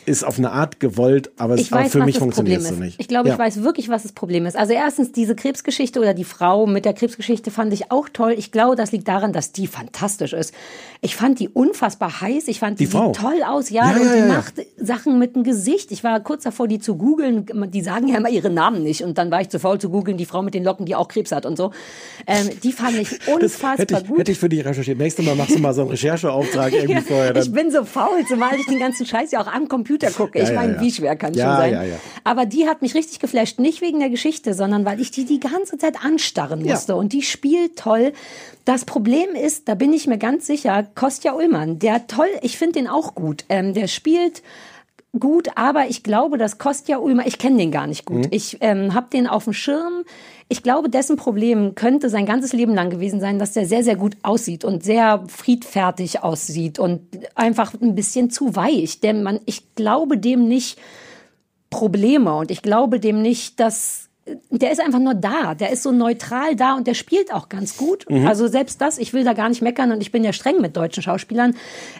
ist 0.06 0.24
auf 0.24 0.38
eine 0.38 0.52
Art 0.52 0.80
gewollt, 0.80 1.32
aber 1.38 1.56
es 1.56 1.62
Ich 1.62 1.72
weiß, 1.72 1.92
für 1.92 2.04
mich 2.06 2.18
funktioniert 2.20 2.62
es 2.62 2.70
so 2.70 2.76
nicht. 2.76 3.00
Ich 3.00 3.08
glaube, 3.08 3.28
Ja. 3.30 3.34
ich 3.36 3.40
weiß 3.40 3.64
wirklich, 3.64 3.90
was 3.90 4.04
das 4.04 4.12
Problem 4.12 4.46
ist. 4.46 4.56
Also 4.56 4.74
erstens, 4.74 5.12
diese 5.12 5.36
Krebsgeschichte 5.36 6.00
oder 6.00 6.14
die 6.14 6.24
Frau 6.24 6.66
mit 6.68 6.86
der 6.86 6.94
Krebsgeschichte 6.94 7.52
fand 7.52 7.74
ich 7.74 7.92
auch 7.92 8.08
toll. 8.10 8.34
Ich 8.38 8.52
glaube, 8.52 8.76
das 8.76 8.92
liegt 8.92 9.08
daran, 9.08 9.34
dass 9.34 9.52
die 9.52 9.68
fantastisch 9.68 10.34
ist. 10.34 10.54
Ich 11.02 11.16
fand 11.16 11.40
die 11.40 11.50
unfassbar 11.50 12.22
heiß. 12.22 12.48
Ich 12.48 12.60
fand 12.60 12.80
Die 12.80 12.86
die, 12.86 12.92
Frau? 12.92 13.08
sieht 13.14 13.16
toll 13.22 13.44
aus. 13.48 13.70
Ja, 13.70 13.92
Ja, 13.92 13.98
und 13.98 14.06
ja, 14.06 14.16
die 14.16 14.28
macht 14.32 14.54
Sachen 14.78 15.20
mit 15.20 15.36
dem 15.36 15.44
Gesicht. 15.44 15.92
Ich 15.92 16.04
war 16.04 16.20
kurz 16.22 16.44
davor, 16.44 16.68
die 16.68 16.80
zu 16.80 16.96
googeln. 16.96 17.46
Die 17.72 17.82
sagen 17.82 18.08
ja 18.08 18.18
immer 18.18 18.30
ihre 18.30 18.50
Namen 18.50 18.84
nicht. 18.84 19.02
Und 19.04 19.18
dann 19.18 19.32
war 19.32 19.42
ich 19.42 19.50
zu 19.50 19.60
faul 19.60 19.80
zu 19.80 19.90
googeln, 19.90 20.18
die 20.18 20.26
Frau 20.26 20.42
mit 20.42 20.54
den 20.54 20.64
Locken, 20.64 20.86
die 20.86 20.96
auch 20.96 21.08
Krebs 21.08 21.32
hat 21.32 21.46
und 21.46 21.58
so. 21.58 21.72
Ähm, 22.28 22.50
die 22.64 22.72
fand 22.72 22.98
ich 22.98 23.10
unfassbar 23.28 23.78
hätte 23.78 23.98
ich, 24.02 24.08
gut. 24.08 24.20
hätte 24.20 24.32
ich 24.32 24.40
für 24.40 24.50
dich 24.50 24.64
recherchiert. 24.66 24.98
Nächstes 24.98 25.26
Mal 25.26 25.36
machst 25.36 25.56
du 25.56 25.60
mal 25.60 25.74
so 25.74 25.82
einen 25.82 25.90
Rechercheauftrag 25.96 26.74
irgendwie 26.74 27.02
vorher. 27.02 27.36
ich 27.36 27.44
Dann, 27.46 27.54
bin 27.54 27.72
so 27.72 27.84
faul, 27.86 28.26
zumal 28.28 28.56
ich 28.60 28.66
den 28.66 28.80
ganzen 28.80 29.06
Scheiß 29.06 29.32
ja 29.32 29.42
auch 29.42 29.48
am 29.48 29.68
Computer 29.68 29.95
gucke. 30.00 30.38
Ja, 30.40 30.44
ich 30.44 30.50
ja, 30.52 30.56
meine, 30.56 30.76
ja. 30.76 30.82
wie 30.82 30.92
schwer 30.92 31.16
kann 31.16 31.34
Ja, 31.34 31.46
schon 31.62 31.72
sein. 31.72 31.92
Aber 32.24 32.46
die 32.46 32.68
hat 32.68 32.82
mich 32.82 32.96
richtig 32.96 33.20
geflasht, 33.20 33.60
nicht 33.60 33.82
wegen 33.82 34.00
der 34.00 34.10
Geschichte, 34.10 34.54
sondern 34.54 34.86
weil 34.86 35.00
ich 35.02 35.12
die 35.12 35.26
die 35.26 35.40
ganze 35.40 35.78
Zeit 35.78 36.04
anstarren 36.04 36.64
musste. 36.64 36.96
Und 36.96 37.14
die 37.14 37.22
spielt 37.22 37.78
toll. 37.78 38.14
Das 38.66 38.86
Problem 38.86 39.36
ist, 39.36 39.68
da 39.68 39.76
bin 39.76 39.94
ich 39.94 40.08
mir 40.08 40.18
ganz 40.18 40.48
sicher, 40.48 40.88
Kostja 40.96 41.34
Ullmann, 41.34 41.80
der 41.80 42.08
toll, 42.08 42.30
ich 42.42 42.58
finde 42.58 42.74
den 42.80 42.88
auch 42.88 43.16
gut. 43.16 43.46
Ähm, 43.50 43.74
der 43.74 43.88
spielt 43.88 44.42
gut, 45.18 45.50
aber 45.56 45.88
ich 45.88 46.04
glaube, 46.04 46.38
dass 46.38 46.58
Kostja 46.58 46.98
Ullmann, 46.98 47.28
ich 47.28 47.38
kenne 47.38 47.58
den 47.58 47.72
gar 47.72 47.88
nicht 47.88 48.10
Mhm. 48.10 48.16
gut. 48.24 48.28
Ich 48.32 48.58
ähm, 48.62 48.94
habe 48.94 49.08
den 49.12 49.28
auf 49.28 49.46
dem 49.46 49.54
Schirm 49.54 50.04
ich 50.48 50.62
glaube, 50.62 50.90
dessen 50.90 51.18
Problem 51.18 51.74
könnte 51.74 52.10
sein 52.10 52.26
ganzes 52.26 52.54
Leben 52.54 52.76
lang 52.76 52.92
gewesen 52.92 53.20
sein, 53.20 53.40
dass 53.40 53.54
der 53.54 53.66
sehr, 53.66 53.84
sehr 53.84 53.96
gut 53.96 54.16
aussieht 54.22 54.64
und 54.64 54.84
sehr 54.84 55.24
friedfertig 55.28 56.22
aussieht 56.22 56.78
und 56.78 57.02
einfach 57.34 57.74
ein 57.82 57.96
bisschen 57.96 58.30
zu 58.30 58.56
weich. 58.56 59.00
Denn 59.00 59.24
man, 59.24 59.40
ich 59.46 59.74
glaube 59.74 60.18
dem 60.20 60.48
nicht 60.48 60.78
Probleme 61.72 62.36
und 62.36 62.52
ich 62.52 62.62
glaube 62.62 63.00
dem 63.00 63.22
nicht, 63.24 63.60
dass 63.60 64.05
der 64.50 64.72
ist 64.72 64.82
einfach 64.82 65.00
nur 65.00 65.14
da. 65.14 65.54
Der 65.54 65.70
ist 65.70 65.84
so 65.84 65.92
neutral 65.92 66.56
da 66.56 66.74
und 66.74 66.88
der 66.88 66.96
spielt 66.96 67.32
auch 67.32 67.48
ganz 67.48 67.78
gut. 67.78 68.10
Mhm. 68.10 68.26
Also 68.26 68.48
selbst 68.48 68.82
das, 68.82 68.98
ich 68.98 69.14
will 69.14 69.24
da 69.24 69.34
gar 69.34 69.50
nicht 69.50 69.62
meckern 69.62 69.92
und 69.92 70.02
ich 70.02 70.12
bin 70.12 70.24
ja 70.24 70.34
streng 70.34 70.62
mit 70.62 70.76
deutschen 70.76 71.04
Schauspielern. 71.04 71.56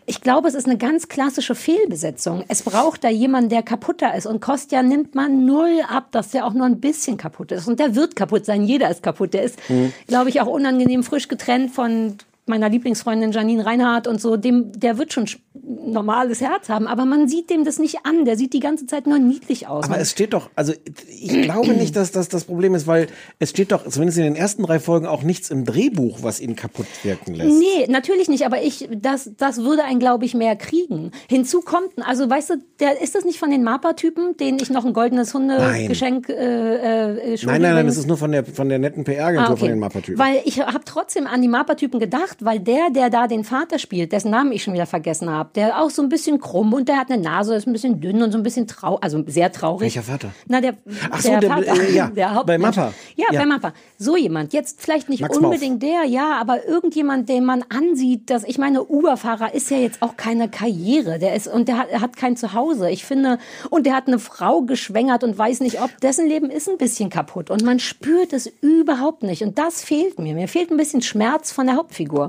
Ich 0.08 0.22
glaube, 0.22 0.48
es 0.48 0.56
ist 0.56 0.66
eine 0.66 0.78
ganz 0.78 1.08
klassische 1.08 1.54
Fehlbesetzung. 1.54 2.44
Es 2.48 2.64
braucht 2.64 3.04
da 3.04 3.10
jemanden, 3.10 3.50
der 3.50 3.62
kaputter 3.62 4.16
ist. 4.16 4.26
Und 4.26 4.42
Kostja 4.42 4.82
nimmt 4.82 5.14
man 5.14 5.46
null 5.46 5.82
ab, 5.88 6.08
dass 6.12 6.32
der 6.32 6.48
auch 6.48 6.54
nur 6.54 6.66
ein 6.66 6.80
bisschen 6.80 7.18
kaputt 7.18 7.52
ist. 7.52 7.68
Und 7.68 7.80
der 7.80 7.96
wird 7.96 8.16
kaputt 8.16 8.46
sein. 8.46 8.64
Jeder 8.64 8.90
ist 8.90 9.04
kaputt. 9.04 9.36
Der 9.36 9.44
ist, 9.44 9.60
mhm. 9.70 9.94
glaube 10.08 10.30
ich, 10.30 10.42
auch 10.42 10.48
unangenehm 10.48 11.04
frisch 11.04 11.28
getrennt 11.28 11.72
von 11.72 12.18
meiner 12.46 12.70
Lieblingsfreundin 12.70 13.32
Janine 13.32 13.66
Reinhardt 13.66 14.08
und 14.08 14.22
so, 14.22 14.38
dem, 14.38 14.72
der 14.74 14.98
wird 14.98 15.14
schon 15.14 15.28
normales 15.64 16.42
Herz 16.42 16.70
haben, 16.70 16.88
aber 16.88 17.06
man 17.06 17.28
sieht 17.28 17.50
dem 17.50 17.64
das 17.64 17.80
nicht 17.80 18.06
an. 18.06 18.26
Der 18.26 18.38
sieht 18.38 18.54
die 18.54 18.60
ganze 18.60 18.86
Zeit 18.86 19.08
nur 19.08 19.20
niedlich 19.20 19.68
aus. 19.68 19.86
Aber 19.86 20.00
es 20.00 20.12
steht 20.12 20.34
doch, 20.34 20.50
also 20.56 20.74
ich 21.08 21.42
glaube 21.42 21.74
nicht, 21.74 21.96
dass 21.96 22.12
das 22.12 22.30
das 22.30 22.44
Problem 22.44 22.76
ist, 22.76 22.88
weil 22.88 23.08
es 23.40 23.50
steht 23.50 23.72
doch, 23.72 23.88
zumindest 23.88 24.18
in 24.18 24.26
den 24.26 24.36
ersten 24.36 24.64
drei 24.64 24.80
Folgen, 24.80 25.06
auch 25.06 25.24
nichts 25.24 25.50
im 25.50 25.66
Drehbuch, 25.66 26.20
was 26.22 26.40
ihn 26.40 26.56
kaputt 26.56 26.88
wirken 27.04 27.36
lässt. 27.36 27.58
Nee, 27.58 27.88
natürlich 27.88 28.28
nicht, 28.28 28.46
aber 28.46 28.62
ich, 28.62 28.90
das, 28.96 29.32
das 29.38 29.64
würde 29.64 29.84
einen, 29.84 30.00
glaube 30.00 30.26
ich, 30.26 30.34
mehr 30.34 30.56
kriegen. 30.56 31.12
Hinzu 31.28 31.62
kommt, 31.62 31.90
also 32.06 32.30
weißt 32.30 32.52
du, 32.52 32.56
der, 32.80 33.02
ist 33.02 33.16
das 33.16 33.26
nicht 33.26 33.40
von 33.40 33.50
den 33.50 33.64
Mapa-Typen, 33.64 34.38
denen 34.38 34.60
ich 34.62 34.70
noch 34.70 34.86
ein 34.86 34.94
goldenes 34.94 35.34
Hundegeschenk 35.34 36.30
äh, 36.30 36.34
äh, 36.34 37.38
Nein, 37.46 37.62
nein, 37.62 37.76
nein, 37.76 37.88
das 37.88 37.98
ist 37.98 38.08
nur 38.08 38.18
von 38.18 38.32
der, 38.32 38.46
von 38.46 38.70
der 38.70 38.80
netten 38.80 39.04
PR-Agentur 39.04 39.50
ah, 39.50 39.52
okay. 39.52 39.60
von 39.60 39.70
den 39.70 39.80
Mapa-Typen. 39.80 40.20
Weil 40.20 40.42
ich 40.46 40.60
habe 40.60 40.84
trotzdem 40.86 41.28
an 41.28 41.42
die 41.42 41.48
Mapa-Typen 41.48 42.00
gedacht, 42.00 42.35
gemacht, 42.36 42.46
weil 42.46 42.60
der, 42.60 42.90
der 42.90 43.10
da 43.10 43.28
den 43.28 43.44
Vater 43.44 43.80
spielt, 43.80 44.12
dessen 44.12 44.32
Namen 44.32 44.52
ich 44.52 44.64
schon 44.64 44.74
wieder 44.74 44.86
vergessen 44.86 45.30
habe, 45.30 45.50
der 45.56 45.82
auch 45.82 45.90
so 45.90 46.02
ein 46.02 46.10
bisschen 46.10 46.40
krumm 46.40 46.74
und 46.74 46.88
der 46.88 46.98
hat 46.98 47.12
eine 47.12 47.22
Nase, 47.22 47.56
ist 47.56 47.68
ein 47.68 47.74
bisschen 47.74 48.02
dünn 48.02 48.22
und 48.22 48.32
so 48.32 48.38
ein 48.38 48.44
bisschen 48.44 48.68
traurig, 48.68 49.04
also 49.04 49.24
sehr 49.28 49.52
traurig. 49.52 49.82
Welcher 49.82 50.04
Vater? 50.04 50.32
Na, 50.48 50.62
der, 50.62 50.76
Ach 51.10 51.22
so, 51.22 51.30
der, 51.30 51.40
der 51.40 51.50
Vater, 51.50 51.82
äh, 51.82 51.96
ja, 51.96 52.08
der 52.16 52.44
bei 52.46 52.58
Mappa. 52.58 52.94
Ja, 53.16 53.26
ja, 53.32 53.40
bei 53.40 53.46
Mappa. 53.46 53.74
So 53.98 54.18
jemand. 54.18 54.54
Jetzt 54.54 54.82
vielleicht 54.82 55.10
nicht 55.10 55.22
Max 55.22 55.38
unbedingt 55.38 55.82
Mauf. 55.82 55.92
der, 55.92 56.04
ja, 56.06 56.38
aber 56.40 56.66
irgendjemand, 56.66 57.30
den 57.30 57.46
man 57.46 57.64
ansieht, 57.70 58.30
dass, 58.30 58.44
ich 58.44 58.58
meine, 58.58 58.84
Uberfahrer 58.84 59.54
ist 59.54 59.70
ja 59.72 59.78
jetzt 59.78 60.02
auch 60.02 60.18
keine 60.18 60.50
Karriere, 60.50 61.20
der 61.20 61.36
ist, 61.36 61.48
und 61.48 61.68
der 61.68 61.78
hat, 61.78 62.02
hat 62.02 62.18
kein 62.18 62.38
Zuhause. 62.38 62.90
Ich 62.90 63.06
finde, 63.06 63.40
und 63.70 63.86
der 63.86 63.96
hat 63.96 64.08
eine 64.08 64.20
Frau 64.20 64.62
geschwängert 64.62 65.24
und 65.24 65.38
weiß 65.38 65.62
nicht, 65.62 65.82
ob 65.82 65.90
dessen 66.02 66.28
Leben 66.28 66.50
ist 66.50 66.70
ein 66.70 66.78
bisschen 66.78 67.10
kaputt 67.10 67.50
und 67.50 67.64
man 67.64 67.80
spürt 67.80 68.34
es 68.34 68.52
überhaupt 68.62 69.24
nicht 69.24 69.44
und 69.44 69.58
das 69.58 69.84
fehlt 69.84 70.20
mir. 70.20 70.34
Mir 70.36 70.48
fehlt 70.48 70.72
ein 70.72 70.78
bisschen 70.78 71.02
Schmerz 71.02 71.52
von 71.52 71.68
der 71.68 71.76
Hauptfigur. 71.76 72.25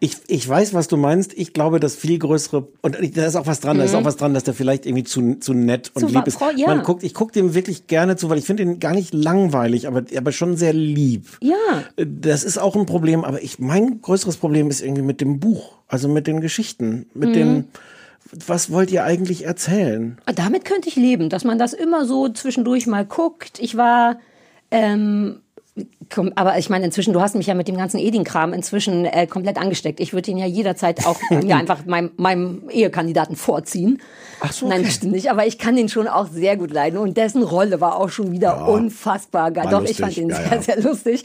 Ich, 0.00 0.16
ich 0.26 0.48
weiß, 0.48 0.74
was 0.74 0.88
du 0.88 0.96
meinst. 0.96 1.32
Ich 1.34 1.52
glaube, 1.52 1.80
das 1.80 1.96
viel 1.96 2.18
größere, 2.18 2.68
und 2.82 3.16
da 3.16 3.26
ist 3.26 3.36
auch 3.36 3.46
was 3.46 3.60
dran, 3.60 3.76
mhm. 3.76 3.80
da 3.80 3.84
ist 3.84 3.92
mhm. 3.92 3.98
auch 3.98 4.04
was 4.04 4.16
dran, 4.16 4.34
dass 4.34 4.44
der 4.44 4.54
vielleicht 4.54 4.86
irgendwie 4.86 5.04
zu, 5.04 5.36
zu 5.40 5.54
nett 5.54 5.90
und 5.94 6.08
zu 6.08 6.14
lieb 6.14 6.26
ist. 6.26 6.40
Ja. 6.56 6.68
Man 6.68 6.82
guckt, 6.82 7.02
ich 7.02 7.14
gucke 7.14 7.32
dem 7.32 7.54
wirklich 7.54 7.86
gerne 7.86 8.16
zu, 8.16 8.28
weil 8.30 8.38
ich 8.38 8.44
finde 8.44 8.62
ihn 8.62 8.80
gar 8.80 8.94
nicht 8.94 9.14
langweilig, 9.14 9.86
aber, 9.86 10.04
aber 10.16 10.32
schon 10.32 10.56
sehr 10.56 10.72
lieb. 10.72 11.38
Ja. 11.40 11.54
Das 11.96 12.44
ist 12.44 12.58
auch 12.58 12.76
ein 12.76 12.86
Problem, 12.86 13.24
aber 13.24 13.42
ich, 13.42 13.58
mein 13.58 14.00
größeres 14.00 14.36
Problem 14.36 14.70
ist 14.70 14.80
irgendwie 14.80 15.02
mit 15.02 15.20
dem 15.20 15.40
Buch, 15.40 15.76
also 15.88 16.08
mit 16.08 16.26
den 16.26 16.40
Geschichten, 16.40 17.06
mit 17.14 17.30
mhm. 17.30 17.34
den, 17.34 17.64
was 18.46 18.70
wollt 18.70 18.90
ihr 18.90 19.04
eigentlich 19.04 19.44
erzählen? 19.44 20.18
Damit 20.34 20.64
könnte 20.64 20.88
ich 20.88 20.96
leben, 20.96 21.28
dass 21.28 21.44
man 21.44 21.58
das 21.58 21.72
immer 21.72 22.06
so 22.06 22.28
zwischendurch 22.28 22.86
mal 22.86 23.04
guckt. 23.04 23.58
Ich 23.60 23.76
war, 23.76 24.18
ähm, 24.70 25.40
aber 26.34 26.58
ich 26.58 26.70
meine, 26.70 26.84
inzwischen, 26.84 27.12
du 27.12 27.20
hast 27.20 27.34
mich 27.34 27.46
ja 27.46 27.54
mit 27.54 27.68
dem 27.68 27.76
ganzen 27.76 27.98
Edin-Kram 27.98 28.52
inzwischen 28.52 29.04
äh, 29.04 29.26
komplett 29.26 29.58
angesteckt. 29.58 30.00
Ich 30.00 30.12
würde 30.12 30.30
ihn 30.30 30.38
ja 30.38 30.46
jederzeit 30.46 31.06
auch 31.06 31.18
ja, 31.44 31.56
einfach 31.56 31.84
meinem, 31.86 32.10
meinem 32.16 32.68
Ehekandidaten 32.70 33.36
vorziehen. 33.36 34.00
Ach 34.40 34.52
so. 34.52 34.66
Okay. 34.66 34.74
Nein, 34.74 34.84
das 34.84 34.94
stimmt 34.94 35.12
nicht. 35.12 35.30
Aber 35.30 35.46
ich 35.46 35.58
kann 35.58 35.76
den 35.76 35.88
schon 35.88 36.08
auch 36.08 36.28
sehr 36.28 36.56
gut 36.56 36.70
leiden. 36.70 36.98
Und 36.98 37.16
dessen 37.16 37.42
Rolle 37.42 37.80
war 37.80 37.96
auch 37.96 38.10
schon 38.10 38.32
wieder 38.32 38.48
ja, 38.48 38.64
unfassbar 38.64 39.50
geil. 39.50 39.68
Doch, 39.70 39.80
lustig. 39.80 39.98
ich 39.98 40.04
fand 40.04 40.16
ihn 40.16 40.28
ja, 40.30 40.36
sehr, 40.36 40.62
sehr 40.62 40.80
lustig. 40.80 41.24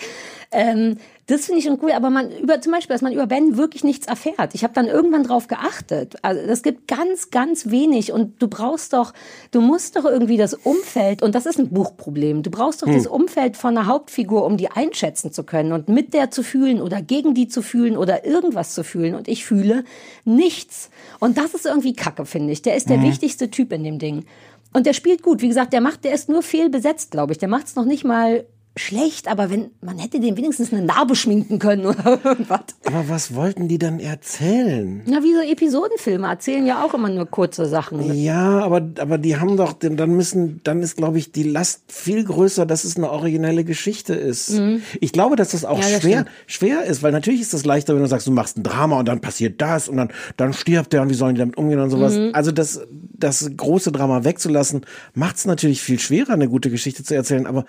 Ähm, 0.51 0.97
das 1.27 1.45
finde 1.45 1.59
ich 1.59 1.65
schon 1.65 1.77
cool, 1.83 1.91
aber 1.91 2.09
man 2.09 2.31
über 2.31 2.59
zum 2.59 2.71
Beispiel, 2.71 2.95
dass 2.95 3.03
man 3.03 3.13
über 3.13 3.27
Ben 3.27 3.55
wirklich 3.55 3.83
nichts 3.83 4.07
erfährt. 4.07 4.55
Ich 4.55 4.63
habe 4.63 4.73
dann 4.73 4.87
irgendwann 4.87 5.23
drauf 5.23 5.47
geachtet. 5.47 6.15
Also 6.23 6.47
das 6.47 6.63
gibt 6.63 6.87
ganz, 6.87 7.29
ganz 7.29 7.69
wenig 7.69 8.11
und 8.11 8.41
du 8.41 8.47
brauchst 8.47 8.93
doch, 8.93 9.13
du 9.51 9.61
musst 9.61 9.95
doch 9.95 10.05
irgendwie 10.05 10.37
das 10.37 10.55
Umfeld 10.55 11.21
und 11.21 11.35
das 11.35 11.45
ist 11.45 11.59
ein 11.59 11.69
Buchproblem. 11.69 12.41
Du 12.41 12.49
brauchst 12.49 12.81
doch 12.81 12.87
hm. 12.87 12.95
das 12.95 13.05
Umfeld 13.05 13.57
von 13.57 13.77
einer 13.77 13.85
Hauptfigur, 13.85 14.43
um 14.43 14.57
die 14.57 14.71
einschätzen 14.71 15.31
zu 15.31 15.43
können 15.43 15.71
und 15.71 15.87
mit 15.87 16.15
der 16.15 16.31
zu 16.31 16.41
fühlen 16.41 16.81
oder 16.81 17.03
gegen 17.03 17.35
die 17.35 17.47
zu 17.47 17.61
fühlen 17.61 17.95
oder 17.95 18.25
irgendwas 18.25 18.73
zu 18.73 18.83
fühlen. 18.83 19.13
Und 19.13 19.27
ich 19.27 19.45
fühle 19.45 19.83
nichts. 20.25 20.89
Und 21.19 21.37
das 21.37 21.53
ist 21.53 21.67
irgendwie 21.67 21.93
Kacke, 21.93 22.25
finde 22.25 22.53
ich. 22.53 22.63
Der 22.63 22.75
ist 22.75 22.89
der 22.89 22.97
hm. 22.97 23.03
wichtigste 23.03 23.51
Typ 23.51 23.71
in 23.71 23.83
dem 23.83 23.99
Ding. 23.99 24.25
Und 24.73 24.87
der 24.87 24.93
spielt 24.93 25.21
gut. 25.21 25.41
Wie 25.41 25.47
gesagt, 25.47 25.73
der 25.73 25.81
macht, 25.81 26.03
der 26.05 26.13
ist 26.13 26.27
nur 26.27 26.41
fehlbesetzt, 26.41 27.11
glaube 27.11 27.33
ich. 27.33 27.37
Der 27.37 27.49
macht 27.49 27.67
es 27.67 27.75
noch 27.75 27.85
nicht 27.85 28.03
mal 28.03 28.45
schlecht, 28.77 29.27
aber 29.27 29.49
wenn 29.49 29.71
man 29.81 29.97
hätte 29.99 30.19
dem 30.19 30.37
wenigstens 30.37 30.71
eine 30.71 30.81
Narbe 30.81 31.15
schminken 31.15 31.59
können 31.59 31.85
oder 31.85 32.19
irgendwas. 32.23 32.61
Aber 32.85 33.09
was 33.09 33.35
wollten 33.35 33.67
die 33.67 33.77
dann 33.77 33.99
erzählen? 33.99 35.01
Na, 35.05 35.21
wie 35.21 35.33
so 35.33 35.41
Episodenfilme 35.41 36.27
erzählen 36.27 36.65
ja 36.65 36.83
auch 36.83 36.93
immer 36.93 37.09
nur 37.09 37.25
kurze 37.25 37.65
Sachen. 37.65 38.13
Ja, 38.15 38.59
aber 38.59 38.89
aber 38.99 39.17
die 39.17 39.37
haben 39.37 39.57
doch 39.57 39.73
dann 39.73 40.11
müssen 40.11 40.61
dann 40.63 40.81
ist 40.81 40.97
glaube 40.97 41.17
ich 41.17 41.31
die 41.31 41.43
Last 41.43 41.83
viel 41.87 42.23
größer, 42.23 42.65
dass 42.65 42.83
es 42.83 42.95
eine 42.95 43.11
originelle 43.11 43.63
Geschichte 43.63 44.13
ist. 44.13 44.51
Mhm. 44.51 44.81
Ich 45.01 45.11
glaube, 45.11 45.35
dass 45.35 45.49
das 45.49 45.65
auch 45.65 45.77
ja, 45.77 45.89
das 45.89 46.01
schwer 46.01 46.21
stimmt. 46.21 46.29
schwer 46.47 46.85
ist, 46.85 47.03
weil 47.03 47.11
natürlich 47.11 47.41
ist 47.41 47.53
das 47.53 47.65
leichter, 47.65 47.95
wenn 47.95 48.01
du 48.01 48.07
sagst, 48.07 48.27
du 48.27 48.31
machst 48.31 48.57
ein 48.57 48.63
Drama 48.63 48.99
und 48.99 49.07
dann 49.07 49.19
passiert 49.19 49.61
das 49.61 49.89
und 49.89 49.97
dann 49.97 50.09
dann 50.37 50.53
stirbt 50.53 50.93
der 50.93 51.01
und 51.01 51.09
wie 51.09 51.15
sollen 51.15 51.35
die 51.35 51.39
damit 51.39 51.57
umgehen 51.57 51.79
und 51.79 51.89
sowas. 51.89 52.15
Mhm. 52.15 52.29
Also 52.33 52.51
das 52.51 52.81
das 52.91 53.49
große 53.55 53.91
Drama 53.91 54.23
wegzulassen, 54.23 54.85
macht 55.13 55.35
es 55.35 55.45
natürlich 55.45 55.81
viel 55.81 55.99
schwerer, 55.99 56.33
eine 56.33 56.47
gute 56.47 56.69
Geschichte 56.69 57.03
zu 57.03 57.13
erzählen, 57.13 57.45
aber 57.45 57.65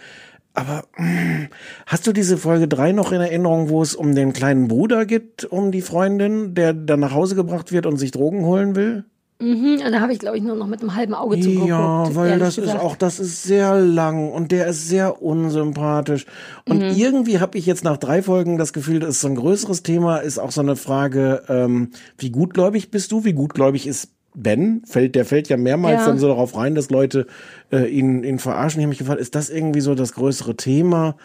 aber 0.55 0.85
mh, 0.97 1.07
hm, 1.07 1.49
hast 1.87 2.07
du 2.07 2.13
diese 2.13 2.37
Folge 2.37 2.69
3 2.69 2.93
noch 2.93 3.13
in 3.13 3.21
Erinnerung, 3.21 3.69
wo 3.69 3.83
es 3.83 3.95
um 3.95 4.15
den 4.15 4.33
kleinen 4.33 4.69
Bruder 4.69 5.07
geht, 5.07 5.45
um 5.45 5.73
die 5.73 5.83
Freundin, 5.83 6.55
der 6.55 6.75
dann 6.75 7.01
nach 7.01 7.15
Hause 7.15 7.35
gebracht 7.35 7.73
wird 7.73 7.87
und 7.87 7.97
sich 7.97 8.11
Drogen 8.11 8.45
holen 8.45 8.75
will? 8.75 9.05
Mhm, 9.41 9.81
da 9.91 10.01
habe 10.01 10.13
ich, 10.13 10.19
glaube 10.19 10.37
ich, 10.37 10.43
nur 10.43 10.55
noch 10.55 10.67
mit 10.67 10.83
einem 10.83 10.95
halben 10.95 11.15
Auge 11.15 11.41
zugeguckt. 11.41 11.69
Ja, 11.69 12.15
weil 12.15 12.39
das 12.39 12.57
gesagt. 12.57 12.77
ist 12.77 12.85
auch, 12.85 12.95
das 12.95 13.19
ist 13.19 13.43
sehr 13.43 13.81
lang 13.81 14.31
und 14.31 14.53
der 14.53 14.67
ist 14.67 14.87
sehr 14.87 15.23
unsympathisch. 15.23 16.27
Und 16.69 16.81
mhm. 16.81 16.95
irgendwie 16.95 17.39
habe 17.41 17.57
ich 17.57 17.65
jetzt 17.65 17.83
nach 17.83 17.97
drei 17.97 18.23
Folgen 18.23 18.59
das 18.59 18.75
Gefühl, 18.75 19.01
das 19.01 19.11
ist 19.11 19.21
so 19.23 19.29
ein 19.29 19.37
größeres 19.37 19.83
Thema, 19.83 20.19
ist 20.19 20.39
auch 20.39 20.51
so 20.51 20.61
eine 20.61 20.77
Frage, 20.77 21.43
ähm, 21.49 21.93
wie 22.19 22.31
gutgläubig 22.31 22.91
bist 22.91 23.13
du? 23.13 23.25
Wie 23.25 23.33
gutgläubig 23.33 23.87
ist 23.87 24.11
Ben, 24.35 24.83
fällt, 24.87 25.15
der 25.15 25.25
fällt 25.25 25.49
ja 25.49 25.57
mehrmals 25.57 26.01
ja. 26.01 26.07
dann 26.07 26.19
so 26.19 26.29
darauf 26.29 26.57
rein, 26.57 26.75
dass 26.75 26.91
Leute 26.91 27.27
äh, 27.73 27.87
ihn, 27.87 28.23
ihn 28.23 28.39
verarschen. 28.39 28.81
Ich 28.81 28.85
habe 28.85 28.91
mich 28.91 28.99
gefragt, 28.99 29.21
ist 29.21 29.35
das 29.35 29.51
irgendwie 29.51 29.81
so 29.81 29.95
das 29.95 30.13
größere 30.13 30.57
Thema? 30.57 31.17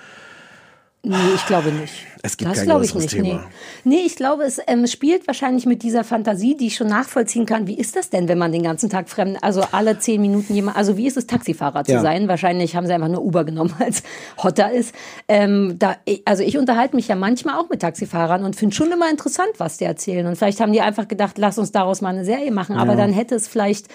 Nee, 1.04 1.16
ich 1.36 1.46
glaube 1.46 1.72
nicht. 1.72 1.94
Es 2.26 2.38
gibt 2.38 2.50
das 2.50 2.60
kein 2.60 2.70
größeres 2.70 3.06
ich 3.06 3.14
nicht, 3.14 3.24
Thema. 3.24 3.48
Nee. 3.84 3.98
nee, 3.98 4.02
ich 4.06 4.16
glaube, 4.16 4.44
es 4.44 4.60
ähm, 4.66 4.88
spielt 4.88 5.28
wahrscheinlich 5.28 5.68
mit 5.68 5.84
dieser 5.84 6.04
Fantasie, 6.04 6.58
die 6.58 6.68
ich 6.68 6.76
schon 6.76 6.88
nachvollziehen 6.88 7.46
kann. 7.46 7.68
Wie 7.68 7.78
ist 7.78 7.96
das 7.96 8.10
denn, 8.10 8.28
wenn 8.28 8.40
man 8.40 8.52
den 8.52 8.64
ganzen 8.64 8.90
Tag 8.90 9.10
fremd, 9.10 9.38
also 9.42 9.64
alle 9.72 10.00
zehn 10.00 10.20
Minuten 10.22 10.56
jemand, 10.56 10.76
also 10.76 10.98
wie 10.98 11.06
ist 11.06 11.18
es, 11.18 11.28
Taxifahrer 11.28 11.84
zu 11.84 11.94
ja. 11.94 12.02
sein? 12.02 12.28
Wahrscheinlich 12.28 12.76
haben 12.76 12.88
sie 12.88 12.94
einfach 12.94 13.10
nur 13.10 13.24
Uber 13.24 13.44
genommen, 13.44 13.74
als 13.80 14.02
Hotter 14.42 14.72
ist. 14.72 14.96
Ähm, 15.28 15.76
da, 15.78 15.98
also 16.26 16.42
ich 16.42 16.58
unterhalte 16.58 16.96
mich 16.96 17.08
ja 17.08 17.16
manchmal 17.16 17.60
auch 17.60 17.70
mit 17.70 17.82
Taxifahrern 17.82 18.44
und 18.44 18.56
finde 18.56 18.76
schon 18.76 18.92
immer 18.92 19.10
interessant, 19.10 19.52
was 19.60 19.78
die 19.78 19.86
erzählen. 19.86 20.26
Und 20.26 20.36
vielleicht 20.36 20.60
haben 20.60 20.74
die 20.74 20.82
einfach 20.82 21.08
gedacht, 21.08 21.38
lass 21.38 21.60
uns 21.60 21.72
daraus 21.72 22.02
mal 22.02 22.10
eine 22.10 22.26
Serie 22.26 22.52
machen. 22.52 22.76
Aber 22.78 22.94
ja. 22.94 22.98
dann 22.98 23.14
hätte 23.14 23.36
es 23.36 23.48
vielleicht, 23.48 23.88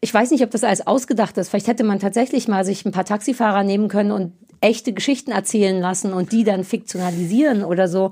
ich 0.00 0.12
weiß 0.12 0.32
nicht, 0.32 0.42
ob 0.42 0.50
das 0.50 0.64
alles 0.64 0.86
ausgedacht 0.86 1.38
ist. 1.38 1.50
Vielleicht 1.50 1.68
hätte 1.68 1.84
man 1.84 2.00
tatsächlich 2.00 2.48
mal 2.48 2.64
sich 2.64 2.84
ein 2.84 2.92
paar 2.92 3.04
Taxifahrer 3.04 3.62
nehmen 3.62 3.88
können 3.88 4.10
und 4.10 4.32
echte 4.60 4.92
Geschichten 4.92 5.30
erzählen 5.30 5.80
lassen 5.80 6.12
und 6.12 6.32
die 6.32 6.44
dann 6.44 6.64
fiktionalisieren 6.64 7.64
oder 7.64 7.75
so. 7.88 8.10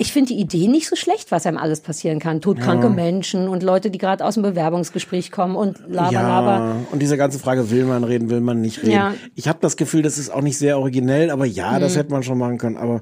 Ich 0.00 0.12
finde 0.12 0.32
die 0.32 0.40
Idee 0.40 0.68
nicht 0.68 0.88
so 0.88 0.94
schlecht, 0.94 1.32
was 1.32 1.44
einem 1.44 1.58
alles 1.58 1.80
passieren 1.80 2.20
kann. 2.20 2.40
Todkranke 2.40 2.86
ja. 2.86 2.92
Menschen 2.92 3.48
und 3.48 3.64
Leute, 3.64 3.90
die 3.90 3.98
gerade 3.98 4.24
aus 4.24 4.34
dem 4.34 4.44
Bewerbungsgespräch 4.44 5.32
kommen 5.32 5.56
und 5.56 5.80
laber, 5.88 6.12
ja, 6.12 6.22
laber. 6.22 6.76
Und 6.92 7.02
diese 7.02 7.16
ganze 7.16 7.40
Frage, 7.40 7.70
will 7.70 7.84
man 7.84 8.04
reden, 8.04 8.30
will 8.30 8.40
man 8.40 8.60
nicht 8.60 8.80
reden. 8.82 8.92
Ja. 8.92 9.14
Ich 9.34 9.48
habe 9.48 9.58
das 9.60 9.76
Gefühl, 9.76 10.02
das 10.02 10.16
ist 10.16 10.30
auch 10.30 10.40
nicht 10.40 10.56
sehr 10.56 10.78
originell, 10.78 11.30
aber 11.30 11.46
ja, 11.46 11.74
hm. 11.74 11.80
das 11.80 11.96
hätte 11.96 12.12
man 12.12 12.22
schon 12.22 12.38
machen 12.38 12.58
können. 12.58 12.76
Aber 12.76 13.00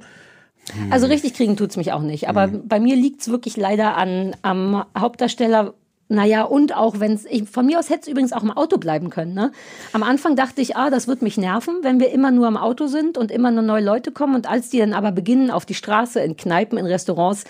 hm. 0.73 0.91
also 0.91 1.07
richtig 1.07 1.35
kriegen 1.35 1.57
tut's 1.59 1.77
mich 1.77 1.93
auch 1.93 2.01
nicht. 2.01 2.31
Aber 2.31 2.45
hm. 2.45 2.67
bei 2.67 2.81
mir 2.81 2.97
liegt's 2.97 3.29
wirklich 3.29 3.59
leider 3.59 3.99
an 3.99 4.35
am 4.41 4.83
Hauptdarsteller 4.97 5.75
naja, 6.09 6.45
und 6.45 6.75
auch 6.77 7.01
wenn 7.01 7.15
es, 7.15 7.27
von 7.51 7.67
mir 7.67 7.79
aus 7.79 7.91
hätte 7.91 8.03
es 8.03 8.09
übrigens 8.09 8.33
auch 8.33 8.45
im 8.45 8.53
Auto 8.53 8.79
bleiben 8.79 9.11
können. 9.11 9.35
Ne? 9.35 9.51
Am 9.93 10.05
Anfang 10.05 10.37
dachte 10.37 10.61
ich, 10.61 10.77
ah, 10.77 10.89
das 10.89 11.09
wird 11.09 11.21
mich 11.21 11.37
nerven, 11.37 11.79
wenn 11.83 11.99
wir 11.99 12.13
immer 12.13 12.31
nur 12.31 12.47
im 12.47 12.57
Auto 12.57 12.87
sind 12.87 13.19
und 13.19 13.33
immer 13.33 13.51
nur 13.51 13.63
neue 13.63 13.83
Leute 13.83 14.13
kommen. 14.13 14.37
Und 14.37 14.49
als 14.49 14.71
die 14.71 14.79
dann 14.79 14.93
aber 14.93 15.11
beginnen, 15.11 15.51
auf 15.51 15.67
die 15.67 15.75
Straße, 15.75 16.21
in 16.21 16.37
Kneipen, 16.37 16.79
in 16.79 16.87
Restaurants, 16.87 17.45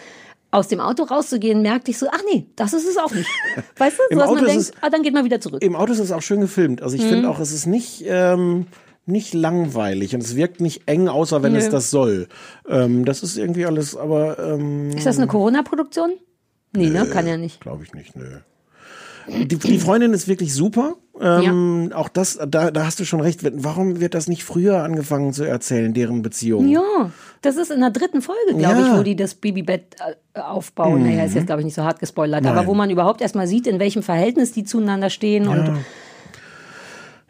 aus 0.51 0.69
dem 0.69 0.81
Auto 0.81 1.03
rauszugehen, 1.03 1.61
merkte 1.61 1.91
ich 1.91 1.99
so, 1.99 2.07
ach 2.11 2.23
nee, 2.33 2.47
das 2.57 2.73
ist 2.73 2.89
es 2.89 2.97
auch 2.97 3.13
nicht. 3.13 3.29
Weißt 3.77 3.99
du, 3.99 4.15
so, 4.15 4.21
dass 4.21 4.31
man 4.31 4.45
denkt, 4.45 4.63
es, 4.63 4.73
ah, 4.81 4.89
dann 4.89 5.03
geht 5.03 5.13
man 5.13 5.25
wieder 5.25 5.41
zurück. 5.41 5.63
Im 5.63 5.77
Auto 5.77 5.93
ist 5.93 5.99
es 5.99 6.13
auch 6.13 6.23
schön 6.23 6.41
gefilmt. 6.41 6.83
Also 6.83 6.97
ich 6.97 7.03
mhm. 7.03 7.09
finde 7.09 7.29
auch, 7.29 7.41
es 7.41 7.53
ist 7.53 7.67
nicht, 7.67 8.05
ähm, 8.07 8.67
nicht 9.05 9.35
langweilig 9.35 10.15
und 10.15 10.23
es 10.23 10.35
wirkt 10.35 10.61
nicht 10.63 10.83
eng, 10.87 11.09
außer 11.09 11.43
wenn 11.43 11.53
Nö. 11.53 11.59
es 11.59 11.69
das 11.69 11.91
soll. 11.91 12.29
Ähm, 12.69 13.05
das 13.05 13.23
ist 13.23 13.37
irgendwie 13.37 13.67
alles, 13.67 13.97
aber 13.97 14.39
ähm, 14.39 14.91
Ist 14.91 15.05
das 15.05 15.19
eine 15.19 15.27
Corona-Produktion? 15.27 16.13
Nee, 16.77 16.91
ne? 16.91 17.07
Kann 17.07 17.27
ja 17.27 17.37
nicht. 17.37 17.61
glaube 17.61 17.85
ich 17.85 17.95
nicht, 17.95 18.17
nö. 18.17 18.39
Die, 19.29 19.47
die 19.59 19.79
Freundin 19.81 20.13
ist 20.13 20.29
wirklich 20.29 20.55
super. 20.55 20.95
Ähm, 21.21 21.91
Auch 21.93 22.09
das, 22.09 22.39
da, 22.47 22.71
da 22.71 22.87
hast 22.87 23.01
du 23.01 23.05
schon 23.05 23.21
recht. 23.21 23.41
Warum 23.43 23.99
wird 23.99 24.15
das 24.15 24.29
nicht 24.29 24.45
früher 24.45 24.85
angefangen 24.85 25.33
zu 25.33 25.43
erzählen, 25.43 25.93
deren 25.93 26.23
Beziehung? 26.23 26.69
Ja, 26.69 27.11
das 27.43 27.57
ist 27.57 27.73
in 27.73 27.81
der 27.81 27.91
dritten 27.91 28.23
Folge, 28.23 28.55
glaube 28.57 28.81
Ja. 28.81 28.93
ich, 28.93 28.99
wo 28.99 29.03
die 29.03 29.17
das 29.17 29.35
Babybett 29.35 29.97
äh, 30.35 30.39
aufbauen. 30.41 31.03
Naja, 31.03 31.25
ist 31.25 31.35
jetzt, 31.35 31.47
glaube 31.47 31.63
ich, 31.63 31.65
nicht 31.65 31.75
so 31.75 31.83
hart 31.83 31.99
gespoilert, 31.99 32.47
aber 32.47 32.55
Nein. 32.57 32.67
wo 32.69 32.75
man 32.75 32.89
überhaupt 32.89 33.21
erstmal 33.21 33.49
sieht, 33.49 33.67
in 33.67 33.81
welchem 33.81 34.05
Verhältnis 34.05 34.53
die 34.53 34.63
zueinander 34.63 35.11
stehen. 35.11 35.49
Und 35.49 35.71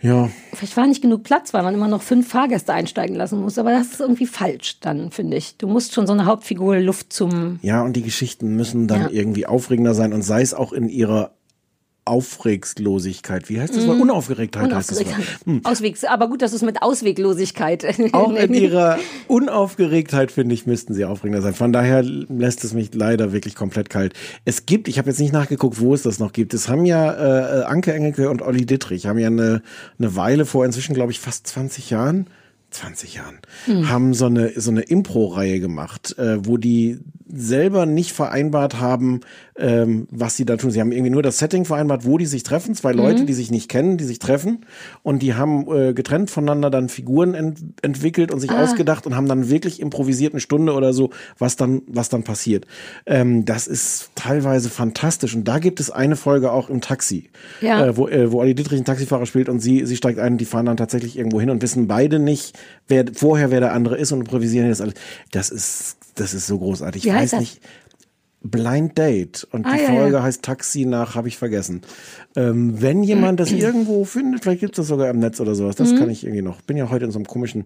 Ja, 0.02 0.28
vielleicht 0.52 0.76
war 0.76 0.86
nicht 0.86 1.00
genug 1.02 1.22
Platz, 1.22 1.54
weil 1.54 1.62
man 1.62 1.74
immer 1.74 1.88
noch 1.88 2.02
fünf 2.02 2.28
Fahrgäste 2.28 2.72
einsteigen 2.72 3.16
lassen 3.16 3.40
muss. 3.40 3.58
Aber 3.58 3.70
das 3.70 3.92
ist 3.92 4.00
irgendwie 4.00 4.26
falsch 4.26 4.78
dann, 4.80 5.10
finde 5.10 5.36
ich. 5.38 5.56
Du 5.56 5.66
musst 5.68 5.94
schon 5.94 6.06
so 6.06 6.12
eine 6.12 6.26
Hauptfigur 6.26 6.78
Luft 6.80 7.12
zum. 7.12 7.58
ja, 7.62 7.82
und 7.82 7.94
die 7.94 8.02
Geschichten 8.02 8.54
müssen 8.56 8.88
dann 8.88 9.02
Ja. 9.02 9.08
irgendwie 9.10 9.46
aufregender 9.46 9.94
sein 9.94 10.12
und 10.12 10.22
sei 10.22 10.42
es 10.42 10.52
auch 10.54 10.72
in 10.72 10.88
ihrer 10.90 11.30
Aufreglosigkeit. 12.06 13.50
Wie 13.50 13.60
heißt 13.60 13.76
das? 13.76 13.86
Wort? 13.86 14.00
Unaufgeregtheit 14.00 14.72
heißt 14.72 14.92
das. 14.92 14.98
Wort. 14.98 15.08
Unaufgeregt. 15.08 15.66
Auswegs, 15.66 16.04
aber 16.04 16.28
gut, 16.28 16.40
dass 16.40 16.52
du 16.52 16.56
es 16.56 16.62
mit 16.62 16.80
Ausweglosigkeit. 16.80 17.84
Auch 18.12 18.32
in 18.32 18.54
ihrer 18.54 18.98
Unaufgeregtheit, 19.26 20.30
finde 20.30 20.54
ich, 20.54 20.66
müssten 20.66 20.94
sie 20.94 21.04
aufregender 21.04 21.42
sein. 21.42 21.54
Von 21.54 21.72
daher 21.72 22.02
lässt 22.02 22.64
es 22.64 22.74
mich 22.74 22.94
leider 22.94 23.32
wirklich 23.32 23.56
komplett 23.56 23.90
kalt. 23.90 24.14
Es 24.44 24.66
gibt, 24.66 24.86
ich 24.88 24.98
habe 24.98 25.10
jetzt 25.10 25.18
nicht 25.18 25.32
nachgeguckt, 25.32 25.80
wo 25.80 25.94
es 25.94 26.02
das 26.02 26.20
noch 26.20 26.32
gibt. 26.32 26.54
Es 26.54 26.68
haben 26.68 26.86
ja 26.86 27.62
äh, 27.62 27.64
Anke 27.64 27.92
Engelke 27.92 28.30
und 28.30 28.40
Olli 28.40 28.64
Dittrich, 28.64 29.06
haben 29.06 29.18
ja 29.18 29.26
eine, 29.26 29.62
eine 29.98 30.14
Weile 30.16 30.46
vor, 30.46 30.64
inzwischen 30.64 30.94
glaube 30.94 31.10
ich 31.10 31.18
fast 31.18 31.46
20 31.48 31.90
Jahren, 31.90 32.28
20 32.70 33.14
Jahren, 33.14 33.38
Hm. 33.66 33.88
haben 33.88 34.14
so 34.14 34.26
eine, 34.26 34.52
so 34.60 34.70
eine 34.70 34.82
Impro-Reihe 34.82 35.60
gemacht, 35.60 36.18
äh, 36.18 36.44
wo 36.46 36.56
die 36.56 36.98
selber 37.28 37.86
nicht 37.86 38.12
vereinbart 38.12 38.78
haben, 38.80 39.20
ähm, 39.58 40.06
was 40.10 40.36
sie 40.36 40.44
da 40.44 40.56
tun. 40.56 40.70
Sie 40.70 40.80
haben 40.80 40.92
irgendwie 40.92 41.10
nur 41.10 41.22
das 41.22 41.38
Setting 41.38 41.64
vereinbart, 41.64 42.04
wo 42.04 42.18
die 42.18 42.26
sich 42.26 42.44
treffen. 42.44 42.74
Zwei 42.76 42.92
Leute, 42.92 43.24
die 43.24 43.32
sich 43.32 43.50
nicht 43.50 43.68
kennen, 43.68 43.96
die 43.96 44.04
sich 44.04 44.20
treffen. 44.20 44.64
Und 45.02 45.22
die 45.22 45.34
haben 45.34 45.66
äh, 45.72 45.92
getrennt 45.92 46.30
voneinander 46.30 46.70
dann 46.70 46.88
Figuren 46.88 47.34
ent 47.34 47.58
entwickelt 47.82 48.30
und 48.30 48.38
sich 48.40 48.52
ausgedacht 48.52 49.06
und 49.06 49.16
haben 49.16 49.26
dann 49.28 49.48
wirklich 49.50 49.80
improvisiert 49.80 50.34
eine 50.34 50.40
Stunde 50.40 50.72
oder 50.74 50.92
so, 50.92 51.10
was 51.38 51.56
dann, 51.56 51.82
was 51.88 52.08
dann 52.08 52.22
passiert. 52.22 52.64
Ähm, 53.06 53.44
das 53.44 53.66
ist 53.66 54.10
teilweise 54.14 54.68
fantastisch. 54.70 55.34
Und 55.34 55.48
da 55.48 55.58
gibt 55.58 55.80
es 55.80 55.90
eine 55.90 56.14
Folge 56.14 56.52
auch 56.52 56.70
im 56.70 56.80
Taxi, 56.80 57.30
Ja. 57.60 57.86
äh, 57.86 57.96
wo, 57.96 58.06
äh, 58.06 58.30
wo 58.30 58.38
Olli 58.40 58.54
Dittrich 58.54 58.76
einen 58.78 58.84
Taxifahrer 58.84 59.26
spielt 59.26 59.48
und 59.48 59.58
sie, 59.58 59.84
sie 59.84 59.96
steigt 59.96 60.20
ein 60.20 60.32
und 60.34 60.38
die 60.38 60.44
fahren 60.44 60.66
dann 60.66 60.76
tatsächlich 60.76 61.18
irgendwo 61.18 61.40
hin 61.40 61.50
und 61.50 61.60
wissen 61.60 61.88
beide 61.88 62.20
nicht, 62.20 62.55
wer 62.88 63.04
vorher 63.14 63.50
wer 63.50 63.60
der 63.60 63.72
andere 63.72 63.96
ist 63.96 64.12
und 64.12 64.20
improvisieren 64.20 64.68
das 64.68 64.80
alles. 64.80 64.94
Das 65.32 65.50
ist, 65.50 65.96
das 66.14 66.34
ist 66.34 66.46
so 66.46 66.58
großartig. 66.58 67.04
Wie 67.04 67.08
ich 67.08 67.14
heißt 67.14 67.32
weiß 67.34 67.40
nicht. 67.40 67.60
Blind 68.42 68.96
Date 68.96 69.46
und 69.50 69.66
Ah, 69.66 69.74
die 69.74 69.82
ja, 69.82 69.88
Folge 69.88 70.16
ja. 70.16 70.22
heißt 70.22 70.42
Taxi 70.42 70.84
nach, 70.86 71.14
habe 71.16 71.26
ich 71.26 71.36
vergessen. 71.36 71.82
Ähm, 72.36 72.80
wenn 72.80 73.02
jemand 73.02 73.40
das 73.40 73.50
irgendwo 73.50 74.04
findet, 74.04 74.42
vielleicht 74.44 74.60
gibt 74.60 74.72
es 74.74 74.76
das 74.76 74.86
sogar 74.88 75.08
im 75.10 75.18
Netz 75.18 75.40
oder 75.40 75.54
sowas, 75.56 75.76
Mhm. 75.78 75.82
das 75.84 75.94
kann 75.98 76.10
ich 76.10 76.22
irgendwie 76.22 76.42
noch. 76.42 76.60
Bin 76.62 76.76
ja 76.76 76.88
heute 76.90 77.06
in 77.06 77.10
so 77.10 77.18
einem 77.18 77.26
komischen 77.26 77.64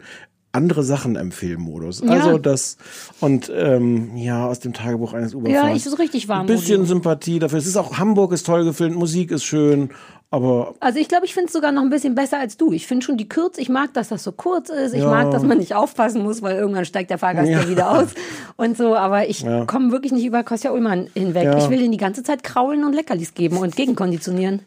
andere 0.53 0.83
Sachen 0.83 1.15
empfehlen 1.17 1.61
Modus. 1.61 2.03
Also 2.03 2.39
das 2.39 2.77
und 3.21 3.53
ähm, 3.55 4.17
ja 4.17 4.47
aus 4.49 4.59
dem 4.59 4.73
Tagebuch 4.73 5.13
eines 5.13 5.35
Uberfahrers. 5.35 5.69
Ja, 5.69 5.77
ich 5.77 5.85
so 5.85 5.95
richtig 5.97 6.27
warm. 6.29 6.41
Ein 6.41 6.47
bisschen 6.47 6.87
Sympathie 6.87 7.39
dafür. 7.39 7.59
Es 7.59 7.67
ist 7.67 7.77
auch 7.77 7.99
Hamburg 7.99 8.33
ist 8.33 8.47
toll 8.47 8.65
gefilmt, 8.65 8.97
Musik 8.97 9.31
ist 9.31 9.45
schön, 9.45 9.91
aber 10.31 10.75
Also 10.81 10.99
ich 10.99 11.09
glaube, 11.09 11.27
ich 11.27 11.35
finde 11.35 11.47
es 11.49 11.53
sogar 11.53 11.73
noch 11.73 11.83
ein 11.83 11.91
bisschen 11.91 12.15
besser 12.15 12.39
als 12.39 12.57
du. 12.57 12.73
Ich 12.73 12.87
finde 12.87 13.05
schon 13.05 13.17
die 13.17 13.29
Kürze, 13.29 13.61
ich 13.61 13.69
mag, 13.69 13.93
dass 13.95 14.09
das 14.09 14.23
so 14.23 14.33
kurz 14.33 14.69
ist. 14.69 14.95
Ich 14.95 15.03
Ja. 15.03 15.11
mag, 15.11 15.31
dass 15.33 15.43
man 15.43 15.59
nicht 15.59 15.75
aufpassen 15.75 16.23
muss, 16.23 16.41
weil 16.43 16.57
irgendwann 16.57 16.85
steigt 16.85 17.11
der 17.11 17.19
Fahrgast 17.19 17.49
ja, 17.51 17.61
Ja. 17.63 17.69
wieder 17.69 17.91
aus 17.91 18.09
und 18.57 18.77
so. 18.77 18.95
Aber 18.95 19.29
ich 19.29 19.41
Ja. 19.41 19.65
komme 19.65 19.91
wirklich 19.91 20.13
nicht 20.13 20.25
über 20.25 20.43
Kostja 20.45 20.71
Ullmann 20.73 21.09
hinweg. 21.15 21.55
Ich 21.59 21.69
will 21.71 21.81
ihn 21.83 21.93
die 21.93 21.99
ganze 21.99 22.23
Zeit 22.23 22.43
kraulen 22.43 22.85
und 22.85 22.93
Leckerlis 22.95 23.35
geben 23.35 23.57
und 23.57 23.75
gegenkonditionieren. 23.77 24.61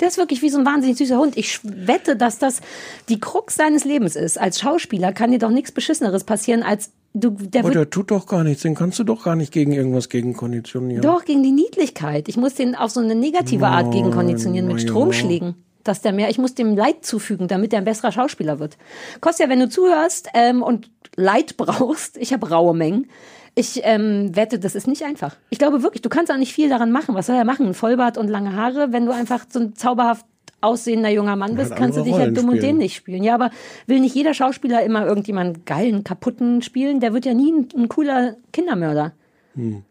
Der 0.00 0.06
ist 0.06 0.16
wirklich 0.18 0.42
wie 0.42 0.48
so 0.50 0.58
ein 0.58 0.64
wahnsinnig 0.66 0.96
süßer 0.96 1.18
Hund. 1.18 1.36
Ich 1.36 1.58
wette, 1.64 2.14
dass 2.14 2.38
das 2.38 2.60
die 3.08 3.18
Krux 3.18 3.56
seines 3.56 3.84
Lebens 3.84 4.14
ist. 4.14 4.38
Als 4.40 4.60
Schauspieler 4.60 5.12
kann 5.12 5.32
dir 5.32 5.40
doch 5.40 5.50
nichts 5.50 5.72
Beschisseneres 5.72 6.22
passieren, 6.22 6.62
als 6.62 6.90
du, 7.20 7.30
der 7.30 7.62
aber 7.62 7.72
der 7.72 7.90
tut 7.90 8.10
doch 8.10 8.26
gar 8.26 8.44
nichts. 8.44 8.62
Den 8.62 8.74
kannst 8.74 8.98
du 8.98 9.04
doch 9.04 9.24
gar 9.24 9.36
nicht 9.36 9.52
gegen 9.52 9.72
irgendwas 9.72 10.08
gegen 10.08 10.34
konditionieren. 10.34 11.02
Doch, 11.02 11.24
gegen 11.24 11.42
die 11.42 11.52
Niedlichkeit. 11.52 12.28
Ich 12.28 12.36
muss 12.36 12.54
den 12.54 12.74
auf 12.74 12.90
so 12.90 13.00
eine 13.00 13.14
negative 13.14 13.66
Art 13.66 13.92
gegenkonditionieren 13.92 14.66
mit 14.66 14.76
na 14.76 14.82
ja. 14.82 14.88
Stromschlägen. 14.88 15.54
Dass 15.84 16.02
der 16.02 16.12
mehr, 16.12 16.28
ich 16.28 16.38
muss 16.38 16.54
dem 16.54 16.76
Leid 16.76 17.04
zufügen, 17.04 17.48
damit 17.48 17.72
er 17.72 17.78
ein 17.78 17.84
besserer 17.84 18.12
Schauspieler 18.12 18.58
wird. 18.58 18.76
Kostja, 19.20 19.48
wenn 19.48 19.60
du 19.60 19.68
zuhörst 19.68 20.28
ähm, 20.34 20.62
und 20.62 20.90
Leid 21.16 21.56
brauchst, 21.56 22.16
ich 22.18 22.32
habe 22.32 22.50
raue 22.50 22.74
Mengen, 22.74 23.06
ich 23.54 23.80
ähm, 23.84 24.36
wette, 24.36 24.58
das 24.58 24.74
ist 24.74 24.86
nicht 24.86 25.02
einfach. 25.02 25.36
Ich 25.50 25.58
glaube 25.58 25.82
wirklich, 25.82 26.02
du 26.02 26.08
kannst 26.08 26.30
auch 26.30 26.36
nicht 26.36 26.52
viel 26.52 26.68
daran 26.68 26.92
machen. 26.92 27.14
Was 27.14 27.26
soll 27.26 27.36
er 27.36 27.44
machen? 27.44 27.66
Ein 27.66 27.74
Vollbart 27.74 28.16
und 28.16 28.28
lange 28.28 28.54
Haare, 28.54 28.92
wenn 28.92 29.06
du 29.06 29.12
einfach 29.12 29.46
so 29.48 29.58
ein 29.60 29.74
zauberhaft 29.74 30.24
aussehender 30.60 31.10
junger 31.10 31.36
Mann 31.36 31.54
bist, 31.54 31.74
kannst 31.76 31.98
du 31.98 32.02
dich 32.02 32.12
ja 32.12 32.20
Rollen 32.20 32.34
dumm 32.34 32.48
und 32.48 32.56
spielen. 32.56 32.76
den 32.76 32.78
nicht 32.78 32.96
spielen. 32.96 33.22
Ja, 33.22 33.34
aber 33.34 33.50
will 33.86 34.00
nicht 34.00 34.14
jeder 34.14 34.34
Schauspieler 34.34 34.82
immer 34.82 35.06
irgendjemanden 35.06 35.64
geilen, 35.64 36.04
kaputten 36.04 36.62
spielen? 36.62 37.00
Der 37.00 37.12
wird 37.12 37.24
ja 37.26 37.34
nie 37.34 37.52
ein, 37.52 37.68
ein 37.76 37.88
cooler 37.88 38.36
Kindermörder. 38.52 39.12
Hm. 39.54 39.82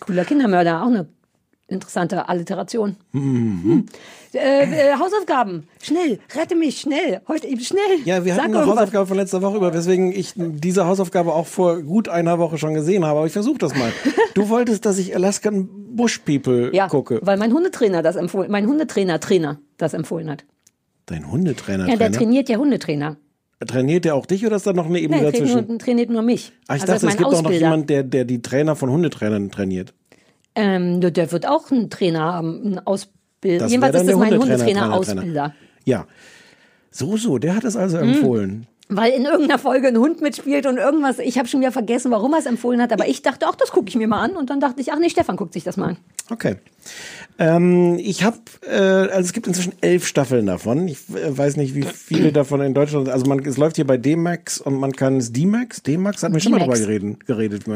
Cooler 0.00 0.24
Kindermörder, 0.24 0.82
auch 0.82 0.86
eine 0.86 1.06
interessante 1.70 2.28
Alliteration. 2.28 2.96
Hm. 3.12 3.86
Äh, 4.32 4.38
äh, 4.92 4.92
Hausaufgaben, 4.98 5.64
schnell, 5.82 6.18
rette 6.36 6.54
mich, 6.54 6.80
schnell, 6.80 7.20
heute 7.26 7.46
eben 7.48 7.60
schnell. 7.60 7.80
Ja, 8.04 8.24
wir 8.24 8.34
Sag 8.34 8.44
hatten 8.44 8.56
eine. 8.56 8.66
Hausaufgabe 8.66 9.06
von 9.06 9.16
letzter 9.16 9.42
Woche 9.42 9.56
über, 9.56 9.74
weswegen 9.74 10.12
ich 10.12 10.34
diese 10.36 10.86
Hausaufgabe 10.86 11.32
auch 11.34 11.46
vor 11.46 11.82
gut 11.82 12.08
einer 12.08 12.38
Woche 12.38 12.58
schon 12.58 12.74
gesehen 12.74 13.04
habe. 13.04 13.18
Aber 13.18 13.26
ich 13.26 13.32
versuche 13.32 13.58
das 13.58 13.74
mal. 13.74 13.92
Du 14.34 14.48
wolltest, 14.48 14.86
dass 14.86 14.96
ich 14.98 15.14
Alaskan 15.16 15.68
Bush 15.96 16.18
People 16.18 16.70
Ja, 16.72 16.86
gucke. 16.86 17.18
weil 17.22 17.36
mein 17.36 17.52
Hundetrainer 17.52 18.00
das 18.02 18.14
empfohlen, 18.14 18.48
mein 18.50 18.66
Hundetrainer, 18.68 19.18
Trainer 19.18 19.58
das 19.76 19.92
empfohlen 19.92 20.30
hat. 20.30 20.44
Dein 21.06 21.28
Hundetrainer, 21.30 21.88
Ja, 21.88 21.96
der 21.96 22.06
Trainer? 22.12 22.16
trainiert 22.18 22.48
ja 22.48 22.56
Hundetrainer. 22.58 23.16
trainiert 23.66 24.04
der 24.04 24.14
auch 24.14 24.26
dich 24.26 24.46
oder 24.46 24.54
ist 24.56 24.66
da 24.68 24.72
noch 24.72 24.86
eine 24.86 25.00
Ebene 25.00 25.16
Nee, 25.18 25.22
der 25.24 25.32
trainiert 25.32 25.50
dazwischen? 25.56 25.68
nur, 25.68 25.78
trainiert 25.80 26.10
nur 26.10 26.22
mich. 26.22 26.52
Ah, 26.68 26.76
ich 26.76 26.82
Also 26.82 26.92
dachte, 26.92 27.06
es 27.08 27.12
gibt 27.16 27.20
mein 27.22 27.26
auch 27.26 27.32
noch 27.32 27.38
Ausbilder. 27.50 27.66
jemand, 27.66 27.90
der, 27.90 28.02
der 28.04 28.24
die 28.24 28.40
Trainer 28.40 28.76
von 28.76 28.88
Hundetrainern 28.90 29.50
trainiert. 29.50 29.92
Ähm, 30.60 31.00
der- 31.00 31.32
wird 31.32 31.46
auch 31.46 31.70
einen 31.70 31.90
Trainer 31.90 32.20
haben, 32.20 32.60
einen 32.64 32.78
Ausbilder. 32.86 33.66
Jedenfalls 33.66 33.96
ist 33.96 34.08
das 34.08 34.16
mein 34.16 34.30
der 34.30 34.38
Hundetrainer, 34.40 34.80
Hundetrainer-Ausbilder. 34.92 35.54
Ja. 35.84 36.06
So, 36.90 37.16
so, 37.16 37.38
der 37.38 37.54
hat 37.56 37.64
es 37.64 37.76
also 37.76 37.98
Hm. 37.98 38.08
empfohlen. 38.10 38.66
Weil 38.92 39.12
in 39.12 39.24
irgendeiner 39.24 39.60
Folge 39.60 39.86
ein 39.86 39.96
Hund 39.96 40.20
mitspielt 40.20 40.66
und 40.66 40.76
irgendwas. 40.76 41.20
Ich 41.20 41.38
habe 41.38 41.46
schon 41.46 41.60
wieder 41.60 41.70
vergessen, 41.70 42.10
warum 42.10 42.32
er 42.32 42.40
es 42.40 42.46
empfohlen 42.46 42.82
hat. 42.82 42.92
Aber 42.92 43.06
ich 43.06 43.22
dachte, 43.22 43.46
ach, 43.48 43.54
das 43.54 43.70
gucke 43.70 43.88
ich 43.88 43.94
mir 43.94 44.08
mal 44.08 44.20
an. 44.20 44.32
Und 44.32 44.50
dann 44.50 44.58
dachte 44.58 44.80
ich, 44.80 44.92
ach 44.92 44.98
nee, 44.98 45.08
Stefan 45.08 45.36
guckt 45.36 45.52
sich 45.52 45.62
das 45.62 45.76
mal 45.76 45.90
an. 45.90 45.96
Okay. 46.28 46.56
Ähm, 47.38 47.98
ich 48.00 48.24
habe, 48.24 48.38
äh, 48.68 48.74
also 48.74 49.20
es 49.20 49.32
gibt 49.32 49.46
inzwischen 49.46 49.74
elf 49.80 50.08
Staffeln 50.08 50.44
davon. 50.46 50.88
Ich 50.88 50.98
äh, 51.10 51.38
weiß 51.38 51.56
nicht, 51.56 51.76
wie 51.76 51.84
viele 51.84 52.32
davon 52.32 52.60
in 52.62 52.74
Deutschland. 52.74 53.08
Also 53.08 53.26
man, 53.26 53.38
es 53.46 53.56
läuft 53.58 53.76
hier 53.76 53.86
bei 53.86 53.96
D-Max 53.96 54.60
und 54.60 54.74
man 54.80 54.90
kann 54.90 55.18
es 55.18 55.32
D-Max. 55.32 55.84
D-Max 55.84 56.24
hat 56.24 56.32
mir 56.32 56.40
schon 56.40 56.50
mal 56.50 56.58
drüber 56.58 56.76
geredet, 56.76 57.26
geredet. 57.26 57.68
Du 57.68 57.72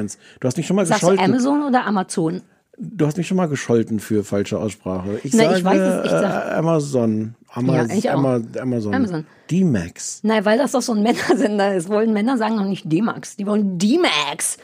hast 0.49 0.57
mich 0.57 0.67
schon 0.67 0.75
mal 0.75 0.85
Sagst 0.85 1.05
du 1.05 1.07
gescholten. 1.11 1.33
Amazon 1.33 1.63
oder 1.63 1.87
Amazon? 1.87 2.43
Du 2.79 3.07
hast 3.07 3.17
mich 3.17 3.27
schon 3.29 3.37
mal 3.37 3.47
gescholten 3.47 4.01
für 4.01 4.25
falsche 4.25 4.59
Aussprache. 4.59 5.21
Ich 5.23 5.33
Na, 5.33 5.45
sage 5.45 5.59
ich 5.59 5.65
weiß 5.65 6.05
ich 6.05 6.11
sag- 6.11 6.47
äh, 6.51 6.55
Amazon. 6.55 7.35
Ama 7.51 7.85
Ja, 7.93 8.15
Amazon. 8.15 8.95
Amazon. 8.95 9.27
D-Max. 9.51 10.21
Nein, 10.25 10.45
weil 10.45 10.59
das 10.59 10.73
doch 10.73 10.83
so 10.83 10.93
ein 10.93 11.03
Männersender 11.03 11.75
ist. 11.77 11.89
Wollen 11.89 12.13
Männer 12.13 12.37
sagen 12.37 12.57
noch 12.57 12.65
nicht 12.67 12.91
D-Max. 12.91 13.37
Die 13.37 13.47
wollen 13.47 13.79
D-Max. 13.79 14.57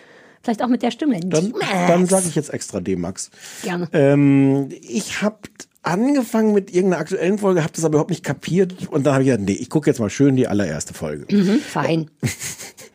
Vielleicht 0.42 0.62
auch 0.62 0.68
mit 0.68 0.82
der 0.82 0.90
Stimme. 0.90 1.20
Dann, 1.20 1.52
D-Max. 1.52 1.66
dann 1.86 2.06
sage 2.06 2.24
ich 2.28 2.34
jetzt 2.34 2.52
extra 2.52 2.80
D-Max. 2.80 3.30
Gerne. 3.62 3.88
Ähm, 3.92 4.70
ich 4.82 5.22
habe 5.22 5.36
angefangen 5.82 6.52
mit 6.52 6.74
irgendeiner 6.74 7.00
aktuellen 7.02 7.38
Folge, 7.38 7.62
habe 7.62 7.72
das 7.74 7.84
aber 7.84 7.92
überhaupt 7.94 8.10
nicht 8.10 8.24
kapiert 8.24 8.88
und 8.90 9.06
dann 9.06 9.14
habe 9.14 9.22
ich 9.22 9.28
gesagt, 9.28 9.44
nee, 9.44 9.52
ich 9.52 9.70
gucke 9.70 9.88
jetzt 9.88 9.98
mal 10.00 10.10
schön 10.10 10.34
die 10.36 10.46
allererste 10.48 10.94
Folge. 10.94 11.26
Mhm, 11.34 11.58
fein. 11.60 12.10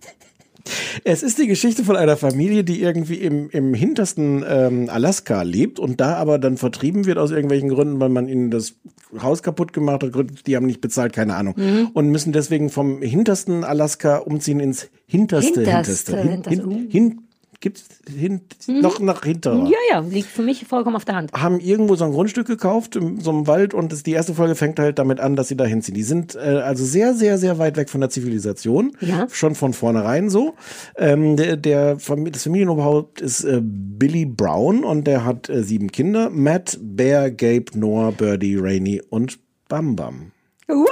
Es 1.03 1.23
ist 1.23 1.37
die 1.37 1.47
Geschichte 1.47 1.83
von 1.83 1.95
einer 1.95 2.17
Familie, 2.17 2.63
die 2.63 2.81
irgendwie 2.81 3.15
im, 3.15 3.49
im 3.49 3.73
hintersten 3.73 4.43
ähm, 4.47 4.89
Alaska 4.89 5.41
lebt 5.41 5.79
und 5.79 5.99
da 6.01 6.15
aber 6.15 6.39
dann 6.39 6.57
vertrieben 6.57 7.05
wird 7.05 7.17
aus 7.17 7.31
irgendwelchen 7.31 7.69
Gründen, 7.69 7.99
weil 7.99 8.09
man 8.09 8.27
ihnen 8.27 8.51
das 8.51 8.75
Haus 9.21 9.43
kaputt 9.43 9.73
gemacht 9.73 10.03
hat, 10.03 10.11
die 10.47 10.55
haben 10.55 10.65
nicht 10.65 10.81
bezahlt, 10.81 11.13
keine 11.13 11.35
Ahnung. 11.35 11.55
Mhm. 11.57 11.89
Und 11.93 12.09
müssen 12.09 12.33
deswegen 12.33 12.69
vom 12.69 13.01
hintersten 13.01 13.63
Alaska 13.63 14.17
umziehen 14.17 14.59
ins 14.59 14.89
hinterste, 15.05 15.61
Hinterste, 15.61 16.17
Hin, 16.17 16.31
hinterste, 16.31 16.69
hin, 16.89 17.19
uh. 17.19 17.24
Hin, 17.65 18.41
gibt's 18.47 18.65
hin, 18.65 18.81
noch 18.81 18.99
nach 18.99 19.23
hinter. 19.23 19.55
Ja, 19.65 19.77
ja, 19.89 19.99
liegt 19.99 20.27
für 20.27 20.41
mich 20.41 20.65
vollkommen 20.65 20.95
auf 20.95 21.05
der 21.05 21.15
Hand. 21.15 21.31
haben 21.33 21.59
irgendwo 21.59 21.95
so 21.95 22.05
ein 22.05 22.11
Grundstück 22.11 22.47
gekauft 22.47 22.95
in 22.95 23.19
so 23.19 23.31
einem 23.31 23.47
Wald 23.47 23.73
und 23.73 23.91
das, 23.91 24.03
die 24.03 24.11
erste 24.11 24.33
Folge 24.33 24.55
fängt 24.55 24.79
halt 24.79 24.99
damit 24.99 25.19
an, 25.19 25.35
dass 25.35 25.47
sie 25.47 25.57
da 25.57 25.65
hinziehen. 25.65 25.95
Die 25.95 26.03
sind 26.03 26.35
äh, 26.35 26.39
also 26.39 26.85
sehr, 26.85 27.13
sehr, 27.13 27.37
sehr 27.37 27.57
weit 27.59 27.77
weg 27.77 27.89
von 27.89 28.01
der 28.01 28.09
Zivilisation. 28.09 28.95
Ja. 29.01 29.27
Schon 29.29 29.55
von 29.55 29.73
vornherein 29.73 30.29
so. 30.29 30.55
Ähm, 30.97 31.37
der, 31.37 31.57
der 31.57 31.95
das 31.95 32.43
Familienoberhaupt 32.43 33.21
ist 33.21 33.43
äh, 33.43 33.61
Billy 33.61 34.25
Brown 34.25 34.83
und 34.83 35.05
der 35.05 35.25
hat 35.25 35.49
äh, 35.49 35.63
sieben 35.63 35.91
Kinder. 35.91 36.29
Matt, 36.29 36.77
Bear, 36.81 37.31
Gabe, 37.31 37.65
Noah, 37.73 38.11
Birdie, 38.11 38.57
Rainy 38.57 39.01
und 39.09 39.39
Bam 39.67 39.95
Bam. 39.95 40.31
What? 40.67 40.85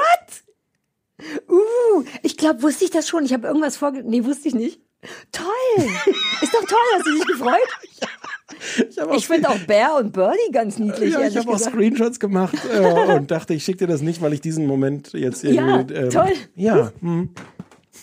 Uh, 1.50 2.04
ich 2.22 2.38
glaube, 2.38 2.64
wusste 2.64 2.86
ich 2.86 2.92
das 2.92 3.08
schon. 3.08 3.24
Ich 3.24 3.34
habe 3.34 3.48
irgendwas 3.48 3.78
vorge... 3.78 4.04
Nee, 4.04 4.26
wusste 4.26 4.48
ich 4.48 4.56
nicht. 4.56 4.82
Toll. 5.32 5.86
Ist 6.42 6.54
doch 6.54 6.62
toll, 6.68 6.80
hast 6.96 7.06
du 7.06 7.14
dich 7.16 7.28
gefreut? 7.28 7.58
Ich, 8.90 8.98
hab 8.98 9.10
auch- 9.10 9.16
Ich 9.16 9.28
finde 9.28 9.50
auch 9.50 9.58
Bear 9.60 9.98
und 9.98 10.14
Birdie 10.14 10.38
ganz 10.54 10.80
niedlich, 10.80 11.14
ja, 11.14 11.28
ich 11.28 11.36
habe 11.36 11.50
auch. 11.52 11.60
Screenshots 11.60 12.18
gemacht 12.20 12.56
äh, 12.74 12.80
und 13.16 13.30
dachte, 13.30 13.54
ich 13.54 13.64
schicke 13.66 13.80
dir 13.80 13.88
das 13.88 14.02
nicht, 14.02 14.22
weil 14.22 14.32
ich 14.32 14.40
diesen 14.42 14.68
Moment 14.68 15.12
jetzt 15.12 15.44
irgendwie. 15.44 15.94
Ja, 15.94 16.10
toll. 16.10 16.34
Ja, 16.56 16.92
hm. 17.02 17.30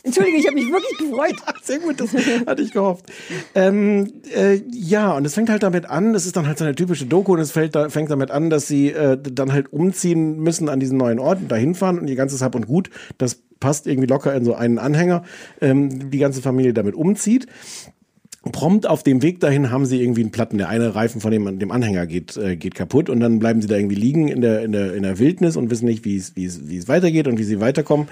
Entschuldige, 0.03 0.39
ich 0.39 0.47
habe 0.47 0.55
mich 0.55 0.71
wirklich 0.71 0.99
gefreut. 0.99 1.37
Sehr 1.63 1.79
gut, 1.79 2.01
das 2.01 2.15
hatte 2.47 2.63
ich 2.63 2.73
gehofft. 2.73 3.07
Ähm, 3.55 4.13
äh, 4.35 4.63
ja, 4.71 5.13
und 5.13 5.25
es 5.25 5.35
fängt 5.35 5.51
halt 5.51 5.63
damit 5.63 5.87
an, 5.87 6.13
das 6.13 6.27
ist 6.27 6.37
dann 6.37 6.47
halt 6.47 6.59
so 6.59 6.65
eine 6.65 6.75
typische 6.75 7.07
Doku 7.07 7.33
und 7.35 7.41
es 7.41 7.53
fällt 7.53 7.75
da, 7.75 7.89
fängt 7.89 8.11
damit 8.11 8.31
an, 8.31 8.51
dass 8.51 8.67
sie 8.67 8.93
äh, 8.93 9.19
dann 9.21 9.53
halt 9.53 9.73
umziehen 9.73 10.39
müssen 10.39 10.69
an 10.69 10.81
diesen 10.81 10.97
neuen 10.97 11.19
Ort 11.19 11.41
und 11.41 11.49
da 11.49 11.57
hinfahren 11.57 11.99
und 11.99 12.09
ihr 12.09 12.17
ganzes 12.17 12.41
Hab 12.43 12.55
und 12.55 12.67
Gut, 12.67 12.91
das 13.19 13.43
passt 13.61 13.87
irgendwie 13.87 14.09
locker 14.09 14.35
in 14.35 14.45
so 14.45 14.55
einen 14.55 14.79
Anhänger, 14.79 15.23
ähm, 15.61 16.11
die 16.11 16.19
ganze 16.19 16.41
Familie 16.41 16.73
damit 16.73 16.95
umzieht. 16.95 17.47
Prompt 18.43 18.87
auf 18.87 19.03
dem 19.03 19.21
Weg 19.21 19.41
dahin 19.41 19.71
haben 19.71 19.85
sie 19.85 20.01
irgendwie 20.01 20.23
einen 20.23 20.31
Platten. 20.31 20.57
Der 20.57 20.71
eine 20.71 20.95
Reifen 20.95 21.21
von 21.21 21.31
dem, 21.31 21.59
dem 21.59 21.71
Anhänger 21.71 22.07
geht, 22.07 22.39
äh, 22.39 22.57
geht 22.57 22.75
kaputt 22.75 23.11
und 23.11 23.21
dann 23.21 23.39
bleiben 23.39 23.61
sie 23.61 23.69
da 23.69 23.77
irgendwie 23.77 23.97
liegen 23.97 24.29
in 24.29 24.41
der, 24.41 24.63
in 24.65 24.73
der, 24.73 24.95
in 24.95 25.03
der 25.03 25.19
Wildnis 25.19 25.57
und 25.57 25.71
wissen 25.71 25.85
nicht, 25.85 26.07
wie 26.07 26.17
es, 26.17 26.37
wie 26.37 26.47
es, 26.47 26.67
wie 26.67 26.79
es 26.79 26.89
weitergeht 26.89 27.29
und 27.29 27.39
wie 27.39 27.45
sie 27.45 27.61
weiterkommen. 27.61 28.09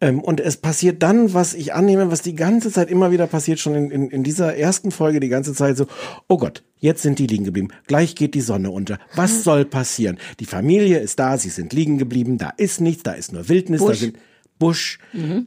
Ähm, 0.00 0.20
und 0.20 0.40
es 0.40 0.56
passiert 0.56 1.02
dann, 1.02 1.34
was 1.34 1.52
ich 1.52 1.74
annehme, 1.74 2.10
was 2.10 2.22
die 2.22 2.34
ganze 2.34 2.72
Zeit 2.72 2.90
immer 2.90 3.10
wieder 3.10 3.26
passiert, 3.26 3.58
schon 3.58 3.74
in, 3.74 3.90
in, 3.90 4.08
in 4.08 4.22
dieser 4.22 4.56
ersten 4.56 4.92
Folge 4.92 5.20
die 5.20 5.28
ganze 5.28 5.52
Zeit 5.52 5.76
so, 5.76 5.86
oh 6.26 6.38
Gott, 6.38 6.62
jetzt 6.78 7.02
sind 7.02 7.18
die 7.18 7.26
liegen 7.26 7.44
geblieben. 7.44 7.68
Gleich 7.86 8.14
geht 8.14 8.34
die 8.34 8.40
Sonne 8.40 8.70
unter. 8.70 8.98
Was 9.14 9.44
soll 9.44 9.66
passieren? 9.66 10.16
Die 10.40 10.46
Familie 10.46 11.00
ist 11.00 11.18
da, 11.18 11.36
sie 11.36 11.50
sind 11.50 11.74
liegen 11.74 11.98
geblieben, 11.98 12.38
da 12.38 12.50
ist 12.56 12.80
nichts, 12.80 13.02
da 13.02 13.12
ist 13.12 13.34
nur 13.34 13.50
Wildnis, 13.50 13.82
da 13.82 13.86
Busch. 13.88 13.98
sind 13.98 14.16
Busch, 14.58 14.98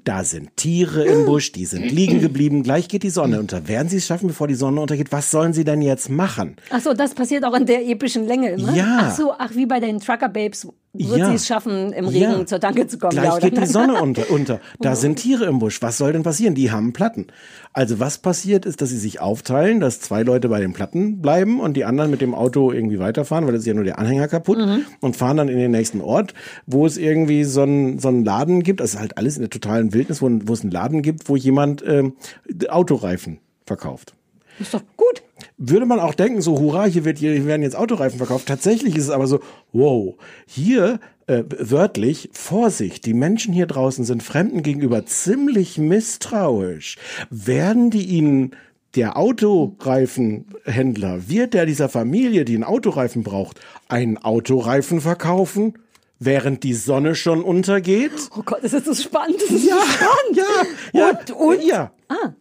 da 0.03 0.24
sind 0.24 0.55
Tiere 0.55 1.03
im 1.05 1.26
Busch, 1.26 1.51
die 1.51 1.66
sind 1.66 1.91
liegen 1.91 2.22
geblieben, 2.22 2.64
gleich 2.64 2.88
geht 2.88 3.03
die 3.03 3.10
Sonne 3.10 3.39
unter. 3.39 3.68
Werden 3.68 3.89
sie 3.89 3.97
es 3.97 4.05
schaffen, 4.05 4.28
bevor 4.28 4.47
die 4.47 4.55
Sonne 4.55 4.82
untergeht? 4.82 5.12
Was 5.12 5.32
sollen 5.32 5.53
sie 5.53 5.64
denn 5.64 5.82
jetzt 5.82 6.10
machen? 6.10 6.57
Ach 6.70 6.82
so, 6.82 6.93
das 6.93 7.14
passiert 7.14 7.43
auch 7.43 7.55
in 7.55 7.66
der 7.66 7.88
epischen 7.88 8.28
Länge 8.28 8.51
immer? 8.51 8.74
Ja. 8.74 8.97
Ach 9.01 9.16
so, 9.16 9.34
ach, 9.38 9.51
wie 9.55 9.66
bei 9.66 9.80
den 9.80 9.99
Trucker 9.99 10.30
Babes 10.30 10.68
wird 10.94 11.20
Ja. 11.20 11.30
sie 11.30 11.36
es 11.36 11.46
schaffen, 11.48 11.94
im 11.94 12.08
Regen 12.08 12.22
Ja. 12.40 12.46
zur 12.46 12.60
Tanke 12.60 12.88
zu 12.88 12.98
kommen. 12.98 13.12
Gleich 13.12 13.26
ja, 13.26 13.38
geht 13.40 13.58
die 13.58 13.66
Sonne 13.66 13.94
unter, 14.02 14.30
unter. 14.32 14.60
Da 14.80 14.96
sind 14.96 15.18
Tiere 15.18 15.46
im 15.46 15.60
Busch. 15.60 15.82
Was 15.82 15.98
soll 15.98 16.14
denn 16.14 16.24
passieren? 16.24 16.56
Die 16.56 16.72
haben 16.72 16.94
Platten. 16.94 17.28
Also 17.74 18.00
was 18.00 18.18
passiert 18.18 18.66
ist, 18.66 18.82
dass 18.82 18.90
sie 18.90 18.98
sich 18.98 19.22
aufteilen, 19.22 19.80
dass 19.80 20.00
zwei 20.02 20.24
Leute 20.24 20.50
bei 20.50 20.60
den 20.60 20.74
Platten 20.74 21.22
bleiben 21.22 21.60
und 21.60 21.76
die 21.78 21.86
anderen 21.86 22.10
mit 22.10 22.22
dem 22.22 22.34
Auto 22.34 22.72
irgendwie 22.72 22.98
weiterfahren, 23.00 23.46
weil 23.46 23.54
es 23.54 23.62
ist 23.62 23.68
ja 23.68 23.74
nur 23.76 23.84
der 23.84 24.00
Anhänger 24.00 24.28
kaputt 24.28 24.58
und 25.02 25.16
fahren 25.16 25.38
dann 25.38 25.48
in 25.50 25.58
den 25.60 25.72
nächsten 25.72 26.02
Ort, 26.02 26.34
wo 26.66 26.86
es 26.88 26.98
irgendwie 26.98 27.44
so 27.44 27.62
einen, 27.62 28.00
so 28.00 28.08
einen 28.08 28.26
Laden 28.26 28.64
gibt. 28.64 28.80
Das 28.80 28.94
ist 28.96 29.00
halt 29.00 29.18
alles 29.18 29.36
in 29.38 29.42
der 29.44 29.50
totalen 29.52 29.94
Wildnis, 29.94 30.22
wo, 30.22 30.30
wo 30.46 30.54
es 30.54 30.62
einen 30.62 30.72
Laden 30.72 31.02
gibt, 31.04 31.30
wo 31.30 31.36
jemand 31.36 31.84
ähm, 31.86 32.14
Autoreifen 32.70 33.40
verkauft. 33.66 34.16
Ist 34.60 34.74
doch 34.74 34.84
gut. 34.98 35.22
Würde 35.62 35.86
man 35.86 35.99
auch 35.99 36.14
denken, 36.16 36.41
so, 36.41 36.57
hurra, 36.57 36.86
hier, 36.86 37.03
wird, 37.03 37.20
hier 37.20 37.45
werden 37.45 37.64
jetzt 37.64 37.76
Autoreifen 37.76 38.18
verkauft. 38.18 38.47
Tatsächlich 38.47 38.95
ist 38.95 39.03
es 39.03 39.10
aber 39.10 39.28
so, 39.28 39.41
wow, 39.74 40.16
hier 40.47 41.01
äh, 41.28 41.43
wörtlich, 41.49 42.30
Vorsicht, 42.32 43.05
die 43.05 43.14
Menschen 43.14 43.53
hier 43.53 43.68
draußen 43.68 44.05
sind 44.05 44.24
Fremden 44.24 44.64
gegenüber 44.64 45.05
ziemlich 45.05 45.78
misstrauisch. 45.78 46.95
Werden 47.30 47.89
die 47.91 48.05
ihnen, 48.05 48.51
der 48.95 49.18
Autoreifenhändler, 49.18 51.30
wird 51.30 51.53
der 51.53 51.66
dieser 51.66 51.89
Familie, 51.89 52.45
die 52.45 52.55
einen 52.55 52.64
Autoreifen 52.64 53.24
braucht, 53.24 53.60
einen 53.88 54.18
Autoreifen 54.18 55.01
verkaufen? 55.01 55.74
Während 56.22 56.64
die 56.64 56.74
Sonne 56.74 57.16
schon 57.16 57.41
untergeht? 57.43 58.12
Oh 58.38 58.41
Gott, 58.43 58.60
das 58.62 58.74
ist 58.74 58.86
so 58.86 58.93
spannend. 58.93 59.38
Das 59.41 59.51
ist 59.51 59.64
Ja, 59.66 59.78
so 59.78 59.82
spannend. 59.84 60.38
ja, 60.93 60.99
ja, 60.99 61.10
Und, 61.10 61.32
und? 61.32 61.64
ja. 61.64 61.91
Ah, 62.10 62.34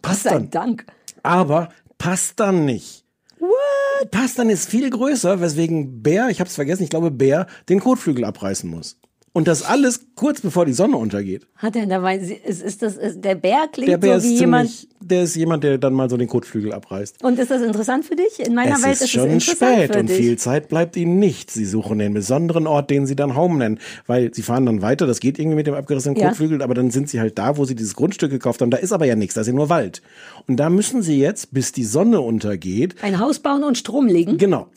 Passt 0.00 0.22
sei 0.22 0.30
dann. 0.30 0.50
Dank. 0.50 0.86
aber 1.22 1.68
passt 1.98 2.40
dann 2.40 2.64
nicht. 2.64 3.04
What? 3.38 4.10
Passt 4.10 4.38
dann 4.38 4.50
ist 4.50 4.68
viel 4.68 4.90
größer, 4.90 5.40
weswegen 5.40 6.02
Bär, 6.02 6.28
ich 6.28 6.40
hab's 6.40 6.54
vergessen, 6.54 6.82
ich 6.82 6.90
glaube 6.90 7.10
Bär 7.10 7.46
den 7.68 7.80
Kotflügel 7.80 8.24
abreißen 8.24 8.68
muss. 8.68 8.98
Und 9.36 9.48
das 9.48 9.62
alles 9.62 10.00
kurz 10.14 10.40
bevor 10.40 10.64
die 10.64 10.72
Sonne 10.72 10.96
untergeht. 10.96 11.46
Hat 11.56 11.76
er 11.76 11.84
dabei, 11.84 12.16
ist, 12.16 12.62
ist 12.62 12.80
das, 12.80 12.96
ist, 12.96 13.22
der 13.22 13.34
Bär 13.34 13.68
klingt 13.70 13.90
Der 13.90 13.98
Bär 13.98 14.18
so 14.18 14.26
ist 14.26 14.32
wie 14.32 14.38
jemand. 14.38 14.70
ziemlich, 14.70 14.88
der 14.98 15.22
ist 15.24 15.36
jemand, 15.36 15.62
der 15.62 15.76
dann 15.76 15.92
mal 15.92 16.08
so 16.08 16.16
den 16.16 16.26
Kotflügel 16.26 16.72
abreißt. 16.72 17.22
Und 17.22 17.38
ist 17.38 17.50
das 17.50 17.60
interessant 17.60 18.06
für 18.06 18.16
dich? 18.16 18.40
In 18.40 18.54
meiner 18.54 18.76
es 18.76 18.82
Welt 18.82 18.98
ist 19.02 19.10
schon 19.10 19.28
es 19.28 19.46
interessant 19.46 19.82
spät 19.90 19.96
und 19.96 20.10
viel 20.10 20.38
Zeit 20.38 20.70
bleibt 20.70 20.96
ihnen 20.96 21.18
nicht. 21.18 21.50
Sie 21.50 21.66
suchen 21.66 21.98
den 21.98 22.14
besonderen 22.14 22.66
Ort, 22.66 22.88
den 22.88 23.04
sie 23.06 23.14
dann 23.14 23.36
Home 23.36 23.58
nennen, 23.58 23.78
weil 24.06 24.32
sie 24.32 24.40
fahren 24.40 24.64
dann 24.64 24.80
weiter. 24.80 25.06
Das 25.06 25.20
geht 25.20 25.38
irgendwie 25.38 25.56
mit 25.56 25.66
dem 25.66 25.74
abgerissenen 25.74 26.16
Ja. 26.16 26.28
Kotflügel, 26.28 26.62
aber 26.62 26.72
dann 26.72 26.90
sind 26.90 27.10
sie 27.10 27.20
halt 27.20 27.36
da, 27.36 27.58
wo 27.58 27.66
sie 27.66 27.74
dieses 27.74 27.94
Grundstück 27.94 28.30
gekauft 28.30 28.62
haben. 28.62 28.70
Da 28.70 28.78
ist 28.78 28.92
aber 28.92 29.04
ja 29.04 29.16
nichts, 29.16 29.34
da 29.34 29.42
ist 29.42 29.48
ja 29.48 29.52
nur 29.52 29.68
Wald. 29.68 30.00
Und 30.48 30.56
da 30.56 30.70
müssen 30.70 31.02
sie 31.02 31.18
jetzt, 31.20 31.52
bis 31.52 31.72
die 31.72 31.84
Sonne 31.84 32.22
untergeht, 32.22 32.94
Ein 33.02 33.20
Haus 33.20 33.38
bauen 33.40 33.64
und 33.64 33.76
Strom 33.76 34.06
legen. 34.06 34.38
genau. 34.38 34.68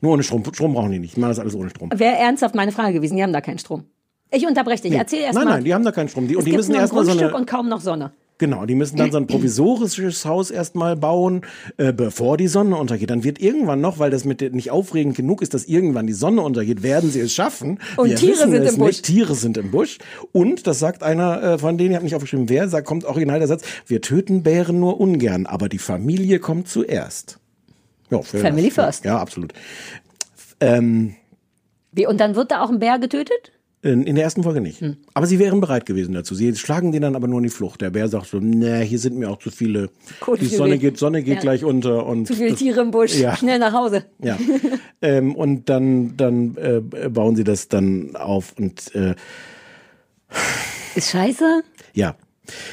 Nur 0.00 0.12
ohne 0.12 0.22
Strom. 0.22 0.42
Strom 0.52 0.74
brauchen 0.74 0.90
die 0.90 0.98
nicht. 0.98 1.16
Die 1.16 1.20
machen 1.20 1.30
das 1.30 1.38
alles 1.38 1.54
ohne 1.54 1.70
Strom. 1.70 1.90
Wäre 1.94 2.16
ernsthaft 2.16 2.54
meine 2.54 2.72
Frage 2.72 2.94
gewesen. 2.94 3.16
Die 3.16 3.22
haben 3.22 3.32
da 3.32 3.40
keinen 3.40 3.58
Strom. 3.58 3.84
Ich 4.30 4.46
unterbreche 4.46 4.82
dich. 4.82 4.92
Erzähl 4.92 5.20
erst 5.20 5.34
nein, 5.34 5.44
mal. 5.44 5.54
nein, 5.54 5.64
die 5.64 5.74
haben 5.74 5.84
da 5.84 5.92
keinen 5.92 6.08
Strom. 6.08 6.26
Die, 6.26 6.34
es 6.34 6.38
und 6.38 6.46
die 6.46 6.52
müssen 6.52 6.74
erstmal 6.74 7.04
so 7.04 7.12
eine. 7.12 7.34
und 7.34 7.46
kaum 7.46 7.68
noch 7.68 7.80
Sonne. 7.80 8.12
Genau, 8.38 8.66
die 8.66 8.74
müssen 8.74 8.96
dann 8.96 9.10
so 9.10 9.16
ein 9.16 9.26
provisorisches 9.28 10.26
Haus 10.26 10.50
erstmal 10.50 10.96
bauen, 10.96 11.42
äh, 11.78 11.92
bevor 11.92 12.36
die 12.36 12.48
Sonne 12.48 12.76
untergeht. 12.76 13.10
Dann 13.10 13.24
wird 13.24 13.40
irgendwann 13.40 13.80
noch, 13.80 13.98
weil 13.98 14.10
das 14.10 14.24
mit 14.24 14.42
nicht 14.54 14.70
aufregend 14.70 15.16
genug 15.16 15.40
ist, 15.40 15.54
dass 15.54 15.64
irgendwann 15.64 16.06
die 16.06 16.12
Sonne 16.12 16.42
untergeht, 16.42 16.82
werden 16.82 17.10
sie 17.10 17.20
es 17.20 17.32
schaffen. 17.32 17.78
Und 17.96 18.10
Wir 18.10 18.16
Tiere 18.16 18.48
sind 18.48 18.54
im 18.54 18.76
Busch. 18.76 18.86
Nicht. 18.88 19.04
Tiere 19.06 19.34
sind 19.34 19.56
im 19.56 19.70
Busch. 19.70 19.98
Und 20.32 20.66
das 20.66 20.78
sagt 20.78 21.02
einer 21.02 21.42
äh, 21.42 21.58
von 21.58 21.78
denen, 21.78 21.90
ich 21.90 21.96
habe 21.96 22.04
nicht 22.04 22.14
aufgeschrieben, 22.14 22.48
wer, 22.48 22.68
sagt, 22.68 22.86
kommt 22.86 23.04
original 23.04 23.38
der 23.38 23.48
Satz, 23.48 23.62
wir 23.86 24.02
töten 24.02 24.42
Bären 24.42 24.80
nur 24.80 25.00
ungern, 25.00 25.46
aber 25.46 25.68
die 25.68 25.78
Familie 25.78 26.38
kommt 26.38 26.68
zuerst. 26.68 27.38
Ja, 28.10 28.22
Family 28.22 28.64
enough. 28.64 28.74
first. 28.74 29.04
Ja, 29.04 29.18
absolut. 29.18 29.52
Ähm, 30.60 31.14
Wie, 31.92 32.06
und 32.06 32.18
dann 32.20 32.34
wird 32.34 32.50
da 32.50 32.62
auch 32.62 32.70
ein 32.70 32.78
Bär 32.78 32.98
getötet? 32.98 33.52
in, 33.82 34.14
der 34.16 34.24
ersten 34.24 34.42
Folge 34.42 34.60
nicht. 34.60 34.80
Hm. 34.80 34.96
Aber 35.14 35.26
sie 35.26 35.38
wären 35.38 35.60
bereit 35.60 35.86
gewesen 35.86 36.12
dazu. 36.12 36.34
Sie 36.34 36.54
schlagen 36.56 36.90
den 36.92 37.02
dann 37.02 37.14
aber 37.14 37.28
nur 37.28 37.38
in 37.38 37.44
die 37.44 37.50
Flucht. 37.50 37.80
Der 37.80 37.90
Bär 37.90 38.08
sagt 38.08 38.26
so, 38.26 38.38
nee, 38.40 38.84
hier 38.84 38.98
sind 38.98 39.16
mir 39.16 39.30
auch 39.30 39.38
zu 39.38 39.50
viele. 39.50 39.90
Die 40.08 40.14
Kotflügel. 40.18 40.56
Sonne 40.58 40.78
geht, 40.78 40.98
Sonne 40.98 41.22
geht 41.22 41.36
Ja. 41.36 41.40
gleich 41.40 41.62
unter 41.64 42.04
und 42.06 42.26
Zu 42.26 42.34
viele 42.34 42.54
Tiere 42.56 42.80
im 42.80 42.90
Busch. 42.90 43.14
Ja. 43.16 43.36
Schnell 43.36 43.58
nach 43.60 43.72
Hause. 43.72 44.04
ja. 44.20 44.36
ähm, 45.02 45.36
und 45.36 45.68
dann 45.68 46.16
dann 46.16 46.56
äh, 46.56 46.80
bauen 47.08 47.36
sie 47.36 47.44
das 47.44 47.68
dann 47.68 48.16
auf 48.16 48.54
und 48.58 48.92
äh, 48.94 49.14
Ist 50.96 51.10
scheiße. 51.10 51.62
ja. 51.94 52.16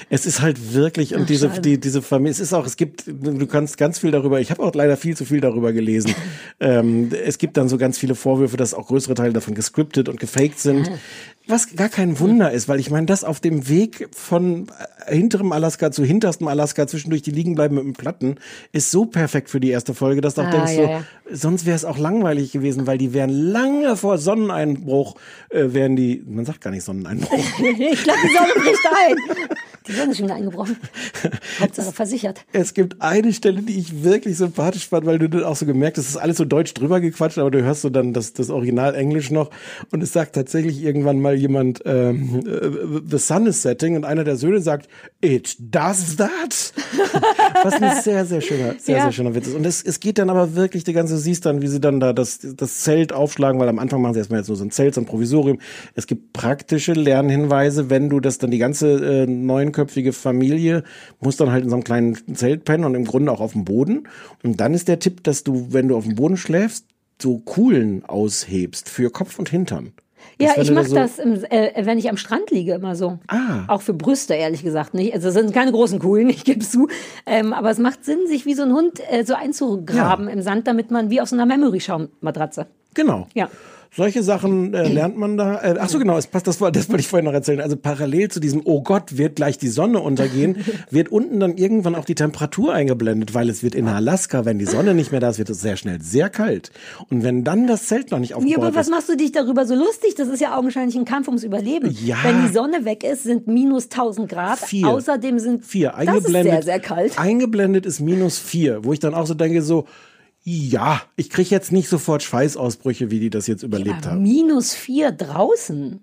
Es 0.09 0.25
ist 0.25 0.41
halt 0.41 0.73
wirklich 0.73 1.15
und 1.15 1.23
Ach, 1.23 1.27
diese 1.27 1.49
die, 1.49 1.79
diese 1.79 2.01
Familie. 2.01 2.31
Es 2.31 2.39
ist 2.39 2.53
auch 2.53 2.65
es 2.65 2.77
gibt 2.77 3.05
du 3.07 3.47
kannst 3.47 3.77
ganz 3.77 3.99
viel 3.99 4.11
darüber. 4.11 4.39
Ich 4.39 4.51
habe 4.51 4.63
auch 4.63 4.73
leider 4.73 4.97
viel 4.97 5.15
zu 5.15 5.25
viel 5.25 5.41
darüber 5.41 5.73
gelesen. 5.73 6.15
ähm, 6.59 7.09
es 7.11 7.37
gibt 7.37 7.57
dann 7.57 7.69
so 7.69 7.77
ganz 7.77 7.97
viele 7.97 8.15
Vorwürfe, 8.15 8.57
dass 8.57 8.73
auch 8.73 8.87
größere 8.87 9.13
Teile 9.13 9.33
davon 9.33 9.55
gescriptet 9.55 10.09
und 10.09 10.19
gefaked 10.19 10.59
sind. 10.59 10.91
Was 11.45 11.75
gar 11.75 11.89
kein 11.89 12.19
Wunder 12.19 12.51
ist, 12.51 12.69
weil 12.69 12.79
ich 12.79 12.89
meine, 12.89 13.05
das 13.05 13.25
auf 13.25 13.41
dem 13.41 13.67
Weg 13.67 14.07
von 14.15 14.67
äh, 15.07 15.13
hinterem 15.13 15.51
Alaska 15.51 15.91
zu 15.91 16.05
hinterstem 16.05 16.47
Alaska 16.47 16.87
zwischendurch 16.87 17.21
die 17.21 17.31
liegen 17.31 17.55
bleiben 17.55 17.75
mit 17.75 17.83
dem 17.83 17.93
Platten 17.93 18.35
ist 18.71 18.91
so 18.91 19.05
perfekt 19.05 19.49
für 19.49 19.59
die 19.59 19.69
erste 19.69 19.93
Folge, 19.93 20.21
dass 20.21 20.35
du 20.35 20.41
auch 20.41 20.45
Ah, 20.47 20.51
denkst, 20.51 20.71
ja, 20.71 20.83
so, 20.85 20.89
ja. 20.89 21.03
sonst 21.31 21.65
wäre 21.65 21.75
es 21.75 21.83
auch 21.83 21.97
langweilig 21.97 22.53
gewesen, 22.53 22.87
weil 22.87 22.97
die 22.97 23.13
wären 23.13 23.29
lange 23.29 23.97
vor 23.97 24.17
Sonneneinbruch, 24.19 25.15
äh, 25.49 25.65
wären 25.73 25.97
die, 25.97 26.23
man 26.25 26.45
sagt 26.45 26.61
gar 26.61 26.71
nicht 26.71 26.83
Sonneneinbruch, 26.83 27.33
ich 27.59 28.03
glaube, 28.03 28.19
die 28.23 28.33
Sonne 28.33 28.53
bricht 28.55 28.85
ein. 28.97 29.15
Die 29.85 29.91
Sonne 29.91 30.11
ist 30.11 30.17
schon 30.17 30.27
wieder 30.27 30.35
eingebrochen. 30.35 30.77
Hauptsache 31.59 31.91
versichert. 31.91 32.45
Es 32.53 32.73
gibt 32.73 33.01
eine 33.01 33.33
Stelle, 33.33 33.61
die 33.61 33.77
ich 33.77 34.05
wirklich 34.05 34.37
sympathisch 34.37 34.87
fand, 34.87 35.05
weil 35.05 35.19
du 35.19 35.27
dann 35.27 35.43
auch 35.43 35.57
so 35.57 35.65
gemerkt 35.65 35.97
hast, 35.97 36.05
es 36.05 36.11
ist 36.11 36.17
alles 36.17 36.37
so 36.37 36.45
deutsch 36.45 36.73
drüber 36.73 37.01
gequatscht, 37.01 37.37
aber 37.37 37.51
du 37.51 37.61
hörst 37.63 37.81
so 37.81 37.89
dann 37.89 38.13
das, 38.13 38.31
das 38.31 38.49
Original 38.49 38.95
Englisch 38.95 39.29
noch 39.29 39.49
und 39.91 40.01
es 40.01 40.13
sagt 40.13 40.35
tatsächlich 40.35 40.81
irgendwann 40.81 41.19
mal 41.19 41.32
jemand, 41.33 41.81
ähm, 41.85 42.43
äh, 42.45 43.01
the 43.09 43.17
sun 43.17 43.45
is 43.47 43.61
setting 43.61 43.95
und 43.95 44.05
einer 44.05 44.23
der 44.23 44.35
Söhne 44.35 44.59
sagt, 44.61 44.87
it 45.21 45.55
does 45.59 46.15
that. 46.17 46.73
Was 47.63 47.73
ein 47.81 48.01
sehr, 48.01 48.25
sehr 48.25 48.41
schöner, 48.41 48.75
sehr, 48.79 48.97
Ja. 48.97 49.03
sehr 49.03 49.11
schöner 49.11 49.35
Witz 49.35 49.47
ist. 49.47 49.55
Und 49.55 49.65
es, 49.65 49.81
es 49.83 49.99
geht 49.99 50.17
dann 50.17 50.29
aber 50.29 50.55
wirklich, 50.55 50.83
die 50.83 50.93
ganze, 50.93 51.13
du 51.15 51.19
siehst 51.19 51.45
dann, 51.45 51.61
wie 51.61 51.67
sie 51.67 51.79
dann 51.79 51.99
da 51.99 52.13
das, 52.13 52.39
das 52.41 52.79
Zelt 52.81 53.13
aufschlagen, 53.13 53.59
weil 53.59 53.69
am 53.69 53.79
Anfang 53.79 54.01
machen 54.01 54.13
sie 54.13 54.19
erstmal 54.19 54.39
jetzt 54.39 54.47
nur 54.47 54.57
so 54.57 54.63
ein 54.63 54.71
Zelt, 54.71 54.95
so 54.95 55.01
ein 55.01 55.05
Provisorium. 55.05 55.59
Es 55.95 56.07
gibt 56.07 56.33
praktische 56.33 56.93
Lernhinweise, 56.93 57.89
wenn 57.89 58.09
du 58.09 58.19
das 58.19 58.37
dann 58.37 58.51
die 58.51 58.57
ganze 58.57 59.23
äh, 59.23 59.27
neunköpfige 59.27 60.13
Familie 60.13 60.83
muss 61.19 61.37
dann 61.37 61.51
halt 61.51 61.63
in 61.63 61.69
so 61.69 61.75
einem 61.75 61.83
kleinen 61.83 62.35
Zelt 62.35 62.65
pennen 62.65 62.83
und 62.83 62.95
im 62.95 63.05
Grunde 63.05 63.31
auch 63.31 63.39
auf 63.41 63.53
dem 63.53 63.65
Boden. 63.65 64.07
Und 64.43 64.59
dann 64.59 64.73
ist 64.73 64.87
der 64.87 64.99
Tipp, 64.99 65.23
dass 65.23 65.43
du, 65.43 65.67
wenn 65.71 65.87
du 65.87 65.95
auf 65.95 66.03
dem 66.05 66.15
Boden 66.15 66.37
schläfst, 66.37 66.85
so 67.21 67.37
Kuhlen 67.39 68.03
aushebst 68.05 68.89
für 68.89 69.09
Kopf 69.09 69.39
und 69.39 69.49
Hintern. 69.49 69.93
Ja, 70.39 70.53
Das, 70.55 70.65
ich 70.65 70.71
mache 70.71 70.85
so- 70.85 70.95
das, 70.95 71.19
im, 71.19 71.43
äh, 71.49 71.85
wenn 71.85 71.97
ich 71.97 72.09
am 72.09 72.17
Strand 72.17 72.49
liege, 72.51 72.73
immer 72.73 72.95
so. 72.95 73.19
Ah. 73.27 73.63
Auch 73.67 73.81
für 73.81 73.93
Brüste, 73.93 74.33
ehrlich 74.33 74.63
gesagt. 74.63 74.93
Nicht? 74.93 75.13
Also 75.13 75.27
es 75.29 75.33
sind 75.35 75.53
keine 75.53 75.71
großen 75.71 75.99
Kugeln, 75.99 76.29
ich 76.29 76.43
gebe 76.43 76.59
zu. 76.59 76.87
Ähm, 77.25 77.53
aber 77.53 77.69
es 77.71 77.77
macht 77.77 78.03
Sinn, 78.03 78.27
sich 78.27 78.45
wie 78.45 78.53
so 78.53 78.63
ein 78.63 78.73
Hund 78.73 78.99
äh, 79.11 79.23
so 79.25 79.33
einzugraben 79.35 80.27
im 80.27 80.41
Sand, 80.41 80.67
damit 80.67 80.91
man 80.91 81.09
wie 81.09 81.21
auf 81.21 81.29
so 81.29 81.35
einer 81.35 81.45
Memory-Schaummatratze. 81.45 82.65
Genau. 82.93 83.27
Ja. 83.33 83.49
Solche 83.95 84.23
Sachen 84.23 84.73
äh, 84.73 84.87
lernt 84.87 85.17
man 85.17 85.37
da. 85.37 85.61
Äh, 85.61 85.75
ach 85.79 85.89
so, 85.89 85.99
genau, 85.99 86.17
es 86.17 86.27
passt, 86.27 86.47
das, 86.47 86.61
war, 86.61 86.71
das 86.71 86.89
wollte 86.89 87.01
ich 87.01 87.07
vorhin 87.07 87.25
noch 87.25 87.33
erzählen. 87.33 87.61
Also 87.61 87.75
parallel 87.75 88.29
zu 88.29 88.39
diesem, 88.39 88.61
oh 88.65 88.81
Gott, 88.81 89.17
wird 89.17 89.35
gleich 89.35 89.57
die 89.57 89.67
Sonne 89.67 89.99
untergehen, 89.99 90.57
wird 90.89 91.09
unten 91.09 91.39
dann 91.39 91.57
irgendwann 91.57 91.95
auch 91.95 92.05
die 92.05 92.15
Temperatur 92.15 92.73
eingeblendet, 92.73 93.33
weil 93.33 93.49
es 93.49 93.63
wird 93.63 93.75
in 93.75 93.87
Alaska, 93.87 94.45
wenn 94.45 94.59
die 94.59 94.65
Sonne 94.65 94.93
nicht 94.93 95.11
mehr 95.11 95.19
da 95.19 95.29
ist, 95.29 95.37
wird 95.37 95.49
es 95.49 95.61
sehr 95.61 95.77
schnell 95.77 96.01
sehr 96.01 96.29
kalt. 96.29 96.71
Und 97.09 97.23
wenn 97.23 97.43
dann 97.43 97.67
das 97.67 97.87
Zelt 97.87 98.11
noch 98.11 98.19
nicht 98.19 98.31
Ja, 98.31 98.37
aufgebaut 98.37 98.63
aber 98.65 98.75
was 98.75 98.87
ist, 98.87 98.91
machst 98.91 99.09
du 99.09 99.15
dich 99.15 99.31
darüber 99.31 99.65
so 99.65 99.75
lustig? 99.75 100.15
Das 100.15 100.27
ist 100.27 100.41
ja 100.41 100.57
augenscheinlich 100.57 100.95
ein 100.95 101.05
Kampf 101.05 101.27
ums 101.27 101.43
Überleben. 101.43 101.95
Ja. 102.03 102.17
Wenn 102.23 102.47
die 102.47 102.53
Sonne 102.53 102.85
weg 102.85 103.03
ist, 103.03 103.23
sind 103.23 103.47
minus 103.47 103.85
1000 103.85 104.29
Grad. 104.29 104.59
Vier. 104.59 104.87
Außerdem 104.87 105.39
sind 105.39 105.65
vier 105.65 105.89
Das 105.89 106.01
ist 106.01 106.07
eingeblendet. 106.09 106.53
sehr, 106.53 106.63
sehr 106.63 106.79
kalt. 106.79 107.19
Eingeblendet 107.19 107.85
ist 107.85 107.99
minus 107.99 108.39
vier, 108.39 108.83
wo 108.83 108.93
ich 108.93 108.99
dann 108.99 109.13
auch 109.13 109.25
so 109.25 109.33
denke, 109.33 109.61
so, 109.61 109.85
ja, 110.43 111.01
ich 111.15 111.29
kriege 111.29 111.49
jetzt 111.49 111.71
nicht 111.71 111.87
sofort 111.89 112.21
Schweißausbrüche, 112.23 113.09
wie 113.11 113.19
die 113.19 113.29
das 113.29 113.47
jetzt 113.47 113.63
überlebt 113.63 113.97
Aber 114.05 114.11
haben. 114.11 114.23
minus 114.23 114.73
4 114.73 115.11
draußen. 115.11 115.99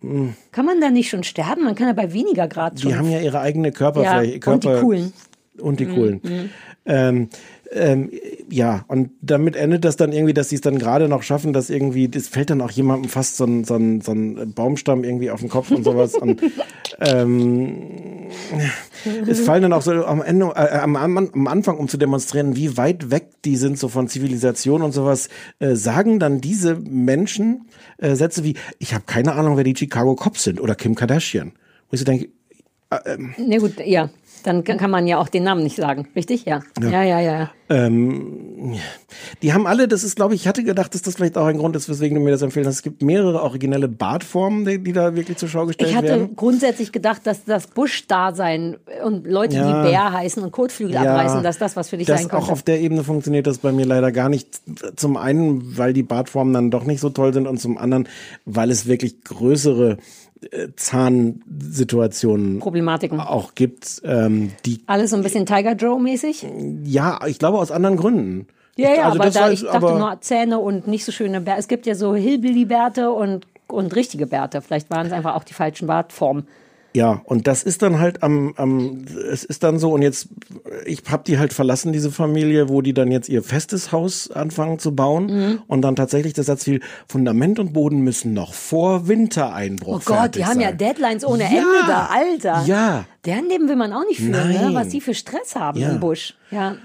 Hm. 0.00 0.34
Kann 0.52 0.64
man 0.64 0.80
da 0.80 0.90
nicht 0.90 1.08
schon 1.10 1.24
sterben? 1.24 1.64
Man 1.64 1.74
kann 1.74 1.88
ja 1.88 1.92
bei 1.92 2.12
weniger 2.12 2.46
Grad 2.46 2.80
schon. 2.80 2.90
Die 2.90 2.96
haben 2.96 3.10
ja 3.10 3.20
ihre 3.20 3.40
eigene 3.40 3.72
Körper, 3.72 4.02
Ja, 4.04 4.20
vielleicht, 4.20 4.46
und 4.46 4.62
die 4.62 4.68
Körper 4.68 4.80
coolen. 4.82 5.12
Und 5.60 5.80
die 5.80 5.86
Mhm, 5.86 5.94
coolen. 5.94 6.20
mhm. 6.22 6.50
Ähm, 6.86 7.28
ähm, 7.70 8.10
ja, 8.50 8.84
und 8.88 9.10
damit 9.20 9.54
endet 9.54 9.84
das 9.84 9.96
dann 9.96 10.12
irgendwie, 10.12 10.32
dass 10.32 10.48
sie 10.48 10.54
es 10.54 10.62
dann 10.62 10.78
gerade 10.78 11.08
noch 11.08 11.22
schaffen, 11.22 11.52
dass 11.52 11.68
irgendwie, 11.68 12.08
das 12.08 12.28
fällt 12.28 12.50
dann 12.50 12.62
auch 12.62 12.70
jemandem 12.70 13.10
fast 13.10 13.36
so 13.36 13.44
ein, 13.44 13.64
so 13.64 13.74
ein, 13.74 14.00
so 14.00 14.12
ein 14.12 14.54
Baumstamm 14.54 15.04
irgendwie 15.04 15.30
auf 15.30 15.40
den 15.40 15.50
Kopf 15.50 15.70
und 15.70 15.84
sowas. 15.84 16.14
und 16.14 16.40
ähm, 17.00 18.28
es 19.26 19.40
fallen 19.40 19.62
dann 19.62 19.72
auch 19.72 19.82
so 19.82 19.92
am 19.92 20.22
Ende, 20.22 20.46
äh, 20.56 20.78
am, 20.78 20.96
am, 20.96 21.46
Anfang, 21.46 21.76
um 21.76 21.88
zu 21.88 21.98
demonstrieren, 21.98 22.56
wie 22.56 22.76
weit 22.76 23.10
weg 23.10 23.28
die 23.44 23.56
sind 23.56 23.78
so 23.78 23.88
von 23.88 24.08
Zivilisation 24.08 24.82
und 24.82 24.92
sowas, 24.92 25.28
äh, 25.58 25.74
sagen 25.74 26.18
dann 26.18 26.40
diese 26.40 26.74
Menschen 26.74 27.66
äh, 27.98 28.14
Sätze 28.14 28.44
wie, 28.44 28.54
ich 28.78 28.94
habe 28.94 29.04
keine 29.06 29.34
Ahnung, 29.34 29.56
wer 29.56 29.64
die 29.64 29.76
Chicago 29.76 30.14
Cops 30.14 30.44
sind 30.44 30.60
oder 30.60 30.74
Kim 30.74 30.94
Kardashian. 30.94 31.52
Wo 31.90 31.94
ich 31.94 32.00
so 32.00 32.06
denke, 32.06 32.28
äh, 32.90 33.14
ähm, 33.14 33.34
Na 33.36 33.58
gut, 33.58 33.74
ja. 33.84 34.10
Dann 34.48 34.64
kann 34.64 34.90
man 34.90 35.06
ja 35.06 35.18
auch 35.18 35.28
den 35.28 35.44
Namen 35.44 35.62
nicht 35.62 35.76
sagen, 35.76 36.08
richtig? 36.16 36.44
Ja. 36.46 36.60
Ja, 36.80 37.02
ja, 37.02 37.20
ja. 37.20 37.20
ja. 37.20 37.50
Ähm, 37.70 38.76
die 39.42 39.52
haben 39.52 39.66
alle, 39.66 39.88
das 39.88 40.02
ist, 40.02 40.16
glaube 40.16 40.34
ich, 40.34 40.40
ich 40.42 40.48
hatte 40.48 40.64
gedacht, 40.64 40.94
dass 40.94 41.02
das 41.02 41.16
vielleicht 41.16 41.36
auch 41.36 41.44
ein 41.44 41.58
Grund 41.58 41.76
ist, 41.76 41.88
weswegen 41.90 42.16
du 42.16 42.24
mir 42.24 42.30
das 42.30 42.40
empfehlen 42.40 42.66
hast. 42.66 42.76
Es 42.76 42.82
gibt 42.82 43.02
mehrere 43.02 43.42
originelle 43.42 43.88
Bartformen, 43.88 44.64
die, 44.64 44.78
die 44.82 44.92
da 44.94 45.14
wirklich 45.14 45.36
zur 45.36 45.50
Schau 45.50 45.66
gestellt 45.66 45.90
Ich 45.90 45.96
hatte 45.96 46.08
werden. 46.08 46.34
grundsätzlich 46.34 46.92
gedacht, 46.92 47.26
dass 47.26 47.44
das 47.44 47.66
Busch-Dasein 47.66 48.76
und 49.04 49.26
Leute, 49.26 49.56
Ja. 49.56 49.82
die 49.84 49.90
Bär 49.90 50.12
heißen 50.12 50.42
und 50.42 50.50
Kotflügel 50.50 50.96
abreißen, 50.96 51.42
dass 51.42 51.58
das 51.58 51.76
was 51.76 51.90
für 51.90 51.98
dich 51.98 52.06
das 52.06 52.22
sein 52.22 52.30
Auch 52.30 52.38
könnte. 52.38 52.52
auf 52.52 52.62
der 52.62 52.80
Ebene 52.80 53.04
funktioniert 53.04 53.46
das 53.46 53.58
bei 53.58 53.70
mir 53.72 53.84
leider 53.84 54.12
gar 54.12 54.30
nicht. 54.30 54.48
Zum 54.96 55.18
einen, 55.18 55.76
weil 55.76 55.92
die 55.92 56.02
Bartformen 56.02 56.54
dann 56.54 56.70
doch 56.70 56.84
nicht 56.84 57.00
so 57.00 57.10
toll 57.10 57.34
sind 57.34 57.46
und 57.46 57.60
zum 57.60 57.76
anderen, 57.76 58.08
weil 58.46 58.70
es 58.70 58.86
wirklich 58.86 59.22
größere 59.24 59.98
Zahnsituationen 60.76 62.58
Problematiken 62.60 63.20
auch 63.20 63.54
gibt, 63.54 64.00
ähm, 64.04 64.52
die 64.64 64.80
Alles 64.86 65.10
so 65.10 65.16
ein 65.16 65.22
bisschen 65.22 65.46
Tiger 65.46 65.72
Joe-mäßig? 65.72 66.46
ja, 66.84 67.20
ich 67.26 67.38
glaube 67.38 67.58
aus 67.58 67.70
anderen 67.70 67.96
Gründen. 67.96 68.46
Ja, 68.76 68.94
ja, 68.94 69.02
also 69.06 69.18
aber 69.20 69.30
da, 69.30 69.40
war- 69.40 69.52
ich 69.52 69.62
dachte 69.64 69.80
nur 69.98 70.20
Zähne 70.20 70.58
und 70.60 70.86
nicht 70.86 71.04
so 71.04 71.10
schöne 71.12 71.40
Bärte. 71.40 71.58
Es 71.60 71.66
gibt 71.68 71.86
ja 71.86 71.94
so 71.96 72.14
Hillbilly-Bärte 72.14 73.10
und, 73.10 73.46
und 73.66 73.96
richtige 73.96 74.26
Bärte. 74.26 74.60
Vielleicht 74.62 74.88
waren 74.90 75.06
es 75.06 75.12
einfach 75.12 75.34
auch 75.34 75.42
die 75.44 75.54
falschen 75.54 75.88
Bartformen. 75.88 76.46
Ja, 76.94 77.20
und 77.24 77.46
das 77.46 77.62
ist 77.62 77.82
dann 77.82 77.98
halt 78.00 78.22
am, 78.22 78.54
am 78.56 79.04
es 79.30 79.44
ist 79.44 79.62
dann 79.62 79.78
so 79.78 79.92
und 79.92 80.00
jetzt 80.02 80.28
ich 80.86 81.02
hab 81.10 81.24
die 81.24 81.38
halt 81.38 81.52
verlassen 81.52 81.92
diese 81.92 82.10
Familie, 82.10 82.70
wo 82.70 82.80
die 82.80 82.94
dann 82.94 83.10
jetzt 83.12 83.28
ihr 83.28 83.42
festes 83.42 83.92
Haus 83.92 84.30
anfangen 84.30 84.78
zu 84.78 84.96
bauen 84.96 85.26
Mhm. 85.26 85.62
und 85.66 85.82
dann 85.82 85.96
tatsächlich 85.96 86.32
der 86.32 86.44
Satz 86.44 86.64
fiel, 86.64 86.80
Fundament 87.06 87.58
und 87.58 87.74
Boden 87.74 88.00
müssen 88.00 88.32
noch 88.32 88.54
vor 88.54 89.06
Wintereinbruch 89.06 89.96
Oh 90.00 90.02
Gott, 90.04 90.34
die 90.34 90.46
haben 90.46 90.60
ja 90.60 90.68
sein. 90.70 90.78
Deadlines 90.78 91.24
ohne 91.26 91.42
Ja. 91.44 91.48
Ende 91.50 91.86
da, 91.86 92.06
Alter. 92.10 92.62
Ja. 92.66 93.04
Deren 93.26 93.48
Leben 93.48 93.68
will 93.68 93.76
man 93.76 93.92
auch 93.92 94.04
nicht 94.08 94.20
führen, 94.20 94.48
ne? 94.48 94.70
Was 94.72 94.88
die 94.88 95.02
für 95.02 95.14
Stress 95.14 95.54
haben 95.56 95.78
Ja. 95.78 95.90
im 95.90 96.00
Busch. 96.00 96.34
Ja. 96.50 96.76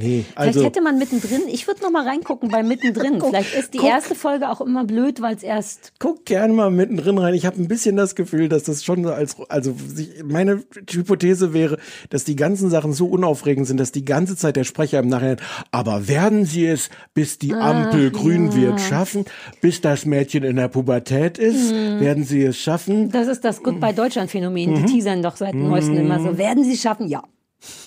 Nee, 0.00 0.24
Vielleicht 0.24 0.38
also 0.38 0.64
hätte 0.64 0.80
man 0.80 0.96
mittendrin, 0.96 1.42
ich 1.48 1.66
würde 1.66 1.82
noch 1.82 1.90
mal 1.90 2.04
reingucken 2.06 2.50
bei 2.50 2.62
mittendrin. 2.62 3.20
Vielleicht 3.20 3.52
ist 3.56 3.74
die 3.74 3.78
guck. 3.78 3.88
erste 3.88 4.14
Folge 4.14 4.48
auch 4.48 4.60
immer 4.60 4.84
blöd, 4.84 5.20
weil 5.20 5.34
es 5.34 5.42
erst 5.42 5.92
guck 5.98 6.24
gern 6.24 6.54
mal 6.54 6.70
mittendrin 6.70 7.18
rein. 7.18 7.34
Ich 7.34 7.44
habe 7.44 7.60
ein 7.60 7.66
bisschen 7.66 7.96
das 7.96 8.14
Gefühl, 8.14 8.48
dass 8.48 8.62
das 8.62 8.84
schon 8.84 9.02
so 9.02 9.10
als 9.12 9.36
also 9.48 9.74
sich, 9.76 10.22
meine 10.24 10.62
Hypothese 10.88 11.52
wäre, 11.52 11.78
dass 12.10 12.22
die 12.22 12.36
ganzen 12.36 12.70
Sachen 12.70 12.92
so 12.92 13.06
unaufregend 13.08 13.66
sind, 13.66 13.78
dass 13.80 13.90
die 13.90 14.04
ganze 14.04 14.36
Zeit 14.36 14.54
der 14.54 14.62
Sprecher 14.64 15.00
im 15.00 15.08
Nachhinein, 15.08 15.38
aber 15.72 16.06
werden 16.06 16.44
sie 16.44 16.66
es, 16.66 16.90
bis 17.14 17.38
die 17.38 17.54
Ampel 17.54 18.12
grün 18.12 18.54
wird, 18.54 18.80
schaffen, 18.80 19.24
bis 19.60 19.80
das 19.80 20.06
Mädchen 20.06 20.44
in 20.44 20.54
der 20.56 20.68
Pubertät 20.68 21.38
ist, 21.38 21.72
Mhm. 21.72 21.98
werden 22.00 22.22
sie 22.24 22.44
es 22.44 22.56
schaffen? 22.56 23.10
Das 23.10 23.26
ist 23.26 23.44
das 23.44 23.64
Goodbye 23.64 23.92
Deutschland 23.94 24.30
Phänomen. 24.30 24.76
Die 24.76 24.80
Mhm. 24.82 24.86
teasern 24.86 25.22
doch 25.22 25.34
seit 25.36 25.54
neuestem 25.54 25.96
immer 25.98 26.20
so. 26.20 26.38
Werden 26.38 26.62
sie 26.62 26.74
es 26.74 26.82
schaffen? 26.82 27.08
Ja. 27.08 27.24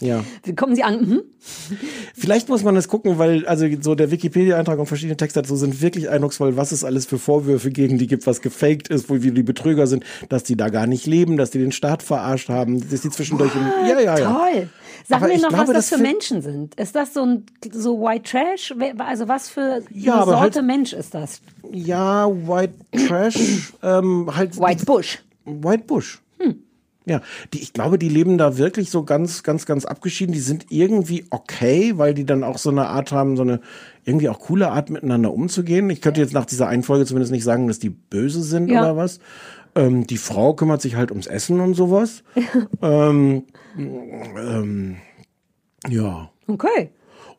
Ja. 0.01 0.23
Wie 0.43 0.53
kommen 0.53 0.75
sie 0.75 0.83
an? 0.83 1.01
Mhm. 1.01 1.21
Vielleicht 2.15 2.49
muss 2.49 2.63
man 2.63 2.75
das 2.75 2.87
gucken, 2.87 3.17
weil 3.17 3.45
also 3.47 3.65
so 3.79 3.95
der 3.95 4.11
Wikipedia-Eintrag 4.11 4.77
und 4.79 4.85
verschiedene 4.85 5.15
Texte 5.17 5.41
dazu 5.41 5.55
sind 5.55 5.81
wirklich 5.81 6.09
eindrucksvoll, 6.09 6.57
was 6.57 6.71
es 6.71 6.83
alles 6.83 7.05
für 7.05 7.17
Vorwürfe 7.17 7.71
gegen 7.71 7.97
die 7.97 8.07
gibt, 8.07 8.27
was 8.27 8.41
gefaked 8.41 8.89
ist, 8.89 9.09
wo 9.09 9.21
wir 9.21 9.31
die 9.31 9.43
Betrüger 9.43 9.87
sind, 9.87 10.03
dass 10.29 10.43
die 10.43 10.57
da 10.57 10.69
gar 10.69 10.87
nicht 10.87 11.05
leben, 11.07 11.37
dass 11.37 11.51
die 11.51 11.59
den 11.59 11.71
Staat 11.71 12.03
verarscht 12.03 12.49
haben, 12.49 12.87
dass 12.89 13.01
die 13.01 13.09
zwischendurch 13.09 13.51
im, 13.55 13.61
ja 13.87 13.99
ja 13.99 14.17
ja. 14.19 14.33
Toll. 14.33 14.69
Sag 15.07 15.17
Aber 15.21 15.27
mir 15.29 15.39
noch, 15.41 15.49
glaube, 15.49 15.67
was 15.69 15.73
das 15.73 15.89
das 15.89 15.97
für 15.97 16.03
Menschen 16.03 16.41
sind. 16.41 16.75
Ist 16.75 16.93
das 16.95 17.13
so 17.13 17.23
ein 17.25 17.45
so 17.71 17.99
White 18.01 18.29
Trash? 18.29 18.73
Also 18.99 19.27
was 19.27 19.49
für 19.49 19.81
Ja, 19.93 20.15
eine 20.23 20.25
Sorte 20.25 20.41
halt- 20.59 20.65
Mensch 20.65 20.93
ist 20.93 21.13
das? 21.13 21.41
Ja, 21.71 22.27
White 22.29 22.73
Trash, 23.07 23.73
ähm, 23.81 24.29
halt. 24.35 24.59
White 24.59 24.85
Bush. 24.85 25.19
White 25.45 25.85
Bush. 25.87 26.19
Ja, 27.05 27.21
die, 27.53 27.59
ich 27.59 27.73
glaube, 27.73 27.97
die 27.97 28.09
leben 28.09 28.37
da 28.37 28.57
wirklich 28.57 28.91
so 28.91 29.03
ganz, 29.03 29.41
ganz, 29.41 29.65
ganz 29.65 29.85
abgeschieden. 29.85 30.33
Die 30.33 30.39
sind 30.39 30.67
irgendwie 30.69 31.25
okay, 31.31 31.93
weil 31.97 32.13
die 32.13 32.25
dann 32.25 32.43
auch 32.43 32.59
so 32.59 32.69
eine 32.69 32.87
Art 32.87 33.11
haben, 33.11 33.35
so 33.37 33.41
eine 33.41 33.59
irgendwie 34.05 34.29
auch 34.29 34.39
coole 34.39 34.69
Art 34.69 34.89
miteinander 34.91 35.33
umzugehen. 35.33 35.89
Ich 35.89 36.01
könnte 36.01 36.21
jetzt 36.21 36.33
nach 36.33 36.45
dieser 36.45 36.67
einen 36.67 36.83
Folge 36.83 37.05
zumindest 37.05 37.31
nicht 37.31 37.43
sagen, 37.43 37.67
dass 37.67 37.79
die 37.79 37.89
böse 37.89 38.43
sind 38.43 38.69
Ja. 38.69 38.81
oder 38.81 38.97
was. 38.97 39.19
Ähm, 39.73 40.05
die 40.05 40.17
Frau 40.17 40.53
kümmert 40.53 40.81
sich 40.81 40.95
halt 40.95 41.11
ums 41.11 41.27
Essen 41.27 41.59
und 41.59 41.73
sowas. 41.73 42.23
ähm, 42.81 43.43
ähm, 43.77 44.97
ja. 45.87 46.29
Okay. 46.47 46.89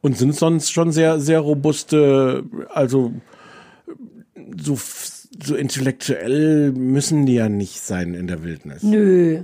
Und 0.00 0.18
sind 0.18 0.34
sonst 0.34 0.72
schon 0.72 0.90
sehr, 0.90 1.20
sehr 1.20 1.38
robuste, 1.38 2.44
also 2.74 3.12
so, 4.56 4.76
so 5.44 5.54
intellektuell 5.54 6.72
müssen 6.72 7.26
die 7.26 7.34
ja 7.34 7.48
nicht 7.48 7.80
sein 7.80 8.14
in 8.14 8.26
der 8.26 8.42
Wildnis. 8.44 8.82
Nö. 8.82 9.42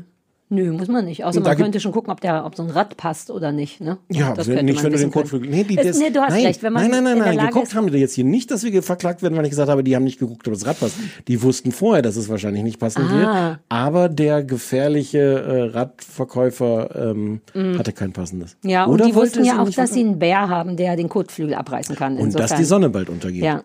Nö, 0.51 0.73
muss 0.73 0.89
man 0.89 1.05
nicht. 1.05 1.27
Außer 1.27 1.37
Und 1.41 1.45
man 1.45 1.59
könnte 1.59 1.79
schon 1.79 1.93
gucken, 1.93 2.11
ob, 2.11 2.23
der, 2.23 2.47
ob 2.47 2.57
so 2.57 2.63
ein 2.63 2.71
Rad 2.71 2.97
passt 2.97 3.31
oder 3.31 3.53
nicht. 3.53 3.83
Ne? 3.83 3.99
Ja, 4.09 4.33
das 4.33 4.47
könnte 4.47 4.63
nicht, 4.63 4.83
wenn 4.83 4.93
du 4.93 4.99
den. 4.99 5.11
Kotflügel. 5.11 5.51
Nee, 5.51 5.65
die, 5.65 5.75
Ist- 5.77 5.87
das, 5.87 5.99
nee, 5.99 6.09
du 6.09 6.23
hast 6.23 6.31
nein, 6.31 6.47
recht. 6.47 6.63
Wenn 6.63 6.73
man 6.73 6.91
nein, 6.91 7.05
nein, 7.05 7.19
nein, 7.19 7.37
nein. 7.37 7.47
Geguckt 7.49 7.67
ist- 7.67 7.75
haben 7.75 7.93
die 7.93 7.99
jetzt 7.99 8.15
hier 8.15 8.25
nicht, 8.25 8.51
dass 8.51 8.65
wir 8.65 8.83
verklagt 8.83 9.21
werden, 9.21 9.37
weil 9.37 9.45
ich 9.45 9.51
gesagt 9.51 9.69
habe, 9.69 9.85
die 9.85 9.95
haben 9.95 10.05
nicht 10.05 10.19
geguckt, 10.19 10.49
ob 10.49 10.55
das 10.55 10.65
Rad 10.65 10.81
passt. 10.81 10.95
Die 11.29 11.43
wussten 11.43 11.71
vorher, 11.71 12.01
dass 12.01 12.17
es 12.17 12.31
wahrscheinlich 12.31 12.63
nicht 12.63 12.79
passen 12.81 13.03
Ah. 13.03 13.51
wird. 13.51 13.59
Aber 13.69 14.09
der 14.09 14.43
gefährliche 14.43 15.19
äh, 15.19 15.63
Radverkäufer 15.65 17.11
ähm, 17.11 17.41
Mhm. 17.55 17.79
hatte 17.79 17.93
kein 17.93 18.15
passendes. 18.15 18.57
Ja, 18.65 18.85
und 18.85 18.95
Oder 18.95 19.05
die 19.05 19.15
wollte 19.15 19.41
wussten 19.41 19.45
ja 19.45 19.61
auch, 19.63 19.69
dass 19.69 19.93
sie 19.93 20.01
einen 20.01 20.19
Bär 20.19 20.49
haben, 20.49 20.79
der 20.79 20.97
den 20.97 21.11
Kotflügel 21.11 21.57
abreißen 21.57 21.95
kann. 21.95 22.13
Und 22.17 22.29
dass 22.35 22.35
Insofern. 22.53 22.59
die 22.59 22.65
Sonne 22.65 22.89
bald 22.89 23.11
untergeht. 23.11 23.43
Ja, 23.45 23.63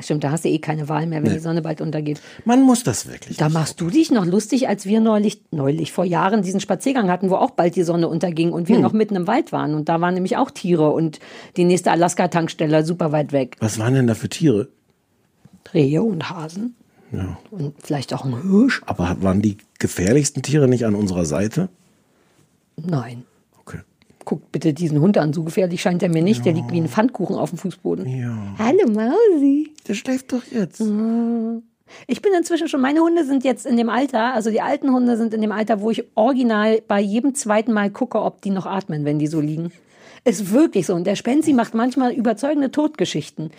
stimmt, 0.00 0.24
da 0.24 0.30
hast 0.30 0.44
du 0.44 0.48
eh 0.48 0.58
keine 0.58 0.88
Wahl 0.88 1.06
mehr, 1.06 1.22
wenn 1.22 1.28
Nee. 1.30 1.36
die 1.36 1.42
Sonne 1.42 1.60
bald 1.62 1.80
untergeht. 1.80 2.20
Man 2.44 2.62
muss 2.62 2.82
das 2.82 3.06
wirklich. 3.06 3.36
Da 3.36 3.48
machst 3.48 3.80
du 3.80 3.90
dich 3.90 4.10
noch 4.10 4.24
lustig, 4.24 4.68
als 4.68 4.86
wir 4.86 5.00
neulich, 5.00 5.42
neulich 5.50 5.92
vor 5.92 6.04
Jahren 6.04 6.42
diesen 6.42 6.60
Spaziergang 6.60 7.10
hatten, 7.10 7.28
wo 7.30 7.34
auch 7.36 7.50
bald 7.50 7.76
die 7.76 7.82
Sonne 7.82 8.08
unterging 8.08 8.52
und 8.52 8.68
wir 8.68 8.76
Hm. 8.76 8.82
noch 8.82 8.92
mitten 8.92 9.16
im 9.16 9.26
Wald 9.26 9.52
waren. 9.52 9.74
Und 9.74 9.88
da 9.88 10.00
waren 10.00 10.14
nämlich 10.14 10.36
auch 10.36 10.50
Tiere 10.50 10.90
und 10.90 11.20
die 11.56 11.64
nächste 11.64 11.90
Alaska-Tankstelle 11.90 12.84
super 12.84 13.12
weit 13.12 13.32
weg. 13.32 13.56
Was 13.60 13.78
waren 13.78 13.94
denn 13.94 14.06
da 14.06 14.14
für 14.14 14.28
Tiere? 14.28 14.68
Rehe 15.74 16.02
und 16.02 16.28
Hasen 16.30 16.74
Ja. 17.12 17.38
und 17.50 17.74
vielleicht 17.82 18.12
auch 18.14 18.24
ein 18.24 18.42
Hirsch. 18.42 18.82
Aber 18.86 19.16
waren 19.20 19.42
die 19.42 19.58
gefährlichsten 19.78 20.42
Tiere 20.42 20.68
nicht 20.68 20.84
an 20.86 20.94
unserer 20.94 21.24
Seite? 21.26 21.68
Nein. 22.76 23.24
Okay. 24.22 24.36
Guck 24.36 24.52
bitte 24.52 24.72
diesen 24.72 25.00
Hund 25.00 25.18
an, 25.18 25.32
so 25.32 25.42
gefährlich 25.42 25.82
scheint 25.82 26.02
er 26.02 26.08
mir 26.08 26.22
nicht. 26.22 26.44
Der 26.44 26.52
liegt 26.52 26.70
wie 26.72 26.80
ein 26.80 26.88
Pfannkuchen 26.88 27.36
auf 27.36 27.50
dem 27.50 27.58
Fußboden. 27.58 28.06
Ja. 28.06 28.36
Hallo 28.58 28.88
Mausi. 28.88 29.72
Der 29.86 29.94
schläft 29.94 30.32
doch 30.32 30.42
jetzt. 30.50 30.80
Ich 32.06 32.22
bin 32.22 32.32
inzwischen 32.36 32.68
schon, 32.68 32.80
meine 32.80 33.00
Hunde 33.00 33.24
sind 33.24 33.44
jetzt 33.44 33.66
in 33.66 33.76
dem 33.76 33.90
Alter, 33.90 34.32
also 34.32 34.50
die 34.50 34.62
alten 34.62 34.92
Hunde 34.92 35.16
sind 35.16 35.34
in 35.34 35.42
dem 35.42 35.52
Alter, 35.52 35.80
wo 35.80 35.90
ich 35.90 36.04
original 36.14 36.80
bei 36.88 37.00
jedem 37.00 37.34
zweiten 37.34 37.72
Mal 37.72 37.90
gucke, 37.90 38.22
ob 38.22 38.40
die 38.40 38.50
noch 38.50 38.64
atmen, 38.64 39.04
wenn 39.04 39.18
die 39.18 39.26
so 39.26 39.40
liegen. 39.40 39.72
Ist 40.24 40.52
wirklich 40.52 40.86
so. 40.86 40.94
Und 40.94 41.06
der 41.06 41.16
Spenzi 41.16 41.52
macht 41.52 41.74
manchmal 41.74 42.12
überzeugende 42.12 42.70
Todgeschichten. 42.70 43.50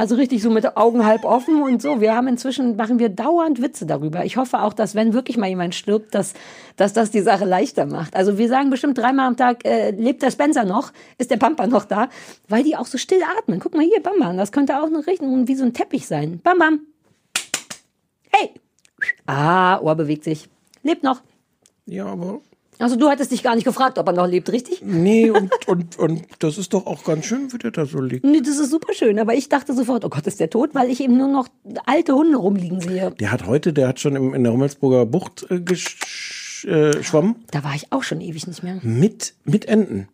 Also 0.00 0.14
richtig 0.14 0.40
so 0.40 0.48
mit 0.48 0.78
Augen 0.78 1.04
halb 1.04 1.24
offen 1.24 1.60
und 1.60 1.82
so. 1.82 2.00
Wir 2.00 2.14
haben 2.14 2.26
inzwischen, 2.26 2.74
machen 2.76 2.98
wir 2.98 3.10
dauernd 3.10 3.60
Witze 3.60 3.84
darüber. 3.84 4.24
Ich 4.24 4.38
hoffe 4.38 4.62
auch, 4.62 4.72
dass 4.72 4.94
wenn 4.94 5.12
wirklich 5.12 5.36
mal 5.36 5.48
jemand 5.50 5.74
stirbt, 5.74 6.14
dass, 6.14 6.32
dass 6.76 6.94
das 6.94 7.10
die 7.10 7.20
Sache 7.20 7.44
leichter 7.44 7.84
macht. 7.84 8.16
Also 8.16 8.38
wir 8.38 8.48
sagen 8.48 8.70
bestimmt 8.70 8.96
dreimal 8.96 9.26
am 9.26 9.36
Tag, 9.36 9.62
äh, 9.66 9.90
lebt 9.90 10.22
der 10.22 10.30
Spencer 10.30 10.64
noch? 10.64 10.94
Ist 11.18 11.30
der 11.30 11.36
Pampa 11.36 11.66
noch 11.66 11.84
da? 11.84 12.08
Weil 12.48 12.64
die 12.64 12.76
auch 12.76 12.86
so 12.86 12.96
still 12.96 13.20
atmen. 13.36 13.60
Guck 13.60 13.74
mal 13.74 13.84
hier, 13.84 14.02
Bam 14.02 14.18
Bam. 14.18 14.38
Das 14.38 14.52
könnte 14.52 14.80
auch 14.80 14.86
eine 14.86 15.06
Richtung 15.06 15.46
wie 15.46 15.54
so 15.54 15.64
ein 15.64 15.74
Teppich 15.74 16.06
sein. 16.06 16.40
Bam 16.42 16.56
Bam. 16.56 16.80
Hey. 18.30 18.54
Ah, 19.26 19.80
Ohr 19.82 19.96
bewegt 19.96 20.24
sich. 20.24 20.48
Lebt 20.82 21.02
noch. 21.02 21.20
Ja, 21.84 22.06
aber. 22.06 22.40
Also 22.80 22.96
du 22.96 23.08
hattest 23.08 23.30
dich 23.30 23.42
gar 23.42 23.54
nicht 23.54 23.64
gefragt, 23.64 23.98
ob 23.98 24.06
er 24.06 24.12
noch 24.12 24.26
lebt, 24.26 24.50
richtig? 24.50 24.82
Nee, 24.82 25.30
und, 25.30 25.50
und, 25.68 25.98
und 25.98 26.22
das 26.38 26.58
ist 26.58 26.72
doch 26.72 26.86
auch 26.86 27.04
ganz 27.04 27.26
schön, 27.26 27.52
wie 27.52 27.58
der 27.58 27.70
da 27.70 27.84
so 27.84 28.00
liegt. 28.00 28.24
Nee, 28.24 28.40
das 28.40 28.58
ist 28.58 28.70
super 28.70 28.94
schön. 28.94 29.18
Aber 29.18 29.34
ich 29.34 29.48
dachte 29.48 29.74
sofort, 29.74 30.04
oh 30.04 30.08
Gott, 30.08 30.26
ist 30.26 30.40
der 30.40 30.50
tot, 30.50 30.70
weil 30.74 30.90
ich 30.90 31.00
eben 31.00 31.16
nur 31.16 31.28
noch 31.28 31.48
alte 31.86 32.14
Hunde 32.14 32.38
rumliegen 32.38 32.80
sehe. 32.80 33.10
Der 33.12 33.30
hat 33.30 33.46
heute, 33.46 33.72
der 33.72 33.88
hat 33.88 34.00
schon 34.00 34.16
im, 34.16 34.34
in 34.34 34.42
der 34.42 34.52
Rummelsburger 34.52 35.06
Bucht 35.06 35.46
äh, 35.50 35.56
äh, 35.56 35.60
geschwommen. 35.60 37.36
Da 37.50 37.64
war 37.64 37.74
ich 37.74 37.92
auch 37.92 38.02
schon 38.02 38.20
ewig 38.20 38.46
nicht 38.46 38.62
mehr. 38.62 38.78
Mit, 38.82 39.34
mit 39.44 39.66
Enten. 39.66 40.08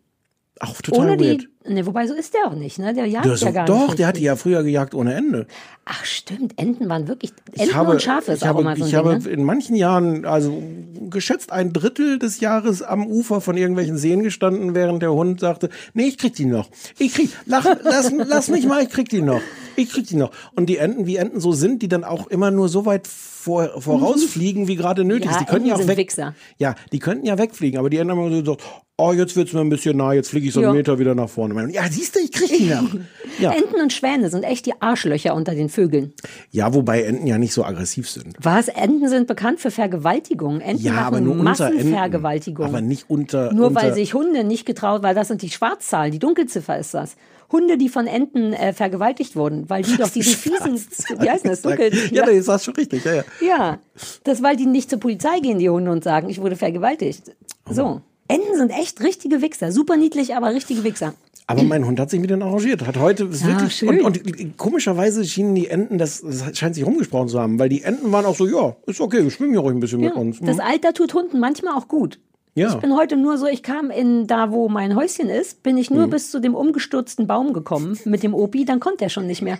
Auch 0.59 0.81
total 0.81 1.11
Ohne 1.11 1.19
weird. 1.19 1.41
die. 1.43 1.47
Ne, 1.69 1.85
wobei 1.85 2.07
so 2.07 2.13
ist 2.13 2.33
der 2.33 2.47
auch 2.47 2.55
nicht, 2.55 2.79
ne? 2.79 2.93
Der 2.93 3.05
jagt 3.05 3.25
Der 3.25 3.35
ja 3.35 3.51
gar 3.51 3.65
doch, 3.65 3.87
nicht. 3.87 3.99
der 3.99 4.07
hatte 4.07 4.19
ja 4.21 4.35
früher 4.35 4.63
gejagt 4.63 4.93
ohne 4.95 5.13
Ende. 5.13 5.47
Ach 5.85 6.03
stimmt, 6.05 6.53
Enten 6.57 6.89
waren 6.89 7.07
wirklich. 7.07 7.31
Ich 7.53 7.61
Enten 7.61 7.75
habe, 7.75 7.91
und 7.91 8.01
Schafe 8.01 8.31
ist 8.33 8.37
ich 8.39 8.43
auch 8.43 8.47
habe, 8.49 8.61
immer 8.61 8.75
so 8.75 8.83
ich 8.85 8.89
Ding, 8.91 8.97
habe 8.99 9.19
ne? 9.19 9.29
in 9.29 9.43
manchen 9.43 9.75
Jahren, 9.75 10.25
also 10.25 10.61
geschätzt 11.09 11.51
ein 11.51 11.73
Drittel 11.73 12.19
des 12.19 12.39
Jahres 12.39 12.81
am 12.81 13.05
Ufer 13.07 13.39
von 13.41 13.55
irgendwelchen 13.57 13.97
Seen 13.97 14.23
gestanden, 14.23 14.75
während 14.75 15.01
der 15.01 15.13
Hund 15.13 15.39
sagte, 15.39 15.69
nee, 15.93 16.03
ich 16.07 16.17
krieg 16.17 16.35
die 16.35 16.45
noch. 16.45 16.69
Ich 16.99 17.13
krieg, 17.13 17.29
lach, 17.45 17.65
lass, 17.83 18.11
lass 18.11 18.49
mich 18.49 18.65
mal, 18.65 18.83
ich 18.83 18.89
krieg 18.89 19.09
die 19.09 19.21
noch. 19.21 19.41
Ich 19.75 19.89
krieg 19.91 20.07
die 20.07 20.15
noch. 20.15 20.31
Und 20.55 20.67
die 20.67 20.77
Enten, 20.77 21.05
wie 21.05 21.17
Enten 21.17 21.39
so 21.39 21.51
sind, 21.53 21.81
die 21.81 21.87
dann 21.87 22.03
auch 22.03 22.27
immer 22.27 22.51
nur 22.51 22.67
so 22.67 22.85
weit 22.85 23.07
vor, 23.07 23.81
vorausfliegen, 23.81 24.67
wie 24.67 24.75
gerade 24.75 25.03
nötig 25.05 25.25
Ja, 25.25 25.31
ist. 25.31 25.39
Die 25.39 25.45
könnten 25.45 25.69
Enten 25.69 25.79
ja 25.79 25.85
auch 25.85 25.87
weg. 25.87 25.97
Wichser. 25.97 26.33
Ja, 26.57 26.75
die 26.91 26.99
könnten 26.99 27.25
ja 27.25 27.37
wegfliegen, 27.37 27.79
aber 27.79 27.89
die 27.89 27.97
Enten 27.97 28.11
haben 28.11 28.19
immer 28.19 28.35
so 28.35 28.41
gesagt, 28.41 28.63
oh, 28.97 29.13
jetzt 29.13 29.35
wird's 29.35 29.53
mir 29.53 29.61
ein 29.61 29.69
bisschen 29.69 29.95
nah, 29.97 30.11
jetzt 30.13 30.29
fliege 30.29 30.47
ich 30.47 30.53
so 30.53 30.59
einen 30.59 30.69
Ja. 30.69 30.73
Meter 30.73 30.99
wieder 30.99 31.15
nach 31.15 31.29
vorne. 31.29 31.53
Ja, 31.69 31.83
siehst 31.89 32.15
du, 32.15 32.19
ich 32.19 32.31
krieg 32.31 32.49
die 32.57 32.65
noch. 32.69 32.83
Ja. 33.39 33.51
Enten 33.51 33.79
und 33.79 33.93
Schwäne 33.93 34.31
sind 34.31 34.41
echt 34.43 34.65
die 34.65 34.81
Arschlöcher 34.81 35.35
unter 35.35 35.53
den 35.53 35.69
Vögeln. 35.69 36.13
ja, 36.49 36.73
wobei 36.73 37.03
Enten 37.03 37.27
ja 37.27 37.37
nicht 37.37 37.53
so 37.53 37.63
aggressiv 37.63 38.09
sind. 38.09 38.35
Was? 38.41 38.67
Enten 38.67 39.07
sind 39.09 39.27
bekannt 39.27 39.59
für 39.59 39.69
Vergewaltigung. 39.69 40.59
Enten 40.59 40.83
Ja, 40.83 40.93
machen 40.93 41.05
aber 41.05 41.21
nur 41.21 41.33
unter 41.35 41.67
Enten. 41.67 41.75
Massenvergewaltigung. 41.77 42.65
Aber 42.65 42.81
nicht 42.81 43.09
unter. 43.09 43.53
Nur 43.53 43.67
unter, 43.67 43.81
weil 43.83 43.93
sich 43.93 44.15
Hunde 44.15 44.43
nicht 44.43 44.65
getraut, 44.65 45.03
weil 45.03 45.13
das 45.13 45.27
sind 45.27 45.43
die 45.43 45.51
Schwarzzahlen, 45.51 46.11
die 46.11 46.17
Dunkelziffer 46.19 46.79
ist 46.79 46.95
das. 46.95 47.15
Hunde, 47.51 47.77
die 47.77 47.89
von 47.89 48.07
Enten 48.07 48.53
äh, 48.53 48.73
vergewaltigt 48.73 49.35
wurden, 49.35 49.69
weil 49.69 49.83
die 49.83 49.95
doch 49.97 50.09
diesen 50.09 50.33
fiesen, 50.35 50.81
wie 51.19 51.29
heißt 51.29 51.45
das, 51.45 51.61
dunkel, 51.61 51.93
Ja, 52.11 52.25
ja. 52.27 52.33
das 52.33 52.47
hast 52.47 52.65
schon 52.65 52.73
richtig. 52.75 53.05
Ja, 53.05 53.13
ja. 53.13 53.23
ja, 53.41 53.79
das 54.23 54.41
weil 54.41 54.55
die 54.55 54.65
nicht 54.65 54.89
zur 54.89 54.99
Polizei 54.99 55.39
gehen, 55.41 55.59
die 55.59 55.69
Hunde, 55.69 55.91
und 55.91 56.03
sagen, 56.03 56.29
ich 56.29 56.41
wurde 56.41 56.55
vergewaltigt. 56.55 57.35
So. 57.69 58.01
Enten 58.27 58.57
sind 58.57 58.71
echt 58.71 58.99
richtige 59.01 59.41
Wichser. 59.41 59.71
Super 59.71 59.95
niedlich, 59.95 60.35
aber 60.35 60.53
richtige 60.53 60.83
Wichser. 60.83 61.13
Aber 61.49 61.63
mein 61.63 61.85
Hund 61.85 61.97
hat 61.99 62.09
sich 62.09 62.19
mit 62.19 62.29
denen 62.29 62.41
arrangiert. 62.41 62.85
Hat 62.85 62.97
heute 62.97 63.23
ist 63.25 63.41
Ja, 63.41 63.47
wirklich 63.47 63.73
schön. 63.73 64.01
und, 64.01 64.17
und 64.39 64.57
komischerweise 64.57 65.23
schienen 65.23 65.55
die 65.55 65.67
Enten, 65.67 65.97
das, 65.97 66.21
das 66.21 66.57
scheint 66.57 66.75
sich 66.75 66.85
rumgesprochen 66.85 67.29
zu 67.29 67.39
haben, 67.39 67.57
weil 67.57 67.69
die 67.69 67.83
Enten 67.83 68.11
waren 68.11 68.25
auch 68.25 68.35
so, 68.35 68.45
ja, 68.47 68.75
ist 68.85 68.99
okay, 68.99 69.29
schwimmen 69.31 69.51
hier 69.53 69.61
ruhig 69.61 69.73
ein 69.75 69.79
bisschen 69.79 70.01
Ja, 70.01 70.09
mit 70.09 70.17
uns. 70.17 70.39
das 70.41 70.57
Mhm. 70.57 70.61
Alter 70.61 70.93
tut 70.93 71.13
Hunden 71.13 71.39
manchmal 71.39 71.73
auch 71.75 71.87
gut. 71.87 72.19
Ja. 72.57 72.69
Ich 72.69 72.75
bin 72.75 72.95
heute 72.97 73.15
nur 73.17 73.37
so, 73.37 73.45
ich 73.45 73.61
kam 73.61 73.91
in 73.91 74.25
da, 74.25 74.51
wo 74.51 74.67
mein 74.67 74.95
Häuschen 74.95 75.29
ist, 75.29 75.61
bin 75.61 75.77
ich 75.77 75.91
nur 75.91 76.07
Mhm. 76.07 76.09
bis 76.09 76.31
zu 76.31 76.39
dem 76.41 76.55
umgestürzten 76.55 77.27
Baum 77.27 77.53
gekommen 77.53 77.99
mit 78.05 78.23
dem 78.23 78.33
Opi, 78.33 78.65
dann 78.65 78.79
konnte 78.79 79.03
er 79.05 79.09
schon 79.09 79.27
nicht 79.27 79.43
mehr. 79.43 79.59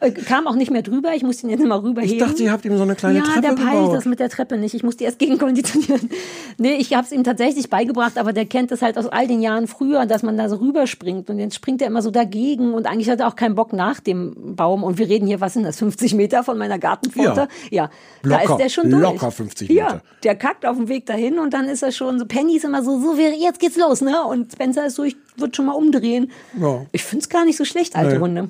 Äh, 0.00 0.10
kam 0.12 0.46
auch 0.46 0.54
nicht 0.54 0.70
mehr 0.70 0.80
drüber, 0.82 1.14
ich 1.14 1.22
musste 1.22 1.46
ihn 1.46 1.50
jetzt 1.50 1.62
immer 1.62 1.82
rüberheben. 1.82 2.14
Ich 2.14 2.18
dachte, 2.18 2.42
ihr 2.42 2.50
habt 2.50 2.64
ihm 2.64 2.76
so 2.78 2.82
eine 2.82 2.94
kleine 2.94 3.18
ja, 3.18 3.24
Treppe 3.24 3.40
der 3.42 3.52
peilt 3.52 3.72
gebaut. 3.82 3.94
das 3.94 4.04
mit 4.06 4.20
der 4.20 4.30
Treppe 4.30 4.56
nicht. 4.56 4.72
Ich 4.74 4.82
muss 4.82 4.96
die 4.96 5.04
erst 5.04 5.18
gegenkonditionieren. 5.54 6.08
nee, 6.56 6.74
ich 6.76 6.94
habe 6.94 7.04
es 7.06 7.12
ihm 7.12 7.24
tatsächlich 7.24 7.68
beigebracht, 7.68 8.16
aber 8.16 8.32
der 8.32 8.46
kennt 8.46 8.72
es 8.72 8.80
halt 8.80 8.96
aus 8.96 9.06
all 9.06 9.26
den 9.26 9.42
Jahren 9.42 9.66
früher, 9.66 10.06
dass 10.06 10.22
man 10.22 10.38
da 10.38 10.48
so 10.48 10.56
rüberspringt 10.56 11.28
und 11.28 11.38
jetzt 11.38 11.54
springt 11.54 11.82
er 11.82 11.88
immer 11.88 12.00
so 12.00 12.10
dagegen 12.10 12.72
und 12.72 12.86
eigentlich 12.86 13.10
hat 13.10 13.20
er 13.20 13.28
auch 13.28 13.36
keinen 13.36 13.54
Bock 13.54 13.72
nach 13.74 14.00
dem 14.00 14.56
Baum 14.56 14.82
und 14.82 14.96
wir 14.98 15.08
reden 15.08 15.26
hier, 15.26 15.40
was 15.42 15.52
sind 15.52 15.64
das, 15.64 15.78
50 15.78 16.14
Meter 16.14 16.42
von 16.42 16.56
meiner 16.56 16.78
Gartenpforte? 16.78 17.48
Ja, 17.70 17.90
da 18.22 18.28
Locker, 18.40 18.52
ist 18.54 18.58
der 18.62 18.68
schon 18.70 18.90
durch. 18.90 19.02
locker 19.02 19.30
50 19.30 19.68
Ja, 19.68 19.84
Meter. 19.84 20.02
der 20.24 20.34
kackt 20.36 20.64
auf 20.64 20.76
dem 20.78 20.88
Weg 20.88 21.04
dahin 21.06 21.38
und 21.38 21.52
dann 21.52 21.66
ist 21.68 21.82
er 21.82 21.92
schon 21.92 22.18
so, 22.18 22.24
Penny 22.30 22.56
ist 22.56 22.64
immer 22.64 22.82
so, 22.82 22.98
so, 23.00 23.18
wir- 23.18 23.36
jetzt 23.36 23.60
geht's 23.60 23.76
los, 23.76 24.00
ne? 24.00 24.22
Und 24.24 24.52
Spencer 24.52 24.86
ist 24.86 24.94
so, 24.94 25.02
ich 25.04 25.16
würde 25.36 25.54
schon 25.54 25.66
mal 25.66 25.72
umdrehen. 25.74 26.30
Ja. 26.58 26.86
Ich 26.92 27.02
find's 27.04 27.28
gar 27.28 27.44
nicht 27.44 27.58
so 27.58 27.64
schlecht, 27.66 27.96
alte 27.96 28.14
Nee. 28.14 28.20
Hunde. 28.20 28.48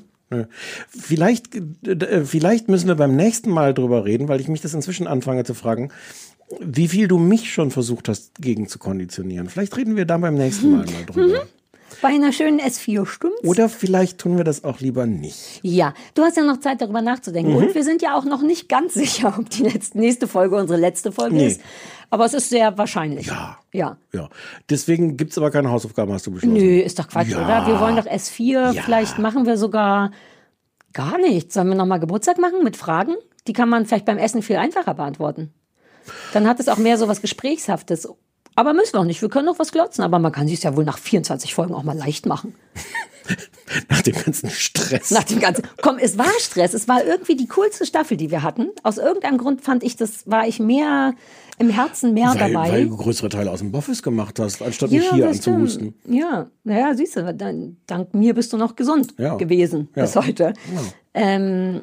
Vielleicht, 0.89 1.57
äh, 1.57 1.91
äh, 1.91 2.25
vielleicht 2.25 2.69
müssen 2.69 2.87
wir 2.87 2.95
beim 2.95 3.17
nächsten 3.17 3.51
Mal 3.51 3.75
drüber 3.75 4.05
reden, 4.05 4.29
weil 4.29 4.41
ich 4.41 4.47
mich 4.47 4.61
das 4.61 4.75
inzwischen 4.75 5.09
anfange 5.09 5.43
zu 5.45 5.55
fragen, 5.55 5.91
wie 6.61 6.87
viel 6.89 7.09
du 7.09 7.19
mich 7.19 7.53
schon 7.53 7.71
versucht 7.73 8.09
hast, 8.09 8.35
gegen 8.41 8.69
zu 8.69 8.79
konditionieren. 8.79 9.49
Vielleicht 9.49 9.77
reden 9.77 9.97
wir 9.97 10.05
da 10.05 10.19
beim 10.19 10.35
nächsten 10.37 10.71
Mal 10.73 10.85
mal 10.87 11.05
drüber. 11.07 11.47
Bei 12.03 12.09
einer 12.09 12.33
schönen 12.33 12.61
S4, 12.61 13.05
stimmt's? 13.07 13.45
Oder 13.45 13.69
vielleicht 13.69 14.19
tun 14.19 14.37
wir 14.37 14.45
das 14.45 14.65
auch 14.65 14.81
lieber 14.81 15.07
nicht. 15.07 15.61
Ja, 15.63 15.93
du 16.15 16.23
hast 16.23 16.37
ja 16.37 16.45
noch 16.45 16.61
Zeit, 16.61 16.81
darüber 16.81 17.03
nachzudenken. 17.03 17.53
Mhm. 17.53 17.57
Und 17.59 17.75
wir 17.75 17.85
sind 17.85 18.01
ja 18.03 18.17
auch 18.17 18.25
noch 18.25 18.43
nicht 18.43 18.69
ganz 18.69 18.95
sicher, 18.95 19.35
ob 19.39 19.51
die 19.51 19.63
letzte, 19.65 19.99
nächste 19.99 20.27
Folge 20.29 20.57
unsere 20.57 20.79
letzte 20.81 21.13
Folge 21.13 21.37
Nee. 21.37 21.47
ist. 21.49 21.61
Aber 22.09 22.25
es 22.25 22.35
ist 22.35 22.49
sehr 22.51 22.77
wahrscheinlich. 22.79 23.27
Ja. 23.27 23.59
Ja. 23.73 23.97
Ja. 24.13 24.29
Deswegen 24.69 25.17
gibt's 25.17 25.39
aber 25.39 25.51
keine 25.51 25.71
Hausaufgaben, 25.71 26.13
hast 26.13 26.27
du 26.27 26.33
beschlossen. 26.33 26.55
Nö, 26.57 26.81
ist 26.81 26.99
doch 26.99 27.07
Quatsch, 27.07 27.29
Ja. 27.29 27.45
oder? 27.45 27.67
Wir 27.67 27.79
wollen 27.81 27.97
doch 27.97 28.07
S4. 28.07 28.73
Ja. 28.73 28.83
Vielleicht 28.83 29.19
machen 29.19 29.47
wir 29.47 29.57
sogar 29.57 30.11
gar 30.93 31.19
nichts. 31.19 31.55
Sollen 31.55 31.69
wir 31.69 31.77
nochmal 31.77 32.01
Geburtstag 32.01 32.39
machen 32.39 32.65
mit 32.65 32.77
Fragen? 32.77 33.15
Die 33.47 33.53
kann 33.53 33.69
man 33.69 33.87
vielleicht 33.87 34.07
beim 34.07 34.19
Essen 34.19 34.43
viel 34.43 34.57
einfacher 34.57 34.95
beantworten. 34.95 35.53
Dann 36.33 36.49
hat 36.49 36.59
es 36.59 36.69
auch 36.69 36.79
mehr 36.79 36.99
so 36.99 37.07
was 37.09 37.21
Gesprächshaftes. 37.21 38.09
Aber 38.61 38.75
müssen 38.75 38.93
wir 38.93 39.01
auch 39.01 39.05
nicht. 39.05 39.23
Wir 39.23 39.31
können 39.31 39.47
noch 39.47 39.59
was 39.59 39.73
glotzen. 39.73 40.05
Aber 40.05 40.19
man 40.19 40.33
kann 40.33 40.47
sich 40.47 40.63
ja 40.63 40.77
wohl 40.77 40.85
nach 40.85 40.99
24 40.99 41.55
Folgen 41.55 41.73
auch 41.73 41.83
mal 41.83 41.97
leicht 41.97 42.27
machen. 42.27 42.55
Nach 43.89 44.03
dem 44.03 44.17
ganzen 44.17 44.51
Stress. 44.51 45.11
Nach 45.13 45.23
dem 45.23 45.39
ganzen. 45.39 45.63
Komm, 45.81 45.97
es 45.99 46.19
war 46.19 46.27
Stress. 46.41 46.75
Es 46.75 46.89
war 46.89 47.05
irgendwie 47.05 47.37
die 47.37 47.47
coolste 47.47 47.87
Staffel, 47.87 48.17
die 48.17 48.31
wir 48.31 48.43
hatten. 48.43 48.71
Aus 48.83 48.99
irgendeinem 48.99 49.39
Grund 49.39 49.63
fand 49.63 49.83
ich 49.85 49.95
das, 49.97 50.29
war 50.29 50.47
ich 50.47 50.59
mehr 50.59 51.15
im 51.59 51.71
Herzen 51.71 52.13
mehr 52.13 52.35
weil, 52.37 52.53
dabei. 52.53 52.73
weil 52.73 52.89
du 52.89 52.97
größere 52.97 53.29
Teile 53.29 53.51
aus 53.51 53.61
dem 53.61 53.73
Office 53.73 54.03
gemacht 54.03 54.39
hast, 54.41 54.61
anstatt 54.63 54.91
mich 54.91 55.09
hier 55.11 55.29
anzuhusten. 55.29 55.95
Ja, 56.07 56.51
naja, 56.65 56.95
siehst 56.95 57.17
du, 57.17 57.33
dann, 57.33 57.77
dank 57.87 58.13
mir 58.15 58.35
bist 58.35 58.53
du 58.53 58.57
noch 58.57 58.75
gesund 58.77 59.15
Ja. 59.19 59.37
gewesen 59.37 59.89
Ja. 59.95 60.03
bis 60.03 60.17
heute. 60.17 60.53
Ähm, 61.15 61.83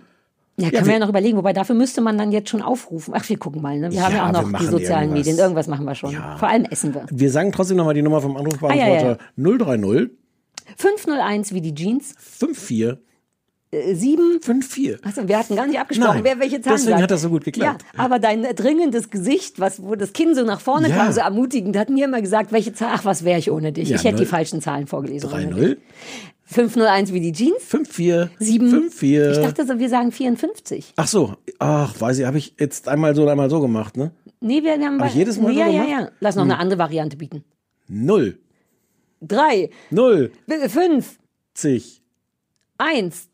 ja, 0.59 0.71
können 0.71 0.85
wir 0.87 0.93
ja 0.93 0.99
noch 0.99 1.09
überlegen, 1.09 1.37
wobei 1.37 1.53
dafür 1.53 1.75
müsste 1.75 2.01
man 2.01 2.17
dann 2.17 2.31
jetzt 2.31 2.49
schon 2.49 2.61
aufrufen. 2.61 3.13
Ach, 3.15 3.27
wir 3.29 3.37
gucken 3.37 3.61
mal, 3.61 3.77
ne? 3.79 3.91
Wir 3.91 4.03
haben 4.03 4.11
Ja, 4.15 4.31
ja 4.31 4.39
auch 4.39 4.51
noch 4.51 4.59
die 4.59 4.65
sozialen 4.65 5.03
irgendwas. 5.09 5.25
Medien. 5.25 5.37
Irgendwas 5.37 5.67
machen 5.67 5.85
wir 5.85 5.95
schon. 5.95 6.13
Vor 6.37 6.47
allem 6.47 6.65
essen 6.65 6.93
wir. 6.93 7.05
Wir 7.11 7.31
sagen 7.31 7.51
trotzdem 7.51 7.77
nochmal 7.77 7.93
die 7.93 8.01
Nummer 8.01 8.21
vom 8.21 8.35
Anrufbeantworter. 8.35 8.83
Ah, 8.83 9.17
ja, 9.37 9.51
ja. 9.51 9.57
030 9.57 10.09
501 10.75 11.53
wie 11.53 11.61
die 11.61 11.73
Jeans. 11.75 12.15
54 12.17 12.97
Äh, 13.69 13.95
7. 13.95 14.39
54. 14.41 15.05
Also, 15.05 15.27
wir 15.27 15.37
hatten 15.37 15.55
gar 15.57 15.67
nicht 15.67 15.77
abgesprochen, 15.79 16.15
Nein, 16.15 16.23
wer 16.23 16.39
welche 16.39 16.61
Zahlen 16.61 16.77
deswegen 16.77 16.91
sagt. 16.91 17.03
hat 17.03 17.11
das 17.11 17.21
so 17.21 17.29
gut 17.29 17.43
geklappt. 17.43 17.83
Ja, 17.95 17.99
aber 18.03 18.17
dein 18.17 18.43
dringendes 18.55 19.09
Gesicht, 19.09 19.59
was, 19.59 19.83
wo 19.83 19.95
das 19.95 20.13
Kinn 20.13 20.35
so 20.35 20.43
nach 20.43 20.61
vorne 20.61 20.87
Ja. 20.89 20.95
kam, 20.95 21.11
so 21.11 21.19
ermutigend, 21.19 21.77
hat 21.77 21.89
mir 21.89 22.05
immer 22.05 22.21
gesagt, 22.21 22.51
welche 22.53 22.73
Zahl, 22.73 22.91
ach, 22.93 23.03
was 23.05 23.25
wäre 23.25 23.39
ich 23.39 23.51
ohne 23.51 23.73
dich? 23.73 23.89
Ja, 23.89 23.97
ich 23.97 24.05
hätte 24.05 24.17
die 24.19 24.25
falschen 24.25 24.61
Zahlen 24.61 24.87
vorgelesen. 24.87 25.29
ohne 25.31 25.47
dich. 25.47 25.53
30 25.55 25.77
501 26.47 27.13
wie 27.13 27.19
die 27.19 27.31
Jeans. 27.33 27.63
54 27.63 28.29
7. 28.39 28.69
54. 28.89 29.37
Ich 29.37 29.37
dachte 29.45 29.67
so, 29.67 29.79
wir 29.79 29.89
sagen 29.89 30.11
54. 30.11 30.93
Ach 30.95 31.07
so, 31.07 31.35
ach, 31.59 31.99
weiß 31.99 32.19
ich, 32.19 32.25
habe 32.25 32.37
ich 32.37 32.55
jetzt 32.59 32.87
einmal 32.87 33.13
so 33.15 33.23
und 33.23 33.29
einmal 33.29 33.49
so 33.49 33.59
gemacht, 33.59 33.97
ne? 33.97 34.11
Nee, 34.39 34.63
wir 34.63 34.73
haben 34.73 34.99
Hab 35.01 35.09
ich 35.09 35.15
jedes 35.15 35.39
Mal 35.39 35.51
ja, 35.53 35.65
so 35.65 35.71
ja, 35.71 35.83
gemacht? 35.83 35.89
ja. 36.01 36.11
Lass 36.19 36.35
noch 36.35 36.43
Hm. 36.43 36.51
eine 36.51 36.59
andere 36.59 36.79
Variante 36.79 37.17
bieten. 37.17 37.43
Null, 37.87 38.39
Drei, 39.19 39.71
null, 39.89 40.31
fünf, 40.69 41.17
zig, 41.55 42.03
eins. 42.77 43.29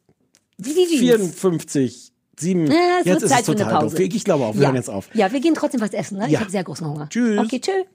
Wie 0.58 0.74
die 0.74 0.86
Jeans. 0.88 1.00
54, 1.00 2.12
sieben. 2.40 2.68
Ja, 2.68 2.74
es 3.02 3.06
jetzt 3.06 3.24
ist 3.24 3.30
Zeit 3.32 3.40
es 3.42 3.46
total 3.48 3.82
doof. 3.82 4.00
Ich 4.00 4.24
glaube 4.24 4.46
auch, 4.46 4.54
wir 4.56 4.62
ja. 4.62 4.68
hören 4.70 4.76
jetzt 4.78 4.90
auf. 4.90 5.10
Ja, 5.14 5.32
wir 5.34 5.42
gehen 5.42 5.56
trotzdem 5.56 5.82
was 5.82 5.92
essen. 5.92 6.20
Ne? 6.20 6.28
Ich 6.28 6.32
Ja. 6.34 6.40
habe 6.40 6.50
sehr 6.52 6.64
großen 6.64 6.88
Hunger. 6.88 7.10
Tschüss. 7.10 7.38
Okay, 7.38 7.60
tschüss. 7.60 7.86